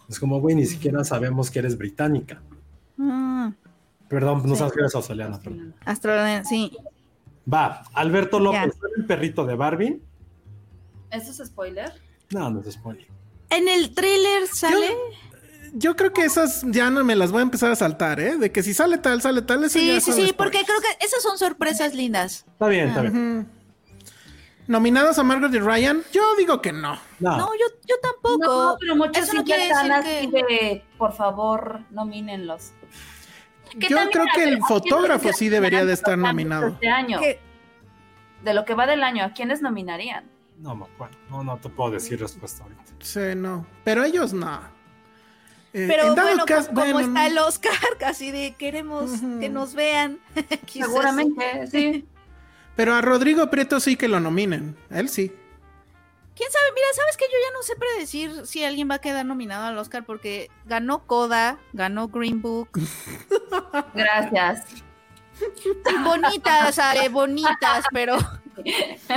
Es 0.08 0.18
como, 0.18 0.40
güey, 0.40 0.56
ni 0.56 0.64
siquiera 0.66 1.04
sabemos 1.04 1.50
que 1.50 1.58
eres 1.60 1.76
británica. 1.76 2.40
Mm, 2.96 3.50
Perdón, 4.08 4.42
no 4.44 4.54
Sí. 4.54 4.58
sabes 4.58 4.72
que 4.72 4.80
eres 4.80 4.94
australiana. 4.96 5.38
perdón. 5.38 5.72
Australia, 5.84 6.42
sí. 6.44 6.72
Va, 7.52 7.82
Alberto. 7.94 8.40
López, 8.40 8.74
¿sabe 8.74 8.92
el 8.96 9.04
perrito 9.04 9.44
de 9.46 9.54
Barbie? 9.54 10.00
¿Eso 11.10 11.30
es 11.42 11.48
spoiler? 11.48 11.92
No, 12.30 12.50
no 12.50 12.60
es 12.60 12.72
spoiler. 12.72 13.06
En 13.50 13.68
el 13.68 13.94
tráiler 13.94 14.46
sale. 14.46 14.94
Yo 15.72 15.94
creo 15.96 16.12
que 16.12 16.24
esas 16.24 16.62
ya 16.66 16.90
no 16.90 17.04
me 17.04 17.14
las 17.16 17.30
voy 17.32 17.40
a 17.40 17.42
empezar 17.42 17.70
a 17.70 17.76
saltar, 17.76 18.18
¿eh? 18.20 18.36
De 18.36 18.50
que 18.52 18.62
si 18.62 18.74
sale 18.74 18.98
tal, 18.98 19.22
sale 19.22 19.42
tal. 19.42 19.62
eso 19.64 19.78
ya 19.78 19.84
Sí, 19.84 20.00
sí, 20.00 20.00
sí, 20.00 20.10
spoilers. 20.12 20.32
porque 20.34 20.64
creo 20.64 20.80
que 20.80 21.04
esas 21.04 21.22
son 21.22 21.38
sorpresas 21.38 21.94
lindas. 21.94 22.44
Está 22.48 22.66
bien, 22.68 22.88
está 22.88 23.02
bien. 23.02 23.48
¿Nominados 24.66 25.18
a 25.18 25.24
Margaret 25.24 25.52
y 25.54 25.58
Ryan? 25.58 26.02
Yo 26.12 26.22
digo 26.36 26.60
que 26.62 26.72
no. 26.72 26.94
No, 27.18 27.36
No, 27.38 27.46
yo, 27.54 27.66
yo 27.88 27.96
tampoco. 28.00 28.38
No, 28.44 28.76
pero 28.78 28.94
muchos 28.96 29.16
Eso 29.24 29.32
sí 29.32 29.38
no 29.38 29.54
están 29.54 29.92
así 29.92 30.30
que- 30.30 30.42
de, 30.48 30.84
por 30.96 31.12
favor, 31.12 31.80
nomínenlos. 31.90 32.70
Que 33.78 33.88
Yo 33.88 33.96
creo 34.10 34.24
que 34.34 34.42
el 34.44 34.54
¿a 34.54 34.58
quiénes 34.58 34.68
fotógrafo 34.68 35.32
sí 35.32 35.48
debería 35.48 35.84
de 35.84 35.92
estar 35.92 36.16
nominado. 36.18 36.68
Este 36.68 36.88
año, 36.88 37.20
de 37.20 38.54
lo 38.54 38.64
que 38.64 38.74
va 38.74 38.86
del 38.86 39.02
año, 39.04 39.24
¿a 39.24 39.32
quiénes 39.32 39.60
nominarían? 39.62 40.24
No 40.60 40.74
me 40.74 40.84
acuerdo. 40.84 41.16
No, 41.30 41.42
no 41.44 41.56
te 41.58 41.68
puedo 41.68 41.90
decir 41.92 42.20
respuesta 42.20 42.62
ahorita. 42.62 42.82
Sí, 43.00 43.20
no. 43.36 43.66
Pero 43.84 44.04
ellos 44.04 44.32
no. 44.32 44.60
Eh, 45.72 45.86
Pero 45.88 46.14
bueno, 46.14 46.44
caso- 46.46 46.68
como 46.74 46.92
bueno, 46.92 47.08
está 47.08 47.26
el 47.26 47.38
Oscar, 47.38 47.72
casi 47.98 48.30
de 48.30 48.54
queremos 48.56 49.10
que 49.40 49.48
nos 49.48 49.74
vean. 49.74 50.18
Seguramente, 50.66 51.66
sí. 51.68 52.06
Pero 52.76 52.94
a 52.94 53.00
Rodrigo 53.00 53.48
Prieto 53.50 53.78
sí 53.80 53.96
que 53.96 54.08
lo 54.08 54.20
nominen. 54.20 54.76
A 54.90 55.00
Él 55.00 55.08
sí. 55.08 55.32
¿Quién 56.36 56.50
sabe? 56.50 56.64
Mira, 56.74 56.86
sabes 56.94 57.16
que 57.18 57.26
yo 57.26 57.36
ya 57.46 57.52
no 57.52 57.62
sé 57.62 57.74
predecir 57.76 58.46
si 58.46 58.64
alguien 58.64 58.88
va 58.90 58.94
a 58.94 58.98
quedar 59.00 59.26
nominado 59.26 59.66
al 59.66 59.76
Oscar 59.76 60.04
porque 60.04 60.48
ganó 60.64 61.06
Coda, 61.06 61.58
ganó 61.74 62.08
Green 62.08 62.40
Book. 62.40 62.70
Gracias. 63.94 64.64
Bonitas, 66.04 66.78
Ale, 66.78 67.08
bonitas, 67.10 67.84
pero 67.92 68.16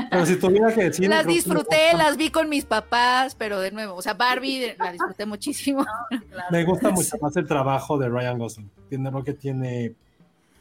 Pero 0.10 0.26
si 0.26 0.36
tuviera 0.38 0.74
que 0.74 0.84
decir. 0.86 1.10
las 1.10 1.26
disfruté, 1.26 1.94
las 1.98 2.18
vi 2.18 2.30
con 2.30 2.50
mis 2.50 2.66
papás, 2.66 3.36
pero 3.36 3.60
de 3.60 3.72
nuevo, 3.72 3.96
o 3.96 4.02
sea, 4.02 4.14
Barbie 4.14 4.76
la 4.78 4.92
disfruté 4.92 5.26
muchísimo. 5.26 5.86
Me 6.52 6.64
gusta 6.66 6.90
mucho 6.92 7.18
más 7.22 7.36
el 7.38 7.48
trabajo 7.48 7.98
de 7.98 8.10
Ryan 8.10 8.38
Gosling. 8.38 8.70
Tiene 8.90 9.12
lo 9.12 9.24
que 9.24 9.34
tiene. 9.34 9.94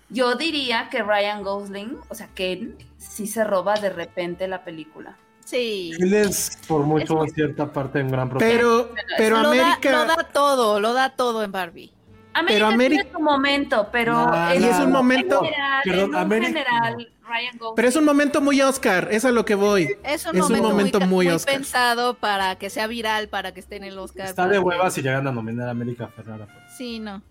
Yo 0.08 0.34
diría 0.34 0.88
que 0.90 1.02
Ryan 1.02 1.42
Gosling, 1.42 1.96
o 2.08 2.14
sea, 2.14 2.28
Ken, 2.34 2.76
sí 2.98 3.26
se 3.26 3.44
roba 3.44 3.74
de 3.80 3.90
repente 3.90 4.46
la 4.48 4.62
película. 4.64 5.16
Sí. 5.44 5.92
Él 5.98 6.14
es 6.14 6.58
por 6.68 6.84
mucho 6.84 7.24
Es- 7.24 7.32
cierta 7.34 7.72
parte 7.72 8.00
un 8.02 8.10
gran 8.10 8.28
protagonista. 8.30 8.62
Pero, 8.62 8.94
pero 9.18 9.36
América. 9.38 9.90
da, 9.90 9.98
lo 9.98 10.06
da 10.06 10.24
todo, 10.32 10.80
lo 10.80 10.92
da 10.92 11.10
todo 11.16 11.42
en 11.42 11.50
Barbie. 11.52 11.92
América, 12.34 12.68
América- 12.68 13.02
tiene 13.02 13.16
su 13.16 13.20
momento, 13.22 13.88
pero 13.92 14.12
No, 14.26 14.54
y 14.54 14.64
es 14.64 14.78
un 14.78 14.90
momento- 14.92 15.38
en 15.44 15.50
general, 15.50 15.80
Perdón, 15.84 16.00
en 16.04 16.08
un 16.10 16.16
América- 16.16 16.48
general, 16.48 17.08
Ryan 17.28 17.58
Gosling. 17.58 17.74
Pero 17.76 17.88
es 17.88 17.96
un 17.96 18.04
momento 18.04 18.40
muy 18.40 18.60
Oscar. 18.62 19.08
Es 19.10 19.24
a 19.24 19.30
lo 19.30 19.44
que 19.44 19.54
voy. 19.54 19.96
Es 20.04 20.26
un 20.26 20.36
Es 20.36 20.42
un 20.42 20.48
momento, 20.48 20.68
momento 20.68 21.00
muy, 21.00 21.26
muy 21.26 21.28
Oscar. 21.28 21.54
pensado 21.54 22.14
para 22.14 22.56
que 22.56 22.70
sea 22.70 22.86
viral, 22.86 23.28
para 23.28 23.52
que 23.52 23.60
esté 23.60 23.76
en 23.76 23.84
el 23.84 23.98
Oscar. 23.98 24.26
Está 24.26 24.48
de 24.48 24.58
hueva 24.58 24.90
si 24.90 25.02
llegan 25.02 25.26
a 25.26 25.32
nominar 25.32 25.68
a 25.68 25.70
América 25.70 26.08
Ferrara. 26.08 26.46
pues. 26.46 26.76
Sí, 26.76 26.98
no. 26.98 27.22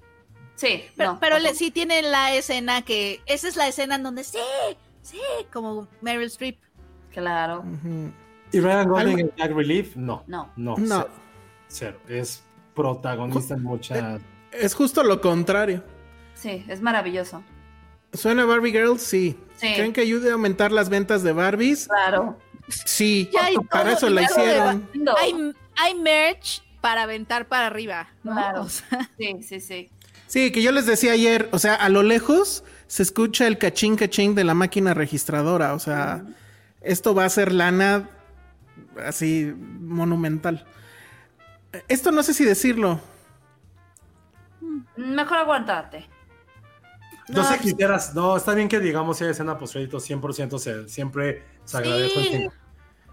Sí, 0.56 0.84
Pero, 0.95 1.14
no, 1.14 1.19
pero 1.19 1.40
le- 1.40 1.56
sí 1.56 1.72
tiene 1.72 2.02
la 2.03 2.34
escena 2.36 2.84
que. 2.84 3.22
Esa 3.26 3.48
es 3.48 3.56
la 3.56 3.68
escena 3.68 3.95
en 3.95 4.03
donde 4.03 4.23
sí, 4.23 4.38
sí, 5.02 5.19
como 5.52 5.88
Meryl 6.02 6.28
Streep. 6.28 6.57
Claro. 7.11 7.64
¿Y 8.52 8.60
Ryan 8.60 8.88
Gosling 8.88 9.19
en 9.19 9.32
Jack 9.36 9.52
Relief? 9.53 9.95
No. 9.95 10.23
No. 10.28 10.49
No. 10.56 10.76
No. 10.78 10.86
Cero. 10.88 11.10
Cero. 11.68 11.98
Es 12.07 12.44
protagonista 12.76 13.56
en 13.56 13.64
muchas. 13.64 14.22
Es 14.52 14.73
justo 14.73 15.03
lo 15.03 15.22
contrario. 15.22 15.84
Sí, 16.36 16.65
es 16.68 16.82
maravilloso. 16.82 17.44
¿Suena 18.14 18.45
Barbie 18.45 18.72
Girls? 18.72 19.02
Sí. 19.02 19.38
Sí. 19.57 19.73
¿Creen 19.76 19.94
que 19.94 20.02
ayude 20.02 20.30
a 20.30 20.34
aumentar 20.34 20.72
las 20.72 20.90
ventas 20.90 21.23
de 21.23 21.32
Barbies? 21.34 21.88
Claro. 21.88 22.38
Sí. 22.68 23.30
Ya 23.34 23.45
hay 23.45 23.56
Para 23.69 23.94
eso 23.94 24.10
la 24.10 24.23
hicieron. 24.23 24.90
Hay, 25.19 25.53
hay 25.78 25.95
merch 25.95 26.61
para 26.82 27.03
aventar 27.03 27.48
para 27.48 27.68
arriba, 27.68 28.10
¿no? 28.23 28.34
Claro. 28.34 28.61
O 28.64 28.69
sea, 28.69 29.10
Sí, 29.18 29.38
sí, 29.44 29.60
sí. 29.60 29.90
Sí, 30.28 30.52
que 30.52 30.61
yo 30.61 30.72
les 30.72 30.86
decía 30.86 31.11
ayer, 31.11 31.49
o 31.52 31.60
sea, 31.60 31.76
a 31.76 31.90
lo 31.90 32.03
lejos 32.03 32.64
se 32.88 33.03
escucha 33.03 33.48
el 33.48 33.57
cachín 33.57 33.98
cachín 33.98 34.34
de 34.34 34.45
la 34.45 34.53
máquina 34.53 34.94
registradora, 34.94 35.73
o 35.73 35.80
sea, 35.80 36.23
esto 36.82 37.14
va 37.14 37.26
a 37.26 37.30
ser 37.30 37.52
lana 37.52 38.10
así 39.06 39.53
monumental. 39.57 40.65
Esto 41.90 42.11
no 42.11 42.23
sé 42.23 42.34
si 42.34 42.45
decirlo. 42.45 43.02
Mejor 44.96 45.38
aguantarte. 45.40 46.08
No, 47.30 47.44
No, 47.44 47.48
sé, 47.48 47.60
quisieras. 47.60 48.14
No, 48.14 48.36
está 48.36 48.54
bien 48.54 48.68
que 48.68 48.80
digamos 48.80 49.18
si 49.18 49.24
hay 49.24 49.32
escena 49.32 49.58
post 49.58 49.76
100% 49.76 50.58
se, 50.60 50.90
siempre 50.90 51.44
se 51.66 51.78
agradece 51.78 52.22
Sí. 52.24 52.48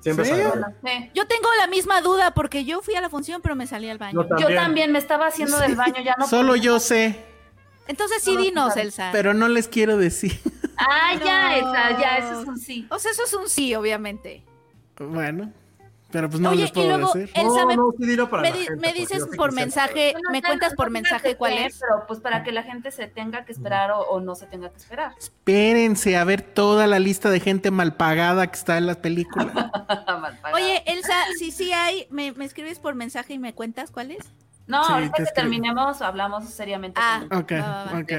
Siempre 0.01 0.25
Sí. 0.25 0.33
se 0.35 0.43
agradece. 0.45 0.77
Sí. 0.85 1.11
yo 1.15 1.27
tengo 1.27 1.49
la 1.59 1.67
misma 1.67 2.01
duda 2.01 2.33
porque 2.33 2.65
yo 2.65 2.81
fui 2.83 2.95
a 2.95 3.01
la 3.01 3.11
función, 3.11 3.41
pero 3.43 3.55
me 3.57 3.67
salí 3.67 3.89
al 3.89 3.99
baño. 3.99 4.27
Yo 4.39 4.49
Yo 4.49 4.55
También. 4.55 4.93
me 4.93 4.99
estaba 4.99 5.27
haciendo 5.27 5.59
del 5.59 5.77
baño, 5.77 6.03
ya 6.05 6.15
no. 6.19 6.27
Solo 6.27 6.57
yo 6.57 6.81
sé, 6.81 7.25
Entonces 7.87 8.23
sí, 8.23 8.35
No, 8.35 8.41
dinos, 8.43 8.65
claro. 8.75 8.81
Elsa. 8.83 9.09
pero 9.13 9.33
no 9.35 9.49
les 9.49 9.67
quiero 9.69 9.97
decir. 9.97 10.39
Ah, 10.77 11.15
ya, 11.25 11.61
No. 11.61 11.71
esa, 11.73 11.99
ya, 12.01 12.19
eso 12.19 12.43
es 12.43 12.47
un 12.49 12.59
sí. 12.59 12.87
O 12.91 12.99
sea, 12.99 13.11
eso 13.13 13.25
es 13.25 13.33
un 13.35 13.49
sí, 13.49 13.75
obviamente. 13.75 14.45
bueno, 14.99 15.53
pero 16.11 16.29
pues 16.31 16.41
no 16.41 16.51
Oye, 16.51 16.61
les 16.63 16.71
y 16.71 16.73
puedo 16.73 16.89
luego, 16.99 17.13
decir. 17.13 17.31
Elsa, 17.35 17.61
No, 17.61 17.67
me, 17.67 17.77
no, 17.77 17.91
sí, 17.99 18.07
dilo 18.07 18.31
para 18.31 18.43
me 18.43 18.51
la 18.51 18.57
di- 18.57 18.63
gente, 18.65 18.77
me 18.81 18.89
porque 18.89 19.01
dices 19.01 19.27
por 19.37 19.53
mensaje, 19.53 20.15
me 20.33 20.43
cuentas 20.43 20.75
por 20.75 20.91
mensaje 20.91 21.37
cuál 21.37 21.53
es. 21.59 21.79
Pero 21.79 22.07
pues 22.07 22.21
para 22.21 22.43
que 22.43 22.53
la 22.53 22.63
gente 22.63 22.91
se 22.91 23.07
tenga 23.09 23.45
que 23.45 23.53
esperar 23.53 23.91
o, 23.91 24.01
o 24.01 24.21
no 24.21 24.35
se 24.35 24.47
tenga 24.47 24.71
que 24.71 24.79
esperar. 24.79 25.13
Espérense 25.19 26.17
a 26.17 26.25
ver 26.25 26.43
toda 26.43 26.87
la 26.87 26.99
lista 26.99 27.31
de 27.31 27.41
gente 27.41 27.71
mal 27.71 27.95
pagada 27.97 28.47
que 28.47 28.57
está 28.57 28.79
en 28.79 28.87
las 28.87 28.97
películas. 28.97 29.49
Oye, 30.55 30.83
Elsa, 30.87 31.15
si 31.39 31.51
sí 31.51 31.73
hay, 31.73 32.07
me, 32.11 32.33
me 32.33 32.45
escribes 32.45 32.79
por 32.79 32.95
mensaje 32.95 33.35
y 33.35 33.39
me 33.39 33.55
cuentas 33.55 33.91
cuál 33.91 34.11
es. 34.11 34.19
no, 34.67 34.85
sí, 34.85 34.93
ahorita 34.93 35.13
te 35.13 35.17
que 35.17 35.23
escribo. 35.25 35.43
terminemos 35.51 36.03
hablamos 36.03 36.45
seriamente. 36.49 37.01
Ah. 37.03 37.25
con- 37.29 37.39
Ok, 37.39 37.53
ok. 38.03 38.13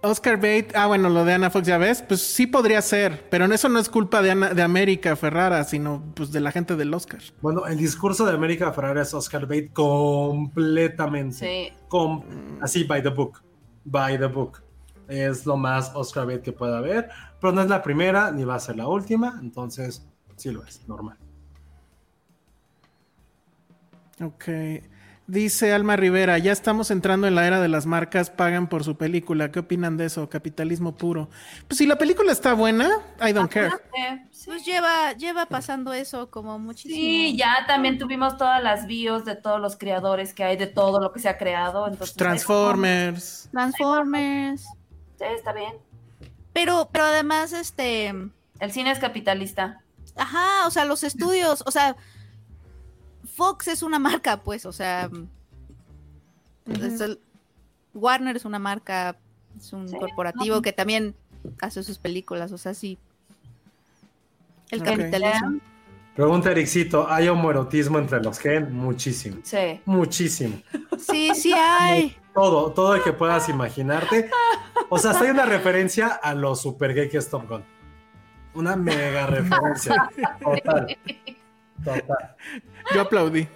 Oscar 0.00 0.36
Bate, 0.36 0.68
ah, 0.74 0.86
bueno, 0.86 1.08
lo 1.08 1.24
de 1.24 1.32
Ana 1.34 1.50
Fox, 1.50 1.66
ya 1.66 1.76
ves, 1.76 2.02
pues 2.02 2.20
sí 2.22 2.46
podría 2.46 2.80
ser, 2.82 3.28
pero 3.30 3.46
eso 3.46 3.68
no 3.68 3.80
es 3.80 3.88
culpa 3.88 4.22
de, 4.22 4.30
Ana- 4.30 4.54
de 4.54 4.62
América 4.62 5.16
Ferrara, 5.16 5.64
sino 5.64 6.04
pues 6.14 6.30
de 6.30 6.40
la 6.40 6.52
gente 6.52 6.76
del 6.76 6.94
Oscar. 6.94 7.20
Bueno, 7.40 7.66
el 7.66 7.76
discurso 7.78 8.24
de 8.24 8.32
América 8.32 8.72
Ferrara 8.72 9.02
es 9.02 9.12
Oscar 9.12 9.42
Bate 9.42 9.70
completamente. 9.72 11.34
Sí. 11.36 11.72
Com- 11.88 12.22
así, 12.62 12.84
by 12.84 13.02
the 13.02 13.08
book. 13.08 13.42
By 13.84 14.16
the 14.18 14.26
book. 14.26 14.62
Es 15.08 15.44
lo 15.46 15.56
más 15.56 15.90
Oscar 15.94 16.26
Bate 16.26 16.42
que 16.42 16.52
pueda 16.52 16.78
haber. 16.78 17.08
Pero 17.40 17.52
no 17.52 17.62
es 17.62 17.68
la 17.68 17.82
primera, 17.82 18.30
ni 18.30 18.44
va 18.44 18.54
a 18.54 18.60
ser 18.60 18.76
la 18.76 18.86
última. 18.86 19.38
Entonces, 19.42 20.06
sí 20.36 20.52
lo 20.52 20.64
es, 20.64 20.86
normal. 20.86 21.16
Ok. 24.22 24.44
Dice 25.28 25.74
Alma 25.74 25.94
Rivera, 25.94 26.38
ya 26.38 26.52
estamos 26.52 26.90
entrando 26.90 27.26
en 27.26 27.34
la 27.34 27.46
era 27.46 27.60
de 27.60 27.68
las 27.68 27.84
marcas 27.84 28.30
pagan 28.30 28.66
por 28.66 28.82
su 28.82 28.96
película. 28.96 29.52
¿Qué 29.52 29.58
opinan 29.58 29.98
de 29.98 30.06
eso? 30.06 30.30
Capitalismo 30.30 30.96
puro. 30.96 31.28
Pues 31.66 31.76
si 31.76 31.86
la 31.86 31.98
película 31.98 32.32
está 32.32 32.54
buena, 32.54 32.88
I 33.20 33.34
don't 33.34 33.52
care. 33.52 33.68
Eh, 33.68 34.24
sí. 34.30 34.46
Pues 34.46 34.64
lleva, 34.64 35.12
lleva 35.12 35.44
pasando 35.44 35.92
eso 35.92 36.30
como 36.30 36.58
muchísimo. 36.58 36.94
Sí, 36.94 37.36
ya 37.36 37.66
también 37.66 37.98
tuvimos 37.98 38.38
todas 38.38 38.62
las 38.62 38.86
bios 38.86 39.26
de 39.26 39.36
todos 39.36 39.60
los 39.60 39.76
creadores 39.76 40.32
que 40.32 40.44
hay 40.44 40.56
de 40.56 40.66
todo 40.66 40.98
lo 40.98 41.12
que 41.12 41.20
se 41.20 41.28
ha 41.28 41.36
creado. 41.36 41.86
Entonces, 41.86 42.16
Transformers. 42.16 43.50
Transformers. 43.52 44.62
Sí, 44.62 45.24
está 45.36 45.52
bien. 45.52 45.74
Pero, 46.54 46.88
pero 46.90 47.04
además, 47.04 47.52
este. 47.52 48.14
El 48.60 48.72
cine 48.72 48.92
es 48.92 48.98
capitalista. 48.98 49.82
Ajá, 50.16 50.66
o 50.66 50.70
sea, 50.70 50.86
los 50.86 51.04
estudios, 51.04 51.62
o 51.66 51.70
sea, 51.70 51.96
Fox 53.38 53.68
es 53.68 53.84
una 53.84 54.00
marca, 54.00 54.42
pues, 54.42 54.66
o 54.66 54.72
sea, 54.72 55.08
es 56.66 57.00
el- 57.00 57.20
Warner 57.94 58.34
es 58.36 58.44
una 58.44 58.58
marca, 58.58 59.16
es 59.56 59.72
un 59.72 59.88
Sí, 59.88 59.96
corporativo 59.96 60.56
no. 60.56 60.62
que 60.62 60.72
también 60.72 61.14
hace 61.62 61.84
sus 61.84 61.98
películas, 61.98 62.50
o 62.50 62.58
sea, 62.58 62.74
sí. 62.74 62.98
El 64.70 64.80
Ok. 64.80 64.86
capitalismo. 64.86 65.60
Pregunta 66.16 66.50
Ericito, 66.50 67.06
¿hay 67.08 67.28
homoerotismo 67.28 68.00
entre 68.00 68.20
los 68.20 68.40
Ken? 68.40 68.74
Muchísimo. 68.74 69.38
Sí. 69.44 69.80
Muchísimo. 69.86 70.60
Sí, 70.98 71.30
sí 71.36 71.52
hay. 71.54 72.16
Todo, 72.34 72.72
todo 72.72 72.94
el 72.96 73.02
que 73.04 73.12
puedas 73.12 73.48
imaginarte. 73.48 74.30
O 74.90 74.98
sea, 74.98 75.10
hasta 75.12 75.24
hay 75.24 75.30
una 75.30 75.44
referencia 75.46 76.08
a 76.08 76.34
los 76.34 76.60
super 76.62 76.92
gay 76.94 77.08
que 77.08 77.18
es 77.18 77.28
Top 77.30 77.48
Gun. 77.48 77.64
Una 78.54 78.74
mega 78.76 79.26
referencia. 79.26 80.08
Total. 80.42 80.98
Total. 81.84 82.36
Yo 82.94 83.00
aplaudí. 83.02 83.48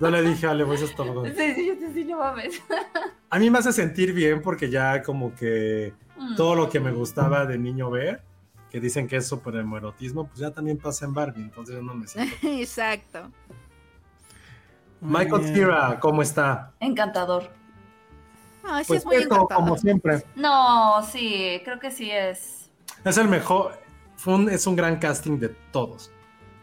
Yo 0.00 0.10
le 0.10 0.22
dije, 0.22 0.46
Ale, 0.46 0.64
pues 0.66 0.82
es 0.82 0.94
Gun. 0.96 1.26
Sí, 1.26 1.54
sí, 1.54 1.76
sí, 1.78 1.86
sí, 1.94 2.04
no 2.04 2.18
mames. 2.18 2.60
A 3.30 3.38
mí 3.38 3.50
me 3.50 3.58
hace 3.58 3.72
sentir 3.72 4.12
bien 4.12 4.42
porque 4.42 4.70
ya 4.70 5.02
como 5.02 5.34
que 5.34 5.92
Mm. 6.16 6.36
todo 6.36 6.54
lo 6.54 6.70
que 6.70 6.78
me 6.78 6.92
gustaba 6.92 7.44
de 7.44 7.58
niño 7.58 7.90
ver, 7.90 8.22
que 8.70 8.78
dicen 8.78 9.08
que 9.08 9.16
es 9.16 9.26
super 9.26 9.56
homoerotismo, 9.56 10.28
pues 10.28 10.38
ya 10.38 10.52
también 10.52 10.78
pasa 10.78 11.04
en 11.06 11.12
Barbie, 11.12 11.42
entonces 11.42 11.74
yo 11.74 11.82
no 11.82 11.92
me 11.94 12.06
siento. 12.06 12.34
Exacto. 12.44 13.30
Michael. 15.00 15.44
Cera, 15.54 15.98
¿cómo 16.00 16.22
está? 16.22 16.72
Encantador. 16.80 17.50
Ay, 18.62 18.84
sí 18.84 18.88
Pues 18.88 19.00
es 19.00 19.06
muy 19.06 19.16
encantador. 19.16 19.48
como 19.54 19.76
siempre. 19.76 20.24
No, 20.36 21.02
sí, 21.10 21.60
creo 21.64 21.78
que 21.78 21.90
sí 21.90 22.10
es. 22.10 22.70
Es 23.04 23.18
el 23.18 23.28
mejor, 23.28 23.72
fue 24.16 24.34
un- 24.34 24.48
es 24.48 24.66
un 24.66 24.76
gran 24.76 24.96
casting 24.98 25.38
de 25.38 25.48
todos. 25.72 26.10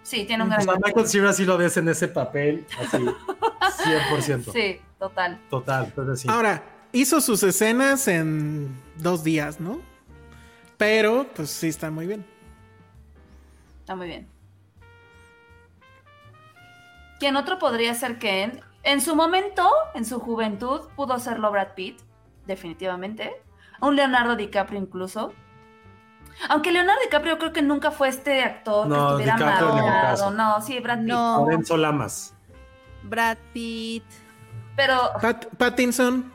Sí, 0.03 0.25
tiene 0.25 0.43
un 0.43 0.49
gran. 0.49 0.61
sea, 0.63 0.73
Michael 0.83 1.07
Cera 1.07 1.33
sí 1.33 1.45
lo 1.45 1.57
ves 1.57 1.77
en 1.77 1.87
ese 1.89 2.07
papel, 2.07 2.65
así, 2.79 2.97
100%. 2.97 4.51
Sí, 4.51 4.81
total. 4.97 5.39
Total, 5.49 5.85
entonces 5.85 6.21
sí. 6.21 6.27
Ahora, 6.29 6.63
hizo 6.91 7.21
sus 7.21 7.43
escenas 7.43 8.07
en 8.07 8.75
dos 8.97 9.23
días, 9.23 9.59
¿no? 9.59 9.79
Pero, 10.77 11.27
pues 11.35 11.49
sí, 11.51 11.67
está 11.67 11.91
muy 11.91 12.07
bien. 12.07 12.25
Está 13.81 13.95
muy 13.95 14.07
bien. 14.07 14.27
¿Quién 17.19 17.35
otro 17.35 17.59
podría 17.59 17.93
ser 17.93 18.17
Ken? 18.17 18.61
En 18.83 18.99
su 18.99 19.15
momento, 19.15 19.69
en 19.93 20.05
su 20.05 20.19
juventud, 20.19 20.81
pudo 20.95 21.19
serlo 21.19 21.51
Brad 21.51 21.75
Pitt, 21.75 21.99
definitivamente. 22.47 23.31
Un 23.79 23.95
Leonardo 23.95 24.35
DiCaprio 24.35 24.79
incluso. 24.79 25.33
Aunque 26.49 26.71
Leonardo 26.71 27.01
DiCaprio 27.03 27.37
creo 27.37 27.53
que 27.53 27.61
nunca 27.61 27.91
fue 27.91 28.07
este 28.09 28.43
actor 28.43 28.87
No, 28.87 29.17
que 29.17 29.23
estuviera. 29.25 30.15
No, 30.31 30.61
sí, 30.61 30.79
Brad 30.79 30.99
Pitt. 30.99 31.07
No. 31.07 31.45
Lorenzo 31.45 31.77
Lamas. 31.77 32.33
Brad 33.03 33.37
Pitt. 33.53 34.03
Pero 34.75 35.11
Pat- 35.21 35.47
Pattinson, 35.57 36.31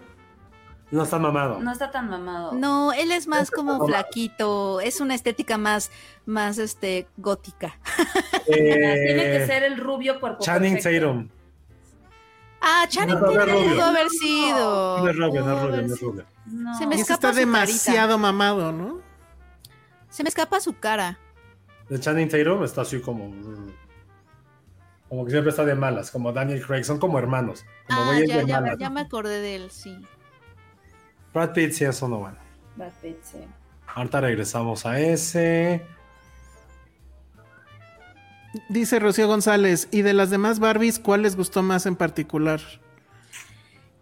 No 0.91 1.03
está 1.03 1.19
mamado. 1.19 1.59
no 1.61 1.73
está 1.73 1.91
tan 1.91 2.09
mamado. 2.09 2.53
No, 2.53 2.93
él 2.93 3.11
es 3.11 3.27
más 3.27 3.51
como 3.51 3.73
mamado. 3.73 3.89
flaquito, 3.89 4.81
es 4.81 5.01
una 5.01 5.15
estética 5.15 5.59
más, 5.59 5.91
más, 6.27 6.59
este, 6.59 7.09
gótica. 7.17 7.79
Eh, 8.47 9.03
Tiene 9.07 9.23
que 9.39 9.47
ser 9.47 9.63
el 9.65 9.79
rubio 9.79 10.21
cuerpo 10.21 10.45
Channing 10.45 10.75
perfecto. 10.75 11.07
Tatum. 11.07 11.29
Ah, 12.61 12.85
Channing 12.89 13.15
No, 13.15 13.21
no, 13.21 13.33
Tatum 13.33 13.65
pudo 13.73 13.85
haber 13.85 14.09
sido. 14.11 14.99
No 14.99 15.09
es 15.09 15.17
rubio, 15.17 15.45
no 15.45 15.53
es 15.57 15.63
rubio, 15.63 15.83
no 15.89 15.95
es 15.95 16.01
rubio. 16.01 16.25
No. 16.47 16.79
Se 16.79 16.87
me 16.87 16.95
escapa 16.97 17.29
está 17.31 17.33
demasiado 17.41 18.19
mamado, 18.19 18.71
¿no? 18.73 19.01
Se 20.17 20.23
me 20.23 20.31
escapa 20.31 20.61
su 20.61 20.79
cara. 20.79 21.19
De 21.91 22.01
Channing 22.01 22.29
Tatum 22.31 22.65
está 22.65 22.81
así 22.81 23.01
como. 23.01 23.31
Como 25.11 25.25
que 25.27 25.31
siempre 25.31 25.51
está 25.51 25.65
de 25.67 25.75
malas, 25.75 26.11
como 26.11 26.33
Daniel 26.33 26.65
Craig, 26.67 26.85
son 26.85 26.99
como 26.99 27.19
hermanos. 27.19 27.67
Como 27.87 28.11
Ah, 28.13 28.19
ya, 28.27 28.39
de 28.39 28.47
ya, 28.47 28.61
malas. 28.63 28.79
ya 28.79 28.89
me 28.91 29.03
acordé 29.03 29.41
de 29.41 29.57
él, 29.57 29.71
sí. 29.71 29.95
Brad 31.35 31.53
Pitt 31.53 31.73
sí, 31.73 31.85
eso 31.85 32.09
no 32.09 32.19
bueno. 32.21 32.39
Brad 32.77 32.93
Pitt, 33.03 33.19
sí. 33.23 33.39
Ahorita 33.95 34.23
regresamos 34.23 34.87
a 34.87 34.99
ese. 34.99 35.87
Dice 38.71 38.99
Rocío 38.99 39.29
González, 39.29 39.87
¿y 39.91 40.01
de 40.01 40.15
las 40.15 40.31
demás 40.31 40.61
Barbies 40.61 40.99
cuál 40.99 41.23
les 41.23 41.37
gustó 41.37 41.63
más 41.63 41.85
en 41.85 41.95
particular? 41.95 42.61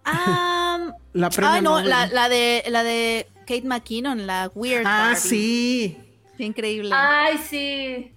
Ah, 0.05 0.95
La 1.13 1.29
ah, 1.43 1.61
no, 1.61 1.81
la 1.81 2.29
de 2.29 2.63
la 2.69 2.83
de 2.83 3.27
Kate 3.47 3.63
McKinnon, 3.65 4.27
la 4.27 4.51
Weird 4.55 4.85
Ah, 4.87 5.13
Barbie. 5.13 5.17
sí. 5.21 6.04
Qué 6.37 6.45
increíble. 6.45 6.91
Ay, 6.93 7.39
sí. 7.39 8.13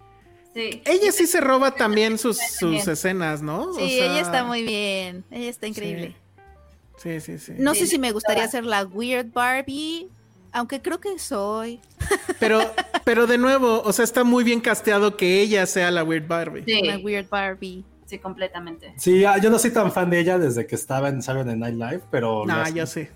Sí. 0.54 0.82
Ella 0.86 1.12
sí 1.12 1.28
se 1.28 1.40
roba 1.40 1.76
también 1.76 2.18
sus, 2.18 2.38
sus 2.40 2.88
escenas, 2.88 3.42
¿no? 3.44 3.74
sí, 3.74 3.84
O 3.84 3.88
sea, 3.88 4.06
ella 4.12 4.22
está 4.22 4.44
muy 4.44 4.64
bien. 4.64 5.24
Ella 5.30 5.50
está 5.50 5.68
increíble. 5.68 6.16
Sí, 6.98 7.20
sí, 7.22 7.38
sí. 7.38 7.54
No 7.60 7.74
Sí, 7.76 7.82
sé 7.82 7.88
si 7.88 8.00
me 8.00 8.12
gustaría 8.12 8.48
ser 8.48 8.66
la 8.66 8.84
Weird 8.84 9.32
Barbie, 9.32 10.10
aunque 10.52 10.82
creo 10.82 11.00
que 11.00 11.20
soy. 11.20 11.80
Pero, 12.40 12.60
pero 13.04 13.28
de 13.28 13.38
nuevo, 13.38 13.82
o 13.84 13.94
sea, 13.94 14.04
está 14.04 14.24
muy 14.24 14.44
bien 14.44 14.60
casteado 14.60 15.16
que 15.16 15.42
ella 15.42 15.68
sea 15.68 15.92
la 15.92 16.04
Weird 16.04 16.28
Barbie. 16.28 16.64
Sí, 16.66 16.82
Una 16.84 16.98
Weird 16.98 17.30
Barbie. 17.30 17.84
sí, 18.08 18.18
completamente. 18.18 18.96
Sí, 18.98 19.24
ah, 19.26 19.38
yo 19.38 19.52
no 19.52 19.60
soy 19.60 19.70
tan 19.70 19.92
fan 19.92 20.10
de 20.10 20.20
ella 20.22 20.40
desde 20.40 20.66
que 20.66 20.74
estaba 20.74 21.10
en 21.10 21.22
Saturday 21.22 21.56
Night 21.56 21.76
Live, 21.76 22.02
pero. 22.10 22.46
No, 22.48 22.56
hace- 22.56 22.74
yo 22.74 22.88
sé. 22.88 23.12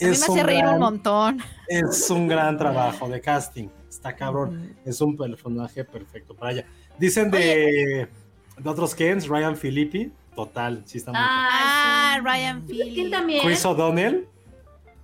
A 0.00 0.04
mí 0.04 0.10
me 0.10 0.10
hace 0.10 0.42
reír 0.42 0.58
gran- 0.62 0.74
un 0.74 0.80
montón. 0.80 1.38
Es 1.68 2.10
un 2.10 2.26
gran 2.26 2.58
trabajo 2.58 3.08
de 3.08 3.20
casting. 3.20 3.68
Está 4.00 4.16
cabrón. 4.16 4.74
Es 4.86 4.98
un 5.02 5.14
personaje 5.14 5.84
perfecto 5.84 6.32
para 6.34 6.52
ella. 6.52 6.64
Dicen 6.98 7.30
de, 7.30 8.08
de 8.56 8.68
otros 8.70 8.94
Kens, 8.94 9.28
Ryan 9.28 9.54
Filippi. 9.56 10.10
Total, 10.34 10.82
sí 10.86 10.96
está 10.96 11.10
muy 11.12 11.20
Ah, 11.22 12.14
sí. 12.16 12.20
Ryan 12.24 12.62
¿Quién 12.62 12.78
Phillips. 12.88 13.10
también? 13.10 13.42
Chris 13.44 13.64
O'Donnell. 13.66 14.26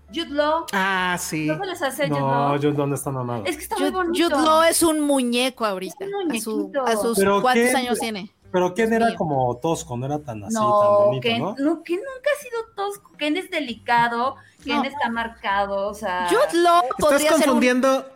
Jude 0.09 0.31
Law. 0.31 0.65
Ah, 0.73 1.17
sí. 1.21 1.47
¿No 1.47 1.59
se 1.59 1.67
les 1.67 1.83
hace 1.83 2.09
Jude 2.09 2.21
No, 2.21 2.29
Law? 2.29 2.59
yo 2.59 2.73
dónde 2.73 2.97
está 2.97 3.11
mamado. 3.11 3.45
Es 3.45 3.57
que 3.57 3.63
está 3.65 3.77
Jude, 3.77 3.91
muy 3.91 4.05
bonito. 4.07 4.31
Jude 4.31 4.43
Law 4.47 4.63
es 4.63 4.83
un 4.83 5.01
muñeco 5.01 5.67
ahorita. 5.67 6.05
Es 6.05 6.11
un 6.11 6.31
a, 6.33 6.41
su- 6.41 6.73
a 6.87 6.97
sus 6.97 7.19
Pero 7.19 7.43
cuántos 7.43 7.75
años 7.75 7.99
tiene. 7.99 8.31
Pero 8.51 8.73
Ken 8.73 8.93
era 8.95 9.15
como 9.17 9.55
tosco, 9.59 9.97
no 9.99 10.07
era 10.07 10.19
tan 10.21 10.43
así, 10.45 10.55
tan 10.55 10.63
No, 10.63 11.01
bonito, 11.07 11.21
Ken, 11.23 11.39
¿no? 11.43 11.55
no, 11.59 11.83
Ken 11.83 11.97
nunca 11.97 12.31
ha 12.35 12.43
sido 12.43 12.59
tosco. 12.75 13.11
Ken 13.19 13.37
es 13.37 13.51
delicado. 13.51 14.37
Ken 14.65 14.77
No. 14.77 14.85
está 14.85 15.11
marcado. 15.11 15.89
O 15.89 15.93
sea. 15.95 16.29
Jude 16.31 16.63
Law 16.63 16.83
Estás 16.85 16.97
podría 16.99 17.19
ser 17.19 17.33
un 17.33 17.41
confundiendo. 17.43 18.07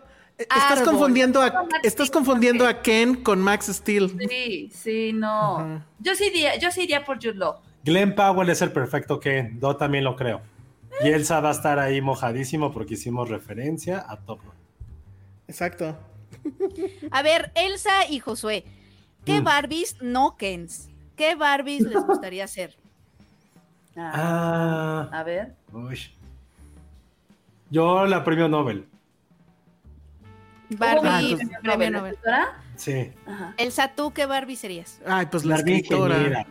Estás 0.40 0.72
árbol. 0.80 0.84
confundiendo 0.84 1.42
a, 1.42 1.46
estás 1.82 2.06
Steel, 2.08 2.10
confundiendo 2.10 2.66
a 2.66 2.82
Ken 2.82 3.16
con 3.22 3.40
Max 3.40 3.66
Steel. 3.66 4.16
Sí, 4.28 4.70
sí, 4.72 5.12
no. 5.12 5.84
Yo 5.98 6.14
sí 6.14 6.26
iría, 6.26 6.56
yo 6.58 6.70
sí 6.70 6.82
iría 6.82 7.04
por 7.04 7.16
Jude 7.16 7.34
Law. 7.34 7.56
Glenn 7.84 8.14
Powell 8.14 8.48
es 8.50 8.62
el 8.62 8.72
perfecto 8.72 9.20
Ken. 9.20 9.58
Yo 9.60 9.76
también 9.76 10.04
lo 10.04 10.16
creo. 10.16 10.40
Y 11.02 11.08
Elsa 11.08 11.40
va 11.40 11.48
a 11.50 11.52
estar 11.52 11.78
ahí 11.78 12.00
mojadísimo 12.00 12.72
porque 12.72 12.94
hicimos 12.94 13.28
referencia 13.28 14.04
a 14.08 14.16
Top. 14.16 14.40
Exacto. 15.48 15.96
A 17.10 17.22
ver, 17.22 17.52
Elsa 17.54 18.06
y 18.08 18.18
Josué, 18.20 18.64
¿qué 19.24 19.40
Mm. 19.40 19.44
Barbies 19.44 19.96
no 20.00 20.36
Kens? 20.36 20.88
¿Qué 21.16 21.34
Barbies 21.34 21.82
les 21.82 22.04
gustaría 22.06 22.46
ser? 22.48 22.76
Ah, 23.96 25.08
Ah, 25.12 25.18
A 25.18 25.22
ver. 25.22 25.54
uy. 25.72 25.98
Yo 27.70 28.06
la 28.06 28.24
premio 28.24 28.48
Nobel. 28.48 28.86
Barbie, 30.70 31.08
Ah, 31.08 31.18
Premio 31.18 31.30
entonces- 31.30 31.58
premio 31.62 31.90
Nobel. 31.90 32.18
Sí. 32.76 33.12
Ajá. 33.26 33.54
Elsa, 33.58 33.88
¿tú 33.94 34.12
qué 34.12 34.26
Barbie 34.26 34.56
serías? 34.56 35.00
Ay, 35.06 35.26
pues 35.26 35.44
la 35.44 35.56
escritora. 35.56 36.16
Ingeniera. 36.16 36.46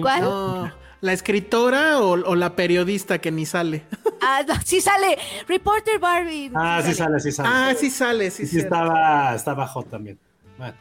Cuál? 0.00 0.20
No, 0.22 0.72
¿La 1.00 1.12
escritora 1.12 2.00
o, 2.00 2.10
o 2.12 2.34
la 2.34 2.56
periodista 2.56 3.18
que 3.20 3.30
ni 3.30 3.46
sale? 3.46 3.84
Ah, 4.22 4.42
no, 4.48 4.54
sí 4.64 4.80
sale. 4.80 5.16
Reporter 5.46 5.98
Barbie. 6.00 6.50
Ah, 6.54 6.80
sí 6.84 6.92
sale, 6.94 7.20
sí 7.20 7.30
sale. 7.30 7.48
Ah, 7.52 7.72
sí 7.78 7.90
sale, 7.90 8.30
sí, 8.30 8.46
Sí, 8.46 8.52
sí 8.52 8.58
estaba, 8.60 9.34
estaba 9.34 9.66
hot 9.68 9.88
también. 9.90 10.18
Bueno, 10.56 10.74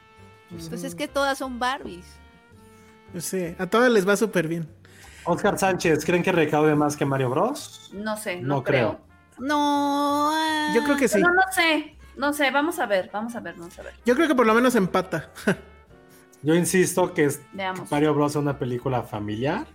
Pues 0.69 0.83
es 0.83 0.95
que 0.95 1.07
todas 1.07 1.37
son 1.37 1.59
Barbies. 1.59 2.05
Pues 3.11 3.25
sí, 3.25 3.55
a 3.59 3.67
todas 3.67 3.91
les 3.91 4.07
va 4.07 4.15
súper 4.17 4.47
bien. 4.47 4.67
Oscar 5.25 5.59
Sánchez, 5.59 6.05
¿creen 6.05 6.23
que 6.23 6.31
recaude 6.31 6.73
más 6.75 6.95
que 6.95 7.05
Mario 7.05 7.29
Bros? 7.29 7.91
No 7.93 8.15
sé, 8.17 8.37
no, 8.41 8.55
No 8.55 8.63
creo. 8.63 8.97
creo. 8.97 9.47
No. 9.47 10.29
ah. 10.33 10.71
Yo 10.73 10.83
creo 10.83 10.95
que 10.97 11.07
sí. 11.09 11.19
No, 11.21 11.29
no 11.29 11.41
sé. 11.53 11.95
No 12.17 12.33
sé, 12.33 12.49
vamos 12.51 12.79
a 12.79 12.85
ver, 12.85 13.09
vamos 13.13 13.35
a 13.35 13.39
ver, 13.39 13.55
vamos 13.55 13.77
a 13.79 13.83
ver. 13.83 13.93
Yo 14.05 14.15
creo 14.15 14.27
que 14.27 14.35
por 14.35 14.45
lo 14.45 14.53
menos 14.53 14.75
empata. 14.75 15.29
Yo 16.43 16.55
insisto 16.55 17.13
que 17.13 17.25
es 17.25 17.41
Veamos. 17.53 17.89
Mario 17.91 18.13
Bros 18.13 18.31
es 18.33 18.35
una 18.37 18.57
película 18.59 19.03
familiar, 19.03 19.65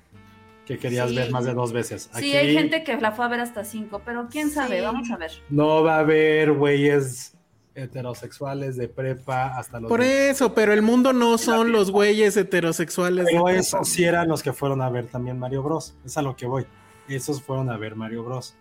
que 0.67 0.79
querías 0.79 1.11
Sí. 1.11 1.17
ver 1.17 1.31
más 1.31 1.45
de 1.45 1.55
dos 1.55 1.73
veces. 1.73 2.09
Sí, 2.15 2.35
hay 2.37 2.53
gente 2.55 2.85
que 2.85 2.97
la 2.99 3.13
fue 3.13 3.25
a 3.25 3.29
ver 3.29 3.41
hasta 3.41 3.65
cinco, 3.65 4.03
pero 4.05 4.29
quién 4.31 4.51
sabe, 4.51 4.79
Sí. 4.79 4.85
vamos 4.85 5.11
a 5.11 5.17
ver. 5.17 5.31
no 5.51 5.83
va 5.83 5.97
a 5.97 5.99
haber 6.01 6.53
güeyes 6.53 7.35
heterosexuales 7.75 8.77
de 8.77 8.87
prepa 8.89 9.59
hasta 9.59 9.81
los... 9.81 9.89
Por 9.89 10.03
eso, 10.03 10.55
pero 10.55 10.73
el 10.73 10.83
mundo 10.83 11.13
no 11.13 11.39
son 11.39 11.73
los 11.73 11.91
güeyes 11.91 12.37
heterosexuales. 12.37 13.27
Pero 13.31 13.47
de- 13.47 13.59
esos 13.59 13.89
sí 13.89 14.05
eran 14.05 14.29
los 14.29 14.43
que 14.43 14.53
fueron 14.53 14.83
a 14.83 14.91
ver 14.91 15.07
también 15.07 15.39
Mario 15.39 15.63
Bros. 15.63 15.95
Es 16.05 16.17
a 16.19 16.23
lo 16.23 16.37
que 16.37 16.47
voy. 16.47 16.67
Esos 17.09 17.43
fueron 17.43 17.71
a 17.71 17.77
ver 17.77 17.97
Mario 17.97 18.25
Bros. 18.25 18.55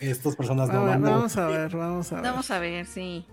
Estas 0.00 0.36
personas 0.36 0.68
no 0.68 0.80
A 0.80 0.84
ver, 0.84 0.98
van 0.98 1.06
a... 1.06 1.10
vamos 1.10 1.36
a 1.36 1.46
ver, 1.46 1.76
vamos 1.76 2.12
a 2.12 2.16
ver. 2.16 2.24
Vamos 2.24 2.50
a 2.50 2.58
ver, 2.58 2.86
sí. 2.86 3.24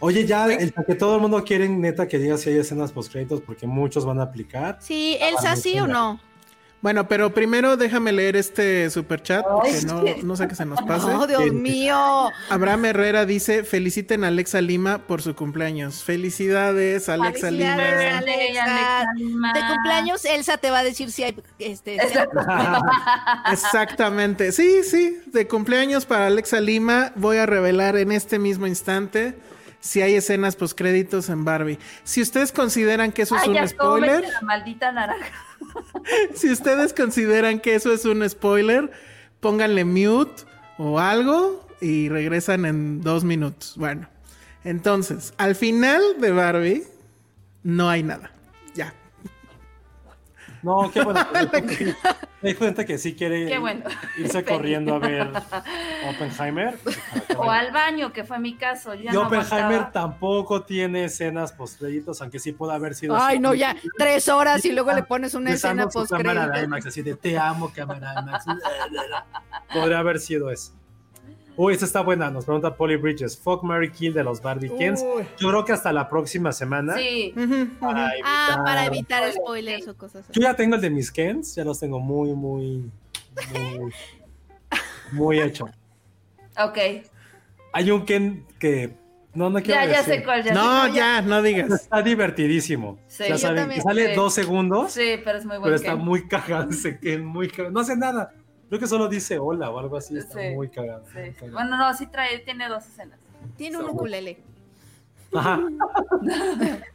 Oye, 0.00 0.26
ya, 0.26 0.46
el 0.46 0.72
que 0.72 0.94
todo 0.94 1.16
el 1.16 1.20
mundo 1.20 1.42
quiere, 1.42 1.68
neta, 1.68 2.06
que 2.06 2.18
diga 2.18 2.36
si 2.36 2.50
hay 2.50 2.58
escenas 2.58 2.92
post-créditos, 2.92 3.40
porque 3.40 3.66
muchos 3.66 4.06
van 4.06 4.20
a 4.20 4.24
aplicar. 4.24 4.78
Sí, 4.80 5.16
Elsa, 5.20 5.56
¿sí 5.56 5.78
o 5.80 5.88
no? 5.88 6.20
Bueno, 6.80 7.08
pero 7.08 7.34
primero 7.34 7.76
déjame 7.76 8.12
leer 8.12 8.36
este 8.36 8.88
super 8.90 9.20
chat, 9.20 9.44
porque 9.44 9.80
no, 9.84 10.02
no 10.22 10.36
sé 10.36 10.46
que 10.46 10.54
se 10.54 10.64
nos 10.64 10.80
pase. 10.82 11.06
Oh, 11.12 11.26
Dios 11.26 11.42
Sí. 11.42 11.50
mío. 11.50 12.30
Abraham 12.50 12.84
Herrera 12.84 13.24
dice, 13.24 13.64
feliciten 13.64 14.22
a 14.22 14.28
Alexa 14.28 14.60
Lima 14.60 14.98
por 14.98 15.20
su 15.20 15.34
cumpleaños. 15.34 16.04
Felicidades, 16.04 17.08
Alexa 17.08 17.48
Felicidades, 17.48 18.04
Lima. 18.04 18.18
Alexa. 18.18 18.64
Alexa 18.64 19.12
Lima. 19.16 19.52
De 19.54 19.60
cumpleaños, 19.66 20.24
Elsa 20.24 20.56
te 20.58 20.70
va 20.70 20.78
a 20.78 20.84
decir 20.84 21.10
si 21.10 21.24
hay 21.24 21.36
este, 21.58 21.98
Exactamente. 23.50 24.52
Sí, 24.52 24.82
sí, 24.84 25.20
de 25.26 25.46
cumpleaños 25.48 26.06
para 26.06 26.26
Alexa 26.26 26.60
Lima. 26.60 27.12
Voy 27.16 27.38
a 27.38 27.46
revelar 27.46 27.96
en 27.96 28.12
este 28.12 28.38
mismo 28.38 28.66
instante 28.66 29.36
si 29.80 30.02
hay 30.02 30.14
escenas 30.14 30.56
postcréditos 30.56 31.28
en 31.28 31.44
Barbie. 31.44 31.78
Si 32.04 32.22
ustedes 32.22 32.52
consideran 32.52 33.12
que 33.12 33.22
eso 33.22 33.36
es 33.36 33.42
Ay, 33.42 33.48
un 33.48 33.54
ya 33.54 33.68
spoiler, 33.68 34.22
la 34.28 34.40
maldita 34.42 34.92
naranja. 34.92 35.26
Si 36.34 36.50
ustedes 36.50 36.92
consideran 36.92 37.60
que 37.60 37.74
eso 37.74 37.92
es 37.92 38.04
un 38.04 38.28
spoiler, 38.28 38.90
pónganle 39.40 39.84
mute 39.84 40.44
o 40.78 40.98
algo 40.98 41.66
y 41.80 42.08
regresan 42.08 42.64
en 42.64 43.00
dos 43.02 43.24
minutos. 43.24 43.74
Bueno, 43.76 44.08
entonces, 44.64 45.32
al 45.36 45.54
final 45.54 46.02
de 46.20 46.32
Barbie 46.32 46.84
no 47.62 47.88
hay 47.88 48.02
nada. 48.02 48.30
No, 50.62 50.90
qué 50.92 51.02
bueno. 51.02 51.20
Hay 52.42 52.54
gente 52.54 52.86
que 52.86 52.98
sí 52.98 53.14
quiere 53.16 53.46
Qué 53.46 53.58
bueno. 53.58 53.84
irse 54.16 54.44
corriendo 54.44 54.94
a 54.94 54.98
ver 55.00 55.28
Oppenheimer. 56.08 56.78
O 57.36 57.50
al 57.50 57.72
baño, 57.72 58.12
que 58.12 58.24
fue 58.24 58.38
mi 58.38 58.56
caso. 58.56 58.94
yo 58.94 59.02
ya 59.04 59.10
Y 59.10 59.14
no 59.14 59.22
Oppenheimer 59.22 59.62
aguantaba. 59.64 59.90
tampoco 59.92 60.62
tiene 60.62 61.04
escenas 61.04 61.52
post-créditos, 61.52 62.20
aunque 62.22 62.38
sí 62.38 62.52
puede 62.52 62.74
haber 62.74 62.94
sido... 62.94 63.16
Ay, 63.20 63.40
no, 63.40 63.54
ya, 63.54 63.74
tres 63.96 64.28
horas 64.28 64.64
y 64.64 64.72
luego 64.72 64.92
le 64.92 65.02
pones 65.02 65.34
una 65.34 65.52
escena 65.52 65.84
su 65.90 65.98
post 66.00 66.12
cámara 66.12 66.48
de 66.48 66.62
IMAX, 66.64 66.86
así 66.86 67.02
de 67.02 67.16
te 67.16 67.36
amo, 67.36 67.72
cámara 67.74 68.14
de 68.14 68.20
IMAX. 68.22 68.44
Podría 69.72 69.98
haber 69.98 70.20
sido 70.20 70.50
eso. 70.50 70.72
Uy, 71.60 71.72
esta 71.74 71.86
está 71.86 72.02
buena. 72.02 72.30
Nos 72.30 72.44
pregunta 72.44 72.76
Polly 72.76 72.94
Bridges. 72.94 73.36
Fuck 73.36 73.64
Mary 73.64 73.90
Kill 73.90 74.14
de 74.14 74.22
los 74.22 74.40
Barbie 74.40 74.70
Kens. 74.78 75.02
Uy. 75.02 75.24
Yo 75.38 75.48
creo 75.48 75.64
que 75.64 75.72
hasta 75.72 75.92
la 75.92 76.08
próxima 76.08 76.52
semana. 76.52 76.96
Sí. 76.96 77.34
Ah, 77.82 78.62
para 78.64 78.86
evitar 78.86 79.30
spoilers 79.32 79.88
o 79.88 79.96
cosas 79.96 80.24
así. 80.28 80.32
Yo 80.40 80.42
ya 80.42 80.54
tengo 80.54 80.76
el 80.76 80.80
de 80.80 80.88
mis 80.90 81.10
Kens. 81.10 81.56
Ya 81.56 81.64
los 81.64 81.80
tengo 81.80 81.98
muy, 81.98 82.32
muy, 82.32 82.88
muy, 83.52 83.92
muy 85.12 85.40
hecho. 85.40 85.66
Ok. 86.60 86.76
Hay 87.72 87.90
un 87.92 88.04
Ken 88.04 88.44
que. 88.58 88.92
No, 89.32 89.48
no 89.48 89.62
quiero 89.62 89.80
Ya, 89.80 89.86
ya 89.86 89.98
decir. 89.98 90.14
sé 90.14 90.24
cuál. 90.24 90.42
Ya 90.42 90.52
No, 90.52 90.60
sé 90.62 90.88
cuál. 90.88 90.94
ya, 90.94 91.22
no 91.22 91.40
digas. 91.40 91.70
Está 91.82 92.02
divertidísimo. 92.02 92.98
Sí, 93.06 93.22
ya 93.24 93.28
yo 93.30 93.38
saben, 93.38 93.68
que 93.68 93.80
sale 93.80 94.08
Sí. 94.08 94.14
dos 94.16 94.34
segundos, 94.34 94.90
Sí, 94.92 95.20
pero 95.24 95.38
es 95.38 95.44
muy 95.44 95.58
bueno. 95.58 95.62
pero 95.64 95.76
está 95.76 95.94
muy 95.94 96.26
cagado 96.26 96.70
ese 96.70 96.98
Ken, 96.98 97.24
muy 97.24 97.46
cagado. 97.48 97.70
No 97.70 97.78
hace 97.78 97.96
nada. 97.96 98.32
Creo 98.68 98.80
que 98.80 98.86
solo 98.86 99.08
dice 99.08 99.38
hola 99.38 99.70
o 99.70 99.78
algo 99.78 99.96
así. 99.96 100.16
Está 100.18 100.40
Sí. 100.40 100.54
muy 100.54 100.68
cagado. 100.68 101.02
muy 101.14 101.32
cagado. 101.32 101.52
Bueno, 101.52 101.76
no, 101.76 101.94
sí 101.94 102.06
trae, 102.06 102.38
tiene 102.40 102.68
dos 102.68 102.86
escenas. 102.86 103.18
Tiene 103.56 103.78
un 103.78 103.88
ukulele. 103.90 104.38
Ajá. 105.34 105.60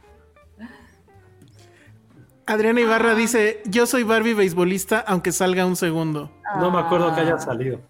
Adriana 2.46 2.80
Ibarra 2.80 3.14
dice, 3.14 3.62
yo 3.64 3.86
soy 3.86 4.02
Barbie 4.02 4.34
beisbolista 4.34 5.00
aunque 5.00 5.32
salga 5.32 5.64
un 5.64 5.76
segundo. 5.76 6.30
No 6.60 6.70
me 6.70 6.78
acuerdo 6.78 7.14
que 7.14 7.20
Ah. 7.20 7.24
haya 7.24 7.38
salido. 7.38 7.80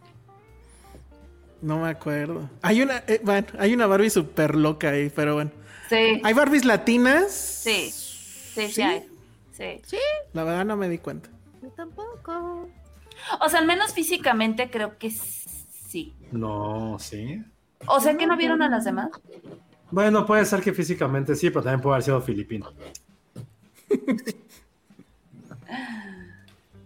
No 1.61 1.81
me 1.81 1.89
acuerdo. 1.89 2.49
Hay 2.63 2.83
una, 2.83 2.99
eh, 3.09 3.21
bueno, 3.25 3.47
hay 3.59 3.75
una 3.75 3.87
Barbie 3.87 4.11
súper 4.11 4.55
loca 4.55 4.91
ahí, 4.91 5.11
pero 5.11 5.35
bueno. 5.35 5.51
Sí. 5.89 6.21
¿Hay 6.23 6.35
Barbies 6.35 6.65
latinas? 6.65 7.33
Sí. 7.33 7.91
Sí, 7.91 8.69
sí, 8.69 8.73
¿Sí? 8.73 8.83
hay. 8.83 9.09
Sí. 9.85 9.99
La 10.33 10.45
verdad 10.45 10.65
no 10.65 10.77
me 10.77 10.89
di 10.89 10.99
cuenta. 10.99 11.29
Yo 11.63 11.69
tampoco. 11.71 12.69
O 13.41 13.49
sea, 13.49 13.61
al 13.61 13.67
menos 13.67 13.93
físicamente 13.93 14.71
creo 14.71 14.99
que 14.99 15.11
sí. 15.11 16.15
No, 16.33 16.97
sí. 16.99 17.43
O 17.87 18.01
sea, 18.01 18.17
que 18.17 18.27
no 18.27 18.37
vieron 18.37 18.63
a 18.63 18.69
las 18.69 18.85
demás. 18.85 19.11
Bueno, 19.91 20.27
puede 20.27 20.45
ser 20.45 20.61
que 20.61 20.73
físicamente 20.73 21.35
sí, 21.37 21.51
pero 21.51 21.63
también 21.63 21.81
puede 21.81 21.95
haber 21.95 22.05
sido 22.05 22.21
filipino. 22.21 22.73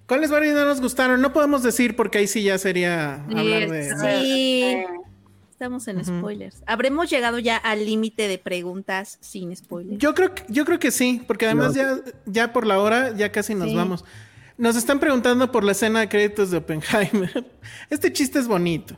¿Cuáles 0.06 0.30
Barbies 0.30 0.54
no 0.54 0.64
nos 0.64 0.80
gustaron? 0.80 1.20
No 1.20 1.32
podemos 1.32 1.62
decir 1.62 1.94
porque 1.94 2.18
ahí 2.18 2.26
sí 2.26 2.42
ya 2.42 2.56
sería 2.58 3.16
hablar 3.24 3.68
de... 3.70 3.94
Sí. 4.22 4.76
Estamos 5.50 5.88
en 5.88 6.04
spoilers. 6.04 6.62
¿Habremos 6.66 7.10
llegado 7.10 7.38
ya 7.40 7.56
al 7.56 7.84
límite 7.84 8.28
de 8.28 8.38
preguntas 8.38 9.18
sin 9.20 9.54
spoilers? 9.54 9.98
Yo 9.98 10.14
creo 10.14 10.32
que, 10.34 10.44
yo 10.48 10.64
creo 10.64 10.78
que 10.78 10.92
sí, 10.92 11.22
porque 11.26 11.46
además 11.46 11.74
No. 11.74 11.82
ya, 11.82 11.96
ya 12.26 12.52
por 12.52 12.64
la 12.64 12.78
hora 12.78 13.10
ya 13.16 13.32
casi 13.32 13.54
nos 13.56 13.68
Sí. 13.70 13.74
vamos. 13.74 14.04
Nos 14.58 14.76
están 14.76 14.98
preguntando 14.98 15.50
por 15.52 15.62
la 15.64 15.72
escena 15.72 16.00
de 16.00 16.08
créditos 16.08 16.50
de 16.50 16.58
Oppenheimer. 16.58 17.44
Este 17.90 18.12
chiste 18.12 18.38
es 18.38 18.48
bonito. 18.48 18.96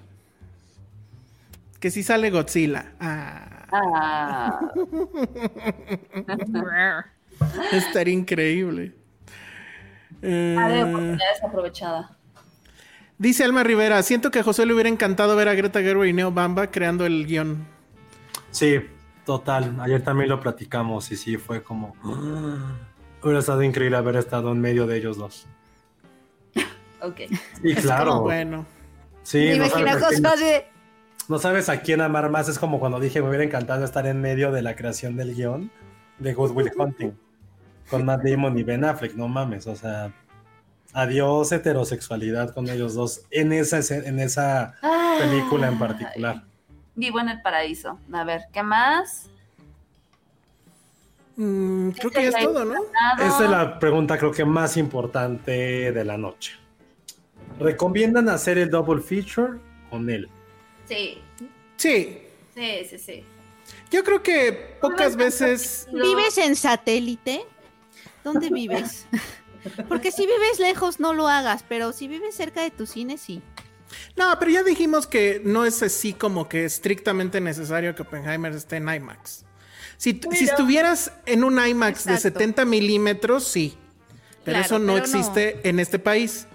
Que 1.78 1.90
si 1.90 2.02
sale 2.02 2.30
Godzilla. 2.30 2.92
Ah, 2.98 3.46
Ah. 3.72 4.58
estaría 7.72 8.14
increíble. 8.14 8.92
Eh, 10.22 10.56
Ah, 10.58 10.68
de 10.68 10.82
oportunidad 10.82 11.18
desaprovechada. 11.34 12.16
dice 13.16 13.44
Alma 13.44 13.62
Rivera, 13.62 14.02
siento 14.02 14.30
que 14.32 14.40
a 14.40 14.42
José 14.42 14.66
le 14.66 14.74
hubiera 14.74 14.88
encantado 14.88 15.36
ver 15.36 15.48
a 15.48 15.54
Greta 15.54 15.80
Gerwig 15.80 16.10
y 16.10 16.12
Neo 16.14 16.32
Bamba 16.32 16.70
creando 16.70 17.06
el 17.06 17.26
guion. 17.26 17.64
Sí, 18.50 18.80
total. 19.24 19.76
Ayer 19.80 20.02
también 20.02 20.28
lo 20.30 20.40
platicamos 20.40 21.12
y 21.12 21.16
sí, 21.16 21.36
fue 21.36 21.62
como... 21.62 21.94
Hubiera 23.22 23.40
estado 23.40 23.62
increíble 23.62 23.96
haber 23.96 24.16
estado 24.16 24.50
en 24.52 24.60
medio 24.60 24.86
de 24.86 24.96
ellos 24.96 25.16
dos. 25.18 25.46
Ok. 27.02 27.20
Y 27.62 27.74
claro. 27.74 28.10
Como, 28.10 28.22
bueno. 28.22 28.66
Sí, 29.22 29.52
no 29.56 29.66
sabes, 29.68 29.94
a 30.02 30.08
quién, 30.08 30.24
José 30.24 30.26
así. 30.56 30.64
no 31.28 31.38
sabes 31.38 31.68
a 31.68 31.80
quién 31.80 32.00
amar 32.00 32.30
más. 32.30 32.48
Es 32.48 32.58
como 32.58 32.80
cuando 32.80 32.98
dije, 33.00 33.20
me 33.22 33.28
hubiera 33.28 33.44
encantado 33.44 33.84
estar 33.84 34.06
en 34.06 34.20
medio 34.20 34.50
de 34.52 34.62
la 34.62 34.74
creación 34.76 35.16
del 35.16 35.34
guion 35.34 35.70
de 36.18 36.34
Good 36.34 36.50
Will 36.52 36.70
Hunting. 36.76 37.12
Con 37.90 38.04
Matt 38.04 38.22
Damon 38.22 38.56
y 38.58 38.62
Ben 38.62 38.84
Affleck, 38.84 39.14
no 39.14 39.28
mames. 39.28 39.66
O 39.66 39.74
sea, 39.76 40.12
adiós 40.92 41.50
heterosexualidad 41.52 42.52
con 42.54 42.68
ellos 42.68 42.94
dos 42.94 43.22
en 43.30 43.52
esa, 43.52 43.78
escena- 43.78 44.06
en 44.06 44.20
esa 44.20 44.74
película 45.18 45.68
en 45.68 45.78
particular. 45.78 46.42
Vivo 46.94 47.20
en 47.20 47.28
el 47.30 47.40
paraíso. 47.42 47.98
A 48.12 48.24
ver, 48.24 48.42
¿qué 48.52 48.62
más? 48.62 49.28
Mm, 51.42 51.92
creo 51.92 52.10
que 52.10 52.22
ya 52.22 52.28
es 52.28 52.44
todo, 52.44 52.66
¿no? 52.66 52.74
Esa 53.18 53.44
es 53.44 53.50
la 53.50 53.78
pregunta 53.78 54.18
creo 54.18 54.30
que 54.30 54.44
más 54.44 54.76
importante 54.76 55.90
de 55.90 56.04
la 56.04 56.18
noche. 56.18 56.52
¿Recomiendan 57.58 58.28
hacer 58.28 58.58
el 58.58 58.68
double 58.68 59.00
feature 59.00 59.58
con 59.88 60.10
él? 60.10 60.28
Sí, 60.86 61.18
Sí. 61.76 62.18
sí, 62.54 62.86
sí, 62.90 62.98
sí. 62.98 63.24
Yo 63.90 64.04
creo 64.04 64.22
que 64.22 64.76
pocas 64.82 65.16
veces... 65.16 65.88
¿Vives 65.90 66.36
en 66.36 66.54
satélite? 66.54 67.40
¿Dónde 68.22 68.50
vives? 68.50 69.06
Porque 69.88 70.12
si 70.12 70.26
vives 70.26 70.58
lejos 70.58 71.00
no 71.00 71.14
lo 71.14 71.26
hagas, 71.26 71.64
pero 71.66 71.92
si 71.92 72.06
vives 72.06 72.34
cerca 72.34 72.60
de 72.60 72.70
tu 72.70 72.84
cine 72.84 73.16
sí. 73.16 73.40
No, 74.14 74.38
pero 74.38 74.50
ya 74.50 74.62
dijimos 74.62 75.06
que 75.06 75.40
no 75.42 75.64
es 75.64 75.82
así 75.82 76.12
como 76.12 76.50
que 76.50 76.66
estrictamente 76.66 77.40
necesario 77.40 77.94
que 77.94 78.02
Oppenheimer 78.02 78.52
esté 78.52 78.76
en 78.76 78.90
IMAX. 78.90 79.46
Si, 80.00 80.18
si 80.32 80.44
estuvieras 80.44 81.12
en 81.26 81.44
un 81.44 81.58
IMAX 81.62 82.06
de 82.06 82.14
Exacto. 82.14 82.38
70 82.38 82.64
milímetros, 82.64 83.44
sí. 83.44 83.76
Pero 84.44 84.56
Claro, 84.56 84.64
eso 84.64 84.78
no 84.78 84.94
pero 84.94 85.04
existe 85.04 85.60
en 85.68 85.78
este 85.78 85.98
país. 85.98 86.46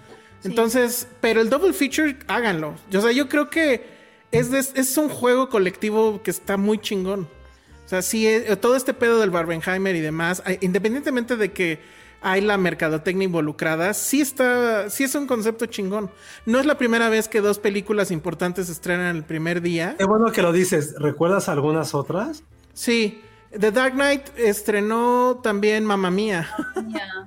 Entonces, 0.42 1.06
pero 1.20 1.40
el 1.40 1.48
double 1.48 1.72
feature, 1.72 2.16
háganlo. 2.26 2.74
O 2.92 3.00
sea, 3.00 3.12
yo 3.12 3.28
creo 3.28 3.48
que 3.48 3.86
es, 4.32 4.50
de- 4.50 4.58
es 4.58 4.96
un 4.98 5.08
juego 5.08 5.48
colectivo 5.48 6.20
que 6.24 6.32
está 6.32 6.56
muy 6.56 6.78
chingón. 6.78 7.28
O 7.84 7.88
sea, 7.88 8.02
sí, 8.02 8.26
eh, 8.26 8.56
todo 8.56 8.74
este 8.74 8.92
pedo 8.94 9.20
del 9.20 9.30
Barbenheimer 9.30 9.94
y 9.94 10.00
demás, 10.00 10.42
eh, 10.44 10.58
independientemente 10.60 11.36
de 11.36 11.52
que 11.52 11.78
hay 12.22 12.40
la 12.40 12.56
mercadotecnia 12.58 13.26
involucrada, 13.26 13.94
sí 13.94 14.20
está, 14.20 14.90
sí 14.90 15.04
es 15.04 15.14
un 15.14 15.28
concepto 15.28 15.66
chingón. 15.66 16.10
No 16.46 16.58
es 16.58 16.66
la 16.66 16.76
primera 16.78 17.08
vez 17.08 17.28
que 17.28 17.40
dos 17.40 17.60
películas 17.60 18.10
importantes 18.10 18.66
se 18.66 18.72
estrenan 18.72 19.14
el 19.14 19.22
primer 19.22 19.62
día. 19.62 19.94
Qué 19.96 20.04
bueno 20.04 20.32
que 20.32 20.42
lo 20.42 20.50
dices. 20.52 20.94
¿Recuerdas 20.98 21.48
algunas 21.48 21.94
otras? 21.94 22.42
Sí, 22.74 23.22
The 23.50 23.70
Dark 23.72 23.94
Knight 23.94 24.22
estrenó 24.38 25.40
también 25.42 25.84
Mamma 25.84 26.10
Mía. 26.10 26.48
Ya. 26.88 27.26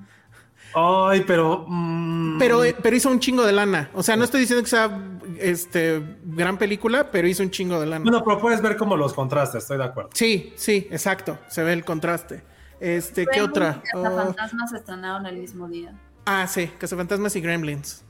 Ay, 0.76 1.24
pero. 1.26 1.66
mm, 1.68 2.38
Pero, 2.38 2.64
eh, 2.64 2.76
pero 2.82 2.96
hizo 2.96 3.10
un 3.10 3.20
chingo 3.20 3.44
de 3.46 3.52
lana. 3.54 3.90
O 3.94 4.04
sea, 4.04 4.16
no 4.16 4.24
estoy 4.24 4.42
diciendo 4.42 4.64
que 4.64 4.70
sea 4.70 5.00
este 5.40 6.04
gran 6.26 6.58
película, 6.58 7.10
pero 7.12 7.28
hizo 7.28 7.42
un 7.42 7.50
chingo 7.50 7.80
de 7.80 7.88
lana. 7.88 8.04
Bueno, 8.04 8.24
pero 8.24 8.38
puedes 8.40 8.62
ver 8.62 8.78
como 8.78 8.96
los 8.96 9.14
contrastes, 9.14 9.64
estoy 9.64 9.78
de 9.80 9.86
acuerdo. 9.86 10.12
Sí, 10.14 10.54
sí, 10.56 10.88
exacto. 10.92 11.40
Se 11.48 11.64
ve 11.64 11.74
el 11.74 11.84
contraste. 11.84 12.44
Este, 12.80 13.26
¿qué 13.26 13.42
otra? 13.42 13.82
y 13.94 13.98
Oh, 13.98 14.04
Cazafantasmas 14.04 14.70
se 14.70 14.78
estrenaron 14.78 15.26
el 15.26 15.38
mismo 15.38 15.68
día. 15.68 15.94
ah, 16.26 16.46
sí, 16.48 16.68
Cazafantasmas 16.78 17.36
y 17.36 17.42
Gremlins. 17.42 18.06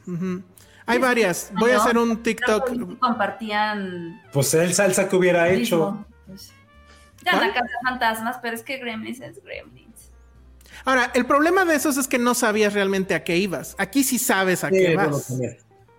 Hay 0.86 1.00
varias. 1.00 1.52
Voy 1.58 1.72
a 1.72 1.78
hacer 1.78 1.98
un 1.98 2.22
TikTok. 2.22 2.98
compartían 3.00 4.22
Pues 4.34 4.54
el 4.54 4.74
salsa 4.74 5.08
que 5.08 5.16
hubiera 5.16 5.50
hecho. 5.50 6.06
pues. 6.28 6.52
Ya 7.26 7.32
¿Cuál? 7.34 7.48
la 7.48 7.54
casa 7.54 7.74
fantasmas, 7.84 8.38
pero 8.42 8.56
es 8.56 8.64
que 8.64 8.78
Gremlins 8.78 9.20
es 9.22 9.44
Gremlins. 9.44 10.12
Ahora, 10.86 11.12
el 11.14 11.26
problema 11.26 11.66
de 11.66 11.76
esos 11.76 11.98
es 11.98 12.08
que 12.08 12.18
no 12.18 12.34
sabías 12.34 12.74
realmente 12.74 13.14
a 13.14 13.24
qué 13.24 13.38
ibas. 13.38 13.76
Aquí 13.78 14.04
sí 14.04 14.18
sabes 14.18 14.64
a 14.64 14.70
Sí, 14.70 14.76
qué 14.76 14.96
vas. 14.96 15.34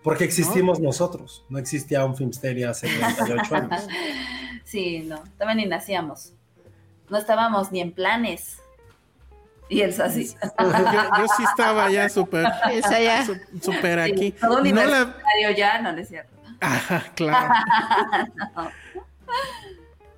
Porque 0.02 0.24
existimos 0.24 0.80
nosotros. 0.80 1.44
No 1.48 1.58
existía 1.58 2.04
un 2.04 2.16
Filmsteria 2.16 2.70
hace 2.70 2.88
38 2.88 3.54
años. 3.54 3.86
Sí, 4.64 5.00
no, 5.00 5.24
también 5.36 5.56
ni 5.56 5.66
nacíamos. 5.66 6.32
No 7.08 7.18
estábamos 7.18 7.72
ni 7.72 7.80
en 7.80 7.90
planes. 7.90 8.58
Y 9.68 9.80
el 9.80 10.00
así. 10.00 10.32
yo, 10.60 11.18
yo 11.18 11.26
sí 11.36 11.42
estaba 11.42 11.90
ya 11.90 12.08
súper 12.08 12.46
súper 13.60 13.98
aquí. 13.98 14.30
Todo 14.30 14.62
No 14.62 14.84
la... 14.84 15.16
ya, 15.56 15.80
no, 15.80 15.90
no 15.90 15.98
es 15.98 16.06
cierto. 16.06 16.36
Ajá, 16.60 17.04
claro. 17.16 17.52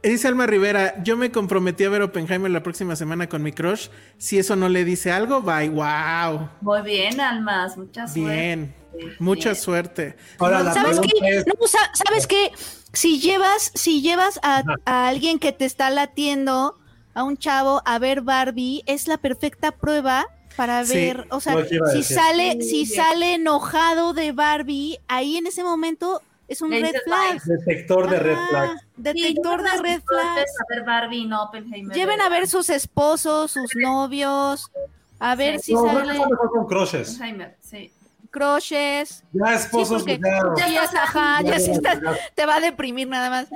Dice 0.02 0.26
Alma 0.26 0.46
Rivera, 0.46 1.00
yo 1.04 1.16
me 1.16 1.30
comprometí 1.30 1.84
a 1.84 1.88
ver 1.88 2.02
Oppenheimer 2.02 2.50
la 2.50 2.62
próxima 2.62 2.96
semana 2.96 3.28
con 3.28 3.42
mi 3.42 3.52
crush. 3.52 3.88
Si 4.18 4.36
eso 4.38 4.56
no 4.56 4.68
le 4.68 4.84
dice 4.84 5.12
algo, 5.12 5.42
bye, 5.42 5.68
wow. 5.68 6.48
Muy 6.60 6.82
bien, 6.82 7.20
Almas, 7.20 7.76
mucha 7.76 8.08
suerte. 8.08 8.20
Bien, 8.20 8.74
mucha 9.20 9.50
Bien. 9.50 9.62
suerte. 9.62 10.16
Ahora, 10.38 10.74
¿Sabes 10.74 10.98
qué? 10.98 11.28
es- 11.38 11.46
No, 11.46 11.66
sa- 11.68 11.90
¿sabes 12.04 12.26
qué? 12.26 12.50
Si 12.92 13.20
llevas, 13.20 13.70
si 13.74 14.02
llevas 14.02 14.40
a, 14.42 14.64
a 14.84 15.08
alguien 15.08 15.38
que 15.38 15.52
te 15.52 15.64
está 15.66 15.88
latiendo, 15.90 16.78
a 17.14 17.22
un 17.22 17.36
chavo, 17.36 17.80
a 17.84 17.98
ver 18.00 18.22
Barbie, 18.22 18.82
es 18.86 19.06
la 19.06 19.18
perfecta 19.18 19.70
prueba 19.70 20.26
para 20.56 20.84
Sí, 20.84 20.94
ver, 20.94 21.26
o 21.30 21.40
sea, 21.40 21.54
si 21.92 22.02
sale, 22.02 22.60
si 22.60 22.86
sale 22.86 23.34
enojado 23.34 24.14
de 24.14 24.32
Barbie, 24.32 24.98
ahí 25.08 25.36
en 25.36 25.46
ese 25.46 25.62
momento 25.62 26.22
es 26.52 26.62
un 26.62 26.70
red 26.70 26.94
flag. 27.04 27.42
detector 27.44 28.08
de 28.10 28.18
red 28.18 28.36
flag. 28.50 28.70
Detector 28.96 29.60
Sí, 29.60 29.64
de 29.66 29.76
no 29.76 29.82
red 29.82 30.00
tú 30.02 30.14
estés 30.16 30.34
flags. 30.34 30.52
A 30.60 30.74
ver 30.74 30.84
Barbie 30.84 31.16
y 31.18 31.26
no 31.26 31.42
Oppenheimer. 31.44 31.94
Lleven 31.96 32.20
a 32.20 32.28
ver 32.28 32.46
sus 32.48 32.70
esposos, 32.70 33.50
sus 33.50 33.70
novios, 33.76 34.70
a 35.18 35.34
ver 35.34 35.56
Sí. 35.60 35.66
si 35.66 35.74
No, 35.74 35.84
sale 35.86 36.12
está 36.12 36.28
mejor 36.28 36.50
con 36.50 36.66
crushes. 36.66 37.14
Oppenheimer, 37.14 37.56
sí. 37.60 37.92
crushes. 38.30 39.24
Ya 39.32 39.54
esposos, 39.54 40.02
porque- 40.04 40.18
ya, 40.18 40.66
Ya, 40.70 40.82
ajá, 41.02 41.42
ya 41.42 41.50
Ya, 41.50 41.58
ya, 41.58 41.72
está- 41.72 42.00
te 42.34 42.46
va 42.46 42.56
a 42.56 42.60
deprimir 42.60 43.06
nada 43.08 43.28
más. 43.28 43.48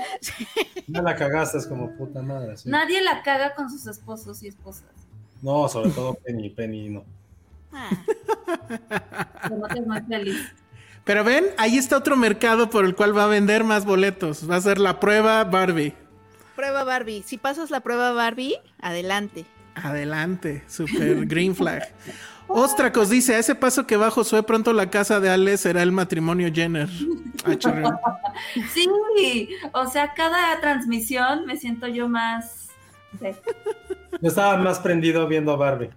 ya 0.86 1.00
la 1.02 1.16
cagaste, 1.16 1.56
es 1.58 1.66
como 1.66 1.90
puta 1.96 2.20
madre. 2.20 2.56
sí. 2.58 2.68
Nadie 2.68 3.00
la 3.02 3.22
caga 3.22 3.54
con 3.54 3.70
sus 3.70 3.86
esposos 3.86 4.42
y 4.42 4.48
esposas. 4.48 4.84
No, 5.42 5.66
sobre 5.68 5.90
todo 5.90 6.14
Penny, 6.14 6.50
Penny 6.50 6.88
no. 6.90 7.04
Ah. 7.72 7.88
Pero 9.42 9.56
no 9.56 9.68
te 9.68 9.80
muy 9.82 10.00
feliz. 10.02 10.52
Pero 11.06 11.22
ven, 11.22 11.46
ahí 11.56 11.78
está 11.78 11.96
otro 11.96 12.16
mercado 12.16 12.68
por 12.68 12.84
el 12.84 12.96
cual 12.96 13.16
va 13.16 13.24
a 13.24 13.28
vender 13.28 13.62
más 13.62 13.84
boletos. 13.84 14.50
Va 14.50 14.56
a 14.56 14.60
ser 14.60 14.78
la 14.78 14.98
prueba 14.98 15.44
Barbie. 15.44 15.94
Prueba 16.56 16.82
Barbie. 16.82 17.22
Si 17.24 17.38
pasas 17.38 17.70
la 17.70 17.78
prueba 17.78 18.10
Barbie, 18.10 18.56
adelante. 18.80 19.44
Adelante, 19.76 20.64
super 20.66 21.24
green 21.26 21.54
flag. 21.54 21.84
Ostracos 22.48 23.08
dice, 23.08 23.36
a 23.36 23.38
ese 23.38 23.54
paso 23.54 23.86
que 23.86 23.96
va 23.96 24.10
Josué, 24.10 24.42
pronto 24.42 24.72
la 24.72 24.90
casa 24.90 25.20
de 25.20 25.30
Ale 25.30 25.56
será 25.58 25.82
el 25.82 25.92
matrimonio 25.92 26.50
Jenner. 26.52 26.88
Ah. 27.44 27.54
Sí, 28.74 29.48
o 29.72 29.88
sea, 29.88 30.12
cada 30.12 30.60
transmisión 30.60 31.46
me 31.46 31.56
siento 31.56 31.86
yo 31.86 32.08
más. 32.08 32.68
sí. 33.20 33.28
Yo 34.20 34.28
estaba 34.28 34.56
más 34.58 34.80
prendido 34.80 35.26
viendo 35.28 35.52
a 35.52 35.56
Barbie. 35.56 35.90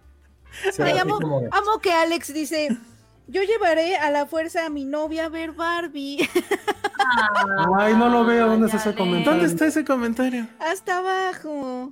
Ay, 0.77 0.99
como 0.99 1.41
amo 1.52 1.80
que 1.81 1.91
Alex 1.91 2.34
dice, 2.34 2.77
yo 3.30 3.43
llevaré 3.43 3.95
a 3.97 4.10
la 4.11 4.26
fuerza 4.26 4.65
a 4.65 4.69
mi 4.69 4.85
novia 4.85 5.26
a 5.26 5.30
ver 5.30 5.51
Barbie. 5.53 6.27
Ay, 7.80 7.93
no 7.95 8.10
lo 8.10 8.26
veo. 8.26 8.47
¿Dónde 8.47 8.65
está 8.68 8.77
ese 8.77 8.95
comentario? 8.95 9.31
¿Dónde 9.31 9.45
está 9.47 9.65
ese 9.68 9.85
comentario? 9.85 10.47
Hasta 10.60 10.97
abajo. 10.97 11.91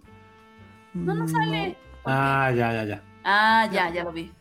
No 0.93 1.13
nos 1.13 1.31
sale. 1.31 1.77
Ah, 2.05 2.51
ya, 2.55 2.73
ya, 2.73 2.83
ya. 2.83 3.03
Ah, 3.23 3.67
ya, 3.71 3.89
ya 3.89 4.03
lo 4.03 4.11
vi. 4.11 4.31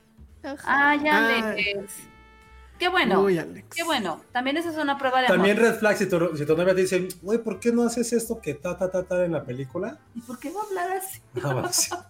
Ajá. 0.42 0.56
Ah, 0.64 0.96
ya, 0.96 1.12
Ah. 1.16 1.50
Alex. 1.50 1.94
Qué 2.78 2.88
bueno. 2.88 3.20
Uy, 3.22 3.38
Alex. 3.38 3.74
Qué 3.74 3.82
bueno. 3.84 4.20
También 4.32 4.56
esa 4.58 4.70
es 4.70 4.76
una 4.76 4.98
prueba 4.98 5.22
de 5.22 5.28
También 5.28 5.56
amor. 5.58 5.70
red 5.70 5.78
flag, 5.78 5.96
si 5.96 6.06
tu, 6.08 6.36
si 6.36 6.44
tu 6.44 6.56
novia 6.56 6.74
te 6.74 6.82
dice, 6.82 7.08
güey, 7.22 7.38
¿por 7.38 7.58
qué 7.58 7.72
no 7.72 7.84
haces 7.84 8.12
esto 8.12 8.38
que 8.40 8.52
ta, 8.54 8.76
ta, 8.76 8.90
ta, 8.90 9.02
ta 9.02 9.24
en 9.24 9.32
la 9.32 9.42
película? 9.44 9.98
¿Y 10.14 10.20
por 10.20 10.38
qué 10.38 10.50
va 10.52 10.60
a 10.60 10.64
hablar 10.64 10.90
así? 10.98 11.20
Ah, 11.42 11.52
bueno, 11.52 11.68
sí. 11.72 11.90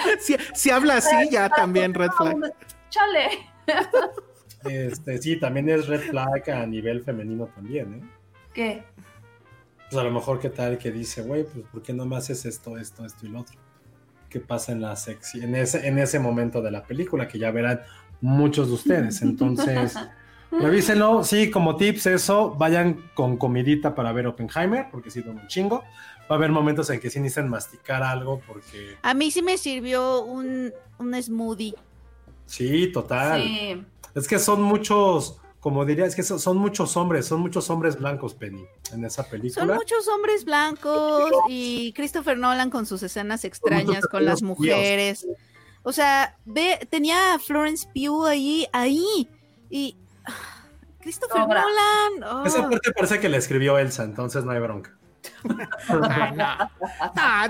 Si, 0.20 0.36
si 0.54 0.70
habla 0.70 0.96
así, 0.96 1.16
ya 1.30 1.48
también 1.48 1.92
red 1.94 2.10
flag. 2.12 2.36
Chale. 2.90 3.28
Este, 4.64 5.16
sí, 5.22 5.36
también 5.36 5.70
es 5.70 5.86
red 5.86 6.00
flag 6.00 6.50
a 6.50 6.66
nivel 6.66 7.02
femenino 7.02 7.46
también, 7.46 7.94
¿eh? 7.94 8.00
¿Qué? 8.52 8.82
Pues 9.88 10.00
a 10.00 10.04
lo 10.04 10.10
mejor 10.10 10.38
qué 10.38 10.50
tal 10.50 10.78
que 10.78 10.90
dice, 10.90 11.22
güey, 11.22 11.44
pues 11.44 11.64
¿por 11.72 11.82
qué 11.82 11.92
no 11.92 12.04
me 12.04 12.16
haces 12.16 12.44
esto, 12.44 12.76
esto, 12.76 13.04
esto 13.04 13.26
y 13.26 13.30
lo 13.30 13.40
otro? 13.40 13.58
¿Qué 14.28 14.38
pasa 14.38 14.72
en 14.72 14.82
la 14.82 14.94
sexy, 14.96 15.40
en 15.42 15.56
ese, 15.56 15.88
en 15.88 15.98
ese 15.98 16.18
momento 16.18 16.62
de 16.62 16.70
la 16.70 16.84
película 16.84 17.26
que 17.26 17.38
ya 17.38 17.50
verán 17.50 17.80
muchos 18.20 18.68
de 18.68 18.74
ustedes? 18.74 19.22
Entonces, 19.22 19.94
revísenlo, 20.52 21.24
sí, 21.24 21.50
como 21.50 21.76
tips 21.76 22.06
eso, 22.06 22.50
vayan 22.50 23.10
con 23.14 23.36
comidita 23.36 23.94
para 23.94 24.12
ver 24.12 24.26
Oppenheimer, 24.26 24.86
porque 24.90 25.10
sí, 25.10 25.24
un 25.26 25.46
chingo. 25.48 25.82
Va 26.30 26.34
a 26.34 26.38
haber 26.38 26.52
momentos 26.52 26.88
en 26.90 27.00
que 27.00 27.10
sí 27.10 27.18
necesitan 27.18 27.48
masticar 27.48 28.04
algo, 28.04 28.40
porque 28.46 28.96
A 29.02 29.14
mí 29.14 29.32
sí 29.32 29.42
me 29.42 29.58
sirvió 29.58 30.22
un, 30.22 30.72
un 30.98 31.20
smoothie. 31.20 31.74
Sí, 32.50 32.92
total. 32.92 33.42
Sí. 33.42 33.84
Es 34.14 34.26
que 34.26 34.38
son 34.38 34.62
muchos, 34.62 35.38
como 35.60 35.84
diría, 35.84 36.04
es 36.06 36.14
que 36.16 36.22
son, 36.22 36.40
son 36.40 36.56
muchos 36.56 36.96
hombres, 36.96 37.26
son 37.26 37.40
muchos 37.40 37.70
hombres 37.70 37.96
blancos, 37.96 38.34
Penny, 38.34 38.64
en 38.92 39.04
esa 39.04 39.22
Son 39.22 39.30
película. 39.30 39.74
muchos 39.74 40.08
hombres 40.08 40.44
blancos 40.44 41.30
y 41.48 41.92
Christopher 41.94 42.36
Nolan 42.36 42.70
con 42.70 42.86
sus 42.86 43.02
escenas 43.02 43.44
extrañas 43.44 44.04
con 44.06 44.24
las 44.24 44.40
tíos. 44.40 44.48
mujeres. 44.48 45.26
O 45.82 45.92
sea, 45.92 46.36
ve, 46.44 46.86
tenía 46.90 47.34
a 47.34 47.38
Florence 47.38 47.88
Pugh 47.94 48.26
ahí, 48.26 48.66
ahí. 48.72 49.28
Y 49.70 49.96
ah, 50.26 50.32
Christopher. 51.00 51.38
Nolan. 51.46 52.24
oh. 52.24 52.44
Esa 52.44 52.68
parte 52.68 52.92
parece 52.92 53.20
que 53.20 53.28
la 53.28 53.36
escribió 53.38 53.78
Elsa, 53.78 54.02
entonces 54.04 54.44
no 54.44 54.50
hay 54.50 54.60
bronca. 54.60 54.96
Ay, 55.88 56.32
no. 56.36 56.46
Ah, 57.16 57.48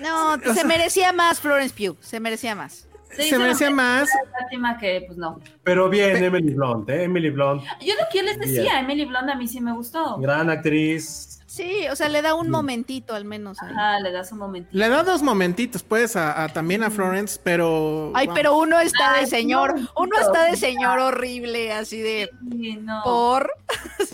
No, 0.00 0.54
se 0.54 0.64
merecía 0.64 1.12
más 1.12 1.40
Florence 1.40 1.74
Pugh, 1.74 1.96
se 2.00 2.20
merecía 2.20 2.54
más. 2.54 2.86
Sí, 3.16 3.24
se 3.30 3.38
merecía 3.38 3.70
me- 3.70 3.76
más. 3.76 4.08
Lástima 4.40 4.78
que, 4.78 5.04
pues 5.06 5.18
no. 5.18 5.40
Pero 5.62 5.88
bien, 5.88 6.22
Emily 6.22 6.54
Blunt, 6.54 6.88
¿eh? 6.90 7.04
Emily 7.04 7.30
Blunt, 7.30 7.62
Yo 7.80 7.94
lo 7.94 8.06
que 8.12 8.22
les 8.22 8.38
decía, 8.38 8.62
Bien. 8.62 8.76
Emily 8.84 9.04
Blonde 9.04 9.32
a 9.32 9.36
mí 9.36 9.46
sí 9.48 9.60
me 9.60 9.72
gustó. 9.72 10.18
gran 10.18 10.50
actriz. 10.50 11.32
Sí, 11.46 11.86
o 11.90 11.96
sea, 11.96 12.10
le 12.10 12.20
da 12.20 12.34
un 12.34 12.50
momentito 12.50 13.14
al 13.14 13.24
menos. 13.24 13.56
Ajá, 13.62 13.98
le 14.00 14.12
das 14.12 14.30
un 14.32 14.38
momentito. 14.38 14.76
Le 14.76 14.88
da 14.90 15.02
dos 15.02 15.22
momentitos, 15.22 15.82
pues, 15.82 16.14
a, 16.16 16.44
a- 16.44 16.48
también 16.48 16.82
a 16.82 16.90
Florence, 16.90 17.40
pero. 17.42 18.12
Ay, 18.14 18.26
vamos. 18.26 18.38
pero 18.38 18.58
uno 18.58 18.78
está 18.80 19.12
de 19.14 19.20
Ay, 19.20 19.26
señor, 19.26 19.80
no, 19.80 19.88
uno 19.96 20.16
está 20.20 20.44
de 20.50 20.56
señor 20.58 20.98
horrible, 20.98 21.72
así 21.72 21.98
de 22.00 22.28
Sí, 22.50 22.76
no. 22.82 23.00
por. 23.04 23.50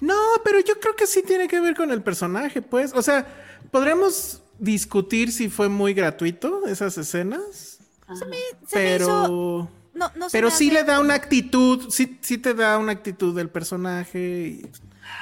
No, 0.00 0.16
pero 0.44 0.58
yo 0.58 0.80
creo 0.80 0.96
que 0.96 1.06
sí 1.06 1.22
tiene 1.22 1.46
que 1.46 1.60
ver 1.60 1.76
con 1.76 1.92
el 1.92 2.02
personaje, 2.02 2.60
pues. 2.60 2.92
O 2.92 3.02
sea, 3.02 3.24
podremos 3.70 4.42
discutir 4.58 5.30
si 5.30 5.48
fue 5.48 5.68
muy 5.68 5.94
gratuito 5.94 6.66
esas 6.66 6.98
escenas. 6.98 7.71
Se 8.16 8.26
me 8.26 8.36
pero. 8.72 9.04
hizo- 9.04 9.68
No, 9.94 10.10
no 10.16 10.30
se 10.30 10.38
Pero 10.38 10.48
me 10.48 10.54
sí 10.54 10.68
hace- 10.68 10.74
le 10.74 10.84
da 10.84 11.00
una 11.00 11.14
actitud, 11.14 11.90
sí, 11.90 12.18
sí 12.22 12.38
te 12.38 12.54
da 12.54 12.78
una 12.78 12.92
actitud 12.92 13.36
del 13.36 13.50
personaje. 13.50 14.18
y- 14.62 14.70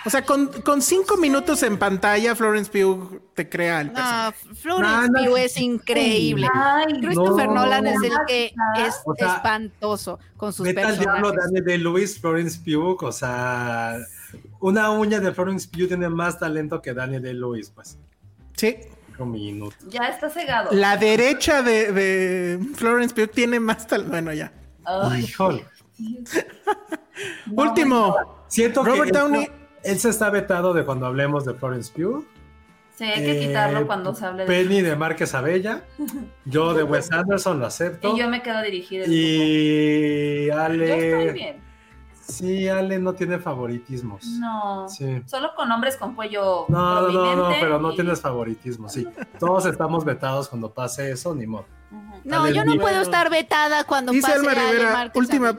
o 0.04 0.10
sea, 0.10 0.24
con, 0.24 0.46
con 0.62 0.80
cinco 0.82 1.16
minutos 1.16 1.62
en 1.64 1.76
pantalla, 1.76 2.36
Florence 2.36 2.70
Pugh 2.70 3.20
te 3.34 3.48
crea 3.48 3.80
el 3.80 3.90
personaje. 3.90 4.36
No, 4.46 4.54
Florence 4.54 5.10
No, 5.10 5.20
no. 5.22 5.24
Pugh 5.30 5.36
es 5.38 5.56
increíble. 5.60 6.48
Ay, 6.54 7.00
Christopher 7.00 7.48
no. 7.48 7.54
Nolan 7.54 7.86
es 7.88 8.00
el 8.02 8.12
que 8.28 8.46
es 8.78 8.94
O 9.04 9.14
sea, 9.16 9.34
espantoso 9.36 10.18
con 10.36 10.52
sus 10.52 10.68
al 10.68 10.74
diablo 10.74 10.94
personajes. 11.02 11.36
Daniel 11.44 11.64
de 11.64 11.78
Lewis, 11.78 12.18
Florence 12.20 12.60
Pugh, 12.64 13.02
o 13.02 13.10
sea, 13.12 13.98
una 14.60 14.90
uña 14.90 15.18
de 15.18 15.32
Florence 15.32 15.66
Pugh 15.68 15.88
tiene 15.88 16.08
más 16.08 16.38
talento 16.38 16.80
que 16.80 16.94
Daniel 16.94 17.22
de 17.22 17.34
Lewis, 17.34 17.70
pues. 17.74 17.98
Sí. 18.56 18.76
Un 19.24 19.32
minuto. 19.32 19.76
ya 19.88 20.08
está 20.08 20.28
cegado. 20.30 20.70
La 20.72 20.96
derecha 20.96 21.62
de, 21.62 21.92
de 21.92 22.58
Florence 22.74 23.14
Pugh 23.14 23.28
tiene 23.32 23.60
más 23.60 23.86
talento. 23.86 24.10
Bueno, 24.12 24.32
ya. 24.32 24.52
Ay, 24.84 25.24
Híjole. 25.24 25.64
No, 27.46 27.62
Último. 27.64 28.16
Siento 28.48 28.82
Robert 28.82 29.10
que 29.12 29.18
Downey- 29.18 29.44
Él, 29.44 29.52
él 29.92 29.98
se 29.98 30.08
está 30.08 30.30
vetado 30.30 30.72
de 30.72 30.84
cuando 30.84 31.06
hablemos 31.06 31.44
de 31.44 31.54
Florence 31.54 31.92
Pugh. 31.94 32.24
Sí, 32.96 33.04
hay 33.04 33.22
que 33.24 33.32
Eh, 33.42 33.46
quitarlo 33.46 33.86
cuando 33.86 34.14
se 34.14 34.24
hable 34.26 34.44
de 34.44 34.48
Penny 34.48 34.80
de 34.82 34.96
Márquez 34.96 35.34
Abella. 35.34 35.84
Yo 36.44 36.74
de 36.74 36.82
Wes 36.82 37.10
Anderson 37.12 37.60
lo 37.60 37.66
acepto. 37.66 38.14
Y 38.14 38.18
yo 38.20 38.28
me 38.28 38.42
quedo 38.42 38.62
dirigida. 38.62 39.04
el 39.04 39.12
Y 39.12 40.46
grupo. 40.46 40.60
Ale. 40.62 40.88
Yo 40.88 40.94
estoy 40.94 41.32
bien. 41.34 41.56
Sí, 42.20 42.68
Ale 42.68 42.98
no 42.98 43.14
tiene 43.14 43.38
favoritismos. 43.38 44.24
No. 44.38 44.88
Sí. 44.88 45.22
Solo 45.26 45.50
con 45.56 45.70
hombres 45.72 45.96
con 45.96 46.14
cuello 46.14 46.66
No, 46.68 47.00
no, 47.02 47.08
no, 47.10 47.36
no, 47.36 47.48
pero 47.60 47.78
no 47.80 47.92
y- 47.92 47.96
tienes 47.96 48.20
favoritismo, 48.20 48.88
sí. 48.88 49.06
Todos 49.38 49.66
estamos 49.66 50.04
vetados 50.04 50.48
cuando 50.48 50.72
pase 50.72 51.10
eso, 51.10 51.34
ni 51.34 51.46
modo. 51.46 51.66
No, 52.24 52.42
Ale, 52.44 52.54
yo 52.54 52.64
no 52.64 52.76
puedo 52.76 53.00
estar 53.00 53.30
vetada 53.30 53.82
cuando 53.84 54.12
Dice 54.12 54.26
pase 54.28 54.38
Alma 54.38 54.54
Rivera, 54.54 55.10
última... 55.14 55.52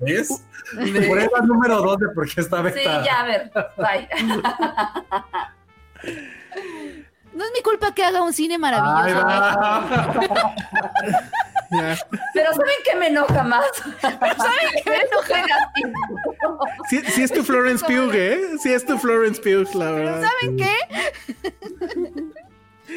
¿Ves? 0.00 0.44
Es 0.78 1.42
número 1.44 1.80
dos 1.80 1.96
de 1.98 2.08
por 2.10 2.28
qué 2.28 2.40
está 2.42 2.58
Sí, 2.58 2.62
vetada. 2.64 3.04
ya, 3.04 3.20
a 3.20 3.24
ver, 3.26 3.50
bye. 3.78 4.08
No 7.34 7.44
es 7.44 7.50
mi 7.54 7.62
culpa 7.62 7.94
que 7.94 8.04
haga 8.04 8.20
un 8.22 8.32
cine 8.32 8.54
Ay, 8.54 8.60
maravilloso. 8.60 9.26
va. 9.26 10.54
Pero 12.34 12.52
¿saben 12.52 12.74
qué 12.84 12.96
me 12.96 13.06
enoja 13.08 13.42
más? 13.44 13.66
¿Saben 14.00 14.18
qué 14.84 14.90
me 14.90 14.96
enoja 14.96 15.44
Sí, 16.88 17.02
sí 17.08 17.22
es 17.22 17.32
tu 17.32 17.42
Florence 17.44 17.84
Pugh, 17.84 18.12
¿eh? 18.14 18.40
Sí 18.62 18.72
es 18.72 18.84
tu 18.86 18.98
Florence 18.98 19.40
Pugh, 19.40 19.74
la 19.74 19.90
verdad. 19.92 20.22
¿Saben 20.40 20.56
qué? 20.56 20.74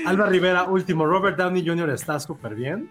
Alba 0.06 0.26
Rivera, 0.28 0.64
último. 0.64 1.06
Robert 1.06 1.38
Downey 1.38 1.66
Jr. 1.68 1.90
está 1.90 2.20
súper 2.20 2.56
bien. 2.56 2.90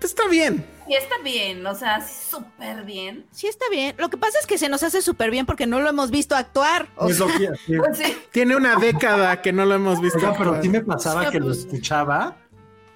Pues 0.00 0.12
está 0.12 0.26
bien. 0.28 0.64
Y 0.88 0.94
está 0.94 1.16
bien, 1.22 1.66
o 1.66 1.74
sea, 1.74 2.00
sí, 2.00 2.14
súper 2.30 2.84
bien. 2.84 3.26
Sí, 3.32 3.46
está 3.48 3.66
bien. 3.68 3.94
Lo 3.98 4.08
que 4.08 4.16
pasa 4.16 4.38
es 4.40 4.46
que 4.46 4.56
se 4.56 4.70
nos 4.70 4.82
hace 4.82 5.02
súper 5.02 5.30
bien 5.30 5.44
porque 5.44 5.66
no 5.66 5.78
lo 5.80 5.90
hemos 5.90 6.10
visto 6.10 6.34
actuar. 6.34 6.88
O 6.96 7.10
Es 7.10 7.18
sea, 7.18 7.26
lo 7.26 7.32
que- 7.38 7.50
sí. 7.66 7.76
Pues 7.76 7.98
sí. 7.98 8.16
Tiene 8.32 8.56
una 8.56 8.76
década 8.76 9.42
que 9.42 9.52
no 9.52 9.66
lo 9.66 9.74
hemos 9.74 10.00
visto. 10.00 10.16
Oiga, 10.18 10.32
pero 10.32 10.44
actuar. 10.52 10.62
sí 10.62 10.68
me 10.70 10.80
pasaba 10.80 11.26
Sí, 11.26 11.32
que 11.32 11.40
lo 11.40 11.52
escuchaba 11.52 12.36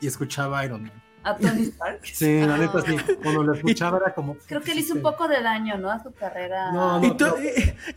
y 0.01 0.07
escuchaba 0.07 0.65
Iron 0.65 0.85
Man. 0.85 1.04
A 1.25 1.37
Tony 1.37 1.63
Stark. 1.63 2.01
Sí, 2.05 2.41
la 2.41 2.59
neta 2.59 2.81
sí. 2.83 2.97
Cuando 3.23 3.43
lo 3.43 3.55
escuchaba 3.55 3.99
era 3.99 4.15
como. 4.15 4.37
Creo 4.47 4.61
que 4.61 4.75
le 4.75 4.81
hizo 4.81 4.95
un 4.95 5.03
poco 5.03 5.27
de 5.27 5.43
daño, 5.43 5.79
¿no? 5.79 5.91
A 5.91 6.03
su 6.03 6.13
carrera. 6.13 6.71
No, 6.73 7.01
no. 7.01 7.07
Y 7.07 7.17
tú, 7.17 7.27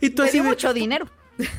y, 0.00 0.06
y 0.06 0.10
tú 0.10 0.22
así 0.22 0.38
de, 0.38 0.44
mucho 0.44 0.72
dinero. 0.72 1.06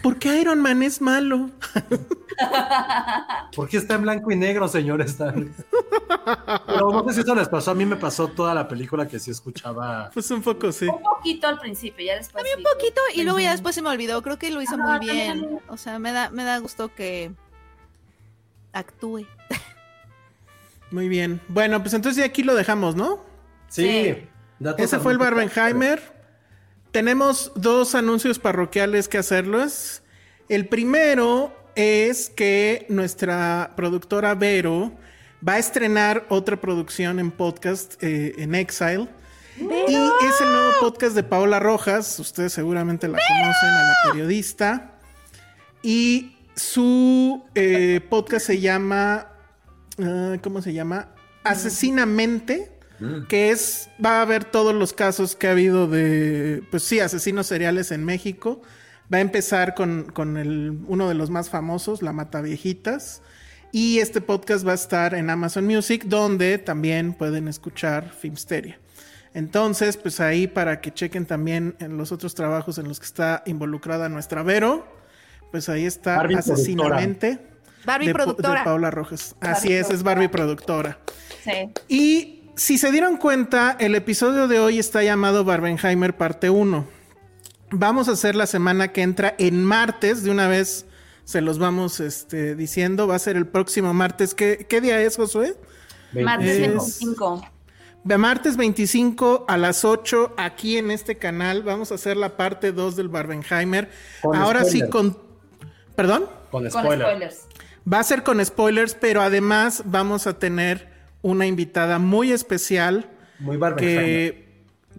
¿por 0.01 0.17
qué 0.17 0.41
Iron 0.41 0.59
Man 0.59 0.83
es 0.83 1.01
malo? 1.01 1.49
¿Por 3.55 3.67
qué 3.67 3.77
está 3.77 3.95
en 3.95 4.03
blanco 4.03 4.31
y 4.31 4.35
negro, 4.35 4.67
señor? 4.67 5.01
Está... 5.01 5.33
Pero 5.33 6.91
no 6.91 7.03
sé 7.09 7.15
si 7.15 7.21
eso 7.21 7.35
les 7.35 7.47
pasó. 7.47 7.71
A 7.71 7.75
mí 7.75 7.85
me 7.85 7.95
pasó 7.95 8.27
toda 8.27 8.53
la 8.53 8.67
película 8.67 9.07
que 9.07 9.19
sí 9.19 9.31
escuchaba. 9.31 10.09
Pues 10.13 10.29
un 10.31 10.41
poco, 10.41 10.71
sí. 10.71 10.87
Un 10.87 11.01
poquito 11.01 11.47
al 11.47 11.59
principio, 11.59 12.05
ya 12.05 12.15
después. 12.15 12.43
Un 12.57 12.63
poquito 12.63 13.01
y 13.13 13.23
luego 13.23 13.39
ya 13.39 13.51
después 13.51 13.75
se 13.75 13.81
me 13.81 13.89
olvidó. 13.89 14.21
Creo 14.21 14.37
que 14.37 14.51
lo 14.51 14.61
hizo 14.61 14.77
muy 14.77 14.99
bien. 14.99 15.41
también. 15.41 15.59
O 15.67 15.77
sea, 15.77 15.99
me 15.99 16.11
da, 16.11 16.29
me 16.29 16.43
da 16.43 16.57
gusto 16.59 16.93
que 16.93 17.31
actúe. 18.73 19.25
Muy 20.91 21.07
bien. 21.07 21.41
Bueno, 21.47 21.81
pues 21.81 21.93
entonces 21.93 22.17
ya 22.19 22.25
aquí 22.25 22.43
lo 22.43 22.55
dejamos, 22.55 22.95
¿no? 22.95 23.23
Sí. 23.67 23.83
Sí. 23.83 24.27
Ese 24.77 24.99
fue 24.99 25.11
el. 25.13 25.17
Barbenheimer. 25.17 26.01
Tenemos 26.91 27.51
dos 27.55 27.95
anuncios 27.95 28.39
parroquiales 28.39 29.07
que 29.07 29.19
hacerlos. 29.19 30.01
El 30.47 30.67
primero 30.67 31.55
es 31.75 32.29
que 32.29 32.85
nuestra 32.89 33.73
productora 33.75 34.33
Vero 34.33 34.91
va 35.47 35.53
a 35.53 35.57
estrenar 35.59 36.25
otra 36.29 36.59
producción 36.59 37.19
en 37.19 37.31
podcast 37.31 38.01
eh, 38.03 38.33
en 38.37 38.55
Exile. 38.55 39.07
Y 39.59 39.93
es 39.93 40.41
el 40.41 40.51
nuevo 40.51 40.71
podcast 40.79 41.15
de 41.15 41.23
Paola 41.23 41.59
Rojas. 41.59 42.19
Ustedes 42.19 42.53
seguramente 42.53 43.07
la 43.07 43.19
conocen, 43.27 43.69
a 43.69 43.87
la 43.87 44.11
periodista. 44.11 44.91
Y 45.83 46.37
su 46.55 47.45
eh, 47.55 48.01
podcast 48.09 48.47
se 48.47 48.59
llama. 48.59 49.28
Ah, 50.01 50.37
¿Cómo 50.41 50.61
se 50.61 50.73
llama? 50.73 51.09
Asesinamente. 51.43 52.71
Que 53.29 53.51
es. 53.51 53.89
Va 54.03 54.21
a 54.21 54.25
ver 54.25 54.43
todos 54.43 54.75
los 54.75 54.91
casos 54.91 55.35
que 55.35 55.47
ha 55.47 55.51
habido 55.51 55.87
de. 55.87 56.61
Pues 56.69 56.83
sí, 56.83 56.99
asesinos 56.99 57.47
seriales 57.47 57.91
en 57.91 58.03
México. 58.03 58.61
Va 59.11 59.19
a 59.19 59.21
empezar 59.21 59.73
con, 59.73 60.03
con 60.03 60.35
el, 60.35 60.79
uno 60.85 61.07
de 61.07 61.15
los 61.15 61.29
más 61.29 61.49
famosos, 61.49 62.01
La 62.01 62.11
Mata 62.11 62.41
Viejitas. 62.41 63.21
Y 63.71 63.99
este 63.99 64.19
podcast 64.19 64.67
va 64.67 64.73
a 64.73 64.75
estar 64.75 65.13
en 65.13 65.29
Amazon 65.29 65.65
Music, 65.65 66.05
donde 66.05 66.57
también 66.57 67.13
pueden 67.13 67.47
escuchar 67.47 68.11
Filmsteria. 68.11 68.79
Entonces, 69.33 69.95
pues 69.95 70.19
ahí 70.19 70.47
para 70.47 70.81
que 70.81 70.91
chequen 70.91 71.25
también 71.25 71.75
en 71.79 71.97
los 71.97 72.11
otros 72.11 72.33
trabajos 72.33 72.79
en 72.79 72.87
los 72.87 72.99
que 72.99 73.05
está 73.05 73.43
involucrada 73.45 74.09
nuestra 74.09 74.41
Vero, 74.41 74.87
pues 75.51 75.69
ahí 75.69 75.85
está 75.85 76.17
Barbie 76.17 76.35
Asesinamente. 76.35 77.39
Barbie 77.85 78.07
de, 78.07 78.13
productora. 78.13 78.59
de 78.59 78.65
Paula 78.65 78.91
Rojas. 78.91 79.35
Así 79.41 79.67
Barbie 79.69 79.73
es, 79.79 79.89
es 79.89 80.03
Barbie 80.03 80.27
productora. 80.29 80.99
Sí. 81.43 81.69
Y 81.87 82.43
si 82.55 82.77
se 82.77 82.91
dieron 82.91 83.17
cuenta, 83.17 83.75
el 83.79 83.95
episodio 83.95 84.47
de 84.47 84.59
hoy 84.59 84.79
está 84.79 85.03
llamado 85.03 85.43
Barbenheimer 85.45 86.15
parte 86.17 86.49
1. 86.49 86.85
Vamos 87.71 88.09
a 88.09 88.13
hacer 88.13 88.35
la 88.35 88.47
semana 88.47 88.89
que 88.89 89.01
entra 89.01 89.35
en 89.37 89.63
martes, 89.63 90.23
de 90.23 90.31
una 90.31 90.47
vez 90.47 90.85
se 91.23 91.41
los 91.41 91.59
vamos 91.59 91.99
este, 91.99 92.55
diciendo. 92.55 93.07
Va 93.07 93.15
a 93.15 93.19
ser 93.19 93.37
el 93.37 93.45
próximo 93.47 93.93
martes. 93.93 94.33
¿Qué, 94.33 94.65
qué 94.67 94.81
día 94.81 94.99
es, 95.01 95.15
Josué? 95.15 95.55
Martes 96.13 96.49
Es- 96.49 96.59
25. 96.59 97.47
De 98.03 98.17
martes 98.17 98.55
25 98.57 99.45
a 99.47 99.57
las 99.57 99.83
8 99.83 100.33
aquí 100.37 100.77
en 100.77 100.89
este 100.89 101.17
canal 101.17 101.63
vamos 101.63 101.91
a 101.91 101.95
hacer 101.95 102.15
la 102.15 102.37
parte 102.37 102.71
2 102.71 102.95
del 102.95 103.09
Barbenheimer. 103.09 103.89
Con 104.21 104.35
Ahora 104.35 104.63
sí 104.63 104.87
con... 104.89 105.17
¿Perdón? 105.95 106.25
Con 106.49 106.63
Con 106.63 106.71
spoiler. 106.71 107.07
spoilers. 107.07 107.41
Va 107.91 107.99
a 107.99 108.03
ser 108.03 108.23
con 108.23 108.43
spoilers, 108.43 108.93
pero 108.95 109.21
además 109.21 109.83
vamos 109.85 110.27
a 110.27 110.37
tener 110.39 110.89
una 111.21 111.45
invitada 111.45 111.99
muy 111.99 112.31
especial 112.31 113.09
Muy 113.39 113.57
que, 113.77 114.47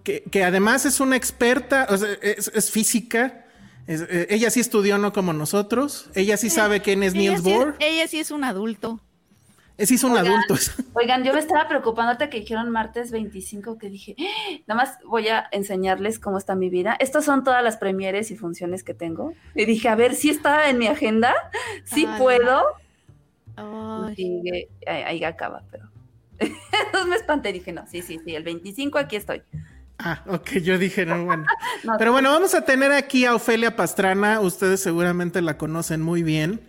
que, 0.02 0.22
que 0.30 0.44
además 0.44 0.86
es 0.86 1.00
una 1.00 1.16
experta, 1.16 1.86
o 1.90 1.96
sea, 1.96 2.08
es, 2.22 2.50
es 2.54 2.70
física. 2.70 3.46
Es- 3.86 4.02
eh, 4.08 4.26
ella 4.30 4.50
sí 4.50 4.60
estudió, 4.60 4.98
no 4.98 5.12
como 5.12 5.32
nosotros. 5.32 6.10
Ella 6.14 6.36
sí 6.36 6.50
sabe 6.50 6.80
quién 6.80 7.02
es 7.02 7.14
Ella 7.14 7.20
Niels 7.32 7.42
sí, 7.44 7.52
Bohr. 7.52 7.76
ella 7.80 8.06
sí 8.08 8.18
es 8.20 8.30
un 8.30 8.44
adulto. 8.44 9.00
Es 9.80 9.90
hizo 9.90 10.08
un 10.08 10.12
Oigan. 10.12 10.26
adulto. 10.26 10.54
Oigan, 10.92 11.24
yo 11.24 11.32
me 11.32 11.38
estaba 11.38 11.66
preocupando 11.66 12.08
ahorita 12.10 12.28
que 12.28 12.40
dijeron 12.40 12.68
martes 12.70 13.10
25, 13.10 13.78
que 13.78 13.88
dije, 13.88 14.14
"Ah, 14.18 14.58
nada 14.66 14.82
más 14.82 14.98
voy 15.06 15.28
a 15.28 15.48
enseñarles 15.52 16.18
cómo 16.18 16.36
está 16.36 16.54
mi 16.54 16.68
vida. 16.68 16.96
Estas 17.00 17.24
son 17.24 17.44
todas 17.44 17.64
las 17.64 17.78
premieres 17.78 18.30
y 18.30 18.36
funciones 18.36 18.84
que 18.84 18.92
tengo. 18.92 19.32
Y 19.54 19.64
dije, 19.64 19.88
a 19.88 19.94
ver, 19.94 20.14
si 20.14 20.28
está 20.28 20.68
en 20.68 20.76
mi 20.76 20.86
agenda, 20.86 21.34
si 21.84 22.04
Ay. 22.04 22.18
puedo. 22.18 22.62
Ay. 23.56 24.14
Y 24.18 24.48
eh, 24.54 24.68
ahí, 24.86 25.02
ahí 25.02 25.24
acaba, 25.24 25.62
pero. 25.70 25.88
Entonces 26.38 27.08
me 27.08 27.16
espanté 27.16 27.50
y 27.50 27.54
dije, 27.54 27.72
no, 27.72 27.86
sí, 27.86 28.02
sí, 28.02 28.20
sí, 28.24 28.34
el 28.34 28.42
25 28.42 28.98
aquí 28.98 29.16
estoy. 29.16 29.42
Ah, 29.98 30.22
ok, 30.28 30.52
yo 30.62 30.78
dije, 30.78 31.04
no, 31.06 31.24
bueno. 31.24 31.44
No, 31.84 31.94
Pero 31.98 32.12
bueno, 32.12 32.30
vamos 32.30 32.54
a 32.54 32.64
tener 32.66 32.92
aquí 32.92 33.24
a 33.24 33.34
Ofelia 33.34 33.76
Pastrana. 33.76 34.40
Ustedes 34.40 34.80
seguramente 34.80 35.40
la 35.40 35.56
conocen 35.56 36.02
muy 36.02 36.22
bien. 36.22 36.60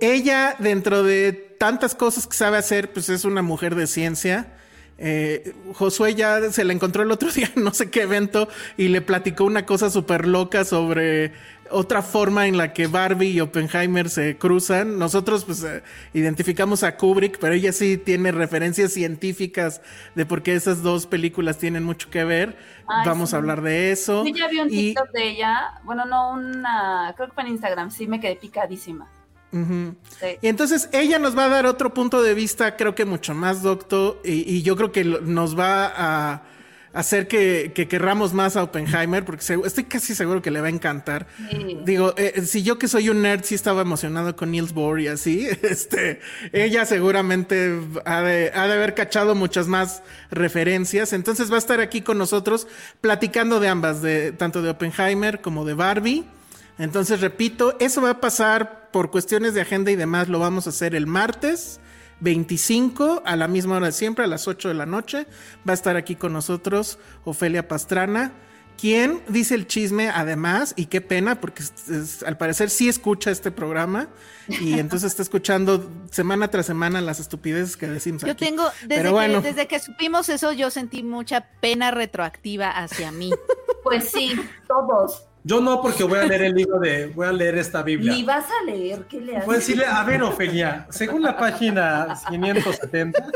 Ella, 0.00 0.56
dentro 0.58 1.02
de 1.04 1.49
tantas 1.60 1.94
cosas 1.94 2.26
que 2.26 2.34
sabe 2.34 2.56
hacer, 2.56 2.90
pues 2.90 3.10
es 3.10 3.26
una 3.26 3.42
mujer 3.42 3.74
de 3.74 3.86
ciencia. 3.86 4.54
Eh, 4.96 5.52
Josué 5.74 6.14
ya 6.14 6.50
se 6.50 6.64
la 6.64 6.72
encontró 6.72 7.02
el 7.02 7.10
otro 7.10 7.30
día 7.34 7.50
en 7.54 7.64
no 7.64 7.74
sé 7.74 7.90
qué 7.90 8.02
evento 8.02 8.48
y 8.78 8.88
le 8.88 9.02
platicó 9.02 9.44
una 9.44 9.66
cosa 9.66 9.90
súper 9.90 10.26
loca 10.26 10.64
sobre 10.64 11.32
otra 11.70 12.00
forma 12.00 12.46
en 12.46 12.56
la 12.56 12.72
que 12.72 12.86
Barbie 12.86 13.28
y 13.32 13.40
Oppenheimer 13.42 14.08
se 14.08 14.38
cruzan. 14.38 14.98
Nosotros 14.98 15.44
pues 15.44 15.62
eh, 15.62 15.82
identificamos 16.14 16.82
a 16.82 16.96
Kubrick, 16.96 17.38
pero 17.38 17.52
ella 17.52 17.74
sí 17.74 17.98
tiene 17.98 18.32
referencias 18.32 18.94
científicas 18.94 19.82
de 20.14 20.24
por 20.24 20.42
qué 20.42 20.54
esas 20.54 20.82
dos 20.82 21.06
películas 21.06 21.58
tienen 21.58 21.84
mucho 21.84 22.08
que 22.08 22.24
ver. 22.24 22.56
Ay, 22.88 23.06
Vamos 23.06 23.30
sí. 23.30 23.36
a 23.36 23.38
hablar 23.38 23.60
de 23.60 23.92
eso. 23.92 24.24
Yo 24.24 24.34
ya 24.34 24.48
vi 24.48 24.60
un 24.60 24.68
Y- 24.68 24.94
TikTok 24.94 25.10
de 25.12 25.28
ella, 25.28 25.74
bueno, 25.84 26.06
no 26.06 26.30
una, 26.32 27.12
creo 27.16 27.28
que 27.28 27.34
fue 27.34 27.42
en 27.42 27.50
Instagram, 27.50 27.90
sí 27.90 28.06
me 28.06 28.18
quedé 28.18 28.36
picadísima. 28.36 29.10
Ujú. 29.52 29.94
Sí. 30.20 30.26
Y 30.42 30.48
entonces 30.48 30.88
ella 30.92 31.18
nos 31.18 31.36
va 31.36 31.46
a 31.46 31.48
dar 31.48 31.66
otro 31.66 31.92
punto 31.92 32.22
de 32.22 32.34
vista, 32.34 32.76
creo 32.76 32.94
que 32.94 33.04
mucho 33.04 33.34
más 33.34 33.62
docto, 33.62 34.20
y, 34.24 34.48
y 34.50 34.62
yo 34.62 34.76
creo 34.76 34.92
que 34.92 35.04
nos 35.04 35.58
va 35.58 35.92
a 35.94 36.42
hacer 36.92 37.28
que, 37.28 37.72
que 37.74 37.86
querramos 37.86 38.32
más 38.32 38.56
a 38.56 38.64
Oppenheimer, 38.64 39.24
porque 39.24 39.44
estoy 39.64 39.84
casi 39.84 40.14
seguro 40.14 40.42
que 40.42 40.50
le 40.50 40.60
va 40.60 40.66
a 40.66 40.70
encantar. 40.70 41.26
Sí. 41.50 41.78
Digo, 41.84 42.14
eh, 42.16 42.42
si 42.44 42.62
yo 42.62 42.78
que 42.78 42.88
soy 42.88 43.08
un 43.08 43.22
nerd 43.22 43.44
sí 43.44 43.54
estaba 43.54 43.82
emocionado 43.82 44.34
con 44.34 44.50
Niels 44.50 44.72
Bohr 44.72 45.00
y 45.00 45.08
así, 45.08 45.48
este, 45.62 46.20
ella 46.52 46.84
seguramente 46.86 47.80
ha 48.04 48.22
de, 48.22 48.50
ha 48.54 48.66
de 48.66 48.72
haber 48.72 48.94
cachado 48.94 49.34
muchas 49.34 49.68
más 49.68 50.02
referencias, 50.30 51.12
entonces 51.12 51.50
va 51.50 51.56
a 51.56 51.58
estar 51.58 51.80
aquí 51.80 52.00
con 52.00 52.18
nosotros 52.18 52.66
platicando 53.00 53.60
de 53.60 53.68
ambas, 53.68 54.02
de 54.02 54.32
tanto 54.32 54.62
de 54.62 54.70
Oppenheimer 54.70 55.40
como 55.40 55.64
de 55.64 55.74
Barbie. 55.74 56.24
Entonces, 56.80 57.20
repito, 57.20 57.76
eso 57.78 58.02
va 58.02 58.10
a 58.10 58.20
pasar 58.20 58.90
por 58.90 59.10
cuestiones 59.10 59.54
de 59.54 59.60
agenda 59.60 59.90
y 59.90 59.96
demás, 59.96 60.28
lo 60.28 60.38
vamos 60.38 60.66
a 60.66 60.70
hacer 60.70 60.94
el 60.94 61.06
martes 61.06 61.78
25 62.20 63.22
a 63.24 63.36
la 63.36 63.48
misma 63.48 63.76
hora 63.76 63.86
de 63.86 63.92
siempre, 63.92 64.24
a 64.24 64.28
las 64.28 64.48
8 64.48 64.68
de 64.68 64.74
la 64.74 64.86
noche. 64.86 65.26
Va 65.68 65.72
a 65.72 65.74
estar 65.74 65.96
aquí 65.96 66.16
con 66.16 66.32
nosotros 66.32 66.98
Ofelia 67.24 67.68
Pastrana, 67.68 68.32
¿Quién 68.78 69.20
dice 69.28 69.54
el 69.56 69.66
chisme 69.66 70.08
además? 70.08 70.72
Y 70.74 70.86
qué 70.86 71.02
pena, 71.02 71.38
porque 71.38 71.62
es- 71.64 71.88
es- 71.90 72.22
al 72.22 72.38
parecer 72.38 72.70
sí 72.70 72.88
escucha 72.88 73.30
este 73.30 73.50
programa 73.50 74.08
y 74.48 74.78
entonces 74.80 75.10
está 75.10 75.22
escuchando 75.22 75.86
semana 76.10 76.48
tras 76.48 76.64
semana 76.64 77.02
las 77.02 77.20
estupideces 77.20 77.76
que 77.76 77.86
decimos 77.88 78.22
Yo 78.22 78.32
aquí. 78.32 78.46
tengo, 78.46 78.64
desde, 78.80 78.88
Pero 78.88 79.12
bueno. 79.12 79.42
que, 79.42 79.48
desde 79.48 79.68
que 79.68 79.80
supimos 79.80 80.30
eso, 80.30 80.52
yo 80.52 80.70
sentí 80.70 81.02
mucha 81.02 81.46
pena 81.60 81.90
retroactiva 81.90 82.70
hacia 82.70 83.12
mí. 83.12 83.30
Pues 83.82 84.10
sí, 84.10 84.32
todos. 84.68 85.24
Yo 85.42 85.60
no, 85.60 85.80
porque 85.80 86.04
voy 86.04 86.18
a 86.18 86.24
leer 86.24 86.42
el 86.42 86.54
libro 86.54 86.78
de. 86.78 87.06
Voy 87.06 87.26
a 87.26 87.32
leer 87.32 87.56
esta 87.58 87.82
Biblia. 87.82 88.12
Ni 88.12 88.22
vas 88.24 88.44
a 88.50 88.64
leer, 88.64 89.04
¿qué 89.08 89.20
le 89.20 89.36
haces? 89.36 89.46
Voy 89.46 89.54
a 89.54 89.58
decirle, 89.58 89.86
a 89.86 90.04
ver, 90.04 90.22
Ofelia, 90.22 90.86
según 90.90 91.22
la 91.22 91.36
página 91.36 92.14
570, 92.28 93.26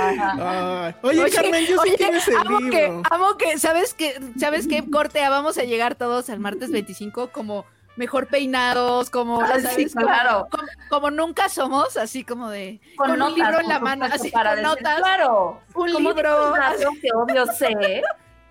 Ay, 0.00 0.94
oye, 1.02 1.30
Carmen, 1.30 1.66
yo 1.66 1.74
sí 1.82 1.88
oye, 1.88 1.96
quiero 1.96 2.16
ese 2.18 2.32
amo 2.36 2.60
libro. 2.60 2.72
que, 2.72 3.02
amo 3.10 3.36
que, 3.36 3.58
¿sabes 3.58 3.94
qué? 3.94 4.20
¿Sabes 4.38 4.66
qué? 4.68 4.88
Corte, 4.90 5.20
vamos 5.28 5.58
a 5.58 5.62
llegar 5.64 5.94
todos 5.94 6.30
al 6.30 6.38
martes 6.40 6.70
25 6.70 7.30
como 7.32 7.64
mejor 7.96 8.28
peinados, 8.28 9.10
como, 9.10 9.40
Ah, 9.42 9.58
sí, 9.74 9.86
claro. 9.86 10.46
Como, 10.50 10.64
como 10.88 11.10
nunca 11.10 11.48
somos, 11.48 11.96
así 11.96 12.24
como 12.24 12.48
de, 12.50 12.80
con, 12.96 13.10
Con 13.10 13.22
un 13.22 13.34
libro 13.34 13.60
en 13.60 13.68
la 13.68 13.78
mano, 13.80 14.04
así 14.06 14.30
para 14.30 14.50
con 14.54 14.62
decir, 14.62 14.82
notas, 14.82 14.98
Claro. 15.00 15.60
un 15.74 15.92
libro, 15.92 16.54
que 17.02 17.08
obvio 17.12 17.46
sé. 17.46 18.02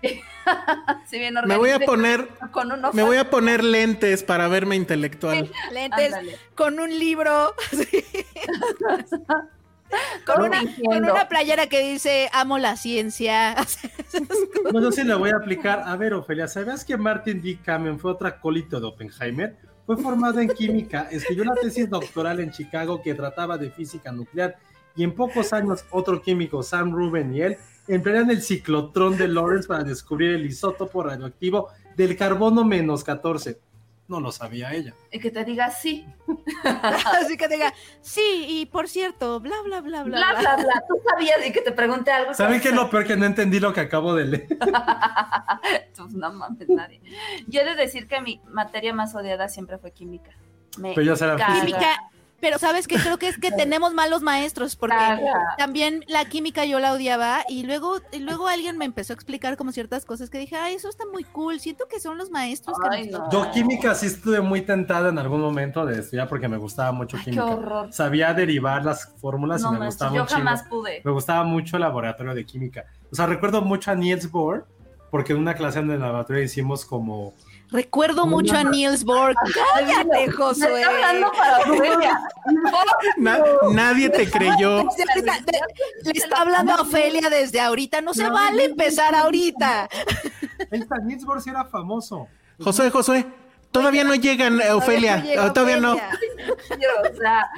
si 1.06 1.18
bien 1.18 1.34
Me 1.46 1.56
voy 1.56 1.70
a 1.70 1.80
poner, 1.80 2.28
con 2.50 2.72
un 2.72 2.82
me 2.92 3.02
voy 3.02 3.16
a 3.16 3.30
poner 3.30 3.62
lentes 3.62 4.22
para 4.22 4.48
verme 4.48 4.76
intelectual. 4.76 5.50
lentes, 5.72 6.12
Ándale. 6.12 6.38
con 6.54 6.78
un 6.78 6.98
libro, 6.98 7.54
con, 10.26 10.42
una, 10.42 10.62
con 10.84 11.04
una 11.04 11.28
playera 11.28 11.66
que 11.66 11.92
dice, 11.92 12.28
amo 12.32 12.58
la 12.58 12.76
ciencia. 12.76 13.54
no, 14.72 14.80
yo 14.80 14.92
sí 14.92 15.04
le 15.04 15.14
voy 15.14 15.30
a 15.30 15.36
aplicar. 15.36 15.82
A 15.86 15.96
ver, 15.96 16.14
Ofelia, 16.14 16.48
¿sabías 16.48 16.84
que 16.84 16.96
Martin 16.96 17.42
D. 17.42 17.58
Kamen 17.64 17.98
fue 17.98 18.12
otro 18.12 18.28
acólito 18.28 18.80
de 18.80 18.86
Oppenheimer? 18.86 19.56
Fue 19.86 19.96
formado 19.96 20.40
en 20.40 20.48
química, 20.48 21.08
escribió 21.10 21.42
una 21.42 21.54
tesis 21.54 21.90
doctoral 21.90 22.38
en 22.38 22.52
Chicago 22.52 23.02
que 23.02 23.12
trataba 23.14 23.58
de 23.58 23.70
física 23.70 24.12
nuclear 24.12 24.56
y 25.00 25.04
en 25.04 25.14
pocos 25.14 25.54
años 25.54 25.86
otro 25.92 26.20
químico, 26.20 26.62
Sam 26.62 26.92
Rubin 26.92 27.34
y 27.34 27.40
él, 27.40 27.56
emplearon 27.88 28.30
el 28.30 28.42
ciclotrón 28.42 29.16
de 29.16 29.28
Lawrence 29.28 29.66
para 29.66 29.82
descubrir 29.82 30.34
el 30.34 30.44
isótopo 30.44 31.02
radioactivo 31.02 31.68
del 31.96 32.18
carbono 32.18 32.64
menos 32.64 33.02
14. 33.02 33.58
No 34.08 34.20
lo 34.20 34.30
sabía 34.30 34.74
ella. 34.74 34.92
Y 35.10 35.18
que 35.18 35.30
te 35.30 35.42
diga 35.42 35.70
sí. 35.70 36.04
así 37.18 37.38
que 37.38 37.48
diga, 37.48 37.72
sí, 38.02 38.44
y 38.46 38.66
por 38.66 38.88
cierto, 38.88 39.40
bla, 39.40 39.54
bla, 39.64 39.80
bla, 39.80 40.02
bla. 40.02 40.18
Bla, 40.18 40.32
bla. 40.32 40.56
bla, 40.56 40.64
bla. 40.64 40.84
Tú 40.86 40.96
sabías 41.08 41.46
y 41.46 41.50
que 41.50 41.62
te 41.62 41.72
pregunte 41.72 42.10
algo. 42.10 42.34
¿Saben 42.34 42.60
qué 42.60 42.68
es 42.68 42.74
lo 42.74 42.90
peor 42.90 43.06
que 43.06 43.16
no 43.16 43.24
entendí 43.24 43.58
lo 43.58 43.72
que 43.72 43.80
acabo 43.80 44.14
de 44.14 44.26
leer? 44.26 44.48
Pues 45.96 46.12
no 46.14 46.30
mames, 46.30 46.68
nadie. 46.68 47.00
Yo 47.46 47.62
he 47.62 47.64
de 47.64 47.74
decir 47.74 48.06
que 48.06 48.20
mi 48.20 48.40
materia 48.48 48.92
más 48.92 49.14
odiada 49.14 49.48
siempre 49.48 49.78
fue 49.78 49.92
química. 49.92 50.32
Me 50.78 50.94
Pero 50.94 51.06
ya 51.06 51.16
será. 51.16 51.36
Química, 51.36 52.09
pero 52.40 52.58
sabes 52.58 52.86
que 52.88 52.96
creo 52.96 53.18
que 53.18 53.28
es 53.28 53.38
que 53.38 53.50
tenemos 53.52 53.94
malos 53.94 54.22
maestros, 54.22 54.76
porque 54.76 54.96
también 55.58 56.04
la 56.08 56.24
química 56.24 56.64
yo 56.64 56.78
la 56.80 56.92
odiaba 56.92 57.44
y 57.48 57.62
luego, 57.64 57.98
y 58.12 58.18
luego 58.20 58.48
alguien 58.48 58.78
me 58.78 58.84
empezó 58.84 59.12
a 59.12 59.14
explicar 59.14 59.56
como 59.56 59.72
ciertas 59.72 60.04
cosas 60.04 60.30
que 60.30 60.38
dije, 60.38 60.56
ay, 60.56 60.74
eso 60.74 60.88
está 60.88 61.04
muy 61.12 61.24
cool, 61.24 61.60
siento 61.60 61.86
que 61.88 62.00
son 62.00 62.18
los 62.18 62.30
maestros 62.30 62.76
que 62.78 63.06
nos- 63.10 63.20
no. 63.20 63.30
Yo 63.30 63.50
química 63.52 63.94
sí 63.94 64.06
estuve 64.06 64.40
muy 64.40 64.62
tentada 64.62 65.08
en 65.10 65.18
algún 65.18 65.40
momento 65.40 65.84
de 65.86 66.00
estudiar 66.00 66.28
porque 66.28 66.48
me 66.48 66.56
gustaba 66.56 66.92
mucho 66.92 67.16
Ay, 67.16 67.24
qué 67.24 67.30
química. 67.32 67.46
horror. 67.54 67.92
Sabía 67.92 68.32
derivar 68.34 68.84
las 68.84 69.12
fórmulas 69.20 69.62
No 69.62 69.68
y 69.68 69.72
me 69.72 69.78
manches, 69.80 69.94
gustaba 69.96 70.16
yo 70.16 70.26
chingo. 70.26 70.38
jamás 70.38 70.62
pude. 70.64 71.02
Me 71.04 71.10
gustaba 71.12 71.44
mucho 71.44 71.76
el 71.76 71.82
laboratorio 71.82 72.34
de 72.34 72.44
química. 72.44 72.84
O 73.10 73.14
sea, 73.14 73.26
recuerdo 73.26 73.62
mucho 73.62 73.90
a 73.90 73.94
Niels 73.94 74.30
Bohr 74.30 74.66
porque 75.10 75.32
en 75.32 75.38
una 75.40 75.54
clase 75.54 75.80
en 75.80 75.90
el 75.90 76.00
laboratorio 76.00 76.42
hicimos 76.42 76.84
como... 76.84 77.34
Recuerdo 77.72 78.26
mucho 78.26 78.56
a 78.56 78.64
Niels 78.64 79.04
Bohr. 79.04 79.34
Cállate, 79.74 80.30
Josué. 80.32 80.80
está 80.80 80.90
hablando 80.90 81.32
para 81.32 81.58
Ofelia. 81.58 82.20
Na- 83.16 83.40
nadie 83.72 84.10
te 84.10 84.28
creyó. 84.28 84.88
Le 86.04 86.10
está 86.12 86.40
hablando 86.42 86.72
a 86.72 86.80
Ofelia 86.82 87.30
desde 87.30 87.60
ahorita. 87.60 88.00
No 88.00 88.12
se 88.12 88.28
vale 88.28 88.64
empezar 88.64 89.14
ahorita. 89.14 89.88
Esta 90.70 90.98
Niels 90.98 91.24
Bohr 91.24 91.40
sí 91.40 91.50
era 91.50 91.64
famoso. 91.64 92.26
Josué, 92.62 92.90
Josué, 92.90 93.26
todavía 93.70 94.04
no 94.04 94.14
llegan, 94.14 94.60
eh, 94.60 94.72
Ofelia. 94.72 95.22
Todavía 95.54 95.76
no. 95.78 95.92
Ofelia. 95.94 96.88
O 97.12 97.16
sea, 97.16 97.48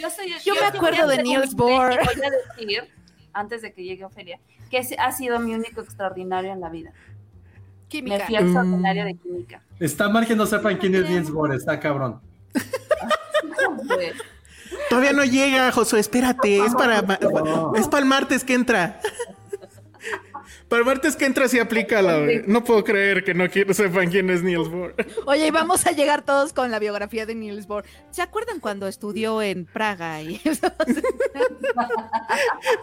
yo 0.00 0.10
soy 0.10 0.34
Yo 0.44 0.54
me 0.54 0.66
acuerdo 0.66 1.06
de 1.06 1.22
Niels 1.22 1.54
Bohr. 1.54 1.90
Voy 2.04 2.24
a 2.24 2.30
decir, 2.58 2.88
antes 3.32 3.62
de 3.62 3.72
que 3.72 3.84
llegue 3.84 4.04
Ofelia, 4.04 4.40
que 4.70 4.78
ese 4.78 4.96
ha 4.98 5.12
sido 5.12 5.38
mi 5.38 5.54
único 5.54 5.80
extraordinario 5.80 6.52
en 6.52 6.60
la 6.60 6.68
vida. 6.68 6.92
Me 7.92 8.02
Química. 8.02 8.26
fui 8.26 8.36
a 8.36 8.40
extraordinario 8.40 9.04
de 9.04 9.14
química. 9.16 9.62
Está 9.80 10.08
mal 10.08 10.26
que 10.26 10.36
no 10.36 10.46
sepan 10.46 10.76
quién 10.78 10.94
es 10.94 11.08
Niels 11.08 11.30
Bohr, 11.30 11.54
está 11.54 11.78
cabrón. 11.80 12.20
Todavía 14.88 15.12
no 15.12 15.24
llega, 15.24 15.70
Josué, 15.72 16.00
espérate. 16.00 16.64
Es 16.64 16.74
para, 16.74 17.02
No. 17.02 17.74
es 17.74 17.88
para 17.88 18.02
el 18.02 18.08
martes 18.08 18.44
que 18.44 18.54
entra. 18.54 19.00
Para 20.70 20.84
martes 20.84 21.16
que 21.16 21.26
entra 21.26 21.48
sí 21.48 21.58
aplica 21.58 22.00
la. 22.00 22.20
No 22.46 22.62
puedo 22.64 22.84
creer 22.84 23.24
que 23.24 23.34
no 23.34 23.48
quiero 23.50 23.74
sepan 23.74 24.08
quién 24.08 24.30
es 24.30 24.42
Niels 24.44 24.70
Bohr. 24.70 24.94
Oye, 25.26 25.48
y 25.48 25.50
vamos 25.50 25.84
a 25.86 25.90
llegar 25.90 26.22
todos 26.22 26.52
con 26.52 26.70
la 26.70 26.78
biografía 26.78 27.26
de 27.26 27.34
Niels 27.34 27.66
Bohr. 27.66 27.84
¿Se 28.12 28.22
acuerdan 28.22 28.60
cuando 28.60 28.86
estudió 28.86 29.42
en 29.42 29.66
Praga? 29.66 30.22
Y 30.22 30.40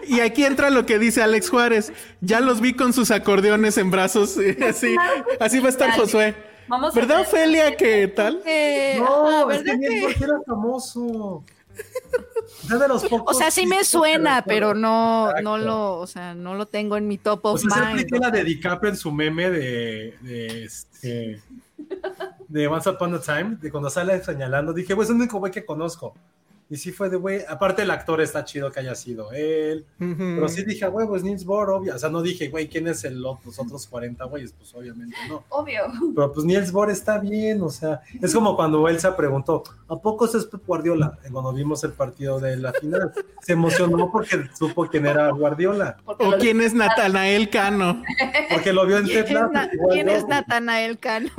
Y 0.07 0.19
aquí 0.19 0.45
entra 0.45 0.69
lo 0.69 0.85
que 0.85 0.99
dice 0.99 1.21
Alex 1.21 1.49
Juárez. 1.49 1.91
Ya 2.21 2.39
los 2.41 2.61
vi 2.61 2.73
con 2.73 2.93
sus 2.93 3.09
acordeones 3.11 3.77
en 3.77 3.89
brazos. 3.91 4.37
Así, 4.67 4.95
así 5.39 5.59
va 5.59 5.67
a 5.67 5.69
estar 5.69 5.91
Josué. 5.91 6.35
Vamos 6.67 6.93
¿Verdad, 6.93 7.21
Ofelia? 7.21 7.75
¿Qué 7.77 8.07
tal? 8.09 8.41
Eh, 8.45 8.95
No, 8.99 9.47
ah, 9.49 9.53
es 9.53 9.61
que 9.61 9.63
¿verdad 9.63 9.77
Niels 9.77 10.15
que- 10.17 10.23
era 10.25 10.33
famoso. 10.45 11.43
Es 12.63 12.79
de 12.79 12.87
los 12.87 13.05
O 13.09 13.33
sea, 13.33 13.51
sí 13.51 13.65
me 13.65 13.83
suena, 13.83 14.43
pero 14.45 14.73
no, 14.73 15.27
Exacto. 15.29 15.43
no 15.43 15.57
lo, 15.57 15.93
o 15.99 16.07
sea, 16.07 16.33
no 16.33 16.55
lo 16.55 16.65
tengo 16.65 16.97
en 16.97 17.07
mi 17.07 17.17
top 17.17 17.45
O 17.45 17.51
of 17.53 17.61
sea, 17.61 17.69
se 17.69 17.79
mind. 17.79 17.91
apliqué 17.91 18.19
la 18.19 18.31
de 18.31 18.43
DiCaprio 18.43 18.91
en 18.91 18.97
su 18.97 19.11
meme 19.11 19.49
de, 19.49 20.17
de, 20.21 20.63
este, 20.63 21.41
de 22.47 22.67
Once 22.67 22.89
Upon 22.89 23.15
a 23.15 23.21
Time, 23.21 23.57
de 23.61 23.71
cuando 23.71 23.89
sale 23.89 24.23
señalando, 24.23 24.73
dije, 24.73 24.95
pues 24.95 25.07
es 25.07 25.11
el 25.11 25.21
único 25.21 25.39
güey 25.39 25.51
que 25.51 25.65
conozco. 25.65 26.13
Y 26.69 26.75
sí 26.75 26.91
fue 26.91 27.09
de 27.09 27.15
güey, 27.15 27.43
aparte 27.47 27.83
el 27.83 27.91
actor 27.91 28.19
está 28.19 28.43
chido 28.43 28.69
que 28.69 28.81
haya 28.81 28.93
sido 28.93 29.31
él, 29.31 29.85
pero 29.97 30.49
sí 30.49 30.65
dije, 30.65 30.85
güey, 30.87 31.07
pues 31.07 31.23
Niels 31.23 31.45
Bohr, 31.45 31.69
obvio. 31.69 31.95
O 31.95 31.97
sea, 31.97 32.09
no 32.09 32.21
dije, 32.21 32.49
güey, 32.49 32.67
¿quién 32.67 32.89
es 32.89 33.05
el, 33.05 33.21
los 33.21 33.37
otros 33.57 33.87
40 33.87 34.25
güeyes? 34.25 34.51
Pues 34.51 34.75
obviamente 34.75 35.15
no. 35.29 35.45
Obvio. 35.47 35.83
Pero 36.13 36.33
pues 36.33 36.45
Niels 36.45 36.73
Bohr 36.73 36.91
está 36.91 37.19
bien, 37.19 37.61
o 37.61 37.69
sea, 37.69 38.01
es 38.21 38.33
como 38.33 38.57
cuando 38.57 38.85
Elsa 38.89 39.15
preguntó, 39.15 39.63
¿a 39.87 39.95
poco 39.95 40.25
es 40.25 40.43
Pep 40.45 40.61
Guardiola? 40.67 41.17
Y 41.25 41.31
Cuando 41.31 41.53
vimos 41.53 41.81
el 41.85 41.93
partido 41.93 42.37
de 42.39 42.57
la 42.57 42.73
final, 42.73 43.13
se 43.41 43.53
emocionó 43.53 44.11
porque 44.11 44.49
supo 44.59 44.87
quién 44.87 45.05
era 45.05 45.31
Guardiola, 45.31 45.95
Porque 46.03 46.25
¿O 46.25 46.37
quién 46.37 46.59
es 46.59 46.73
Natanael 46.73 47.49
Cano? 47.49 48.03
porque 48.51 48.73
lo 48.73 48.85
vio 48.85 48.97
en 48.97 49.05
¿Quién, 49.05 49.23
Ted 49.23 49.27
es, 49.27 49.31
Lasso, 49.33 49.53
Na- 49.53 49.69
igual 49.71 49.93
quién 49.93 50.09
es 50.09 50.27
Natanael 50.27 50.99
Cano? 50.99 51.29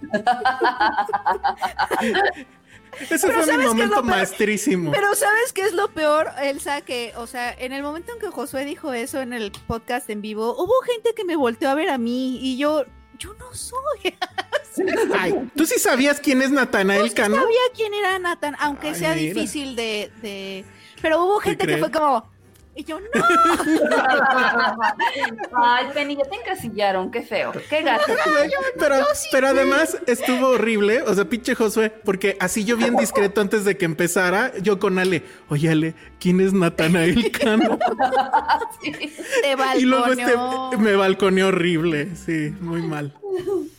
Ese 3.00 3.26
Pero 3.26 3.42
fue 3.42 3.46
mi 3.46 3.46
¿sabes 3.46 3.56
qué 3.58 3.62
es 3.62 3.66
lo 3.66 3.74
momento 3.74 4.02
maestrísimo. 4.02 4.90
Pero 4.92 5.14
¿sabes 5.14 5.52
qué 5.52 5.62
es 5.62 5.72
lo 5.72 5.88
peor, 5.92 6.28
Elsa? 6.42 6.80
Que, 6.82 7.12
o 7.16 7.26
sea, 7.26 7.52
en 7.52 7.72
el 7.72 7.82
momento 7.82 8.12
en 8.12 8.18
que 8.18 8.28
Josué 8.28 8.64
dijo 8.64 8.92
eso 8.92 9.20
en 9.20 9.32
el 9.32 9.52
podcast 9.66 10.08
en 10.10 10.20
vivo, 10.22 10.54
hubo 10.56 10.72
gente 10.82 11.14
que 11.14 11.24
me 11.24 11.36
volteó 11.36 11.70
a 11.70 11.74
ver 11.74 11.90
a 11.90 11.98
mí 11.98 12.38
y 12.42 12.56
yo, 12.58 12.84
yo 13.18 13.34
no 13.34 13.52
soy. 13.54 14.14
Ay, 15.18 15.34
¿tú 15.56 15.66
sí 15.66 15.78
sabías 15.78 16.20
quién 16.20 16.40
es 16.42 16.50
Natanael 16.50 17.08
No 17.08 17.14
Cano? 17.14 17.36
sabía 17.36 17.60
quién 17.74 17.94
era 17.94 18.18
Nathan, 18.18 18.56
aunque 18.60 18.88
Ay, 18.88 18.94
sea 18.94 19.14
mira. 19.14 19.34
difícil 19.34 19.74
de, 19.76 20.10
de... 20.22 20.64
Pero 21.02 21.24
hubo 21.24 21.38
gente 21.40 21.66
que 21.66 21.78
fue 21.78 21.90
como... 21.90 22.30
Y 22.78 22.84
yo, 22.84 23.00
no. 23.00 23.06
Ay, 25.52 25.86
Penny, 25.92 26.16
ya 26.16 26.22
te 26.30 26.36
encasillaron. 26.36 27.10
Qué 27.10 27.22
feo. 27.22 27.50
Qué 27.68 27.82
gato. 27.82 28.04
Pero, 28.78 28.94
pero 29.32 29.48
además 29.48 29.98
estuvo 30.06 30.50
horrible, 30.50 31.02
o 31.02 31.12
sea, 31.12 31.24
pinche 31.24 31.56
Josué, 31.56 31.90
porque 32.04 32.36
así 32.38 32.64
yo 32.64 32.76
bien 32.76 32.94
discreto 32.94 33.40
antes 33.40 33.64
de 33.64 33.76
que 33.76 33.84
empezara, 33.84 34.52
yo 34.62 34.78
con 34.78 35.00
Ale, 35.00 35.24
oye 35.48 35.70
Ale, 35.70 35.94
¿quién 36.20 36.40
es 36.40 36.52
Natanael 36.52 37.32
Cano? 37.32 37.78
Te 38.80 39.56
Y 39.78 39.82
luego 39.82 40.04
balconeó. 40.06 40.70
este 40.70 40.76
me 40.76 40.94
balconeó 40.94 41.48
horrible, 41.48 42.14
sí, 42.14 42.54
muy 42.60 42.82
mal. 42.82 43.12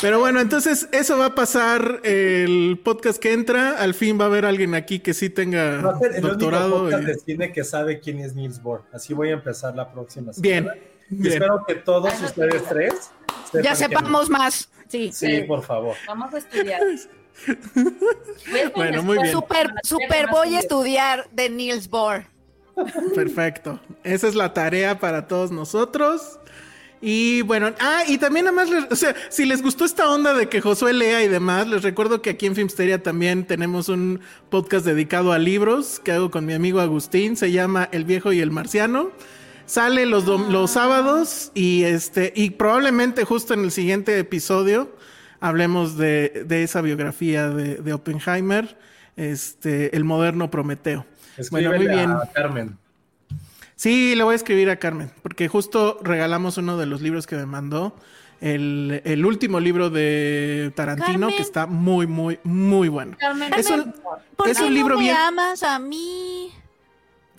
Pero 0.00 0.18
bueno, 0.18 0.40
entonces 0.40 0.88
eso 0.92 1.18
va 1.18 1.26
a 1.26 1.34
pasar 1.34 2.00
el 2.04 2.80
podcast 2.82 3.20
que 3.20 3.32
entra. 3.34 3.72
Al 3.78 3.92
fin 3.92 4.18
va 4.18 4.24
a 4.24 4.26
haber 4.28 4.46
alguien 4.46 4.74
aquí 4.74 5.00
que 5.00 5.12
sí 5.12 5.28
tenga 5.28 5.82
Va 5.82 5.92
a 5.94 5.98
ser 5.98 6.12
el 6.12 6.24
único 6.24 6.28
doctorado. 6.28 6.78
podcast 6.84 7.02
y- 7.02 7.06
de 7.06 7.14
cine 7.18 7.52
que 7.52 7.64
sabe 7.64 8.00
quién 8.00 8.18
es 8.20 8.34
Niels 8.34 8.62
Bohr. 8.62 8.82
Así 8.92 9.12
voy 9.12 9.28
a 9.28 9.32
empezar 9.32 9.74
la 9.76 9.92
próxima 9.92 10.32
Bien, 10.38 10.64
semana. 10.64 10.80
Y 11.10 11.14
bien. 11.16 11.32
espero 11.34 11.64
que 11.66 11.74
todos 11.74 12.14
ustedes 12.22 12.64
tres 12.64 12.94
sepan 13.44 13.62
Ya 13.62 13.74
quién 13.74 13.76
sepamos 13.76 14.30
más. 14.30 14.70
Sí. 14.88 15.08
es. 15.08 15.16
Sí, 15.16 15.42
por 15.42 15.62
favor. 15.62 15.94
Vamos 16.06 16.32
a 16.34 16.38
estudiar. 16.38 16.80
Bueno, 18.74 19.02
muy 19.02 19.18
bien. 19.18 19.32
Super, 19.32 19.72
super 19.82 20.26
voy 20.30 20.56
a 20.56 20.60
estudiar 20.60 21.28
de 21.32 21.48
Niels 21.48 21.88
Bohr. 21.88 22.24
Perfecto. 23.14 23.80
Esa 24.02 24.28
es 24.28 24.34
la 24.34 24.52
tarea 24.52 24.98
para 24.98 25.26
todos 25.26 25.50
nosotros. 25.50 26.38
Y 27.02 27.40
bueno, 27.42 27.72
ah, 27.80 28.02
y 28.06 28.18
también 28.18 28.46
además, 28.46 28.68
o 28.90 28.96
sea, 28.96 29.14
si 29.30 29.46
les 29.46 29.62
gustó 29.62 29.86
esta 29.86 30.10
onda 30.10 30.34
de 30.34 30.48
que 30.48 30.60
Josué 30.60 30.92
lea 30.92 31.24
y 31.24 31.28
demás, 31.28 31.66
les 31.66 31.82
recuerdo 31.82 32.20
que 32.20 32.30
aquí 32.30 32.44
en 32.44 32.54
Filmsteria 32.54 33.02
también 33.02 33.46
tenemos 33.46 33.88
un 33.88 34.20
podcast 34.50 34.84
dedicado 34.84 35.32
a 35.32 35.38
libros 35.38 35.98
que 36.00 36.12
hago 36.12 36.30
con 36.30 36.44
mi 36.44 36.52
amigo 36.52 36.78
Agustín, 36.80 37.36
se 37.36 37.52
llama 37.52 37.88
El 37.90 38.04
viejo 38.04 38.32
y 38.32 38.40
el 38.40 38.50
marciano. 38.50 39.10
Sale 39.64 40.04
los, 40.04 40.26
los 40.26 40.72
sábados 40.72 41.52
y 41.54 41.84
este, 41.84 42.32
y 42.34 42.50
probablemente 42.50 43.24
justo 43.24 43.54
en 43.54 43.60
el 43.60 43.70
siguiente 43.70 44.18
episodio 44.18 44.94
hablemos 45.38 45.96
de, 45.96 46.44
de 46.46 46.64
esa 46.64 46.82
biografía 46.82 47.48
de, 47.48 47.76
de, 47.76 47.92
Oppenheimer, 47.92 48.76
este, 49.16 49.96
el 49.96 50.04
moderno 50.04 50.50
Prometeo. 50.50 51.06
bueno, 51.50 51.72
muy 51.72 51.86
bien. 51.86 52.14
Carmen. 52.34 52.76
Sí, 53.80 54.14
le 54.14 54.24
voy 54.24 54.34
a 54.34 54.36
escribir 54.36 54.68
a 54.68 54.76
Carmen, 54.76 55.10
porque 55.22 55.48
justo 55.48 55.98
regalamos 56.02 56.58
uno 56.58 56.76
de 56.76 56.84
los 56.84 57.00
libros 57.00 57.26
que 57.26 57.34
me 57.36 57.46
mandó, 57.46 57.96
el, 58.42 59.00
el 59.06 59.24
último 59.24 59.58
libro 59.58 59.88
de 59.88 60.70
Tarantino, 60.76 61.28
que 61.28 61.40
está 61.40 61.64
muy, 61.64 62.06
muy, 62.06 62.38
muy 62.44 62.88
bueno. 62.88 63.16
Carmen, 63.18 63.50
es 63.54 63.70
un, 63.70 63.94
¿por 64.36 64.54
qué 64.54 64.70
libro 64.70 64.96
no 64.96 65.00
me 65.00 65.10
amas 65.10 65.62
a 65.62 65.78
mí? 65.78 66.52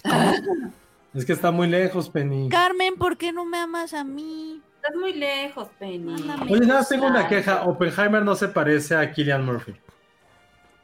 Es 1.14 1.26
que 1.26 1.34
está 1.34 1.52
muy 1.52 1.68
lejos, 1.68 2.10
Penny. 2.10 2.50
Carmen, 2.50 2.96
¿por 2.96 3.18
qué 3.18 3.32
no 3.32 3.46
me 3.46 3.60
amas 3.60 3.94
a 3.94 4.04
mí? 4.04 4.62
Estás 4.78 4.96
muy 4.96 5.14
lejos, 5.14 5.68
Penny. 5.78 6.16
Oye, 6.50 6.66
nada, 6.66 6.84
tengo 6.90 7.06
una 7.06 7.28
queja. 7.28 7.66
Oppenheimer 7.66 8.24
no 8.24 8.34
se 8.34 8.48
parece 8.48 8.96
a 8.96 9.12
Killian 9.12 9.46
Murphy. 9.46 9.76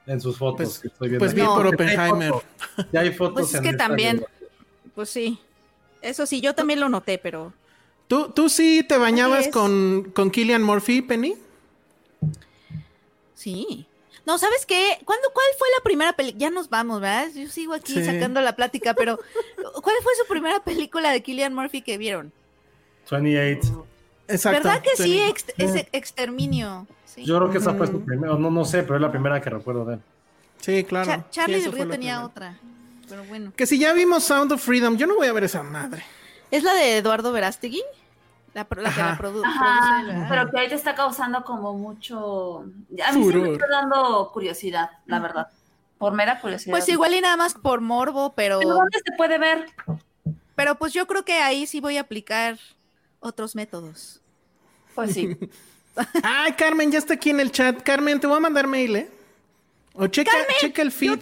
En 0.05 0.21
sus 0.21 0.37
fotos 0.37 0.67
pues, 0.67 0.79
que 0.79 0.87
estoy 0.89 1.09
viendo. 1.09 1.25
Pues 1.25 1.33
bien 1.33 1.47
por 1.47 1.65
Oppenheimer. 1.65 2.33
Ya 2.91 2.99
hay 2.99 3.11
fotos. 3.11 3.49
Pues 3.49 3.53
es 3.55 3.61
que 3.61 3.73
también. 3.73 4.23
Pues 4.93 5.09
sí. 5.09 5.39
Eso 6.07 6.25
sí, 6.25 6.41
yo 6.41 6.55
también 6.55 6.79
lo 6.79 6.89
noté, 6.89 7.17
pero. 7.17 7.53
¿Tú, 8.07 8.29
tú 8.29 8.49
sí 8.49 8.85
te 8.87 8.97
bañabas 8.97 9.49
con, 9.49 10.11
con 10.15 10.31
Killian 10.31 10.63
Murphy, 10.63 11.01
Penny? 11.01 11.35
Sí. 13.35 13.85
No, 14.25 14.37
¿sabes 14.37 14.65
qué? 14.65 14.99
¿Cuándo, 15.05 15.27
¿Cuál 15.33 15.45
fue 15.57 15.67
la 15.77 15.83
primera 15.83 16.13
película? 16.13 16.39
Ya 16.39 16.49
nos 16.49 16.69
vamos, 16.69 17.01
¿verdad? 17.01 17.27
Yo 17.33 17.47
sigo 17.47 17.73
aquí 17.73 18.03
sacando 18.03 18.41
la 18.41 18.55
plática, 18.55 18.93
pero 18.93 19.17
¿cuál 19.55 19.95
fue 20.03 20.13
su 20.21 20.27
primera 20.27 20.63
película 20.63 21.11
de 21.11 21.21
Killian 21.21 21.53
Murphy 21.53 21.81
que 21.81 21.97
vieron? 21.97 22.31
28. 23.09 23.85
Exacto. 24.27 24.63
¿Verdad 24.63 24.81
que 24.81 25.01
sí? 25.01 25.21
es 25.57 25.87
Exterminio. 25.93 26.87
Yo 27.17 27.37
creo 27.37 27.49
que 27.49 27.57
esa 27.57 27.73
fue 27.73 27.87
su 27.87 28.01
primera, 28.01 28.33
no, 28.37 28.51
no 28.51 28.65
sé, 28.65 28.83
pero 28.83 28.95
es 28.95 29.01
la 29.01 29.11
primera 29.11 29.41
que 29.41 29.49
recuerdo 29.49 29.85
de 29.85 29.93
él. 29.95 30.01
Sí, 30.59 30.83
claro. 30.83 31.25
Charlie 31.31 31.61
del 31.61 31.71
Río 31.71 31.87
tenía 31.87 32.25
otra. 32.25 32.59
Pero 33.07 33.23
bueno. 33.25 33.53
Que 33.55 33.65
si 33.65 33.79
ya 33.79 33.93
vimos 33.93 34.23
Sound 34.23 34.51
of 34.51 34.63
Freedom, 34.63 34.97
yo 34.97 35.07
no 35.07 35.15
voy 35.15 35.27
a 35.27 35.33
ver 35.33 35.45
esa 35.45 35.63
madre. 35.63 36.03
¿Es 36.51 36.63
la 36.63 36.73
de 36.73 36.97
Eduardo 36.97 37.31
Verástegui? 37.31 37.83
La, 38.53 38.67
la 38.69 38.93
que 38.93 39.01
la 39.01 39.17
produce. 39.17 39.47
Pero 40.29 40.49
que 40.49 40.59
ahí 40.59 40.67
te 40.67 40.75
está 40.75 40.95
causando 40.95 41.43
como 41.43 41.73
mucho. 41.73 42.61
A 43.05 43.11
mí 43.11 43.23
sí 43.23 43.37
me 43.37 43.51
está 43.51 43.67
dando 43.69 44.31
curiosidad, 44.33 44.89
la 45.05 45.19
verdad. 45.19 45.47
Por 45.97 46.13
mera 46.13 46.39
curiosidad. 46.39 46.71
Pues 46.71 46.89
igual 46.89 47.13
y 47.13 47.21
nada 47.21 47.37
más 47.37 47.53
por 47.53 47.81
morbo, 47.81 48.33
pero. 48.33 48.59
¿Pero 48.59 48.73
dónde 48.73 48.99
se 49.05 49.15
puede 49.15 49.37
ver? 49.37 49.67
Pero 50.55 50.75
pues 50.75 50.93
yo 50.93 51.05
creo 51.05 51.23
que 51.23 51.33
ahí 51.33 51.67
sí 51.67 51.79
voy 51.79 51.97
a 51.97 52.01
aplicar 52.01 52.57
otros 53.19 53.55
métodos. 53.55 54.21
Pues 54.95 55.13
sí. 55.13 55.37
Ay, 56.23 56.53
Carmen, 56.53 56.91
ya 56.91 56.99
está 56.99 57.13
aquí 57.13 57.29
en 57.29 57.39
el 57.39 57.51
chat. 57.51 57.81
Carmen, 57.83 58.19
te 58.19 58.27
voy 58.27 58.37
a 58.37 58.39
mandar 58.39 58.67
mail, 58.67 58.95
¿eh? 58.95 59.11
O 59.99 60.05
checa, 60.07 60.31
checa 60.59 60.83
el 60.83 60.91
feed. 60.91 61.09
Yo 61.09 61.17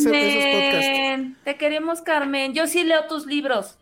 también. 0.00 1.36
Te 1.42 1.56
queremos, 1.56 2.02
Carmen. 2.02 2.52
Yo 2.52 2.66
sí 2.66 2.84
leo 2.84 3.06
tus 3.06 3.24
libros. 3.24 3.78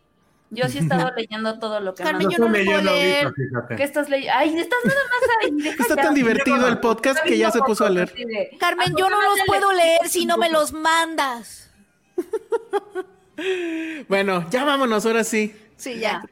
Yo 0.51 0.69
sí 0.69 0.79
he 0.79 0.81
estado 0.81 1.11
leyendo 1.17 1.59
todo 1.59 1.81
lo 1.81 1.95
que 1.95 2.05
Carmen, 2.05 2.31
yo 2.31 2.39
no 2.39 2.49
lo 2.49 2.65
puedo 2.65 2.83
leer. 2.83 3.33
¿Qué 3.77 3.83
estás 3.83 4.09
leyendo? 4.09 4.33
Ay, 4.37 4.57
estás 4.57 4.79
nada 4.85 5.01
más 5.11 5.21
ahí. 5.43 5.69
Está 5.81 5.97
tan 5.97 6.15
divertido 6.15 6.69
el 6.69 6.79
podcast 6.79 7.19
que 7.25 7.37
ya 7.37 7.51
se 7.51 7.61
puso 7.61 7.85
a 7.85 7.91
leer. 7.91 8.15
Carmen, 8.61 8.95
yo 8.97 9.11
no 9.11 9.21
los 9.21 9.41
puedo 9.47 9.73
leer 9.73 10.09
si 10.09 10.25
no 10.25 10.37
me 10.37 10.51
los 10.51 10.73
mandas. 10.73 11.73
bueno, 14.09 14.49
ya 14.51 14.65
vámonos, 14.65 15.05
ahora 15.05 15.25
sí. 15.25 15.55
Sí, 15.77 15.99
ya. 15.99 16.25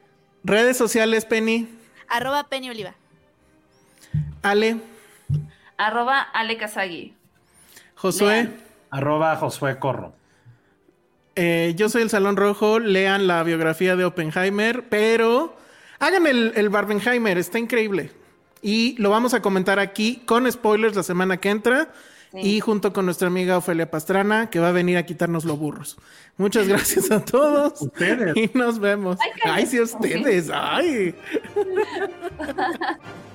Redes 0.45 0.77
sociales, 0.77 1.25
Penny. 1.25 1.67
Arroba 2.07 2.47
Penny 2.47 2.69
Oliva. 2.69 2.95
Ale. 4.41 4.77
Arroba 5.77 6.21
Ale 6.21 6.57
Kazagi. 6.57 7.14
Josué. 8.05 8.49
Arroba 8.91 9.35
Josué 9.35 9.79
Corro. 9.79 10.13
Eh, 11.35 11.73
yo 11.75 11.89
soy 11.89 12.03
el 12.03 12.11
Salón 12.11 12.37
Rojo. 12.37 12.79
Lean 12.79 13.25
la 13.25 13.41
biografía 13.41 13.95
de 13.95 14.05
Oppenheimer, 14.05 14.87
pero 14.89 15.55
hagan 15.99 16.27
el, 16.27 16.53
el 16.55 16.69
Barbenheimer, 16.69 17.39
está 17.39 17.57
increíble. 17.57 18.11
Y 18.61 18.95
lo 18.99 19.09
vamos 19.09 19.33
a 19.33 19.41
comentar 19.41 19.79
aquí 19.79 20.21
con 20.25 20.51
spoilers 20.51 20.95
la 20.95 21.03
semana 21.03 21.37
que 21.37 21.49
entra. 21.49 21.89
Y 22.33 22.59
junto 22.59 22.91
con 22.91 23.05
nuestra 23.05 23.29
amiga 23.29 23.57
Ofelia 23.57 23.89
Pastrana, 23.89 24.49
que 24.49 24.59
va 24.59 24.67
a 24.67 24.71
venir 24.73 24.97
a 24.97 25.05
quitarnos 25.05 25.45
los 25.45 25.57
burros. 25.57 25.97
Muchas 26.35 26.67
gracias 26.67 27.09
a 27.09 27.23
todos. 27.23 27.81
Ustedes. 27.81 28.35
Y 28.35 28.51
nos 28.53 28.77
vemos. 28.79 29.17
Ay, 29.21 29.31
Ay 29.45 29.65
sí, 29.65 29.79
ustedes. 29.79 30.51
Ay. 30.53 31.15